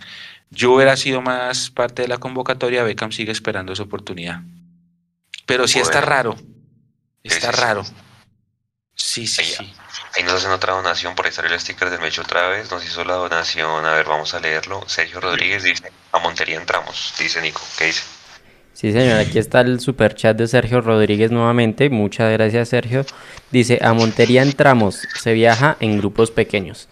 Juber 0.57 0.90
ha 0.90 0.98
sido 0.98 1.22
más 1.22 1.69
parte 1.69 2.03
de 2.03 2.07
la 2.07 2.18
convocatoria, 2.18 2.84
Beckham 2.84 3.11
sigue 3.11 3.31
esperando 3.31 3.76
su 3.76 3.84
oportunidad. 3.84 4.41
Pero 5.45 5.68
sí 5.68 5.80
está 5.80 6.02
raro, 6.02 6.36
está 7.23 7.52
raro. 7.52 7.84
Sí, 8.95 9.27
sí, 9.27 9.44
sí. 9.44 9.73
Ahí 10.15 10.23
nos 10.23 10.34
hacen 10.34 10.52
otra 10.52 10.73
donación, 10.73 11.15
por 11.15 11.26
ahí 11.26 11.31
salió 11.31 11.53
el 11.53 11.60
sticker 11.60 11.90
del 11.90 12.02
Mecho 12.02 12.22
otra 12.22 12.48
vez, 12.49 12.69
nos 12.69 12.84
hizo 12.84 13.03
la 13.06 13.14
donación, 13.14 13.86
a 13.86 13.94
ver, 13.94 14.06
vamos 14.06 14.34
a 14.34 14.40
leerlo. 14.40 14.84
Sergio 14.88 15.22
Rodríguez 15.22 15.64
dice, 15.64 15.91
a 16.11 16.19
Montería 16.19 16.57
entramos, 16.57 17.14
dice 17.18 17.41
Nico, 17.41 17.61
¿qué 17.77 17.86
dice? 17.86 18.03
Sí, 18.80 18.93
señor, 18.93 19.18
aquí 19.18 19.39
está 19.39 19.60
el 19.60 19.81
super 19.81 20.15
chat 20.15 20.38
de 20.38 20.47
Sergio 20.47 20.80
Rodríguez 20.80 21.31
nuevamente, 21.31 21.89
muchas 21.89 22.31
gracias 22.31 22.69
Sergio. 22.69 23.06
Dice, 23.51 23.77
a 23.81 23.91
Montería 23.93 24.41
entramos, 24.41 25.01
se 25.22 25.34
viaja 25.34 25.76
en 25.81 25.97
grupos 25.97 26.31
pequeños. 26.31 26.88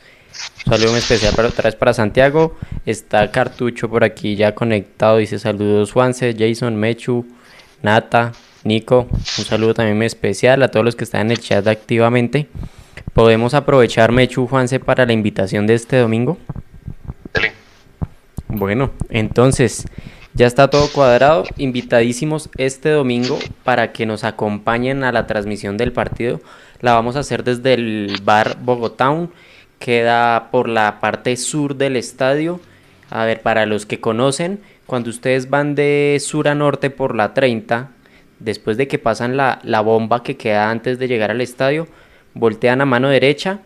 Saludo 0.65 0.97
especial 0.97 1.34
para 1.34 1.47
otra 1.47 1.64
vez 1.64 1.76
para 1.77 1.93
Santiago. 1.93 2.57
Está 2.85 3.31
Cartucho 3.31 3.89
por 3.89 4.03
aquí 4.03 4.35
ya 4.35 4.53
conectado. 4.53 5.15
Dice 5.15 5.39
saludos 5.39 5.93
Juanse, 5.93 6.35
Jason, 6.38 6.76
Mechu, 6.76 7.26
Nata, 7.81 8.34
Nico. 8.65 9.07
Un 9.38 9.45
saludo 9.45 9.73
también 9.73 9.95
muy 9.95 10.07
especial 10.07 10.64
a 10.64 10.68
todos 10.68 10.84
los 10.84 10.97
que 10.97 11.05
están 11.05 11.27
en 11.27 11.31
el 11.31 11.39
chat 11.39 11.65
activamente. 11.68 12.49
¿Podemos 13.14 13.53
aprovechar, 13.53 14.11
Mechu 14.11 14.45
Juanse, 14.45 14.81
para 14.81 15.05
la 15.05 15.14
invitación 15.14 15.65
de 15.65 15.76
este 15.76 15.95
domingo? 15.99 16.38
Bueno, 18.49 18.91
entonces 19.09 19.85
ya 20.34 20.48
está 20.48 20.70
todo 20.70 20.90
cuadrado. 20.91 21.44
Invitadísimos 21.58 22.49
este 22.58 22.90
domingo 22.90 23.40
para 23.64 23.91
que 23.91 24.06
nos 24.06 24.24
acompañen 24.24 25.04
a 25.04 25.12
la 25.12 25.28
transmisión 25.28 25.78
del 25.78 25.91
partido. 25.91 26.41
La 26.82 26.94
vamos 26.94 27.16
a 27.16 27.20
hacer 27.20 27.44
desde 27.44 27.74
el 27.74 28.20
bar 28.24 28.58
Bogotown. 28.62 29.32
Queda 29.80 30.49
por 30.52 30.70
la 30.70 30.99
parte 30.99 31.36
sur 31.38 31.76
del 31.76 31.95
estadio. 31.95 32.60
A 33.10 33.26
ver, 33.26 33.41
para 33.41 33.66
los 33.66 33.86
que 33.86 33.99
conocen, 33.99 34.60
cuando 34.86 35.10
ustedes 35.10 35.49
van 35.49 35.76
de 35.76 36.18
sur 36.20 36.48
a 36.48 36.56
norte 36.56 36.90
por 36.90 37.16
la 37.16 37.34
30, 37.34 37.91
después 38.40 38.78
de 38.78 38.88
que 38.88 38.99
pasan 38.99 39.38
la, 39.38 39.60
la 39.64 39.82
bomba 39.82 40.24
que 40.24 40.38
queda 40.38 40.70
antes 40.70 40.99
de 40.99 41.08
llegar 41.08 41.32
al 41.32 41.41
estadio, 41.41 41.88
voltean 42.34 42.82
a 42.82 42.86
mano 42.86 43.10
derecha 43.10 43.60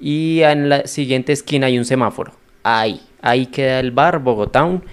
y 0.00 0.40
en 0.42 0.68
la 0.68 0.86
siguiente 0.86 1.32
esquina 1.32 1.66
hay 1.66 1.78
un 1.78 1.84
semáforo. 1.84 2.32
Ahí, 2.62 3.00
ahí 3.22 3.46
queda 3.46 3.80
el 3.80 3.90
bar 3.90 4.18
Bogotown. 4.18 4.84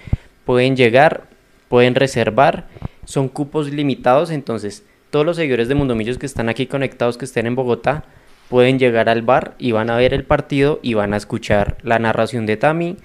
Pueden 0.44 0.76
llegar, 0.76 1.24
pueden 1.68 1.94
reservar. 1.94 2.66
Son 3.04 3.28
cupos 3.28 3.70
limitados, 3.70 4.30
entonces 4.30 4.84
todos 5.10 5.26
los 5.26 5.36
seguidores 5.36 5.68
de 5.68 5.74
Mundomillos 5.74 6.18
que 6.18 6.26
están 6.26 6.48
aquí 6.48 6.66
conectados, 6.66 7.18
que 7.18 7.26
estén 7.26 7.46
en 7.46 7.54
Bogotá, 7.54 8.04
pueden 8.48 8.78
llegar 8.78 9.08
al 9.08 9.22
bar 9.22 9.54
y 9.58 9.72
van 9.72 9.90
a 9.90 9.96
ver 9.96 10.14
el 10.14 10.24
partido 10.24 10.80
y 10.82 10.94
van 10.94 11.14
a 11.14 11.16
escuchar 11.16 11.78
la 11.82 11.98
narración 11.98 12.46
de 12.46 12.56
Tami, 12.56 12.96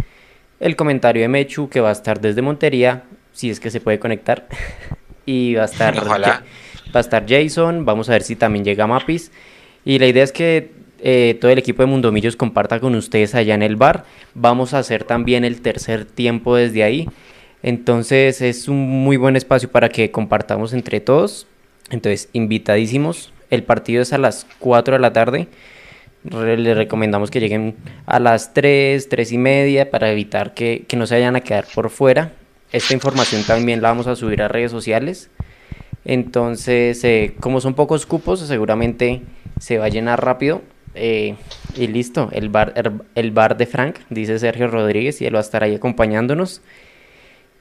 el 0.59 0.75
comentario 0.75 1.21
de 1.21 1.27
Mechu 1.27 1.69
que 1.69 1.81
va 1.81 1.89
a 1.89 1.93
estar 1.93 2.19
desde 2.19 2.41
Montería, 2.41 3.03
si 3.33 3.49
es 3.49 3.59
que 3.59 3.69
se 3.69 3.79
puede 3.79 3.99
conectar, 3.99 4.47
y 5.25 5.55
va 5.55 5.63
a 5.63 5.65
estar, 5.65 5.95
va 6.05 6.41
a 6.93 6.99
estar 6.99 7.25
Jason, 7.27 7.85
vamos 7.85 8.09
a 8.09 8.13
ver 8.13 8.23
si 8.23 8.35
también 8.35 8.65
llega 8.65 8.87
Mapis 8.87 9.31
y 9.85 9.99
la 9.99 10.07
idea 10.07 10.23
es 10.23 10.31
que 10.31 10.71
eh, 10.99 11.37
todo 11.39 11.51
el 11.51 11.59
equipo 11.59 11.81
de 11.81 11.87
Mundomillos 11.87 12.35
comparta 12.35 12.79
con 12.79 12.95
ustedes 12.95 13.35
allá 13.35 13.55
en 13.55 13.63
el 13.63 13.75
bar. 13.75 14.05
Vamos 14.33 14.73
a 14.73 14.79
hacer 14.79 15.03
también 15.03 15.45
el 15.45 15.61
tercer 15.61 16.05
tiempo 16.05 16.55
desde 16.55 16.83
ahí. 16.83 17.07
Entonces 17.63 18.41
es 18.41 18.67
un 18.67 18.77
muy 18.77 19.17
buen 19.17 19.35
espacio 19.35 19.69
para 19.69 19.89
que 19.89 20.11
compartamos 20.11 20.73
entre 20.73 20.99
todos. 20.99 21.47
Entonces, 21.89 22.29
invitadísimos. 22.33 23.33
El 23.49 23.63
partido 23.63 24.01
es 24.01 24.13
a 24.13 24.17
las 24.17 24.45
4 24.59 24.95
de 24.95 24.99
la 24.99 25.13
tarde. 25.13 25.47
Les 26.23 26.75
recomendamos 26.75 27.31
que 27.31 27.39
lleguen 27.39 27.75
a 28.05 28.19
las 28.19 28.53
3, 28.53 29.07
3 29.07 29.31
y 29.31 29.37
media 29.37 29.89
para 29.89 30.11
evitar 30.11 30.53
que, 30.53 30.83
que 30.87 30.97
no 30.97 31.07
se 31.07 31.15
vayan 31.15 31.35
a 31.35 31.41
quedar 31.41 31.65
por 31.73 31.89
fuera. 31.89 32.33
Esta 32.71 32.93
información 32.93 33.43
también 33.43 33.81
la 33.81 33.89
vamos 33.89 34.07
a 34.07 34.15
subir 34.15 34.41
a 34.41 34.49
redes 34.49 34.71
sociales. 34.71 35.29
Entonces, 36.03 37.03
eh, 37.03 37.35
como 37.39 37.61
son 37.61 37.73
pocos 37.73 38.05
cupos, 38.05 38.39
seguramente 38.41 39.21
se 39.59 39.77
va 39.77 39.85
a 39.85 39.89
llenar 39.89 40.23
rápido. 40.23 40.61
Eh, 40.97 41.35
y 41.75 41.87
listo. 41.87 42.29
El 42.31 42.49
bar, 42.49 42.73
el 43.15 43.31
bar 43.31 43.57
de 43.57 43.65
Frank, 43.65 43.97
dice 44.09 44.39
Sergio 44.39 44.67
Rodríguez, 44.67 45.21
y 45.21 45.25
él 45.25 45.35
va 45.35 45.39
a 45.39 45.41
estar 45.41 45.63
ahí 45.63 45.75
acompañándonos. 45.75 46.61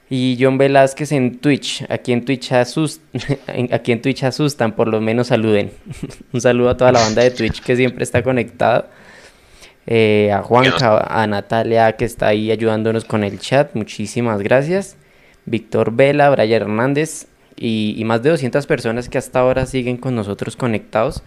Y 0.09 0.37
John 0.39 0.57
Velázquez 0.57 1.11
en 1.11 1.39
Twitch. 1.39 1.85
Aquí 1.89 2.13
en 2.13 2.23
Twitch, 2.23 2.51
aquí 3.71 3.91
en 3.91 4.01
Twitch 4.01 4.23
asustan, 4.23 4.73
por 4.73 4.87
lo 4.87 5.01
menos 5.01 5.27
saluden. 5.27 5.71
Un 6.33 6.41
saludo 6.41 6.69
a 6.69 6.77
toda 6.77 6.91
la 6.91 6.99
banda 6.99 7.23
de 7.23 7.31
Twitch 7.31 7.61
que 7.61 7.75
siempre 7.75 8.03
está 8.03 8.23
conectada. 8.23 8.89
Eh, 9.85 10.31
a 10.33 10.43
Juanca, 10.43 10.97
a 10.99 11.25
Natalia 11.27 11.93
que 11.93 12.03
está 12.03 12.27
ahí 12.27 12.51
ayudándonos 12.51 13.05
con 13.05 13.23
el 13.23 13.39
chat. 13.39 13.73
Muchísimas 13.73 14.41
gracias. 14.41 14.97
Víctor 15.45 15.93
Vela, 15.93 16.29
Brian 16.29 16.61
Hernández 16.61 17.27
y, 17.55 18.01
más 18.05 18.21
de 18.21 18.29
200 18.31 18.65
personas 18.67 19.09
que 19.09 19.17
hasta 19.17 19.39
ahora 19.39 19.65
siguen 19.65 19.97
con 19.97 20.15
nosotros 20.15 20.55
conectados. 20.55 21.23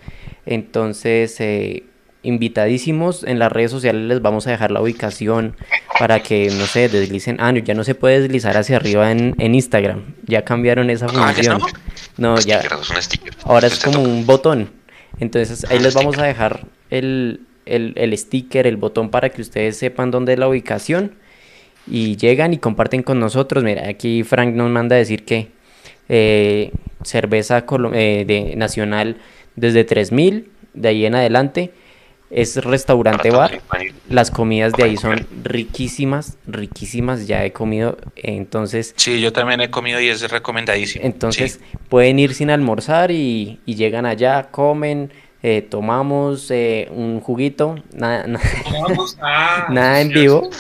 Entonces, 0.47 1.41
eh, 1.41 1.85
invitadísimos 2.23 3.25
en 3.25 3.39
las 3.39 3.51
redes 3.51 3.71
sociales 3.71 4.03
les 4.03 4.21
vamos 4.21 4.47
a 4.47 4.51
dejar 4.51 4.71
la 4.71 4.83
ubicación 4.83 5.57
para 5.99 6.21
que 6.21 6.51
no 6.51 6.67
se 6.67 6.89
deslicen. 6.89 7.37
Ah 7.41 7.53
ya 7.53 7.75
no 7.75 7.85
se 7.85 7.95
puede 7.95 8.21
deslizar 8.21 8.57
hacia 8.57 8.77
arriba 8.77 9.11
en, 9.11 9.35
Instagram. 9.39 10.15
Ya 10.27 10.45
cambiaron 10.45 10.91
esa 10.91 11.07
ah, 11.07 11.33
función. 11.33 11.61
no, 12.17 12.39
ya. 12.41 12.63
ahora 13.45 13.67
es 13.67 13.83
como 13.83 14.03
un 14.03 14.27
botón. 14.27 14.71
Entonces 15.19 15.65
ahí 15.71 15.79
les 15.79 15.95
vamos 15.95 16.19
a 16.19 16.25
dejar 16.25 16.67
el, 16.91 17.41
el, 17.67 18.17
sticker 18.17 18.67
el 18.67 18.77
botón 18.77 19.11
para 19.11 19.31
que 19.31 19.43
ustedes 19.43 19.77
sepan 19.79 20.11
dónde 20.11 20.35
es 20.35 20.39
la 20.39 20.49
ubicación. 20.49 21.15
Y 21.87 22.17
llegan 22.17 22.53
y 22.53 22.59
comparten 22.59 23.03
con 23.03 23.19
nosotros. 23.19 23.65
Mira 23.65 23.89
aquí 23.89 24.23
Frank 24.23 24.55
nos 24.55 24.71
manda 24.71 24.97
a 24.97 24.99
decir 24.99 25.25
que 25.25 25.49
eh, 26.09 26.73
cerveza 27.03 27.65
eh, 27.95 28.25
de 28.27 28.55
nacional 28.57 29.17
desde 29.57 29.85
3000 29.85 30.51
de 30.75 30.89
ahí 30.89 31.07
en 31.07 31.15
adelante 31.15 31.73
es 32.31 32.57
restaurante 32.65 33.31
bar. 33.31 33.61
Las 34.09 34.31
comidas 34.31 34.73
de 34.73 34.85
ahí 34.85 34.97
son 34.97 35.27
riquísimas, 35.43 36.39
riquísimas. 36.47 37.27
Ya 37.27 37.45
he 37.45 37.53
comido, 37.53 37.99
entonces. 38.17 38.95
Sí, 38.97 39.21
yo 39.21 39.33
también 39.33 39.61
he 39.61 39.71
comido 39.71 40.01
y 40.01 40.09
es 40.09 40.31
recomendadísimo. 40.31 41.05
Entonces 41.05 41.61
pueden 41.89 42.19
ir 42.19 42.35
sin 42.35 42.51
almorzar 42.51 43.11
y, 43.11 43.59
llegan 43.67 44.07
allá, 44.07 44.51
comen, 44.51 45.13
eh, 45.43 45.63
tomamos 45.63 46.51
eh, 46.51 46.89
un 46.95 47.21
juguito, 47.21 47.77
nada, 47.93 48.27
ah, 49.21 49.67
nada 49.71 50.01
en 50.01 50.09
vivo. 50.11 50.51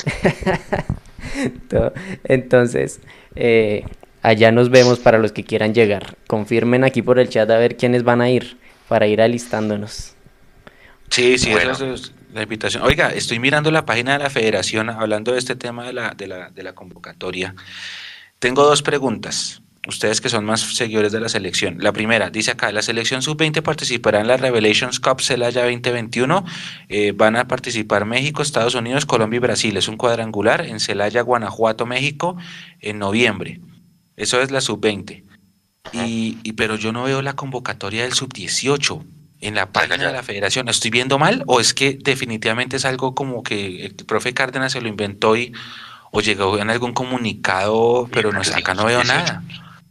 entonces, 2.24 3.00
eh, 3.36 3.84
allá 4.22 4.50
nos 4.50 4.70
vemos 4.70 4.98
para 4.98 5.18
los 5.18 5.30
que 5.30 5.44
quieran 5.44 5.72
llegar. 5.72 6.16
Confirmen 6.26 6.82
aquí 6.82 7.02
por 7.02 7.20
el 7.20 7.28
chat 7.28 7.48
a 7.48 7.58
ver 7.58 7.76
quiénes 7.76 8.02
van 8.02 8.20
a 8.20 8.30
ir 8.30 8.56
para 8.88 9.06
ir 9.06 9.22
alistándonos. 9.22 10.16
Sí, 11.10 11.38
sí, 11.38 11.50
esa 11.50 11.92
es 11.92 12.12
la 12.32 12.42
invitación. 12.42 12.84
Oiga, 12.84 13.08
estoy 13.08 13.40
mirando 13.40 13.70
la 13.70 13.84
página 13.84 14.12
de 14.12 14.20
la 14.20 14.30
federación 14.30 14.90
hablando 14.90 15.32
de 15.32 15.38
este 15.38 15.56
tema 15.56 15.84
de 15.84 15.92
la, 15.92 16.10
de 16.10 16.28
la, 16.28 16.50
de 16.50 16.62
la 16.62 16.74
convocatoria. 16.74 17.54
Tengo 18.38 18.64
dos 18.64 18.82
preguntas. 18.82 19.62
Ustedes 19.88 20.20
que 20.20 20.28
son 20.28 20.44
más 20.44 20.60
seguidores 20.60 21.10
de 21.10 21.20
la 21.20 21.28
selección. 21.30 21.78
La 21.80 21.92
primera, 21.92 22.30
dice 22.30 22.50
acá, 22.50 22.70
la 22.70 22.82
selección 22.82 23.22
sub-20 23.22 23.62
participará 23.62 24.20
en 24.20 24.28
la 24.28 24.36
Revelations 24.36 25.00
Cup 25.00 25.22
Celaya 25.22 25.62
2021. 25.62 26.44
Eh, 26.88 27.12
van 27.12 27.36
a 27.36 27.48
participar 27.48 28.04
México, 28.04 28.42
Estados 28.42 28.74
Unidos, 28.74 29.06
Colombia 29.06 29.38
y 29.38 29.40
Brasil. 29.40 29.76
Es 29.78 29.88
un 29.88 29.96
cuadrangular 29.96 30.66
en 30.66 30.80
Celaya, 30.80 31.22
Guanajuato, 31.22 31.86
México, 31.86 32.36
en 32.80 32.98
noviembre. 32.98 33.60
Eso 34.16 34.40
es 34.42 34.50
la 34.50 34.60
sub-20. 34.60 35.24
Y, 35.92 36.38
y, 36.42 36.52
pero 36.52 36.76
yo 36.76 36.92
no 36.92 37.04
veo 37.04 37.22
la 37.22 37.32
convocatoria 37.32 38.02
del 38.02 38.12
sub-18 38.12 39.02
en 39.40 39.54
la 39.54 39.72
página 39.72 40.06
de 40.06 40.12
la 40.12 40.22
federación. 40.22 40.68
¿Estoy 40.68 40.90
viendo 40.90 41.18
mal 41.18 41.42
o 41.46 41.60
es 41.60 41.74
que 41.74 41.98
definitivamente 42.00 42.76
es 42.76 42.84
algo 42.84 43.14
como 43.14 43.42
que 43.42 43.86
el 43.86 43.94
profe 43.94 44.34
Cárdenas 44.34 44.72
se 44.72 44.80
lo 44.80 44.88
inventó 44.88 45.36
y 45.36 45.52
o 46.12 46.20
llegó 46.20 46.58
en 46.58 46.70
algún 46.70 46.92
comunicado, 46.92 48.08
pero 48.12 48.32
no, 48.32 48.40
acá 48.40 48.74
no 48.74 48.84
veo 48.84 49.04
nada? 49.04 49.42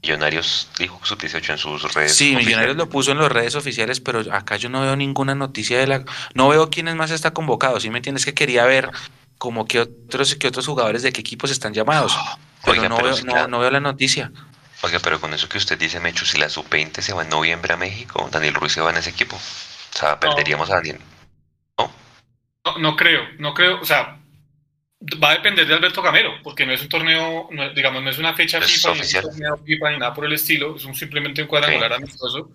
Millonarios 0.01 0.69
dijo 0.77 0.99
sub 1.03 1.19
18 1.19 1.53
en 1.53 1.57
sus 1.57 1.93
redes. 1.93 2.15
Sí, 2.15 2.35
Millonarios 2.35 2.77
lo 2.77 2.87
puso 2.87 3.11
en 3.11 3.17
las 3.17 3.31
redes 3.31 3.55
oficiales, 3.55 3.99
pero 3.99 4.23
acá 4.31 4.55
yo 4.55 4.69
no 4.69 4.81
veo 4.81 4.95
ninguna 4.95 5.35
noticia 5.35 5.77
de 5.77 5.87
la. 5.87 6.05
No 6.33 6.47
veo 6.47 6.69
quiénes 6.69 6.95
más 6.95 7.11
está 7.11 7.31
convocado. 7.31 7.79
¿Sí 7.79 7.89
me 7.89 7.97
entiendes? 7.97 8.23
Que 8.23 8.33
quería 8.33 8.65
ver 8.65 8.89
como 9.37 9.65
que 9.65 9.81
otros, 9.81 10.35
que 10.35 10.47
otros 10.47 10.67
jugadores 10.67 11.01
de 11.03 11.11
qué 11.11 11.19
equipos 11.19 11.51
están 11.51 11.73
llamados. 11.73 12.17
Pero, 12.65 12.89
no, 12.89 12.97
veo, 13.01 13.15
no, 13.23 13.47
no, 13.47 13.59
veo 13.59 13.71
la 13.71 13.79
noticia. 13.79 14.31
Oiga, 14.81 14.99
pero 14.99 15.19
con 15.19 15.33
eso 15.33 15.49
que 15.49 15.57
usted 15.57 15.77
dice, 15.77 15.99
Mechu, 15.99 16.25
si 16.25 16.37
la 16.37 16.49
sub-20 16.49 17.01
se 17.01 17.13
va 17.13 17.23
en 17.23 17.29
noviembre 17.29 17.73
a 17.73 17.77
México, 17.77 18.29
Daniel 18.31 18.53
Ruiz 18.53 18.73
se 18.73 18.81
va 18.81 18.91
en 18.91 18.97
ese 18.97 19.09
equipo. 19.09 19.35
O 19.35 19.97
sea, 19.97 20.19
perderíamos 20.19 20.69
a 20.69 20.75
Daniel. 20.75 20.99
¿No? 21.77 21.91
¿No? 22.77 22.95
creo, 22.95 23.27
no 23.39 23.53
creo. 23.53 23.81
O 23.81 23.85
sea, 23.85 24.19
va 25.21 25.31
a 25.31 25.35
depender 25.35 25.67
de 25.67 25.73
Alberto 25.73 26.01
Camero, 26.01 26.33
porque 26.43 26.65
no 26.65 26.71
es 26.71 26.81
un 26.81 26.89
torneo, 26.89 27.49
digamos, 27.75 28.03
no 28.03 28.09
es 28.09 28.17
una 28.19 28.33
fecha 28.33 28.61
FIFA, 28.61 28.95
no 28.95 29.01
es 29.01 29.13
un 29.15 29.21
torneo 29.21 29.57
FIFA 29.57 29.91
ni 29.91 29.97
nada 29.97 30.13
por 30.13 30.25
el 30.25 30.33
estilo, 30.33 30.75
es 30.77 30.85
un, 30.85 30.95
simplemente 30.95 31.41
un 31.41 31.47
cuadrangular 31.47 31.93
amistoso. 31.93 32.51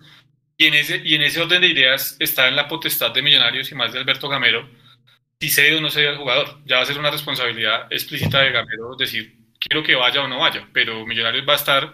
Y 0.57 0.67
en, 0.67 0.73
ese, 0.73 1.01
y 1.03 1.15
en 1.15 1.21
ese 1.21 1.41
orden 1.41 1.61
de 1.61 1.67
ideas 1.67 2.15
está 2.19 2.47
en 2.47 2.55
la 2.55 2.67
potestad 2.67 3.11
de 3.11 3.21
Millonarios 3.21 3.71
y 3.71 3.75
más 3.75 3.91
de 3.91 3.99
Alberto 3.99 4.29
Gamero 4.29 4.67
si 5.39 5.49
cede 5.49 5.77
o 5.77 5.81
no 5.81 5.89
cede 5.89 6.09
al 6.09 6.17
jugador. 6.17 6.59
Ya 6.65 6.77
va 6.77 6.83
a 6.83 6.85
ser 6.85 6.97
una 6.97 7.11
responsabilidad 7.11 7.87
explícita 7.91 8.41
de 8.41 8.51
Gamero 8.51 8.95
decir, 8.95 9.35
quiero 9.59 9.83
que 9.83 9.95
vaya 9.95 10.21
o 10.21 10.27
no 10.27 10.39
vaya, 10.39 10.67
pero 10.73 11.05
Millonarios 11.05 11.47
va 11.47 11.53
a 11.53 11.57
estar 11.57 11.93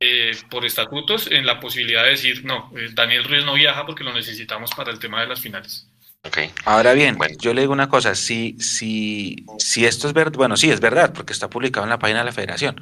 eh, 0.00 0.32
por 0.50 0.64
estatutos 0.64 1.28
en 1.30 1.46
la 1.46 1.60
posibilidad 1.60 2.04
de 2.04 2.10
decir, 2.10 2.44
no, 2.44 2.70
eh, 2.76 2.90
Daniel 2.92 3.24
Ruiz 3.24 3.44
no 3.44 3.54
viaja 3.54 3.86
porque 3.86 4.04
lo 4.04 4.12
necesitamos 4.12 4.70
para 4.76 4.90
el 4.90 4.98
tema 4.98 5.20
de 5.20 5.28
las 5.28 5.40
finales. 5.40 5.88
Okay. 6.26 6.50
Ahora 6.64 6.94
bien, 6.94 7.18
yo 7.38 7.52
le 7.52 7.60
digo 7.60 7.72
una 7.72 7.88
cosa, 7.88 8.14
si, 8.14 8.56
si, 8.58 9.44
si 9.58 9.84
esto 9.84 10.08
es 10.08 10.14
verdad, 10.14 10.36
bueno, 10.36 10.56
sí 10.56 10.70
es 10.70 10.80
verdad, 10.80 11.12
porque 11.12 11.34
está 11.34 11.50
publicado 11.50 11.84
en 11.84 11.90
la 11.90 11.98
página 11.98 12.20
de 12.20 12.24
la 12.24 12.32
federación. 12.32 12.80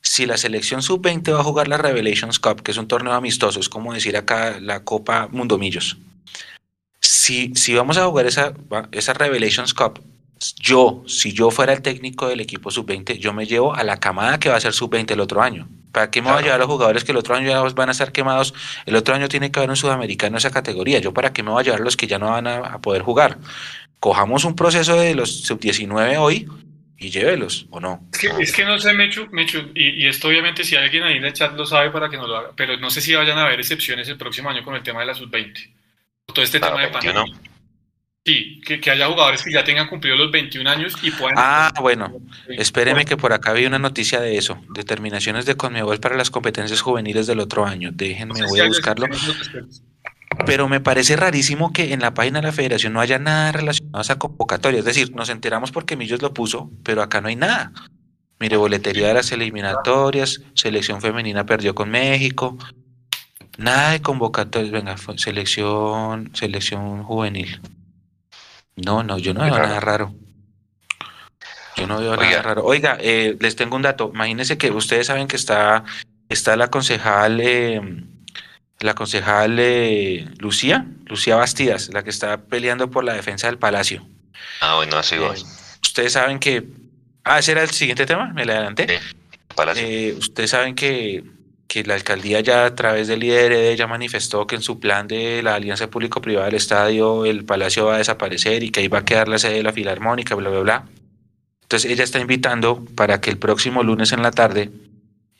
Si 0.00 0.26
la 0.26 0.36
selección 0.36 0.80
sub-20 0.80 1.32
va 1.34 1.40
a 1.40 1.44
jugar 1.44 1.66
la 1.66 1.76
Revelations 1.76 2.38
Cup, 2.38 2.62
que 2.62 2.70
es 2.70 2.76
un 2.76 2.86
torneo 2.86 3.14
amistoso, 3.14 3.58
es 3.58 3.68
como 3.68 3.92
decir 3.92 4.16
acá 4.16 4.58
la 4.60 4.84
Copa 4.84 5.28
Mundomillos. 5.32 5.98
Si, 7.00 7.52
si 7.56 7.74
vamos 7.74 7.98
a 7.98 8.06
jugar 8.06 8.26
esa, 8.26 8.54
esa 8.92 9.12
Revelations 9.12 9.74
Cup, 9.74 10.00
yo, 10.60 11.02
si 11.06 11.32
yo 11.32 11.50
fuera 11.50 11.72
el 11.72 11.82
técnico 11.82 12.28
del 12.28 12.40
equipo 12.40 12.70
sub-20, 12.70 13.18
yo 13.18 13.32
me 13.32 13.46
llevo 13.46 13.74
a 13.74 13.82
la 13.82 13.98
camada 13.98 14.38
que 14.38 14.48
va 14.48 14.56
a 14.56 14.60
ser 14.60 14.72
sub-20 14.72 15.12
el 15.12 15.20
otro 15.20 15.42
año. 15.42 15.68
¿Para 15.92 16.10
qué 16.10 16.22
me 16.22 16.30
voy 16.30 16.38
a 16.38 16.42
llevar 16.42 16.56
a 16.56 16.58
los 16.58 16.66
jugadores 16.66 17.04
que 17.04 17.12
el 17.12 17.18
otro 17.18 17.34
año 17.34 17.48
ya 17.48 17.60
van 17.60 17.88
a 17.88 17.92
estar 17.92 18.12
quemados? 18.12 18.54
El 18.86 18.96
otro 18.96 19.14
año 19.14 19.28
tiene 19.28 19.50
que 19.50 19.58
haber 19.60 19.70
un 19.70 19.76
sudamericano 19.76 20.34
en 20.34 20.38
esa 20.38 20.50
categoría. 20.50 20.98
¿Yo 20.98 21.12
para 21.12 21.32
qué 21.32 21.42
me 21.42 21.50
voy 21.50 21.60
a 21.60 21.64
llevar 21.64 21.80
a 21.80 21.84
los 21.84 21.96
que 21.96 22.06
ya 22.06 22.18
no 22.18 22.30
van 22.30 22.46
a, 22.46 22.78
poder 22.80 23.02
jugar? 23.02 23.38
Cojamos 24.00 24.44
un 24.44 24.54
proceso 24.54 24.96
de 24.96 25.14
los 25.14 25.42
sub-19 25.42 26.16
hoy 26.18 26.48
y 26.98 27.10
llévelos, 27.10 27.66
¿o 27.70 27.80
no? 27.80 28.08
Es 28.38 28.52
que, 28.52 28.64
no 28.64 28.78
sé, 28.78 28.92
Mechu, 28.92 29.28
Mechu 29.30 29.70
y, 29.74 30.06
esto 30.06 30.28
obviamente 30.28 30.64
si 30.64 30.76
alguien 30.76 31.04
ahí 31.04 31.16
en 31.16 31.24
el 31.24 31.32
chat 31.32 31.54
lo 31.54 31.64
sabe 31.64 31.90
para 31.90 32.08
que 32.08 32.16
no 32.16 32.26
lo 32.26 32.36
haga, 32.36 32.50
pero 32.56 32.76
no 32.76 32.90
sé 32.90 33.00
si 33.00 33.14
vayan 33.14 33.38
a 33.38 33.44
haber 33.44 33.60
excepciones 33.60 34.08
el 34.08 34.16
próximo 34.16 34.50
año 34.50 34.64
con 34.64 34.74
el 34.74 34.82
tema 34.82 35.00
de 35.00 35.06
la 35.06 35.14
sub-20. 35.14 35.70
Todo 36.26 36.44
este 36.44 36.60
tema 36.60 36.80
de 36.80 36.88
pandemia. 36.88 37.24
Sí, 38.24 38.60
que, 38.60 38.90
haya 38.90 39.06
jugadores 39.06 39.42
que 39.42 39.50
ya 39.52 39.64
tengan 39.64 39.88
cumplido 39.88 40.16
los 40.16 40.30
21 40.30 40.68
años 40.68 40.94
y 41.02 41.10
puedan... 41.10 41.36
Ah, 41.38 41.72
bueno, 41.80 42.12
espéreme 42.48 43.06
que 43.06 43.16
por 43.16 43.32
acá 43.32 43.54
vi 43.54 43.64
una 43.64 43.78
noticia 43.78 44.20
de 44.20 44.36
eso, 44.36 44.60
determinaciones 44.68 45.46
de 45.46 45.56
Conmebol 45.56 45.98
para 45.98 46.14
las 46.14 46.30
competencias 46.30 46.82
juveniles 46.82 47.26
del 47.26 47.40
otro 47.40 47.64
año. 47.64 47.90
Déjenme, 47.92 48.44
voy 48.46 48.60
a 48.60 48.66
buscarlo. 48.66 49.06
Pero 50.44 50.68
me 50.68 50.80
parece 50.80 51.16
rarísimo 51.16 51.72
que 51.72 51.94
en 51.94 52.00
la 52.00 52.12
página 52.12 52.40
de 52.40 52.48
la 52.48 52.52
federación 52.52 52.92
no 52.92 53.00
haya 53.00 53.18
nada 53.18 53.52
relacionado 53.52 53.98
a 53.98 54.02
esa 54.02 54.18
convocatoria. 54.18 54.80
Es 54.80 54.84
decir, 54.84 55.14
nos 55.14 55.30
enteramos 55.30 55.72
porque 55.72 55.96
Millos 55.96 56.20
lo 56.20 56.34
puso, 56.34 56.70
pero 56.82 57.02
acá 57.02 57.22
no 57.22 57.28
hay 57.28 57.36
nada. 57.36 57.72
Mire, 58.40 58.56
boletería 58.56 59.08
de 59.08 59.14
las 59.14 59.32
eliminatorias, 59.32 60.42
selección 60.54 61.00
femenina 61.00 61.44
perdió 61.46 61.74
con 61.74 61.90
México, 61.90 62.56
nada 63.56 63.92
de 63.92 64.02
convocatorias, 64.02 64.70
venga, 64.70 64.96
selección, 65.16 66.30
selección 66.34 67.02
juvenil. 67.02 67.60
No, 68.84 69.02
no, 69.02 69.18
yo 69.18 69.34
no 69.34 69.42
veo 69.42 69.58
nada 69.58 69.80
raro. 69.80 70.14
Yo 71.76 71.86
no 71.86 71.98
veo 71.98 72.16
nada 72.16 72.42
raro. 72.42 72.64
Oiga, 72.64 72.96
eh, 73.00 73.36
les 73.40 73.56
tengo 73.56 73.76
un 73.76 73.82
dato. 73.82 74.10
Imagínense 74.12 74.58
que 74.58 74.70
ustedes 74.70 75.06
saben 75.06 75.28
que 75.28 75.36
está, 75.36 75.84
está 76.28 76.56
la 76.56 76.68
concejal, 76.68 77.40
eh, 77.40 77.80
la 78.80 78.94
concejal 78.94 79.58
eh, 79.58 80.28
Lucía, 80.38 80.86
Lucía 81.06 81.36
Bastidas, 81.36 81.90
la 81.92 82.04
que 82.04 82.10
está 82.10 82.42
peleando 82.42 82.90
por 82.90 83.04
la 83.04 83.14
defensa 83.14 83.48
del 83.48 83.58
palacio. 83.58 84.06
Ah, 84.60 84.76
bueno, 84.76 84.96
así 84.96 85.16
va. 85.16 85.34
ustedes 85.82 86.12
saben 86.12 86.38
que. 86.38 86.64
Ah, 87.24 87.40
ese 87.40 87.52
era 87.52 87.62
el 87.62 87.70
siguiente 87.70 88.06
tema, 88.06 88.32
me 88.32 88.44
le 88.44 88.52
adelanté. 88.52 89.00
Sí, 89.74 90.14
ustedes 90.16 90.50
saben 90.50 90.74
que 90.74 91.24
que 91.68 91.84
la 91.84 91.94
alcaldía 91.94 92.40
ya 92.40 92.64
a 92.64 92.74
través 92.74 93.08
del 93.08 93.20
líder 93.20 93.76
ya 93.76 93.86
manifestó 93.86 94.46
que 94.46 94.56
en 94.56 94.62
su 94.62 94.80
plan 94.80 95.06
de 95.06 95.42
la 95.42 95.54
alianza 95.54 95.90
público-privada 95.90 96.46
del 96.46 96.54
estadio 96.56 97.26
el 97.26 97.44
palacio 97.44 97.86
va 97.86 97.96
a 97.96 97.98
desaparecer 97.98 98.62
y 98.62 98.70
que 98.70 98.80
ahí 98.80 98.88
va 98.88 99.00
a 99.00 99.04
quedar 99.04 99.28
la 99.28 99.38
sede 99.38 99.56
de 99.56 99.62
la 99.62 99.72
filarmónica, 99.72 100.34
bla, 100.34 100.48
bla, 100.48 100.60
bla. 100.60 100.84
Entonces 101.62 101.90
ella 101.90 102.04
está 102.04 102.18
invitando 102.18 102.84
para 102.96 103.20
que 103.20 103.30
el 103.30 103.38
próximo 103.38 103.82
lunes 103.82 104.12
en 104.12 104.22
la 104.22 104.30
tarde 104.30 104.70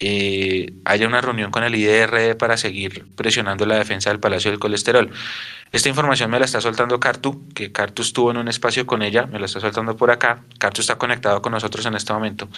eh, 0.00 0.74
haya 0.84 1.08
una 1.08 1.22
reunión 1.22 1.50
con 1.50 1.64
el 1.64 1.74
IDR 1.74 2.36
para 2.36 2.58
seguir 2.58 3.06
presionando 3.16 3.64
la 3.66 3.76
defensa 3.76 4.10
del 4.10 4.20
Palacio 4.20 4.50
del 4.50 4.60
Colesterol. 4.60 5.10
Esta 5.72 5.88
información 5.88 6.30
me 6.30 6.38
la 6.38 6.44
está 6.44 6.60
soltando 6.60 7.00
Cartu, 7.00 7.48
que 7.54 7.72
Cartu 7.72 8.02
estuvo 8.02 8.30
en 8.30 8.36
un 8.36 8.48
espacio 8.48 8.86
con 8.86 9.02
ella, 9.02 9.26
me 9.26 9.38
la 9.38 9.46
está 9.46 9.60
soltando 9.60 9.96
por 9.96 10.10
acá. 10.10 10.44
Cartu 10.58 10.82
está 10.82 10.96
conectado 10.98 11.42
con 11.42 11.52
nosotros 11.52 11.84
en 11.86 11.94
este 11.94 12.12
momento. 12.12 12.48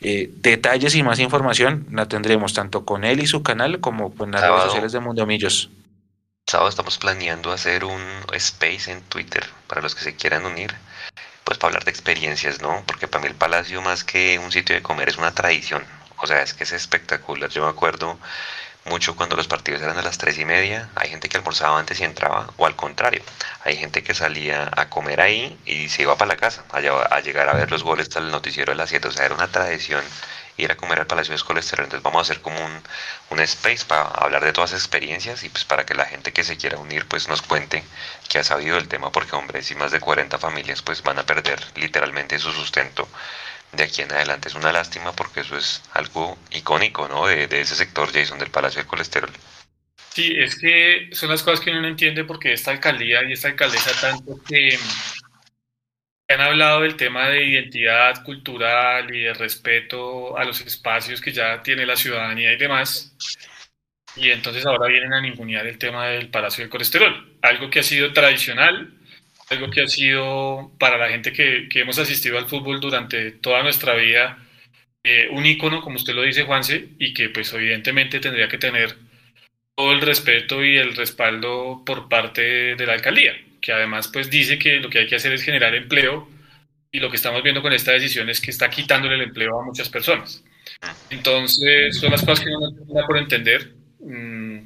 Eh, 0.00 0.30
detalles 0.36 0.94
y 0.94 1.02
más 1.02 1.18
información 1.18 1.86
la 1.90 2.06
tendremos 2.06 2.52
tanto 2.52 2.84
con 2.84 3.04
él 3.04 3.20
y 3.20 3.26
su 3.26 3.42
canal 3.42 3.80
como 3.80 4.12
en 4.20 4.32
las 4.32 4.42
redes 4.42 4.62
sociales 4.64 4.92
de 4.92 5.00
Mundo 5.00 5.26
Millos. 5.26 5.70
Sábado 6.46 6.68
estamos 6.68 6.98
planeando 6.98 7.50
hacer 7.50 7.84
un 7.84 8.00
space 8.34 8.92
en 8.92 9.00
Twitter 9.02 9.44
para 9.66 9.80
los 9.80 9.94
que 9.94 10.02
se 10.02 10.14
quieran 10.14 10.44
unir, 10.44 10.74
pues 11.44 11.58
para 11.58 11.70
hablar 11.70 11.84
de 11.84 11.90
experiencias, 11.90 12.60
¿no? 12.60 12.84
Porque 12.86 13.08
para 13.08 13.22
mí 13.22 13.28
el 13.28 13.34
Palacio 13.34 13.82
más 13.82 14.04
que 14.04 14.38
un 14.38 14.52
sitio 14.52 14.74
de 14.76 14.82
comer 14.82 15.08
es 15.08 15.16
una 15.16 15.32
tradición. 15.32 15.82
O 16.18 16.26
sea, 16.26 16.42
es 16.42 16.54
que 16.54 16.64
es 16.64 16.72
espectacular. 16.72 17.50
Yo 17.50 17.64
me 17.64 17.70
acuerdo 17.70 18.18
mucho 18.86 19.16
cuando 19.16 19.36
los 19.36 19.48
partidos 19.48 19.82
eran 19.82 19.98
a 19.98 20.02
las 20.02 20.18
tres 20.18 20.38
y 20.38 20.44
media. 20.44 20.88
Hay 20.94 21.10
gente 21.10 21.28
que 21.28 21.36
almorzaba 21.36 21.78
antes 21.78 22.00
y 22.00 22.04
entraba, 22.04 22.50
o 22.56 22.66
al 22.66 22.76
contrario, 22.76 23.22
hay 23.64 23.76
gente 23.76 24.02
que 24.02 24.14
salía 24.14 24.70
a 24.76 24.88
comer 24.88 25.20
ahí 25.20 25.58
y 25.66 25.88
se 25.88 26.02
iba 26.02 26.16
para 26.16 26.30
la 26.30 26.36
casa, 26.36 26.64
a, 26.72 26.78
a 26.78 27.20
llegar 27.20 27.48
a 27.48 27.54
ver 27.54 27.70
los 27.70 27.82
goles 27.82 28.14
al 28.16 28.30
noticiero 28.30 28.72
de 28.72 28.76
las 28.76 28.90
7. 28.90 29.08
O 29.08 29.12
sea, 29.12 29.26
era 29.26 29.34
una 29.34 29.48
tradición 29.48 30.02
ir 30.56 30.72
a 30.72 30.76
comer 30.76 31.00
al 31.00 31.06
Palacio 31.06 31.36
de 31.36 31.42
Colesterol. 31.42 31.84
Entonces 31.84 32.02
vamos 32.02 32.20
a 32.20 32.22
hacer 32.22 32.42
como 32.42 32.58
un, 32.64 32.82
un 33.30 33.40
space 33.40 33.84
para 33.86 34.02
hablar 34.02 34.44
de 34.44 34.52
todas 34.52 34.72
las 34.72 34.80
experiencias 34.80 35.42
y 35.44 35.48
pues 35.48 35.64
para 35.64 35.84
que 35.84 35.94
la 35.94 36.06
gente 36.06 36.32
que 36.32 36.44
se 36.44 36.56
quiera 36.56 36.78
unir 36.78 37.06
pues 37.06 37.28
nos 37.28 37.42
cuente 37.42 37.84
que 38.28 38.38
ha 38.38 38.44
sabido 38.44 38.76
el 38.78 38.88
tema, 38.88 39.12
porque 39.12 39.36
hombre, 39.36 39.62
si 39.62 39.74
más 39.74 39.92
de 39.92 40.00
40 40.00 40.38
familias 40.38 40.82
pues 40.82 41.02
van 41.02 41.18
a 41.18 41.26
perder 41.26 41.60
literalmente 41.76 42.38
su 42.38 42.52
sustento 42.52 43.08
de 43.72 43.84
aquí 43.84 44.02
en 44.02 44.12
adelante. 44.12 44.48
Es 44.48 44.54
una 44.54 44.72
lástima 44.72 45.12
porque 45.12 45.40
eso 45.40 45.56
es 45.56 45.82
algo 45.92 46.38
icónico, 46.50 47.08
¿no? 47.08 47.26
De, 47.26 47.44
ese 47.44 47.74
sector, 47.74 48.12
Jason, 48.12 48.38
del 48.38 48.50
Palacio 48.50 48.80
del 48.80 48.88
Colesterol. 48.88 49.30
Sí, 50.12 50.34
es 50.36 50.58
que 50.58 51.10
son 51.12 51.28
las 51.28 51.42
cosas 51.42 51.60
que 51.60 51.70
uno 51.70 51.82
no 51.82 51.88
entiende 51.88 52.24
porque 52.24 52.52
esta 52.52 52.70
alcaldía 52.70 53.22
y 53.24 53.32
esta 53.32 53.48
alcaldesa 53.48 53.92
tanto 54.00 54.40
que 54.48 54.78
han 56.28 56.40
hablado 56.40 56.80
del 56.80 56.96
tema 56.96 57.28
de 57.28 57.44
identidad 57.44 58.24
cultural 58.24 59.14
y 59.14 59.24
de 59.24 59.34
respeto 59.34 60.36
a 60.36 60.44
los 60.44 60.60
espacios 60.62 61.20
que 61.20 61.32
ya 61.32 61.62
tiene 61.62 61.86
la 61.86 61.96
ciudadanía 61.96 62.52
y 62.52 62.56
demás. 62.56 63.14
Y 64.16 64.30
entonces 64.30 64.64
ahora 64.64 64.88
vienen 64.88 65.12
a 65.12 65.20
ningunear 65.20 65.66
el 65.66 65.78
tema 65.78 66.06
del 66.08 66.30
Palacio 66.30 66.64
del 66.64 66.70
Colesterol, 66.70 67.38
algo 67.42 67.68
que 67.68 67.80
ha 67.80 67.82
sido 67.82 68.12
tradicional 68.14 68.95
algo 69.50 69.70
que 69.70 69.82
ha 69.82 69.86
sido 69.86 70.72
para 70.78 70.98
la 70.98 71.08
gente 71.08 71.32
que, 71.32 71.68
que 71.68 71.80
hemos 71.80 71.98
asistido 71.98 72.38
al 72.38 72.48
fútbol 72.48 72.80
durante 72.80 73.30
toda 73.32 73.62
nuestra 73.62 73.94
vida 73.94 74.38
eh, 75.08 75.28
un 75.30 75.46
ícono, 75.46 75.82
como 75.82 75.94
usted 75.94 76.14
lo 76.14 76.22
dice, 76.22 76.42
Juanse, 76.42 76.88
y 76.98 77.14
que 77.14 77.28
pues 77.28 77.52
evidentemente 77.52 78.18
tendría 78.18 78.48
que 78.48 78.58
tener 78.58 78.96
todo 79.76 79.92
el 79.92 80.00
respeto 80.00 80.64
y 80.64 80.78
el 80.78 80.96
respaldo 80.96 81.84
por 81.86 82.08
parte 82.08 82.74
de 82.74 82.86
la 82.86 82.94
alcaldía, 82.94 83.34
que 83.60 83.70
además 83.70 84.08
pues 84.08 84.30
dice 84.30 84.58
que 84.58 84.80
lo 84.80 84.90
que 84.90 84.98
hay 84.98 85.06
que 85.06 85.14
hacer 85.14 85.32
es 85.32 85.44
generar 85.44 85.76
empleo 85.76 86.28
y 86.90 86.98
lo 86.98 87.08
que 87.08 87.16
estamos 87.16 87.44
viendo 87.44 87.62
con 87.62 87.72
esta 87.72 87.92
decisión 87.92 88.28
es 88.30 88.40
que 88.40 88.50
está 88.50 88.68
quitándole 88.68 89.14
el 89.14 89.22
empleo 89.22 89.60
a 89.60 89.64
muchas 89.64 89.88
personas. 89.88 90.42
Entonces 91.08 91.96
son 92.00 92.10
las 92.10 92.24
cosas 92.24 92.44
que 92.44 92.50
no 92.50 93.06
por 93.06 93.18
entender 93.18 93.74
mm, 94.00 94.58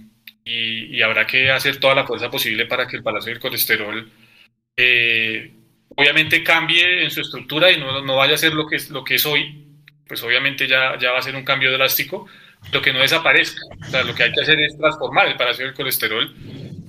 y, 0.42 0.96
y, 0.96 1.02
habrá 1.02 1.26
que 1.26 1.50
hacer 1.50 1.76
toda 1.76 1.94
la 1.94 2.06
fuerza 2.06 2.30
posible 2.30 2.64
para 2.64 2.86
que 2.86 2.96
el 2.96 3.02
Palacio 3.02 3.30
del 3.30 3.40
Colesterol 3.40 4.10
eh, 4.82 5.50
obviamente 5.94 6.42
cambie 6.42 7.04
en 7.04 7.10
su 7.10 7.20
estructura 7.20 7.70
y 7.70 7.78
no, 7.78 8.00
no, 8.02 8.16
vaya 8.16 8.34
a 8.34 8.38
ser 8.38 8.54
lo 8.54 8.66
que 8.66 8.76
es, 8.76 8.88
lo 8.88 9.04
que 9.04 9.16
es 9.16 9.26
hoy, 9.26 9.66
pues 10.08 10.22
obviamente 10.22 10.66
ya, 10.66 10.96
ya 10.98 11.12
va 11.12 11.18
a 11.18 11.22
ser 11.22 11.36
un 11.36 11.44
cambio 11.44 11.70
drástico, 11.72 12.26
lo 12.72 12.80
que 12.80 12.92
no 12.92 13.00
desaparezca. 13.00 13.60
O 13.80 13.90
sea, 13.90 14.04
lo 14.04 14.14
que 14.14 14.22
hay 14.24 14.32
que 14.32 14.40
hacer 14.40 14.58
es 14.60 14.78
transformar 14.78 15.28
el 15.28 15.36
Palacio 15.36 15.66
del 15.66 15.74
Colesterol 15.74 16.34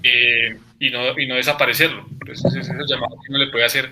eh, 0.03 0.57
y, 0.79 0.89
no, 0.89 1.19
y 1.19 1.27
no 1.27 1.35
desaparecerlo. 1.35 2.07
Entonces, 2.09 2.45
ese 2.45 2.59
es 2.59 2.69
el 2.69 2.87
llamado 2.87 3.17
que 3.21 3.29
uno 3.29 3.39
le 3.39 3.51
puede 3.51 3.65
hacer 3.65 3.91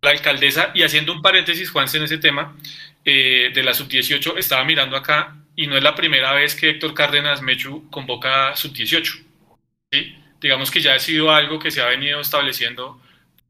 la 0.00 0.10
alcaldesa. 0.10 0.70
Y 0.74 0.82
haciendo 0.82 1.12
un 1.12 1.20
paréntesis, 1.20 1.70
Juanse, 1.70 1.98
en 1.98 2.04
ese 2.04 2.18
tema 2.18 2.56
eh, 3.04 3.50
de 3.54 3.62
la 3.62 3.74
sub-18, 3.74 4.38
estaba 4.38 4.64
mirando 4.64 4.96
acá 4.96 5.36
y 5.56 5.66
no 5.66 5.76
es 5.76 5.82
la 5.82 5.94
primera 5.94 6.32
vez 6.32 6.54
que 6.54 6.70
Héctor 6.70 6.94
Cárdenas 6.94 7.42
Mechu 7.42 7.90
convoca 7.90 8.56
sub-18. 8.56 9.24
¿sí? 9.92 10.16
Digamos 10.40 10.70
que 10.70 10.80
ya 10.80 10.94
ha 10.94 10.98
sido 10.98 11.30
algo 11.30 11.58
que 11.58 11.70
se 11.70 11.82
ha 11.82 11.86
venido 11.86 12.20
estableciendo 12.20 13.00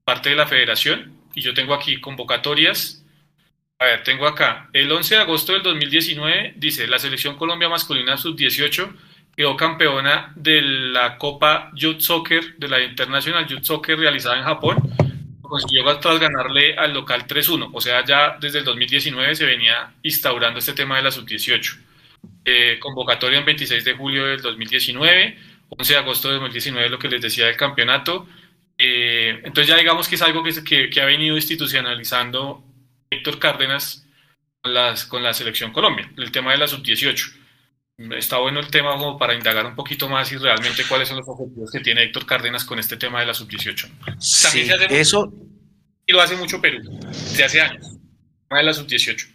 parte 0.05 0.31
de 0.31 0.37
la 0.37 0.47
federación 0.47 1.13
y 1.35 1.41
yo 1.41 1.55
tengo 1.55 1.75
aquí 1.75 2.01
convocatorias. 2.01 3.05
A 3.79 3.87
ver, 3.87 4.05
tengo 4.05 4.27
acá, 4.27 4.69
el 4.73 4.91
11 4.91 5.17
de 5.17 5.21
agosto 5.21 5.53
del 5.53 5.63
2019, 5.63 6.55
dice, 6.57 6.87
la 6.87 6.99
selección 6.99 7.37
Colombia 7.37 7.69
masculina 7.69 8.17
sub-18 8.17 8.95
quedó 9.37 9.57
campeona 9.57 10.33
de 10.37 10.63
la 10.63 11.19
Copa 11.19 11.73
Youth 11.75 12.01
Soccer, 12.01 12.57
de 12.57 12.69
la 12.69 12.81
International 12.81 13.47
Youth 13.47 13.65
Soccer 13.65 13.99
realizada 13.99 14.39
en 14.39 14.45
Japón, 14.45 14.77
consiguió 15.43 15.85
tras 15.99 16.21
ganarle 16.21 16.77
al 16.77 16.95
local 16.95 17.27
3-1, 17.27 17.71
o 17.73 17.81
sea, 17.81 18.05
ya 18.05 18.37
desde 18.41 18.61
el 18.61 18.65
2019 18.65 19.35
se 19.35 19.45
venía 19.45 19.93
instaurando 20.03 20.61
este 20.61 20.73
tema 20.73 20.97
de 20.97 21.03
la 21.03 21.11
sub-18. 21.11 21.79
Eh, 22.45 22.79
convocatoria 22.81 23.39
en 23.41 23.45
26 23.45 23.85
de 23.85 23.95
julio 23.95 24.27
del 24.27 24.41
2019, 24.41 25.37
11 25.69 25.93
de 25.93 25.99
agosto 25.99 26.29
de 26.29 26.35
2019 26.35 26.89
lo 26.89 26.99
que 26.99 27.09
les 27.09 27.21
decía 27.21 27.47
del 27.47 27.57
campeonato, 27.57 28.27
eh, 28.79 29.41
entonces 29.45 29.69
ya 29.69 29.77
digamos 29.77 30.09
que 30.09 30.17
es 30.17 30.23
algo 30.23 30.43
que, 30.43 30.91
que, 30.91 31.01
ha 31.01 31.05
venido 31.05 31.37
institucionalizando 31.37 32.65
Héctor 33.11 33.39
Cárdenas 33.39 34.07
con, 34.61 34.75
las, 34.75 35.05
con 35.05 35.23
la 35.23 35.33
selección 35.33 35.73
Colombia, 35.73 36.11
el 36.17 36.33
tema 36.33 36.53
de 36.53 36.59
la 36.59 36.67
sub-18. 36.67 37.41
Está 38.17 38.39
bueno 38.39 38.59
el 38.59 38.69
tema 38.69 38.97
como 38.97 39.17
para 39.17 39.35
indagar 39.35 39.67
un 39.67 39.77
poquito 39.77 40.09
más 40.09 40.33
y 40.33 40.37
realmente 40.37 40.83
cuáles 40.89 41.09
son 41.09 41.19
los 41.19 41.29
objetivos 41.29 41.71
que 41.71 41.79
tiene 41.79 42.03
Héctor 42.03 42.27
Cárdenas 42.27 42.65
con 42.65 42.81
este 42.81 42.97
tema 42.97 43.21
de 43.21 43.27
la 43.27 43.35
sub-18. 43.35 44.19
Sí, 44.19 44.69
eso... 44.91 45.33
Y 46.07 46.13
lo 46.13 46.21
hace 46.21 46.37
mucho 46.37 46.61
Perú, 46.61 46.83
desde 47.11 47.45
hace 47.45 47.61
años, 47.61 47.87
el 47.87 48.49
tema 48.49 48.59
de 48.59 48.65
la 48.65 48.75
sub-18. 48.75 49.29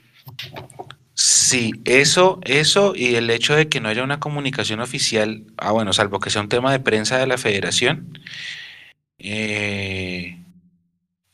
Sí, 1.13 1.71
eso, 1.83 2.39
eso 2.43 2.93
y 2.95 3.15
el 3.15 3.29
hecho 3.29 3.55
de 3.55 3.67
que 3.67 3.81
no 3.81 3.89
haya 3.89 4.03
una 4.03 4.19
comunicación 4.19 4.81
oficial, 4.81 5.43
ah 5.57 5.71
bueno, 5.71 5.93
salvo 5.93 6.19
que 6.19 6.29
sea 6.29 6.41
un 6.41 6.47
tema 6.47 6.71
de 6.71 6.79
prensa 6.79 7.17
de 7.17 7.27
la 7.27 7.37
federación, 7.37 8.17
eh, 9.19 10.37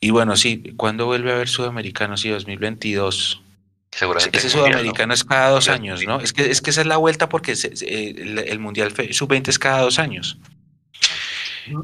y 0.00 0.10
bueno, 0.10 0.36
sí, 0.36 0.74
¿cuándo 0.76 1.06
vuelve 1.06 1.30
a 1.32 1.36
haber 1.36 1.48
sudamericano? 1.48 2.16
Sí, 2.16 2.28
2022. 2.28 3.42
Seguramente. 3.90 4.36
Ese 4.36 4.50
sudamericano 4.50 5.14
es 5.14 5.24
cada 5.24 5.50
dos 5.50 5.68
años, 5.68 6.04
¿no? 6.06 6.20
Es 6.20 6.32
que, 6.32 6.50
es 6.50 6.60
que 6.60 6.70
esa 6.70 6.82
es 6.82 6.86
la 6.86 6.98
vuelta 6.98 7.28
porque 7.28 7.52
el, 7.52 8.58
Mundial 8.58 8.92
Sub-20 8.92 9.48
es 9.48 9.58
cada 9.58 9.80
dos 9.80 9.98
años. 9.98 10.38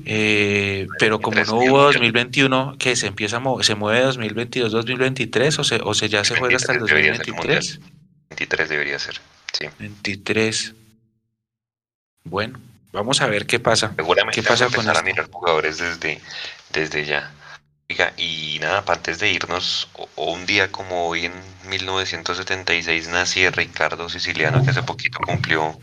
Eh, 0.04 0.86
pero 0.98 1.20
como 1.20 1.42
no 1.42 1.56
hubo 1.56 1.82
2021, 1.82 2.76
que 2.78 2.94
se 2.96 3.06
empieza 3.06 3.38
a 3.38 3.62
se 3.62 3.74
mueve 3.74 4.04
2022, 4.04 4.70
2023 4.70 5.58
o 5.58 5.64
se, 5.64 5.80
o 5.82 5.94
se 5.94 6.08
ya 6.08 6.22
se 6.22 6.36
juega 6.36 6.56
hasta 6.56 6.74
el 6.74 6.80
2023. 6.80 7.80
23 8.30 8.68
debería 8.68 8.98
ser, 8.98 9.20
sí. 9.52 9.66
23. 9.78 10.74
Bueno, 12.24 12.60
Vamos 12.92 13.22
a 13.22 13.26
ver 13.26 13.46
qué 13.46 13.58
pasa. 13.58 13.92
Seguramente 13.96 14.40
¿Qué 14.40 14.46
pasa 14.46 14.68
con 14.68 14.88
a 14.88 15.02
mirar 15.02 15.30
jugadores 15.30 15.78
desde, 15.78 16.20
desde 16.72 17.04
ya. 17.06 17.32
y 18.18 18.58
nada, 18.60 18.84
antes 18.86 19.18
de 19.18 19.30
irnos, 19.30 19.88
o, 19.94 20.32
un 20.32 20.44
día 20.44 20.70
como 20.70 21.06
hoy 21.06 21.26
en 21.26 21.32
1976 21.68 23.08
nació 23.08 23.50
Ricardo 23.50 24.08
Siciliano, 24.08 24.62
que 24.62 24.70
hace 24.70 24.82
poquito 24.82 25.18
cumplió 25.20 25.78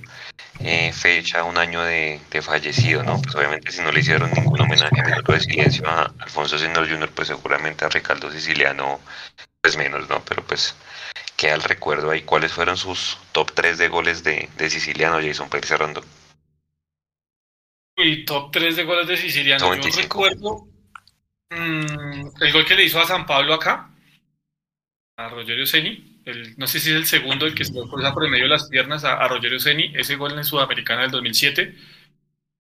eh, 0.60 0.94
fecha, 0.94 1.44
un 1.44 1.57
año 1.57 1.81
de, 1.84 2.22
fallecido, 2.44 3.02
¿no? 3.03 3.19
Pues 3.22 3.36
obviamente 3.36 3.72
si 3.72 3.81
no 3.81 3.91
le 3.91 4.02
hicieron 4.02 4.31
ningún 4.31 4.61
homenaje, 4.61 5.02
minuto 5.03 5.31
de 5.31 5.40
silencio 5.40 5.90
a 5.90 6.14
Alfonso 6.19 6.60
Senor 6.60 6.88
Jr., 6.88 7.10
pues 7.10 7.30
seguramente 7.30 7.86
a 7.86 7.90
Ricardo 7.90 8.31
Siciliano, 8.31 8.99
pues 9.61 9.77
menos, 9.77 10.07
¿no? 10.10 10.23
Pero 10.26 10.44
pues 10.44 10.76
queda 11.36 11.56
el 11.56 11.64
recuerdo 11.64 12.11
ahí. 12.11 12.22
¿Cuáles 12.22 12.52
fueron 12.52 12.77
sus 12.77 13.18
top 13.31 13.52
3 13.53 13.77
de 13.80 13.88
goles 13.88 14.23
de, 14.23 14.49
de 14.57 14.69
Siciliano, 14.69 15.19
Jason, 15.22 15.49
para 15.49 15.60
ir 15.60 15.65
cerrando? 15.65 16.03
Y 18.03 18.26
top 18.26 18.51
3 18.51 18.76
de 18.76 18.84
goles 18.84 19.07
de 19.07 19.17
Siciliano. 19.17 19.76
Yo 19.76 19.89
recuerdo 19.95 20.67
mm, 21.49 22.41
el 22.41 22.51
gol 22.53 22.65
que 22.65 22.76
le 22.76 22.85
hizo 22.85 22.99
a 22.99 23.05
San 23.05 23.26
Pablo 23.26 23.53
acá, 23.53 23.89
a 25.17 25.30
Rogerio 25.30 25.65
Seni. 25.65 26.21
El, 26.26 26.57
no 26.57 26.67
sé 26.67 26.80
si 26.80 26.89
es 26.89 26.95
el 26.95 27.05
segundo, 27.05 27.45
el 27.45 27.55
que 27.55 27.65
se 27.65 27.73
cruza 27.73 28.13
por 28.13 28.26
el 28.26 28.31
medio 28.31 28.45
de 28.45 28.51
las 28.51 28.67
piernas 28.67 29.03
a, 29.03 29.27
Rogerio 29.27 29.59
Seni, 29.59 29.93
ese 29.95 30.15
gol 30.15 30.38
en 30.38 30.43
Sudamericana 30.43 31.01
del 31.03 31.11
2007. 31.11 31.76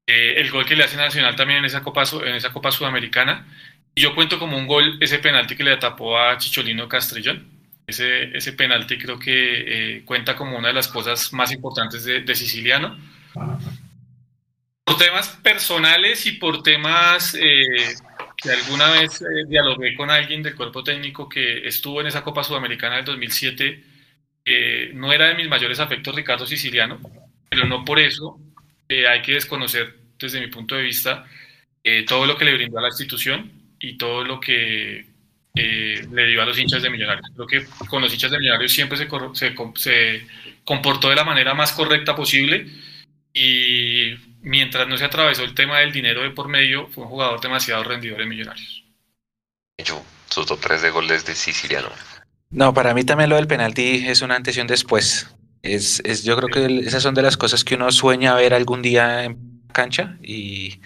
Eh, 0.07 0.33
el 0.37 0.49
gol 0.49 0.65
que 0.65 0.75
le 0.75 0.83
hace 0.83 0.97
Nacional 0.97 1.35
también 1.35 1.59
en 1.59 1.65
esa 1.65 1.83
Copa, 1.83 2.03
en 2.25 2.35
esa 2.35 2.51
Copa 2.51 2.71
Sudamericana. 2.71 3.47
Y 3.93 4.01
yo 4.01 4.15
cuento 4.15 4.39
como 4.39 4.57
un 4.57 4.67
gol 4.67 4.97
ese 5.01 5.19
penalti 5.19 5.55
que 5.55 5.63
le 5.63 5.77
tapó 5.77 6.17
a 6.17 6.37
Chicholino 6.37 6.87
Castrillón. 6.87 7.47
Ese, 7.85 8.35
ese 8.37 8.53
penalti 8.53 8.97
creo 8.97 9.17
que 9.17 9.97
eh, 9.97 10.05
cuenta 10.05 10.35
como 10.35 10.57
una 10.57 10.67
de 10.69 10.75
las 10.75 10.87
cosas 10.87 11.33
más 11.33 11.51
importantes 11.51 12.05
de, 12.05 12.21
de 12.21 12.35
Siciliano 12.35 12.97
por 14.89 14.97
temas 14.97 15.29
personales 15.43 16.25
y 16.25 16.33
por 16.33 16.63
temas 16.63 17.35
eh, 17.35 17.95
que 18.37 18.51
alguna 18.51 18.91
vez 18.91 19.21
eh, 19.21 19.45
dialogué 19.47 19.95
con 19.95 20.09
alguien 20.09 20.41
del 20.43 20.55
cuerpo 20.55 20.83
técnico 20.83 21.29
que 21.29 21.67
estuvo 21.67 22.01
en 22.01 22.07
esa 22.07 22.23
Copa 22.23 22.43
Sudamericana 22.43 22.97
del 22.97 23.05
2007, 23.05 23.83
Eh, 24.45 24.91
no 24.95 25.13
era 25.13 25.27
de 25.27 25.35
mis 25.35 25.49
mayores 25.49 25.79
afectos 25.79 26.15
Ricardo 26.15 26.45
Siciliano, 26.47 26.99
pero 27.49 27.65
no 27.67 27.85
por 27.85 27.99
eso 27.99 28.39
eh, 28.89 29.07
hay 29.07 29.21
que 29.21 29.33
desconocer, 29.33 29.95
desde 30.19 30.39
mi 30.41 30.47
punto 30.47 30.75
de 30.75 30.83
vista, 30.83 31.25
eh, 31.83 32.05
todo 32.05 32.25
lo 32.25 32.37
que 32.37 32.45
le 32.45 32.55
brindó 32.55 32.79
a 32.79 32.81
la 32.83 32.89
institución 32.89 33.51
y 33.79 33.97
todo 33.97 34.23
lo 34.25 34.39
que 34.39 35.07
le 35.55 36.27
dio 36.27 36.41
a 36.41 36.45
los 36.45 36.57
hinchas 36.59 36.81
de 36.81 36.89
Millonarios. 36.89 37.29
Creo 37.35 37.47
que 37.47 37.65
con 37.87 38.01
los 38.01 38.13
hinchas 38.13 38.31
de 38.31 38.39
Millonarios 38.39 38.71
siempre 38.73 38.97
se, 38.97 39.07
se, 39.33 39.55
se 39.75 40.27
comportó 40.63 41.09
de 41.09 41.15
la 41.15 41.25
manera 41.25 41.53
más 41.53 41.73
correcta 41.73 42.15
posible 42.15 42.67
y 43.33 43.88
mientras 44.41 44.87
no 44.87 44.97
se 44.97 45.05
atravesó 45.05 45.43
el 45.43 45.55
tema 45.55 45.79
del 45.79 45.91
dinero 45.91 46.21
de 46.21 46.31
por 46.31 46.47
medio, 46.47 46.87
fue 46.87 47.03
un 47.03 47.09
jugador 47.09 47.41
demasiado 47.41 47.83
rendidor 47.83 48.21
en 48.21 48.29
Millonarios. 48.29 48.83
Yo, 49.77 50.03
sus 50.29 50.45
dos 50.45 50.59
tres 50.59 50.81
de 50.81 50.89
goles 50.91 51.25
de 51.25 51.35
Siciliano. 51.35 51.89
No, 52.49 52.73
para 52.73 52.93
mí 52.93 53.03
también 53.03 53.29
lo 53.29 53.35
del 53.35 53.47
penalti 53.47 54.07
es 54.07 54.21
una 54.21 54.35
antes 54.35 54.57
y 54.57 54.61
un 54.61 54.67
después. 54.67 55.27
Es, 55.61 56.01
es, 56.05 56.23
yo 56.23 56.37
creo 56.37 56.49
que 56.49 56.79
esas 56.87 57.03
son 57.03 57.15
de 57.15 57.21
las 57.21 57.37
cosas 57.37 57.63
que 57.63 57.75
uno 57.75 57.91
sueña 57.91 58.33
ver 58.35 58.53
algún 58.53 58.81
día 58.81 59.25
en 59.25 59.61
cancha 59.71 60.17
y, 60.21 60.81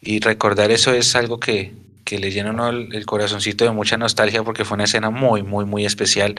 y 0.00 0.20
recordar 0.20 0.70
eso 0.70 0.92
es 0.92 1.14
algo 1.14 1.38
que, 1.38 1.72
que 2.04 2.18
le 2.18 2.30
llena 2.30 2.50
uno 2.50 2.68
el, 2.68 3.06
corazoncito 3.06 3.64
de 3.64 3.70
mucha 3.70 3.96
nostalgia 3.96 4.42
porque 4.42 4.64
fue 4.64 4.74
una 4.74 4.84
escena 4.84 5.10
muy, 5.10 5.42
muy, 5.42 5.64
muy 5.64 5.86
especial. 5.86 6.34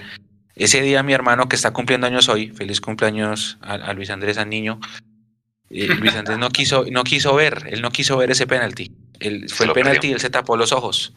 Ese 0.55 0.81
día 0.81 1.03
mi 1.03 1.13
hermano 1.13 1.47
que 1.47 1.55
está 1.55 1.71
cumpliendo 1.71 2.05
años 2.05 2.29
hoy, 2.29 2.49
feliz 2.49 2.79
cumpleaños 2.79 3.57
a, 3.61 3.93
Luis 3.93 4.09
Andrés 4.09 4.37
a 4.37 4.45
niño, 4.45 4.79
eh, 5.73 5.87
Luis 5.87 6.13
Andrés 6.15 6.37
no 6.37 6.49
quiso, 6.49 6.85
no 6.91 7.03
quiso 7.03 7.33
ver, 7.33 7.67
él 7.69 7.81
no 7.81 7.91
quiso 7.91 8.15
ver 8.17 8.29
ese 8.31 8.45
penalti. 8.45 8.91
Él, 9.19 9.49
fue 9.49 9.65
el 9.65 9.71
penalti 9.73 10.07
y 10.07 10.11
él 10.11 10.19
se 10.19 10.29
tapó 10.29 10.55
los 10.55 10.71
ojos. 10.71 11.13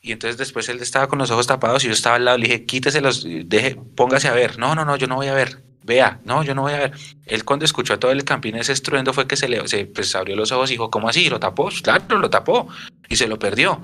Y 0.00 0.12
entonces 0.12 0.38
después 0.38 0.68
él 0.70 0.80
estaba 0.80 1.08
con 1.08 1.18
los 1.18 1.30
ojos 1.30 1.46
tapados 1.46 1.84
y 1.84 1.88
yo 1.88 1.92
estaba 1.92 2.16
al 2.16 2.24
lado, 2.24 2.38
le 2.38 2.46
dije, 2.46 2.64
quíteselos, 2.64 3.26
deje, 3.44 3.76
póngase 3.96 4.28
a 4.28 4.32
ver. 4.32 4.58
No, 4.58 4.74
no, 4.74 4.84
no, 4.84 4.96
yo 4.96 5.06
no 5.06 5.16
voy 5.16 5.26
a 5.26 5.34
ver. 5.34 5.62
Vea, 5.82 6.20
no, 6.24 6.42
yo 6.42 6.54
no 6.54 6.62
voy 6.62 6.72
a 6.72 6.78
ver. 6.78 6.92
Él 7.26 7.44
cuando 7.44 7.64
escuchó 7.64 7.94
a 7.94 7.98
todo 7.98 8.10
el 8.10 8.24
campín 8.24 8.56
ese 8.56 8.72
estruendo 8.72 9.12
fue 9.12 9.26
que 9.26 9.36
se 9.36 9.48
le 9.48 9.66
se, 9.68 9.86
pues, 9.86 10.14
abrió 10.14 10.36
los 10.36 10.52
ojos 10.52 10.70
y 10.70 10.74
dijo, 10.74 10.90
¿cómo 10.90 11.08
así? 11.08 11.28
¿Lo 11.28 11.38
tapó? 11.38 11.68
Claro, 11.82 12.18
lo 12.18 12.30
tapó. 12.30 12.68
Y 13.08 13.16
se 13.16 13.28
lo 13.28 13.38
perdió. 13.38 13.82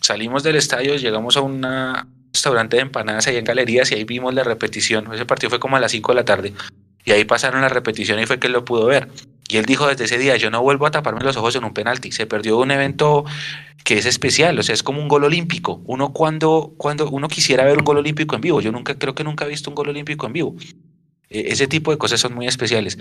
Salimos 0.00 0.42
del 0.42 0.56
estadio, 0.56 0.96
llegamos 0.96 1.38
a 1.38 1.40
un 1.40 1.62
restaurante 2.32 2.76
de 2.76 2.82
empanadas 2.82 3.26
ahí 3.26 3.36
en 3.36 3.44
Galerías 3.44 3.90
y 3.92 3.94
ahí 3.94 4.04
vimos 4.04 4.34
la 4.34 4.44
repetición. 4.44 5.10
Ese 5.14 5.24
partido 5.24 5.48
fue 5.48 5.60
como 5.60 5.76
a 5.76 5.80
las 5.80 5.92
5 5.92 6.12
de 6.12 6.16
la 6.16 6.24
tarde. 6.24 6.52
Y 7.04 7.12
ahí 7.12 7.24
pasaron 7.24 7.62
la 7.62 7.68
repetición 7.68 8.18
y 8.18 8.26
fue 8.26 8.38
que 8.38 8.48
él 8.48 8.52
lo 8.52 8.64
pudo 8.64 8.86
ver. 8.86 9.08
Y 9.54 9.56
él 9.56 9.66
dijo 9.66 9.86
desde 9.86 10.06
ese 10.06 10.18
día, 10.18 10.36
yo 10.36 10.50
no 10.50 10.60
vuelvo 10.62 10.84
a 10.84 10.90
taparme 10.90 11.20
los 11.20 11.36
ojos 11.36 11.54
en 11.54 11.62
un 11.62 11.72
penalti. 11.72 12.10
Se 12.10 12.26
perdió 12.26 12.58
un 12.58 12.72
evento 12.72 13.24
que 13.84 13.96
es 13.96 14.04
especial, 14.04 14.58
o 14.58 14.64
sea, 14.64 14.74
es 14.74 14.82
como 14.82 15.00
un 15.00 15.06
gol 15.06 15.22
olímpico. 15.22 15.80
Uno 15.84 16.12
cuando, 16.12 16.74
cuando 16.76 17.08
uno 17.08 17.28
quisiera 17.28 17.62
ver 17.62 17.78
un 17.78 17.84
gol 17.84 17.98
olímpico 17.98 18.34
en 18.34 18.40
vivo, 18.40 18.60
yo 18.60 18.72
nunca 18.72 18.98
creo 18.98 19.14
que 19.14 19.22
nunca 19.22 19.44
he 19.44 19.48
visto 19.48 19.70
un 19.70 19.76
gol 19.76 19.90
olímpico 19.90 20.26
en 20.26 20.32
vivo. 20.32 20.56
E, 21.30 21.52
ese 21.52 21.68
tipo 21.68 21.92
de 21.92 21.98
cosas 21.98 22.18
son 22.18 22.34
muy 22.34 22.48
especiales. 22.48 22.98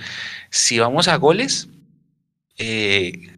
Si 0.52 0.78
vamos 0.78 1.08
a 1.08 1.16
goles, 1.16 1.70
eh, 2.60 3.36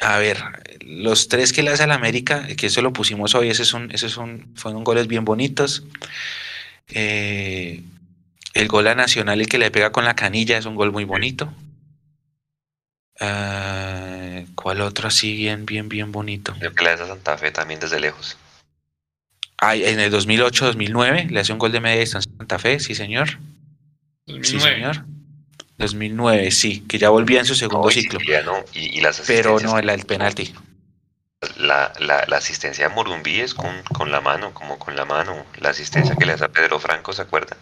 a 0.00 0.16
ver, 0.16 0.38
los 0.80 1.28
tres 1.28 1.52
que 1.52 1.62
le 1.62 1.68
hace 1.68 1.82
al 1.82 1.92
América, 1.92 2.46
que 2.56 2.68
eso 2.68 2.80
lo 2.80 2.94
pusimos 2.94 3.34
hoy, 3.34 3.50
esos 3.50 3.68
son, 3.68 3.90
esos 3.90 4.10
son, 4.10 4.54
fueron 4.54 4.84
goles 4.84 5.06
bien 5.06 5.26
bonitos. 5.26 5.84
Eh, 6.88 7.82
el 8.54 8.68
gol 8.68 8.86
a 8.86 8.94
Nacional, 8.94 9.42
el 9.42 9.48
que 9.48 9.58
le 9.58 9.70
pega 9.70 9.92
con 9.92 10.06
la 10.06 10.16
canilla, 10.16 10.56
es 10.56 10.64
un 10.64 10.76
gol 10.76 10.90
muy 10.90 11.04
bonito. 11.04 11.52
Ah, 13.20 14.42
¿Cuál 14.54 14.80
otro 14.80 15.08
así 15.08 15.34
bien, 15.34 15.66
bien, 15.66 15.88
bien 15.88 16.12
bonito? 16.12 16.54
El 16.60 16.74
que 16.74 16.84
le 16.84 16.90
hace 16.90 17.04
a 17.04 17.06
Santa 17.06 17.38
Fe 17.38 17.50
también 17.50 17.80
desde 17.80 18.00
lejos. 18.00 18.36
Ah, 19.58 19.76
en 19.76 20.00
el 20.00 20.12
2008-2009 20.12 21.30
le 21.30 21.40
hace 21.40 21.52
un 21.52 21.58
gol 21.58 21.72
de 21.72 21.80
media 21.80 22.00
distancia 22.00 22.30
a 22.34 22.38
Santa 22.38 22.58
Fe, 22.58 22.80
sí 22.80 22.94
señor. 22.94 23.38
2009. 24.26 24.44
Sí 24.44 24.60
señor. 24.60 25.04
2009, 25.78 26.50
sí, 26.50 26.84
que 26.88 26.98
ya 26.98 27.08
volvía 27.08 27.40
en 27.40 27.46
su 27.46 27.54
segundo 27.54 27.90
ciclo. 27.90 28.20
y, 28.72 29.00
las 29.00 29.20
Pero 29.26 29.58
no, 29.60 29.78
el, 29.78 29.88
el 29.90 30.04
penalti. 30.04 30.54
La, 31.56 31.92
la, 31.98 32.24
la, 32.26 32.36
asistencia 32.36 32.88
de 32.88 32.94
Morumbí 32.94 33.40
es 33.40 33.54
con, 33.54 33.82
con 33.92 34.10
la 34.10 34.20
mano, 34.20 34.54
como 34.54 34.78
con 34.78 34.96
la 34.96 35.04
mano. 35.04 35.44
La 35.58 35.70
asistencia 35.70 36.14
que 36.16 36.24
le 36.26 36.32
hace 36.32 36.44
a 36.44 36.48
Pedro 36.48 36.78
Franco, 36.78 37.12
¿se 37.12 37.22
acuerda? 37.22 37.56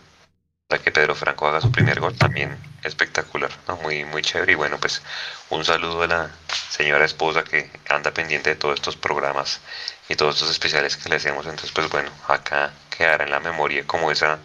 Que 0.78 0.90
Pedro 0.90 1.15
Franco 1.15 1.47
haga 1.47 1.61
su 1.61 1.70
primer 1.70 2.01
gol 2.01 2.15
también 2.16 2.57
espectacular, 2.82 3.51
¿no? 3.69 3.77
muy, 3.77 4.05
muy 4.05 4.23
chévere. 4.23 4.53
Y 4.53 4.55
bueno, 4.55 4.78
pues 4.78 5.03
un 5.51 5.65
saludo 5.65 6.03
a 6.03 6.07
la 6.07 6.31
señora 6.70 7.05
esposa 7.05 7.44
que 7.44 7.70
anda 7.89 8.11
pendiente 8.12 8.51
de 8.51 8.57
todos 8.57 8.74
estos 8.74 8.97
programas 8.97 9.61
y 10.09 10.16
todos 10.16 10.36
estos 10.36 10.51
especiales 10.51 10.97
que 10.97 11.09
le 11.09 11.16
hacemos. 11.16 11.47
Entonces, 11.47 11.73
pues 11.73 11.89
bueno, 11.90 12.11
acá 12.28 12.73
quedará 12.90 13.24
en 13.24 13.31
la 13.31 13.40
memoria 13.40 13.86
como 13.86 14.11
esa 14.11 14.39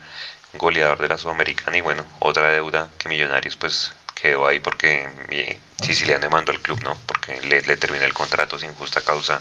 goleador 0.53 0.99
de 0.99 1.09
la 1.09 1.17
Sudamericana 1.17 1.77
y 1.77 1.81
bueno, 1.81 2.05
otra 2.19 2.49
deuda 2.49 2.89
que 2.97 3.09
Millonarios 3.09 3.55
pues 3.57 3.93
quedó 4.15 4.47
ahí 4.47 4.59
porque 4.59 5.59
Siciliano 5.83 6.23
le 6.23 6.29
mandó 6.29 6.51
al 6.51 6.61
club, 6.61 6.81
¿no? 6.83 6.97
Porque 7.05 7.39
le, 7.41 7.61
le 7.61 7.77
terminó 7.77 8.05
el 8.05 8.13
contrato 8.13 8.57
sin 8.57 8.73
justa 8.73 9.01
causa 9.01 9.39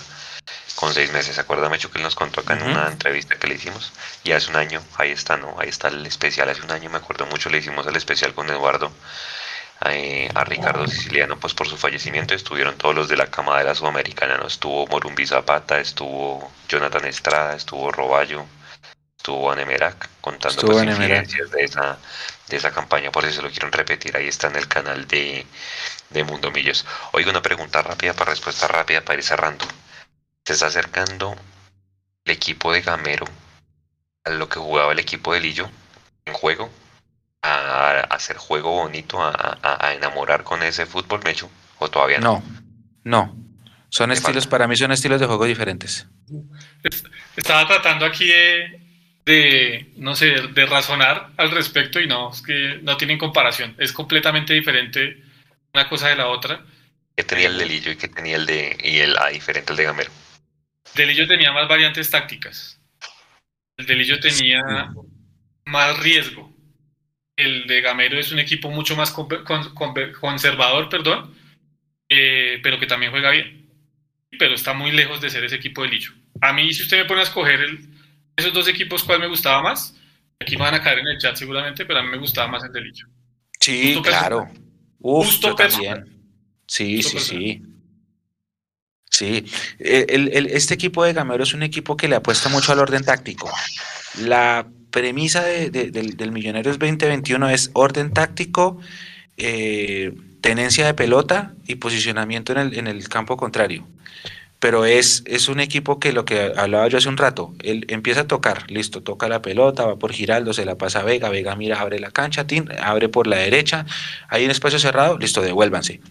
con 0.76 0.92
seis 0.94 1.12
meses. 1.12 1.38
Acuérdame, 1.38 1.78
que 1.78 1.88
él 1.94 2.02
nos 2.02 2.14
contó 2.14 2.40
acá 2.40 2.54
en 2.54 2.62
una 2.62 2.88
entrevista 2.88 3.36
que 3.36 3.48
le 3.48 3.54
hicimos. 3.54 3.92
Y 4.24 4.32
hace 4.32 4.50
un 4.50 4.56
año, 4.56 4.82
ahí 4.96 5.10
está, 5.10 5.36
¿no? 5.36 5.56
Ahí 5.58 5.68
está 5.68 5.88
el 5.88 6.06
especial. 6.06 6.48
Hace 6.48 6.62
un 6.62 6.70
año 6.70 6.90
me 6.90 6.98
acuerdo 6.98 7.26
mucho, 7.26 7.50
le 7.50 7.58
hicimos 7.58 7.86
el 7.86 7.96
especial 7.96 8.34
con 8.34 8.48
Eduardo. 8.48 8.92
Eh, 9.84 10.30
a 10.34 10.42
Ricardo 10.44 10.86
Siciliano, 10.86 11.38
pues 11.38 11.52
por 11.52 11.68
su 11.68 11.76
fallecimiento 11.76 12.34
estuvieron 12.34 12.78
todos 12.78 12.94
los 12.94 13.08
de 13.08 13.16
la 13.16 13.26
Cámara 13.26 13.58
de 13.58 13.66
la 13.66 13.74
Sudamericana, 13.74 14.38
¿no? 14.38 14.46
Estuvo 14.46 14.86
Morumbi 14.86 15.26
Zapata, 15.26 15.78
estuvo 15.78 16.50
Jonathan 16.66 17.04
Estrada, 17.04 17.54
estuvo 17.54 17.92
Roballo, 17.92 18.46
estuvo 19.18 19.52
Anemerac, 19.52 20.08
contando 20.22 20.62
pues, 20.62 20.82
incidencias 20.82 21.50
de 21.50 21.64
esa, 21.64 21.98
de 22.48 22.56
esa 22.56 22.70
campaña, 22.70 23.12
por 23.12 23.26
eso 23.26 23.36
se 23.36 23.42
lo 23.42 23.50
quieren 23.50 23.70
repetir, 23.70 24.16
ahí 24.16 24.28
está 24.28 24.46
en 24.46 24.56
el 24.56 24.66
canal 24.66 25.06
de, 25.06 25.46
de 26.08 26.24
Mundo 26.24 26.50
Millos. 26.50 26.86
Oiga, 27.12 27.30
una 27.30 27.42
pregunta 27.42 27.82
rápida 27.82 28.14
para 28.14 28.30
respuesta 28.30 28.66
rápida 28.68 29.02
para 29.02 29.18
ir 29.18 29.24
cerrando 29.24 29.66
se 30.46 30.52
está 30.52 30.66
acercando 30.66 31.36
el 32.24 32.32
equipo 32.32 32.72
de 32.72 32.80
Gamero 32.80 33.26
a 34.24 34.30
lo 34.30 34.48
que 34.48 34.60
jugaba 34.60 34.92
el 34.92 34.98
equipo 35.00 35.34
de 35.34 35.40
Lillo 35.40 35.68
en 36.24 36.34
juego, 36.34 36.70
a, 37.42 38.00
hacer 38.10 38.36
juego 38.36 38.70
bonito, 38.70 39.18
a, 39.20 39.92
enamorar 39.94 40.44
con 40.44 40.62
ese 40.62 40.86
fútbol, 40.86 41.20
Mecho, 41.24 41.50
o 41.78 41.88
todavía 41.88 42.18
no. 42.18 42.44
No, 43.04 43.26
no. 43.26 43.46
Son 43.88 44.12
estilos, 44.12 44.46
para 44.46 44.68
mí 44.68 44.76
son 44.76 44.92
estilos 44.92 45.20
de 45.20 45.26
juego 45.26 45.44
diferentes. 45.44 46.06
Estaba 47.36 47.66
tratando 47.66 48.04
aquí 48.04 48.26
de, 48.26 48.80
de, 49.24 49.92
no 49.96 50.14
sé, 50.14 50.26
de 50.26 50.66
razonar 50.66 51.30
al 51.36 51.50
respecto 51.50 52.00
y 52.00 52.06
no, 52.06 52.32
es 52.32 52.42
que 52.42 52.80
no 52.82 52.96
tienen 52.96 53.18
comparación. 53.18 53.74
Es 53.78 53.92
completamente 53.92 54.54
diferente 54.54 55.22
una 55.72 55.88
cosa 55.88 56.08
de 56.08 56.16
la 56.16 56.28
otra. 56.28 56.64
¿Qué 57.16 57.24
tenía 57.24 57.48
el 57.48 57.58
de 57.58 57.66
Lillo 57.66 57.92
y 57.92 57.96
qué 57.96 58.08
tenía 58.08 58.36
el 58.36 58.46
de, 58.46 58.76
y 58.82 58.98
el 58.98 59.16
A 59.18 59.28
diferente 59.28 59.72
el 59.72 59.76
de 59.76 59.84
Gamero? 59.84 60.10
Delillo 60.96 61.28
tenía 61.28 61.52
más 61.52 61.68
variantes 61.68 62.10
tácticas. 62.10 62.80
El 63.76 63.86
Delillo 63.86 64.18
tenía 64.18 64.92
más 65.66 65.98
riesgo. 66.00 66.52
El 67.36 67.66
de 67.66 67.82
Gamero 67.82 68.18
es 68.18 68.32
un 68.32 68.38
equipo 68.38 68.70
mucho 68.70 68.96
más 68.96 69.12
conservador, 69.12 70.88
perdón, 70.88 71.34
eh, 72.08 72.58
pero 72.62 72.80
que 72.80 72.86
también 72.86 73.12
juega 73.12 73.30
bien. 73.30 73.68
Pero 74.38 74.54
está 74.54 74.72
muy 74.72 74.90
lejos 74.90 75.20
de 75.20 75.30
ser 75.30 75.44
ese 75.44 75.56
equipo 75.56 75.82
de 75.82 75.88
Lillo. 75.88 76.12
A 76.40 76.52
mí, 76.52 76.72
si 76.72 76.82
usted 76.82 76.98
me 76.98 77.04
pone 77.04 77.20
a 77.20 77.24
escoger 77.24 77.60
esos 78.36 78.52
dos 78.52 78.68
equipos, 78.68 79.04
¿cuál 79.04 79.20
me 79.20 79.28
gustaba 79.28 79.62
más? 79.62 79.94
Aquí 80.40 80.56
me 80.56 80.62
van 80.62 80.74
a 80.74 80.82
caer 80.82 81.00
en 81.00 81.08
el 81.08 81.18
chat 81.18 81.36
seguramente, 81.36 81.84
pero 81.84 82.00
a 82.00 82.02
mí 82.02 82.10
me 82.10 82.18
gustaba 82.18 82.48
más 82.48 82.64
el 82.64 82.72
de 82.72 82.80
Lillo. 82.80 83.06
Sí, 83.60 84.00
claro. 84.02 84.50
Uf, 84.98 85.40
también. 85.40 86.06
Sí, 86.66 87.02
sí, 87.02 87.18
sí. 87.18 87.62
Sí, 89.16 89.46
el, 89.78 90.46
este 90.52 90.74
equipo 90.74 91.02
de 91.02 91.14
Gamero 91.14 91.42
es 91.42 91.54
un 91.54 91.62
equipo 91.62 91.96
que 91.96 92.06
le 92.06 92.16
apuesta 92.16 92.50
mucho 92.50 92.72
al 92.72 92.80
orden 92.80 93.02
táctico. 93.02 93.50
La 94.20 94.66
premisa 94.90 95.42
de, 95.42 95.70
del, 95.70 96.32
Millonarios 96.32 96.78
2021 96.78 97.48
es 97.48 97.70
orden 97.72 98.12
táctico, 98.12 98.78
eh, 99.38 100.12
tenencia 100.42 100.84
de 100.84 100.92
pelota 100.92 101.54
y 101.66 101.76
posicionamiento 101.76 102.52
en 102.52 102.58
el, 102.58 102.78
en 102.78 102.88
el 102.88 103.08
campo 103.08 103.38
contrario. 103.38 103.86
Pero 104.58 104.84
es, 104.84 105.22
es 105.24 105.48
un 105.48 105.60
equipo 105.60 105.98
que 105.98 106.12
lo 106.12 106.26
que 106.26 106.52
hablaba 106.54 106.86
yo 106.88 106.98
hace 106.98 107.08
un 107.08 107.16
rato, 107.16 107.54
él 107.62 107.86
empieza 107.88 108.22
a 108.22 108.26
tocar, 108.26 108.70
listo, 108.70 109.02
toca 109.02 109.28
la 109.28 109.40
pelota, 109.40 109.86
va 109.86 109.98
por 109.98 110.12
Giraldo, 110.12 110.52
se 110.52 110.66
la 110.66 110.76
pasa 110.76 111.00
a 111.00 111.04
Vega, 111.04 111.30
Vega 111.30 111.56
mira, 111.56 111.80
abre 111.80 112.00
la 112.00 112.10
cancha, 112.10 112.46
tin, 112.46 112.68
abre 112.82 113.08
por 113.08 113.26
la 113.26 113.38
derecha, 113.38 113.86
hay 114.28 114.44
un 114.44 114.50
espacio 114.50 114.78
cerrado, 114.78 115.16
listo, 115.16 115.40
devuélvanse 115.40 116.02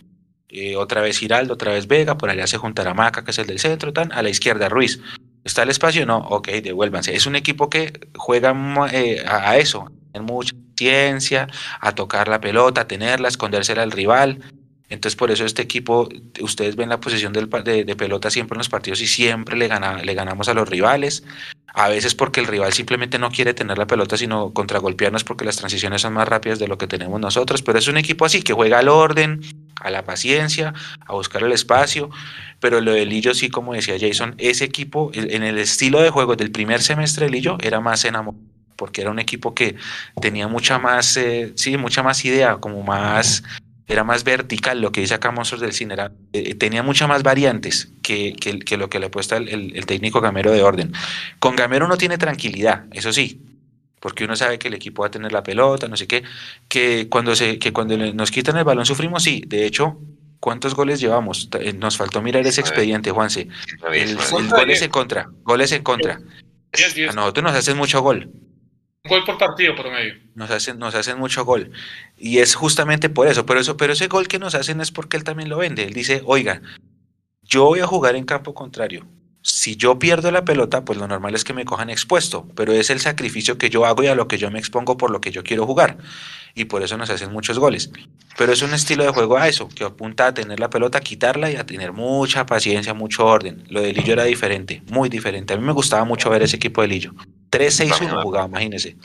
eh, 0.49 0.76
otra 0.76 1.01
vez 1.01 1.17
Giraldo, 1.17 1.53
otra 1.53 1.73
vez 1.73 1.88
Vega, 1.88 2.17
por 2.17 2.30
allá 2.30 2.47
se 2.47 2.57
juntará 2.57 2.93
Maca, 2.93 3.23
que 3.23 3.31
es 3.31 3.39
el 3.39 3.47
del 3.47 3.59
centro, 3.59 3.93
tan, 3.93 4.11
a 4.11 4.22
la 4.22 4.30
izquierda 4.30 4.69
Ruiz. 4.69 4.99
¿Está 5.43 5.63
el 5.63 5.69
espacio? 5.69 6.05
No, 6.05 6.17
ok, 6.17 6.47
devuélvanse. 6.47 7.15
Es 7.15 7.27
un 7.27 7.35
equipo 7.35 7.69
que 7.69 7.93
juega 8.15 8.55
eh, 8.91 9.23
a, 9.27 9.57
eso, 9.57 9.91
en 10.13 10.23
mucha 10.23 10.55
ciencia, 10.76 11.47
a 11.80 11.93
tocar 11.93 12.27
la 12.27 12.41
pelota, 12.41 12.81
a 12.81 12.88
tenerla, 12.88 13.27
a 13.27 13.30
escondérsela 13.30 13.84
al 13.84 13.91
rival. 13.91 14.39
Entonces, 14.89 15.15
por 15.15 15.31
eso 15.31 15.45
este 15.45 15.61
equipo, 15.61 16.09
ustedes 16.41 16.76
ven 16.76 16.89
la 16.89 16.99
posición 16.99 17.31
del, 17.31 17.49
de, 17.49 17.95
pelota 17.95 18.30
siempre 18.31 18.55
en 18.55 18.59
los 18.59 18.69
partidos 18.69 19.01
y 19.01 19.07
siempre 19.07 19.55
le, 19.55 19.67
le 19.67 20.13
ganamos 20.13 20.47
a 20.47 20.53
los 20.53 20.67
rivales. 20.67 21.23
A 21.67 21.89
veces 21.89 22.15
porque 22.15 22.39
el 22.39 22.47
rival 22.47 22.73
simplemente 22.73 23.19
no 23.19 23.30
quiere 23.30 23.53
tener 23.53 23.77
la 23.77 23.85
pelota, 23.85 24.17
sino 24.17 24.53
contragolpearnos 24.53 25.23
porque 25.23 25.45
las 25.45 25.57
transiciones 25.57 26.01
son 26.01 26.13
más 26.13 26.27
rápidas 26.27 26.57
de 26.57 26.67
lo 26.67 26.77
que 26.77 26.88
tenemos 26.88 27.19
nosotros. 27.19 27.61
Pero 27.61 27.77
es 27.80 27.88
un 27.88 27.97
equipo 27.97 28.26
así, 28.26 28.41
que 28.41 28.53
juega 28.53 28.80
al 28.80 28.88
orden, 28.88 29.41
a 29.85 29.89
la 29.91 30.03
paciencia, 30.03 30.73
a 31.05 31.13
buscar 31.13 31.43
el 31.43 31.51
espacio. 31.51 32.09
Pero 32.59 32.81
lo 32.81 32.91
de 32.91 33.05
Lillo, 33.05 33.33
sí, 33.33 33.49
como 33.49 33.73
decía 33.73 33.95
Jason, 33.99 34.35
ese 34.37 34.65
equipo, 34.65 35.11
en 35.13 35.43
el 35.43 35.57
estilo 35.57 36.01
de 36.01 36.09
juego 36.09 36.35
del 36.35 36.51
primer 36.51 36.81
semestre 36.81 37.25
de 37.25 37.31
Lillo, 37.31 37.57
era 37.61 37.79
más 37.79 38.03
enamorado 38.05 38.43
porque 38.75 38.99
era 38.99 39.09
un 39.09 39.19
equipo 39.19 39.55
que 39.55 39.75
tenía 40.21 40.49
mucha 40.49 40.79
más, 40.79 41.15
eh, 41.15 41.53
sí, 41.55 41.77
mucha 41.77 42.03
más 42.03 42.25
idea, 42.25 42.57
como 42.57 42.83
más 42.83 43.41
era 43.87 44.03
más 44.03 44.23
vertical, 44.23 44.81
lo 44.81 44.91
que 44.91 45.01
dice 45.01 45.13
acá 45.13 45.31
Monstruos 45.31 45.61
del 45.61 45.73
Cine, 45.73 45.95
eh, 46.33 46.55
tenía 46.55 46.81
muchas 46.81 47.07
más 47.07 47.21
variantes 47.21 47.89
que, 48.01 48.33
que, 48.33 48.77
lo 48.77 48.89
que 48.89 48.99
le 48.99 49.05
apuesta 49.05 49.37
el, 49.37 49.75
el, 49.75 49.85
técnico 49.85 50.21
Gamero 50.21 50.51
de 50.51 50.63
orden. 50.63 50.91
Con 51.39 51.55
Gamero 51.55 51.85
uno 51.85 51.97
tiene 51.97 52.17
tranquilidad, 52.17 52.85
eso 52.91 53.13
sí, 53.13 53.39
porque 54.06 54.23
uno 54.23 54.36
sabe 54.36 54.60
que 54.60 54.68
el 54.68 54.76
equipo 54.76 55.02
va 55.02 55.07
a 55.07 55.10
tener 55.10 55.32
la 55.32 55.41
pelota, 55.41 55.88
no 55.88 55.98
sé 55.98 56.06
qué, 56.06 56.22
que 56.68 57.10
cuando, 57.10 57.36
se, 57.36 57.57
que 57.57 57.73
cuando 57.73 57.98
nos 57.98 58.30
quitan 58.30 58.56
el 58.56 58.64
balón 58.64 58.86
sufrimos, 58.86 59.23
sí, 59.23 59.41
de 59.48 59.65
hecho, 59.65 59.98
¿cuántos 60.40 60.76
goles 60.76 60.99
llevamos? 60.99 61.49
Eh, 61.60 61.73
nos 61.73 61.98
faltó 61.98 62.22
mirar 62.22 62.45
ese 62.45 62.61
expediente, 62.61 63.10
Juanse. 63.10 63.48
El, 63.91 64.15
goles 64.48 64.84
en 64.84 64.91
contra, 64.91 65.27
goles 65.41 65.72
en 65.72 65.82
contra. 65.82 66.19
A 66.19 67.14
nosotros 67.14 67.44
nos 67.44 67.56
hacen 67.56 67.77
mucho 67.77 67.99
gol. 68.03 68.30
Un 69.06 69.10
gol 69.10 69.23
por 69.26 69.40
partido 69.40 69.73
promedio. 69.73 70.14
Nos 70.36 70.52
hacen, 70.52 70.77
nos 70.77 70.94
hacen 70.94 71.18
mucho 71.18 71.44
gol. 71.44 71.72
Y 72.15 72.38
es 72.38 72.53
justamente 72.53 73.10
por 73.10 73.27
eso. 73.27 73.48
Pero, 73.48 73.60
eso. 73.60 73.76
pero 73.76 73.94
ese 73.94 74.06
gol 74.06 74.27
que 74.27 74.38
nos 74.38 74.53
hacen 74.53 74.82
es 74.82 74.91
porque 74.91 75.18
él 75.18 75.23
también 75.23 75.49
lo 75.49 75.57
vende. 75.57 75.84
Él 75.84 75.94
dice, 75.95 76.22
oiga, 76.26 76.61
yo 77.41 77.64
voy 77.64 77.80
a 77.80 77.88
jugar 77.88 78.15
en 78.15 78.26
campo 78.26 78.53
contrario. 78.53 79.07
Si 79.47 79.76
yo 79.76 79.99
pierdo 79.99 80.31
la 80.31 80.43
pelota, 80.43 80.84
pues 80.84 80.97
lo 80.97 81.07
normal 81.07 81.35
es 81.35 81.43
que 81.43 81.53
me 81.53 81.65
cojan 81.65 81.91
expuesto, 81.91 82.47
pero 82.55 82.73
es 82.73 82.89
el 82.89 82.99
sacrificio 82.99 83.59
que 83.59 83.69
yo 83.69 83.85
hago 83.85 84.01
y 84.01 84.07
a 84.07 84.15
lo 84.15 84.27
que 84.27 84.39
yo 84.39 84.49
me 84.49 84.57
expongo 84.57 84.97
por 84.97 85.11
lo 85.11 85.22
que 85.22 85.30
yo 85.30 85.43
quiero 85.43 85.67
jugar. 85.67 85.99
Y 86.55 86.65
por 86.65 86.81
eso 86.81 86.97
nos 86.97 87.11
hacen 87.11 87.31
muchos 87.31 87.59
goles. 87.59 87.91
Pero 88.39 88.53
es 88.53 88.63
un 88.63 88.73
estilo 88.73 89.03
de 89.03 89.11
juego 89.11 89.38
a 89.38 89.47
eso, 89.47 89.69
que 89.69 89.84
apunta 89.84 90.26
a 90.26 90.34
tener 90.34 90.59
la 90.59 90.72
pelota, 90.72 90.99
quitarla 90.99 91.51
y 91.51 91.57
a 91.57 91.63
tener 91.63 91.93
mucha 91.93 92.47
paciencia, 92.47 92.95
mucho 92.95 93.23
orden. 93.23 93.63
Lo 93.69 93.81
de 93.81 93.93
Lillo 93.93 94.13
era 94.13 94.23
diferente, 94.23 94.81
muy 94.88 95.09
diferente. 95.09 95.53
A 95.53 95.57
mí 95.57 95.63
me 95.63 95.73
gustaba 95.73 96.05
mucho 96.05 96.31
ver 96.31 96.41
ese 96.41 96.55
equipo 96.55 96.81
de 96.81 96.88
Lillo. 96.88 97.13
3-6-1 97.51 98.23
jugaba, 98.23 98.47
imagínese. 98.47 98.97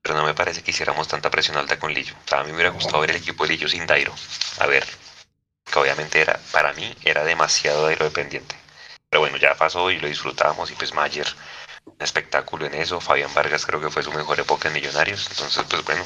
Pero 0.00 0.16
no 0.16 0.24
me 0.24 0.32
parece 0.32 0.62
que 0.62 0.70
hiciéramos 0.70 1.06
tanta 1.06 1.30
presión 1.30 1.58
alta 1.58 1.78
con 1.78 1.92
Lillo. 1.92 2.14
a 2.32 2.42
mí 2.44 2.48
me 2.48 2.54
hubiera 2.54 2.70
gustado 2.70 3.00
ver 3.00 3.10
el 3.10 3.16
equipo 3.16 3.44
de 3.44 3.52
Lillo 3.52 3.68
sin 3.68 3.86
Dairo. 3.86 4.14
A 4.58 4.66
ver, 4.66 4.86
que 5.70 5.78
obviamente 5.78 6.18
era, 6.18 6.40
para 6.50 6.72
mí 6.72 6.94
era 7.04 7.24
demasiado 7.24 7.84
Dairo 7.84 8.06
dependiente. 8.06 8.56
Pero 9.08 9.20
bueno, 9.20 9.36
ya 9.36 9.54
pasó 9.54 9.90
y 9.90 9.98
lo 9.98 10.08
disfrutábamos 10.08 10.70
y 10.70 10.74
pues 10.74 10.94
Mayer, 10.94 11.26
un 11.84 11.96
espectáculo 12.00 12.66
en 12.66 12.74
eso. 12.74 13.00
Fabián 13.00 13.32
Vargas 13.34 13.64
creo 13.66 13.80
que 13.80 13.90
fue 13.90 14.02
su 14.02 14.12
mejor 14.12 14.38
época 14.40 14.68
en 14.68 14.74
Millonarios. 14.74 15.28
Entonces, 15.30 15.64
pues 15.68 15.84
bueno, 15.84 16.04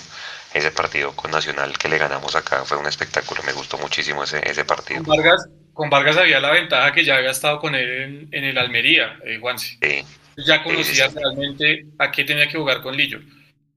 ese 0.53 0.71
partido 0.71 1.15
con 1.17 1.31
Nacional 1.31 1.77
que 1.79 1.89
le 1.89 1.99
ganamos 1.99 2.37
acá 2.37 2.65
fue 2.65 2.77
un 2.77 2.87
espectáculo. 2.87 3.43
Me 3.45 3.53
gustó 3.53 3.79
muchísimo 3.79 4.25
ese, 4.25 4.41
ese 4.49 4.65
partido. 4.65 5.03
Con 5.03 5.17
Vargas, 5.17 5.49
con 5.73 5.91
Vargas 5.91 6.17
había 6.17 6.41
la 6.41 6.51
ventaja 6.51 6.93
que 6.93 7.05
ya 7.05 7.17
había 7.17 7.31
estado 7.31 7.59
con 7.59 7.75
él 7.75 8.29
en, 8.31 8.45
el 8.45 8.59
Almería, 8.59 9.19
eh, 9.25 9.39
Juanse. 9.41 9.79
Sí 9.81 10.05
ya 10.45 10.63
conocía 10.63 11.09
realmente 11.09 11.87
a 11.99 12.11
qué 12.11 12.25
tenía 12.25 12.49
que 12.49 12.59
jugar 12.59 12.83
con 12.83 12.97
Lillo. 12.97 13.21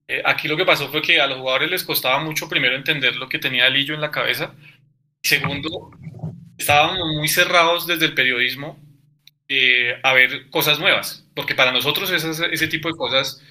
Eh, 0.08 0.22
aquí 0.26 0.48
lo 0.48 0.58
que 0.58 0.66
pasó 0.66 0.90
fue 0.90 1.02
que 1.02 1.20
a 1.20 1.28
los 1.28 1.38
jugadores 1.38 1.72
les 1.72 1.84
costaba 1.84 2.24
mucho 2.24 2.50
primero 2.50 2.76
entender 2.76 3.16
lo 3.16 3.30
que 3.30 3.40
tenía 3.40 3.70
Lillo 3.70 3.94
en 3.94 4.02
la 4.02 4.12
cabeza. 4.12 4.54
Segundo, 5.22 5.92
estábamos 6.58 7.00
muy 7.16 7.28
cerrados 7.28 7.88
desde 7.88 8.06
el 8.06 8.14
periodismo 8.14 8.80
eh, 9.48 10.00
a 10.04 10.14
ver 10.14 10.50
cosas 10.50 10.80
nuevas, 10.80 11.26
porque 11.36 11.56
para 11.56 11.72
nosotros 11.72 12.12
ese 12.12 12.68
tipo 12.68 12.88
de 12.88 12.96
cosas 12.96 13.42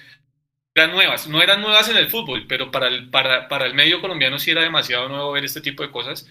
eran 0.75 0.91
nuevas. 0.91 1.27
No 1.27 1.41
eran 1.41 1.61
nuevas 1.61 1.87
en 1.89 1.97
el 1.97 2.09
fútbol, 2.09 2.45
pero 2.47 2.71
para 2.71 2.87
el, 2.87 3.09
para, 3.09 3.47
para 3.47 3.65
el 3.67 3.75
medio 3.75 4.01
colombiano 4.01 4.39
sí 4.39 4.51
era 4.51 4.61
demasiado 4.61 5.07
nuevo 5.07 5.31
ver 5.31 5.45
este 5.45 5.61
tipo 5.61 5.83
de 5.83 5.91
cosas. 5.91 6.27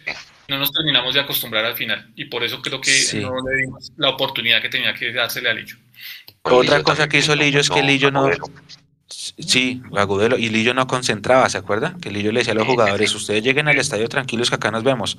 No 0.48 0.58
nos 0.58 0.72
terminamos 0.72 1.14
de 1.14 1.20
acostumbrar 1.20 1.64
al 1.64 1.76
final. 1.76 2.10
Y 2.16 2.24
por 2.24 2.42
eso 2.42 2.60
creo 2.60 2.80
que 2.80 2.92
no 3.20 3.36
le 3.48 3.62
dimos 3.62 3.92
la 3.96 4.10
oportunidad 4.10 4.60
que 4.60 4.68
tenía 4.68 4.94
que 4.94 5.12
dársele 5.12 5.50
a 5.50 5.54
Lillo. 5.54 5.76
Otra 6.42 6.82
cosa 6.82 7.08
que 7.08 7.18
hizo 7.18 7.36
Lillo 7.36 7.60
es 7.60 7.70
que 7.70 7.82
Lillo 7.82 8.10
no... 8.10 8.28
Sí, 9.06 9.80
Agudelo. 9.94 10.36
Y 10.36 10.48
Lillo 10.48 10.74
no 10.74 10.86
concentraba, 10.88 11.48
¿se 11.48 11.58
acuerda? 11.58 11.94
Que 12.02 12.10
Lillo 12.10 12.32
le 12.32 12.40
decía 12.40 12.54
a 12.54 12.56
los 12.56 12.66
jugadores, 12.66 13.14
ustedes 13.14 13.44
lleguen 13.44 13.68
al 13.68 13.78
estadio 13.78 14.08
tranquilos 14.08 14.48
que 14.48 14.56
acá 14.56 14.70
nos 14.70 14.82
vemos. 14.82 15.18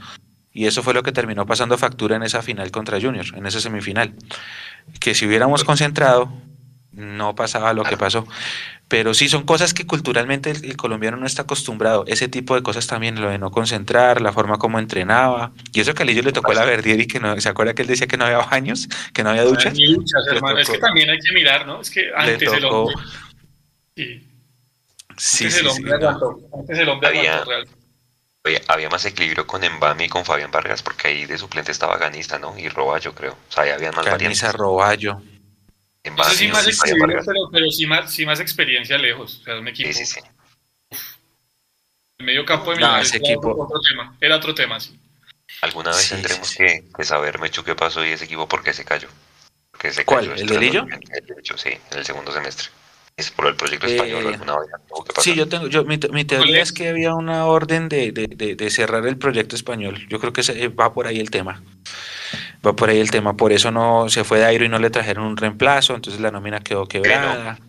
Y 0.54 0.68
eso 0.68 0.84
fue 0.84 0.94
lo 0.94 1.02
que 1.02 1.12
terminó 1.12 1.46
pasando 1.46 1.78
factura 1.78 2.16
en 2.16 2.24
esa 2.24 2.42
final 2.44 2.70
contra 2.72 3.02
Junior, 3.02 3.26
en 3.36 3.46
esa 3.46 3.60
semifinal. 3.60 4.14
Que 5.00 5.16
si 5.16 5.26
hubiéramos 5.26 5.64
concentrado, 5.64 6.32
no 6.92 7.34
pasaba 7.36 7.74
lo 7.74 7.84
que 7.84 7.98
pasó. 7.98 8.28
Pero 8.88 9.16
sí 9.16 9.28
son 9.28 9.44
cosas 9.44 9.74
que 9.74 9.88
culturalmente 9.88 10.52
el, 10.52 10.78
colombiano 10.78 11.18
no 11.18 11.26
está 11.26 11.42
acostumbrado. 11.44 12.06
Ese 12.06 12.28
tipo 12.28 12.54
de 12.54 12.62
cosas 12.62 12.86
también, 12.86 13.20
lo 13.20 13.30
de 13.30 13.40
no 13.40 13.50
concentrar, 13.50 14.22
la 14.22 14.32
forma 14.32 14.60
como 14.60 14.78
entrenaba. 14.78 15.52
Y 15.74 15.82
eso 15.82 15.96
que 15.96 16.04
a 16.04 16.06
Lillo 16.06 16.22
le 16.22 16.32
tocó 16.32 16.54
la 16.54 16.66
Verdier 16.66 17.00
y 17.00 17.08
que 17.08 17.20
no, 17.20 17.40
¿se 17.42 17.50
acuerda 17.50 17.74
que 17.74 17.82
él 17.82 17.88
decía 17.88 18.06
que 18.06 18.18
no 18.18 18.26
había 18.26 18.38
baños, 18.40 18.88
que 19.12 19.24
no 19.24 19.32
había 19.32 19.46
duchas? 19.46 19.74
Ni 19.74 19.94
duchas, 19.94 20.22
hermano. 20.30 20.60
es 20.60 20.70
que 20.70 20.78
también 20.78 21.10
hay 21.10 21.18
que 21.18 21.34
mirar, 21.34 21.66
¿no? 21.66 21.82
Es 21.82 21.90
que 21.90 22.12
antes 22.16 22.54
el 22.54 22.66
hombre... 22.66 22.96
Sí. 23.96 24.30
Sí, 25.16 25.46
antes, 25.46 25.60
el 25.60 25.68
hombre 25.68 25.94
antes 26.54 26.80
el 26.80 26.90
hombre 26.90 27.08
había, 27.08 27.44
había 28.68 28.90
más 28.90 29.06
equilibrio 29.06 29.48
con 29.48 29.64
Embami 29.64 30.06
y 30.06 30.10
con 30.10 30.26
Fabián 30.26 30.52
Vargas, 30.52 30.84
porque 30.84 31.08
ahí 31.08 31.26
de 31.26 31.38
suplente 31.38 31.72
estaba 31.72 31.98
Ganista, 31.98 32.40
¿no? 32.40 32.58
Y 32.58 32.68
Roballo, 32.68 33.16
creo. 33.16 33.34
O 33.34 33.52
sea, 33.52 33.64
ahí 33.64 33.70
había 33.70 33.92
más 33.92 34.06
Ganista, 34.06 34.52
Roballo. 34.52 35.22
No 36.04 36.24
sé 36.26 36.36
si 36.36 36.48
más 36.50 36.68
experiencia, 36.68 37.24
pero, 37.26 37.50
pero 37.50 37.72
sí, 37.72 37.88
más, 37.88 38.14
sí 38.14 38.26
más 38.26 38.40
experiencia 38.42 38.98
lejos. 38.98 39.40
O 39.40 39.44
sea, 39.44 39.58
un 39.58 39.68
equipo. 39.70 39.88
Sí, 39.94 40.06
sí, 40.06 40.20
sí. 40.20 40.20
El 42.18 42.26
medio 42.26 42.46
campo 42.46 42.74
de 42.74 42.82
no, 42.82 42.98
ese 42.98 43.18
equipo... 43.18 43.52
era, 43.52 43.64
otro 43.64 43.80
tema, 43.80 44.18
era 44.20 44.36
otro 44.36 44.54
tema, 44.54 44.80
sí. 44.80 45.00
Alguna 45.62 45.92
vez 45.92 46.10
tendremos 46.10 46.54
que, 46.56 46.84
que, 46.96 47.04
saber, 47.06 47.40
Mechu, 47.40 47.64
qué 47.64 47.76
pasó 47.76 48.06
y 48.06 48.10
ese 48.10 48.26
equipo 48.26 48.48
por 48.48 48.64
qué 48.64 48.74
se 48.74 48.84
cayó. 48.84 49.08
Porque 49.72 49.92
se 49.92 50.04
¿Cuál? 50.04 50.38
¿El 50.38 50.48
de 50.48 50.60
Lillo? 50.60 50.86
Sí, 51.56 51.70
en 51.92 51.98
el 51.98 52.06
segundo 52.06 52.34
semestre. 52.34 52.70
Es 53.16 53.32
por 53.32 53.48
el 53.48 53.56
proyecto 53.56 53.86
español. 53.86 54.26
Eh, 54.26 54.28
alguna 54.30 54.60
vez, 54.60 54.70
sí, 55.20 55.36
yo 55.36 55.48
tengo, 55.48 55.68
yo, 55.68 55.84
mi, 55.84 56.00
mi 56.12 56.26
teoría 56.26 56.62
es 56.62 56.72
que 56.72 56.90
había 56.90 57.14
una 57.14 57.46
orden 57.46 57.88
de, 57.90 58.12
de, 58.12 58.28
de, 58.28 58.56
de, 58.56 58.70
cerrar 58.70 59.06
el 59.06 59.18
proyecto 59.18 59.56
español. 59.56 60.08
Yo 60.10 60.20
creo 60.20 60.34
que 60.34 60.42
se, 60.42 60.68
va 60.70 60.94
por 60.94 61.06
ahí 61.06 61.20
el 61.20 61.30
tema 61.30 61.62
va 62.66 62.76
por 62.76 62.90
ahí 62.90 63.00
el 63.00 63.12
tema. 63.12 63.36
Por 63.36 63.52
eso 63.52 63.72
no 63.72 64.10
se 64.10 64.24
fue 64.24 64.40
Dairo 64.40 64.66
y 64.66 64.70
no 64.70 64.80
le 64.80 64.90
trajeron 64.90 65.26
un 65.26 65.38
reemplazo, 65.38 65.96
entonces 65.96 66.22
la 66.22 66.32
nómina 66.32 66.62
quedó 66.62 66.88
quebrada. 66.88 67.60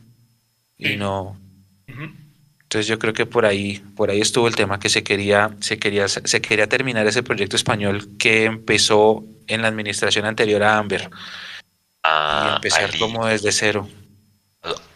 Y 0.76 0.96
no. 0.96 1.38
Entonces 1.86 2.86
yo 2.86 2.98
creo 2.98 3.12
que 3.12 3.26
por 3.26 3.46
ahí, 3.46 3.82
por 3.96 4.10
ahí 4.10 4.20
estuvo 4.20 4.48
el 4.48 4.56
tema 4.56 4.80
que 4.80 4.88
se 4.88 5.04
quería, 5.04 5.54
se 5.60 5.78
quería, 5.78 6.08
se 6.08 6.40
quería 6.40 6.68
terminar 6.68 7.06
ese 7.06 7.22
proyecto 7.22 7.56
español 7.56 8.16
que 8.18 8.44
empezó 8.44 9.24
en 9.46 9.62
la 9.62 9.68
administración 9.68 10.24
anterior 10.24 10.62
a 10.62 10.78
Amber. 10.78 11.10
Ah, 12.02 12.50
y 12.50 12.56
empezar 12.56 12.98
como 12.98 13.26
desde 13.26 13.52
cero. 13.52 13.88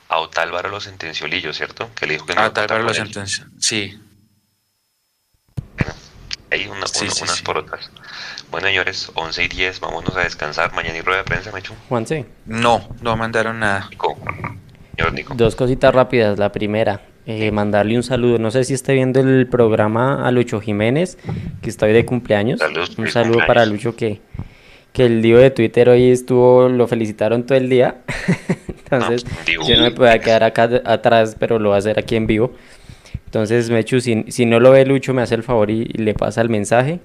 A 0.08 0.18
Otálvaro 0.20 0.70
lo 0.70 0.80
sentenció 0.80 1.26
Lillo, 1.26 1.52
¿cierto? 1.52 1.90
Que 1.94 2.06
le 2.06 2.14
dijo 2.14 2.26
que 2.26 2.34
no. 2.34 2.42
A 2.42 2.46
Otálvaro 2.48 2.82
lo 2.82 2.94
sentenció, 2.94 3.44
sí. 3.58 4.00
Bueno, 5.76 5.92
hay 6.50 6.66
unas 6.66 7.42
por 7.42 7.58
otras. 7.58 7.90
Bueno, 8.50 8.68
señores, 8.68 9.12
11 9.14 9.44
y 9.44 9.48
10, 9.48 9.80
vámonos 9.80 10.16
a 10.16 10.20
descansar. 10.20 10.72
Mañana 10.72 10.96
y 10.96 11.02
rueda 11.02 11.18
de 11.18 11.24
prensa, 11.24 11.52
Mechu. 11.52 11.74
Juanse. 11.88 12.26
No, 12.46 12.88
no 13.02 13.16
mandaron 13.16 13.60
nada. 13.60 13.90
Dos 15.34 15.54
cositas 15.54 15.94
rápidas. 15.94 16.38
La 16.38 16.50
primera, 16.50 17.02
eh, 17.26 17.50
mandarle 17.50 17.96
un 17.96 18.02
saludo. 18.02 18.38
No 18.38 18.50
sé 18.50 18.64
si 18.64 18.72
esté 18.72 18.94
viendo 18.94 19.20
el 19.20 19.46
programa 19.48 20.26
a 20.26 20.30
Lucho 20.30 20.60
Jiménez, 20.60 21.18
que 21.60 21.68
está 21.68 21.84
hoy 21.84 21.92
de 21.92 22.06
cumpleaños. 22.06 22.60
un 22.96 23.10
saludo 23.10 23.40
para 23.46 23.66
Lucho 23.66 23.94
que, 23.94 24.22
que 24.98 25.06
el 25.06 25.22
lío 25.22 25.38
de 25.38 25.50
Twitter 25.50 25.88
hoy 25.88 26.10
estuvo, 26.10 26.68
lo 26.68 26.88
felicitaron 26.88 27.44
todo 27.44 27.56
el 27.56 27.68
día. 27.68 27.98
Entonces, 28.90 29.24
yo 29.46 29.76
no 29.76 29.84
me 29.84 29.90
podía 29.92 30.18
quedar 30.18 30.42
acá 30.42 30.68
atrás, 30.84 31.36
pero 31.38 31.60
lo 31.60 31.68
voy 31.68 31.76
a 31.76 31.78
hacer 31.78 32.00
aquí 32.00 32.16
en 32.16 32.26
vivo. 32.26 32.52
Entonces, 33.26 33.70
Mechu, 33.70 34.00
si, 34.00 34.24
si 34.26 34.44
no 34.44 34.58
lo 34.58 34.72
ve 34.72 34.84
Lucho, 34.84 35.14
me 35.14 35.22
hace 35.22 35.36
el 35.36 35.44
favor 35.44 35.70
y 35.70 35.84
le 35.84 36.14
pasa 36.14 36.40
el 36.40 36.48
mensaje. 36.48 36.98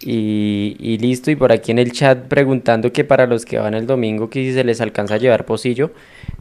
Y, 0.00 0.98
listo, 1.00 1.32
y 1.32 1.36
por 1.36 1.50
aquí 1.50 1.72
en 1.72 1.80
el 1.80 1.90
chat 1.90 2.28
preguntando 2.28 2.92
que 2.92 3.02
para 3.02 3.26
los 3.26 3.44
que 3.44 3.58
van 3.58 3.74
el 3.74 3.86
domingo 3.86 4.28
que 4.30 4.44
si 4.44 4.52
se 4.52 4.62
les 4.62 4.80
alcanza 4.80 5.14
a 5.14 5.18
llevar 5.18 5.46
pocillo, 5.46 5.92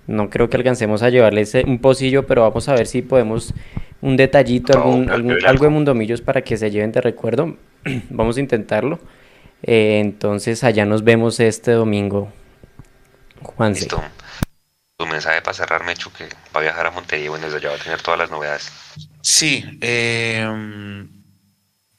no 0.06 0.30
creo 0.30 0.50
que 0.50 0.58
alcancemos 0.58 1.02
a 1.02 1.10
llevarles 1.10 1.56
un 1.66 1.80
pocillo, 1.80 2.28
pero 2.28 2.42
vamos 2.44 2.70
a 2.70 2.76
ver 2.76 2.86
si 2.86 3.02
podemos 3.02 3.54
un 4.02 4.18
detallito, 4.18 4.74
algún, 4.74 5.10
algo 5.46 5.64
de 5.64 5.70
mundomillos 5.70 6.22
para 6.22 6.42
que 6.42 6.58
se 6.58 6.70
lleven 6.70 6.92
de 6.92 7.02
recuerdo, 7.02 7.56
vamos 8.12 8.38
a 8.38 8.40
intentarlo. 8.40 9.00
Eh, 9.64 10.00
entonces 10.00 10.64
allá 10.64 10.86
nos 10.86 11.04
vemos 11.04 11.40
este 11.40 11.72
domingo, 11.72 12.32
Juan. 13.42 13.74
Listo. 13.74 14.04
Tu 14.98 15.08
mensaje 15.08 15.42
para 15.42 15.54
cerrar, 15.54 15.84
Mechu, 15.84 16.12
que 16.12 16.26
va 16.56 16.60
a 16.60 16.62
viajar 16.62 16.88
a 16.88 17.18
y 17.18 17.28
bueno, 17.28 17.58
ya 17.58 17.70
va 17.70 17.76
a 17.76 17.80
tener 17.80 18.02
todas 18.02 18.20
las 18.20 18.30
novedades. 18.30 18.72
Sí, 19.22 19.66
eh 19.82 20.48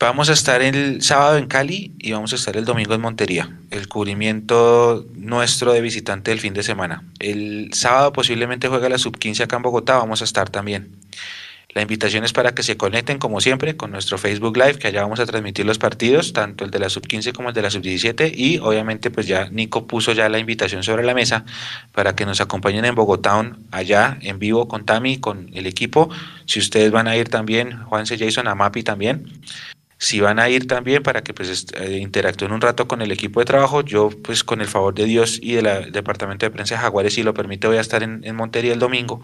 Vamos 0.06 0.28
a 0.28 0.34
estar 0.34 0.60
el 0.60 1.00
sábado 1.02 1.38
en 1.38 1.46
Cali 1.46 1.94
y 1.98 2.12
vamos 2.12 2.32
a 2.32 2.36
estar 2.36 2.56
el 2.58 2.66
domingo 2.66 2.94
en 2.94 3.00
Montería. 3.00 3.56
El 3.70 3.88
cubrimiento 3.88 5.06
nuestro 5.14 5.72
de 5.72 5.80
visitante 5.80 6.30
del 6.30 6.40
fin 6.40 6.52
de 6.52 6.62
semana. 6.62 7.04
El 7.20 7.70
sábado 7.72 8.12
posiblemente 8.12 8.68
juega 8.68 8.90
la 8.90 8.98
sub 8.98 9.16
15 9.16 9.44
acá 9.44 9.56
en 9.56 9.62
Bogotá, 9.62 9.96
vamos 9.96 10.20
a 10.20 10.24
estar 10.24 10.50
también. 10.50 10.94
La 11.74 11.82
invitación 11.82 12.22
es 12.22 12.32
para 12.32 12.54
que 12.54 12.62
se 12.62 12.76
conecten, 12.76 13.18
como 13.18 13.40
siempre, 13.40 13.76
con 13.76 13.90
nuestro 13.90 14.16
Facebook 14.16 14.56
Live, 14.56 14.78
que 14.78 14.86
allá 14.86 15.02
vamos 15.02 15.18
a 15.18 15.26
transmitir 15.26 15.66
los 15.66 15.76
partidos, 15.76 16.32
tanto 16.32 16.64
el 16.64 16.70
de 16.70 16.78
la 16.78 16.88
sub-15 16.88 17.32
como 17.32 17.48
el 17.48 17.54
de 17.54 17.62
la 17.62 17.70
sub-17. 17.70 18.32
Y 18.32 18.58
obviamente, 18.58 19.10
pues 19.10 19.26
ya 19.26 19.48
Nico 19.50 19.88
puso 19.88 20.12
ya 20.12 20.28
la 20.28 20.38
invitación 20.38 20.84
sobre 20.84 21.02
la 21.02 21.14
mesa 21.14 21.44
para 21.90 22.14
que 22.14 22.26
nos 22.26 22.40
acompañen 22.40 22.84
en 22.84 22.94
Bogotá, 22.94 23.56
allá 23.72 24.18
en 24.20 24.38
vivo 24.38 24.68
con 24.68 24.84
Tami, 24.86 25.18
con 25.18 25.50
el 25.52 25.66
equipo. 25.66 26.10
Si 26.46 26.60
ustedes 26.60 26.92
van 26.92 27.08
a 27.08 27.16
ir 27.16 27.28
también, 27.28 27.82
Juanse 27.82 28.16
Jason, 28.18 28.46
Amapi 28.46 28.84
también. 28.84 29.32
Si 29.98 30.20
van 30.20 30.38
a 30.38 30.48
ir 30.48 30.68
también 30.68 31.02
para 31.02 31.22
que 31.22 31.34
pues 31.34 31.66
eh, 31.74 31.98
interactúen 32.00 32.52
un 32.52 32.60
rato 32.60 32.86
con 32.86 33.02
el 33.02 33.10
equipo 33.10 33.40
de 33.40 33.46
trabajo, 33.46 33.80
yo 33.80 34.10
pues 34.22 34.44
con 34.44 34.60
el 34.60 34.68
favor 34.68 34.94
de 34.94 35.06
Dios 35.06 35.40
y 35.42 35.54
del 35.54 35.90
Departamento 35.90 36.46
de 36.46 36.50
Prensa 36.50 36.76
de 36.76 36.82
Jaguares, 36.82 37.14
si 37.14 37.24
lo 37.24 37.34
permite, 37.34 37.66
voy 37.66 37.78
a 37.78 37.80
estar 37.80 38.04
en, 38.04 38.20
en 38.22 38.36
Montería 38.36 38.72
el 38.72 38.78
domingo 38.78 39.22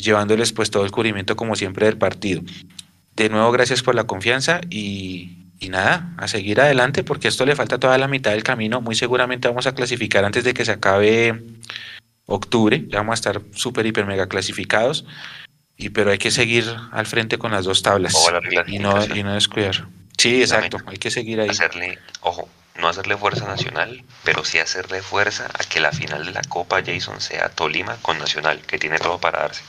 llevándoles 0.00 0.52
pues 0.52 0.70
todo 0.70 0.84
el 0.84 0.90
cubrimiento 0.90 1.36
como 1.36 1.56
siempre 1.56 1.86
del 1.86 1.98
partido. 1.98 2.42
De 3.14 3.28
nuevo, 3.28 3.50
gracias 3.50 3.82
por 3.82 3.94
la 3.94 4.04
confianza 4.04 4.60
y, 4.70 5.50
nada, 5.68 6.14
a 6.18 6.28
seguir 6.28 6.60
adelante 6.60 7.02
porque 7.02 7.28
esto 7.28 7.44
le 7.44 7.56
falta 7.56 7.78
toda 7.78 7.98
la 7.98 8.08
mitad 8.08 8.30
del 8.30 8.42
camino. 8.42 8.80
Muy 8.80 8.94
seguramente 8.94 9.48
vamos 9.48 9.66
a 9.66 9.74
clasificar 9.74 10.24
antes 10.24 10.44
de 10.44 10.54
que 10.54 10.64
se 10.64 10.72
acabe 10.72 11.42
octubre, 12.26 12.84
ya 12.88 12.98
vamos 12.98 13.12
a 13.12 13.14
estar 13.14 13.42
súper, 13.54 13.86
hiper, 13.86 14.06
mega 14.06 14.28
clasificados. 14.28 15.04
Y 15.76 15.90
pero 15.90 16.10
hay 16.10 16.18
que 16.18 16.30
seguir 16.30 16.64
al 16.92 17.06
frente 17.06 17.38
con 17.38 17.52
las 17.52 17.64
dos 17.64 17.82
tablas 17.82 18.14
y 18.66 18.78
no, 18.78 19.04
y 19.14 19.22
no 19.22 19.34
descuidar. 19.34 19.86
Sí, 20.16 20.40
exacto, 20.40 20.78
hay 20.86 20.98
que 20.98 21.10
seguir 21.10 21.40
ahí. 21.40 21.48
Hacerle, 21.48 21.98
ojo, 22.22 22.48
no 22.78 22.88
hacerle 22.88 23.16
fuerza 23.16 23.46
nacional, 23.46 24.04
pero 24.24 24.44
sí 24.44 24.58
hacerle 24.58 25.02
fuerza 25.02 25.48
a 25.52 25.64
que 25.64 25.80
la 25.80 25.92
final 25.92 26.24
de 26.24 26.32
la 26.32 26.42
Copa 26.42 26.82
Jason 26.84 27.20
sea 27.20 27.48
Tolima 27.48 27.96
con 28.02 28.18
Nacional, 28.18 28.60
que 28.60 28.78
tiene 28.78 28.98
todo 28.98 29.18
para 29.18 29.40
darse. 29.40 29.62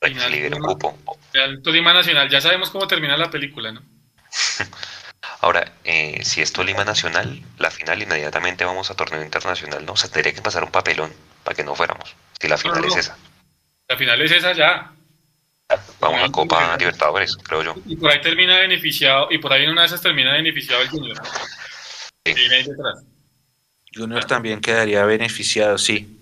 El 0.00 1.62
Tolima 1.62 1.92
Nacional, 1.92 2.28
ya 2.28 2.40
sabemos 2.40 2.70
cómo 2.70 2.86
termina 2.86 3.16
la 3.16 3.30
película, 3.30 3.72
¿no? 3.72 3.82
Ahora, 5.40 5.72
eh, 5.84 6.20
si 6.24 6.40
es 6.40 6.52
Tolima 6.52 6.84
Nacional, 6.84 7.42
la 7.58 7.70
final 7.70 8.02
inmediatamente 8.02 8.64
vamos 8.64 8.90
a 8.90 8.94
torneo 8.94 9.22
internacional, 9.22 9.84
¿no? 9.84 9.92
O 9.92 9.96
sea, 9.96 10.10
tendría 10.10 10.34
que 10.34 10.42
pasar 10.42 10.64
un 10.64 10.70
papelón 10.70 11.12
para 11.44 11.56
que 11.56 11.64
no 11.64 11.74
fuéramos, 11.74 12.14
si 12.40 12.48
la 12.48 12.58
final 12.58 12.84
es 12.84 12.96
esa. 12.96 13.16
La 13.88 13.96
final 13.96 14.20
es 14.22 14.32
esa 14.32 14.52
ya. 14.52 14.92
Vamos 16.00 16.22
a 16.22 16.32
Copa 16.32 16.76
Libertadores, 16.78 17.36
creo 17.36 17.62
yo. 17.62 17.74
Y 17.86 17.96
por 17.96 18.10
ahí 18.10 18.20
termina 18.20 18.58
beneficiado, 18.58 19.28
y 19.30 19.38
por 19.38 19.52
ahí 19.52 19.64
en 19.64 19.70
una 19.70 19.82
de 19.82 19.88
esas 19.88 20.00
termina 20.00 20.32
beneficiado 20.32 20.82
el 20.82 20.88
Junior. 20.88 21.20
Sí. 22.24 22.34
Junior 23.94 24.24
también 24.24 24.60
quedaría 24.60 25.04
beneficiado, 25.04 25.76
sí. 25.78 26.14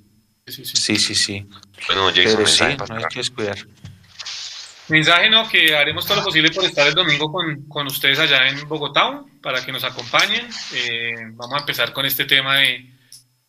Sí, 0.46 0.96
sí, 0.96 1.14
sí. 1.14 1.48
Bueno, 1.86 2.10
Jason, 2.14 2.46
sí, 2.46 2.64
no 2.88 2.96
hay 2.96 3.04
que 3.10 3.18
descuidar. 3.18 3.56
Mensaje, 4.88 5.28
¿no? 5.28 5.48
Que 5.48 5.74
haremos 5.74 6.06
todo 6.06 6.18
lo 6.18 6.24
posible 6.24 6.50
por 6.50 6.64
estar 6.64 6.86
el 6.86 6.94
domingo 6.94 7.32
con, 7.32 7.86
ustedes 7.86 8.20
allá 8.20 8.48
en 8.48 8.68
Bogotá 8.68 9.22
para 9.42 9.64
que 9.64 9.72
nos 9.72 9.82
acompañen. 9.82 10.48
Eh, 10.74 11.14
vamos 11.32 11.54
a 11.54 11.60
empezar 11.60 11.92
con 11.92 12.06
este 12.06 12.24
tema 12.24 12.58
de 12.58 12.88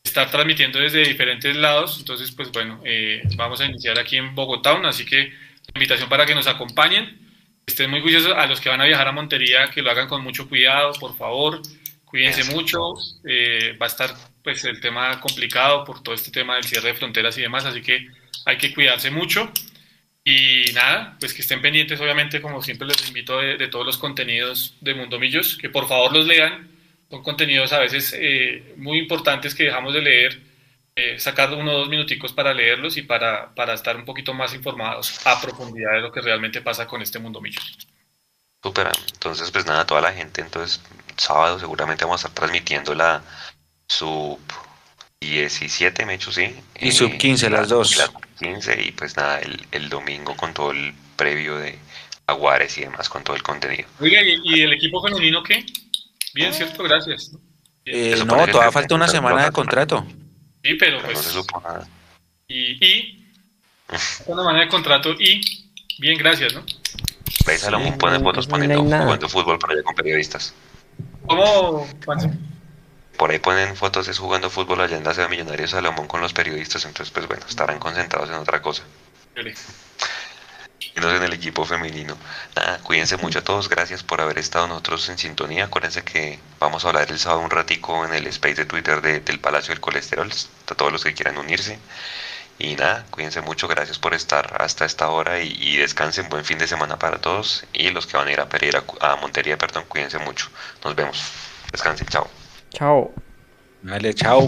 estar 0.04 0.32
transmitiendo 0.32 0.80
desde 0.80 1.04
diferentes 1.04 1.56
lados. 1.56 1.98
Entonces, 2.00 2.32
pues 2.32 2.52
bueno, 2.52 2.82
eh, 2.84 3.22
vamos 3.36 3.62
a 3.62 3.66
iniciar 3.66 4.00
aquí 4.00 4.18
en 4.18 4.34
Bogotá, 4.34 4.80
así 4.86 5.06
que 5.06 5.32
invitación 5.76 6.10
para 6.10 6.26
que 6.26 6.34
nos 6.34 6.48
acompañen. 6.48 7.28
Estén 7.68 7.92
muy 7.92 8.02
curiosos 8.02 8.34
a 8.36 8.48
los 8.48 8.60
que 8.60 8.70
van 8.70 8.82
a 8.82 8.86
viajar 8.86 9.08
a 9.08 9.12
Montería, 9.12 9.70
que 9.70 9.84
lo 9.84 9.92
hagan 9.92 10.08
con 10.08 10.24
mucho 10.24 10.50
cuidado, 10.50 10.94
por 11.00 11.16
favor. 11.16 11.62
Cuídense 12.04 12.46
mucho. 12.46 12.94
Eh, 13.26 13.78
va 13.80 13.86
a 13.86 13.90
estar 13.90 14.12
pues 14.42 14.64
el 14.64 14.80
tema 14.80 15.20
complicado 15.20 15.84
por 15.84 16.02
todo 16.02 16.16
este 16.16 16.32
tema 16.32 16.56
del 16.56 16.64
cierre 16.64 16.88
de 16.88 16.94
fronteras 16.96 17.38
y 17.38 17.42
demás, 17.42 17.66
así 17.66 17.82
que 17.82 18.08
hay 18.46 18.58
que 18.58 18.74
cuidarse 18.74 19.12
mucho. 19.12 19.52
Y 20.24 20.72
nada, 20.74 21.16
pues 21.20 21.34
que 21.34 21.42
estén 21.42 21.62
pendientes, 21.62 22.00
obviamente, 22.02 22.42
como 22.42 22.62
siempre 22.62 22.88
les 22.88 23.08
invito 23.08 23.40
de, 23.40 23.68
todos 23.70 23.86
los 23.86 23.98
contenidos 23.98 24.76
de 24.82 24.94
Mundo 24.94 25.20
Millos, 25.20 25.58
que 25.58 25.70
por 25.70 25.88
favor 25.88 26.12
los 26.12 26.26
lean. 26.26 26.68
Son 27.10 27.24
contenidos 27.24 27.72
a 27.72 27.80
veces 27.80 28.14
eh, 28.18 28.74
muy 28.76 29.00
importantes 29.00 29.56
que 29.56 29.64
dejamos 29.64 29.94
de 29.94 30.02
leer, 30.02 30.42
eh, 30.96 31.18
sacar 31.18 31.54
uno 31.54 31.72
o 31.72 31.78
dos 31.80 31.90
minuticos 31.90 32.34
para 32.34 32.54
leerlos 32.54 32.98
y 32.98 33.04
para, 33.04 33.56
para 33.56 33.74
estar 33.74 33.96
un 33.96 34.04
poquito 34.04 34.34
más 34.34 34.54
informados 34.54 35.26
a 35.26 35.40
profundidad 35.40 35.94
de 35.94 36.02
lo 36.02 36.12
que 36.12 36.20
realmente 36.20 36.60
pasa 36.60 36.86
con 36.86 37.02
este 37.02 37.20
Mundo 37.20 37.40
Millos. 37.40 37.88
Súper, 38.62 38.90
entonces 39.14 39.50
pues 39.50 39.66
nada, 39.66 39.86
toda 39.86 40.02
la 40.02 40.12
gente, 40.12 40.42
entonces 40.42 40.82
sábado 41.16 41.58
seguramente 41.58 42.04
vamos 42.04 42.26
a 42.26 42.28
estar 42.28 42.44
transmitiendo 42.44 42.94
la, 42.94 43.24
sub 43.88 44.40
17, 45.22 46.06
me 46.06 46.16
hecho, 46.16 46.32
sí. 46.32 46.54
Y 46.80 46.92
sub 46.92 47.18
15, 47.18 47.50
las 47.50 47.70
dos. 47.70 48.12
15 48.40 48.84
y 48.84 48.92
pues 48.92 49.18
nada, 49.18 49.40
el, 49.40 49.66
el, 49.72 49.90
domingo 49.90 50.36
con 50.36 50.54
todo 50.54 50.72
el 50.72 50.94
previo 51.16 51.58
de 51.58 51.80
Aguares 52.28 52.78
y 52.78 52.82
demás, 52.82 53.10
con 53.10 53.24
todo 53.24 53.36
el 53.36 53.42
contenido. 53.42 53.88
Oiga, 54.00 54.22
¿y, 54.22 54.62
el 54.62 54.74
equipo 54.74 55.02
femenino 55.02 55.42
qué? 55.42 55.66
Bien, 56.34 56.54
cierto, 56.54 56.84
gracias. 56.84 57.32
Eh, 57.86 58.16
no, 58.18 58.26
todavía 58.26 58.72
falta 58.72 58.94
una 58.94 59.08
semana 59.08 59.46
de 59.46 59.52
contrato. 59.52 60.06
Sí, 60.64 60.76
pero, 60.76 61.02
pues... 61.02 61.18
No 61.18 61.24
se 61.24 61.30
supo 61.32 61.62
nada. 61.62 61.88
Y, 62.48 62.86
y 62.86 63.32
una 64.26 64.44
semana 64.44 64.60
de 64.60 64.68
contrato 64.68 65.14
y 65.14 65.42
bien, 66.00 66.18
gracias, 66.18 66.54
¿no? 66.54 66.64
Veis, 67.46 67.62
Salomón 67.62 67.98
pone 67.98 68.20
fotos 68.20 68.48
poniendo, 68.48 68.82
jugando 68.82 69.30
fútbol 69.30 69.58
para 69.58 69.74
allá 69.74 69.84
con 69.84 69.96
periodistas. 69.96 70.54
¿Cómo, 71.26 71.88
por 73.18 73.32
ahí 73.32 73.40
ponen 73.40 73.76
fotos 73.76 74.08
de 74.08 74.14
jugando 74.14 74.50
fútbol 74.50 74.82
allá 74.82 74.98
en 74.98 75.04
la 75.04 75.14
ciudad 75.14 75.30
Millonario 75.30 75.68
Salomón 75.68 76.08
con 76.08 76.22
los 76.22 76.34
periodistas, 76.34 76.86
entonces 76.86 77.12
pues 77.12 77.28
bueno, 77.28 77.46
estarán 77.48 77.80
concentrados 77.80 78.30
en 78.30 78.36
otra 78.36 78.62
cosa. 78.62 78.84
Y 80.80 81.00
no 81.00 81.14
en 81.14 81.24
el 81.24 81.34
equipo 81.34 81.66
femenino. 81.66 82.18
Nada, 82.56 82.80
cuídense 82.80 83.18
mucho 83.18 83.40
a 83.40 83.44
todos, 83.44 83.70
gracias 83.70 84.04
por 84.04 84.22
haber 84.22 84.38
estado 84.38 84.68
nosotros 84.68 85.10
en 85.10 85.18
sintonía. 85.18 85.66
Acuérdense 85.66 86.04
que 86.04 86.40
vamos 86.60 86.86
a 86.86 86.90
hablar 86.90 87.12
el 87.12 87.20
sábado 87.20 87.42
un 87.42 87.50
ratico 87.50 88.06
en 88.06 88.14
el 88.14 88.28
space 88.28 88.56
de 88.56 88.66
Twitter 88.66 89.02
del 89.02 89.40
Palacio 89.40 89.74
del 89.74 89.82
Colesterol, 89.82 90.32
a 90.32 90.76
todos 90.76 90.92
los 90.92 91.04
que 91.04 91.14
quieran 91.14 91.38
unirse. 91.38 91.80
Y 92.60 92.76
nada, 92.76 93.06
cuídense 93.12 93.42
mucho, 93.42 93.68
gracias 93.68 94.00
por 94.00 94.16
estar 94.16 94.60
hasta 94.62 94.86
esta 94.86 95.10
hora 95.10 95.40
y, 95.42 95.78
descansen, 95.78 96.30
buen 96.30 96.44
fin 96.44 96.58
de 96.58 96.68
semana 96.68 96.98
para 96.98 97.20
todos. 97.20 97.66
Y 97.74 97.90
los 97.92 98.08
que 98.08 98.18
van 98.18 98.28
a 98.28 98.32
ir 98.32 98.40
a 98.40 98.50
Pereira, 98.50 98.84
a 99.00 99.16
Montería, 99.18 99.58
perdón, 99.58 99.86
cuídense 99.88 100.18
mucho. 100.20 100.50
Nos 100.84 100.96
vemos. 100.96 101.22
Descansen, 101.72 102.08
chao. 102.08 102.28
Chao. 102.78 103.12
Vale, 103.82 104.14
chao. 104.14 104.48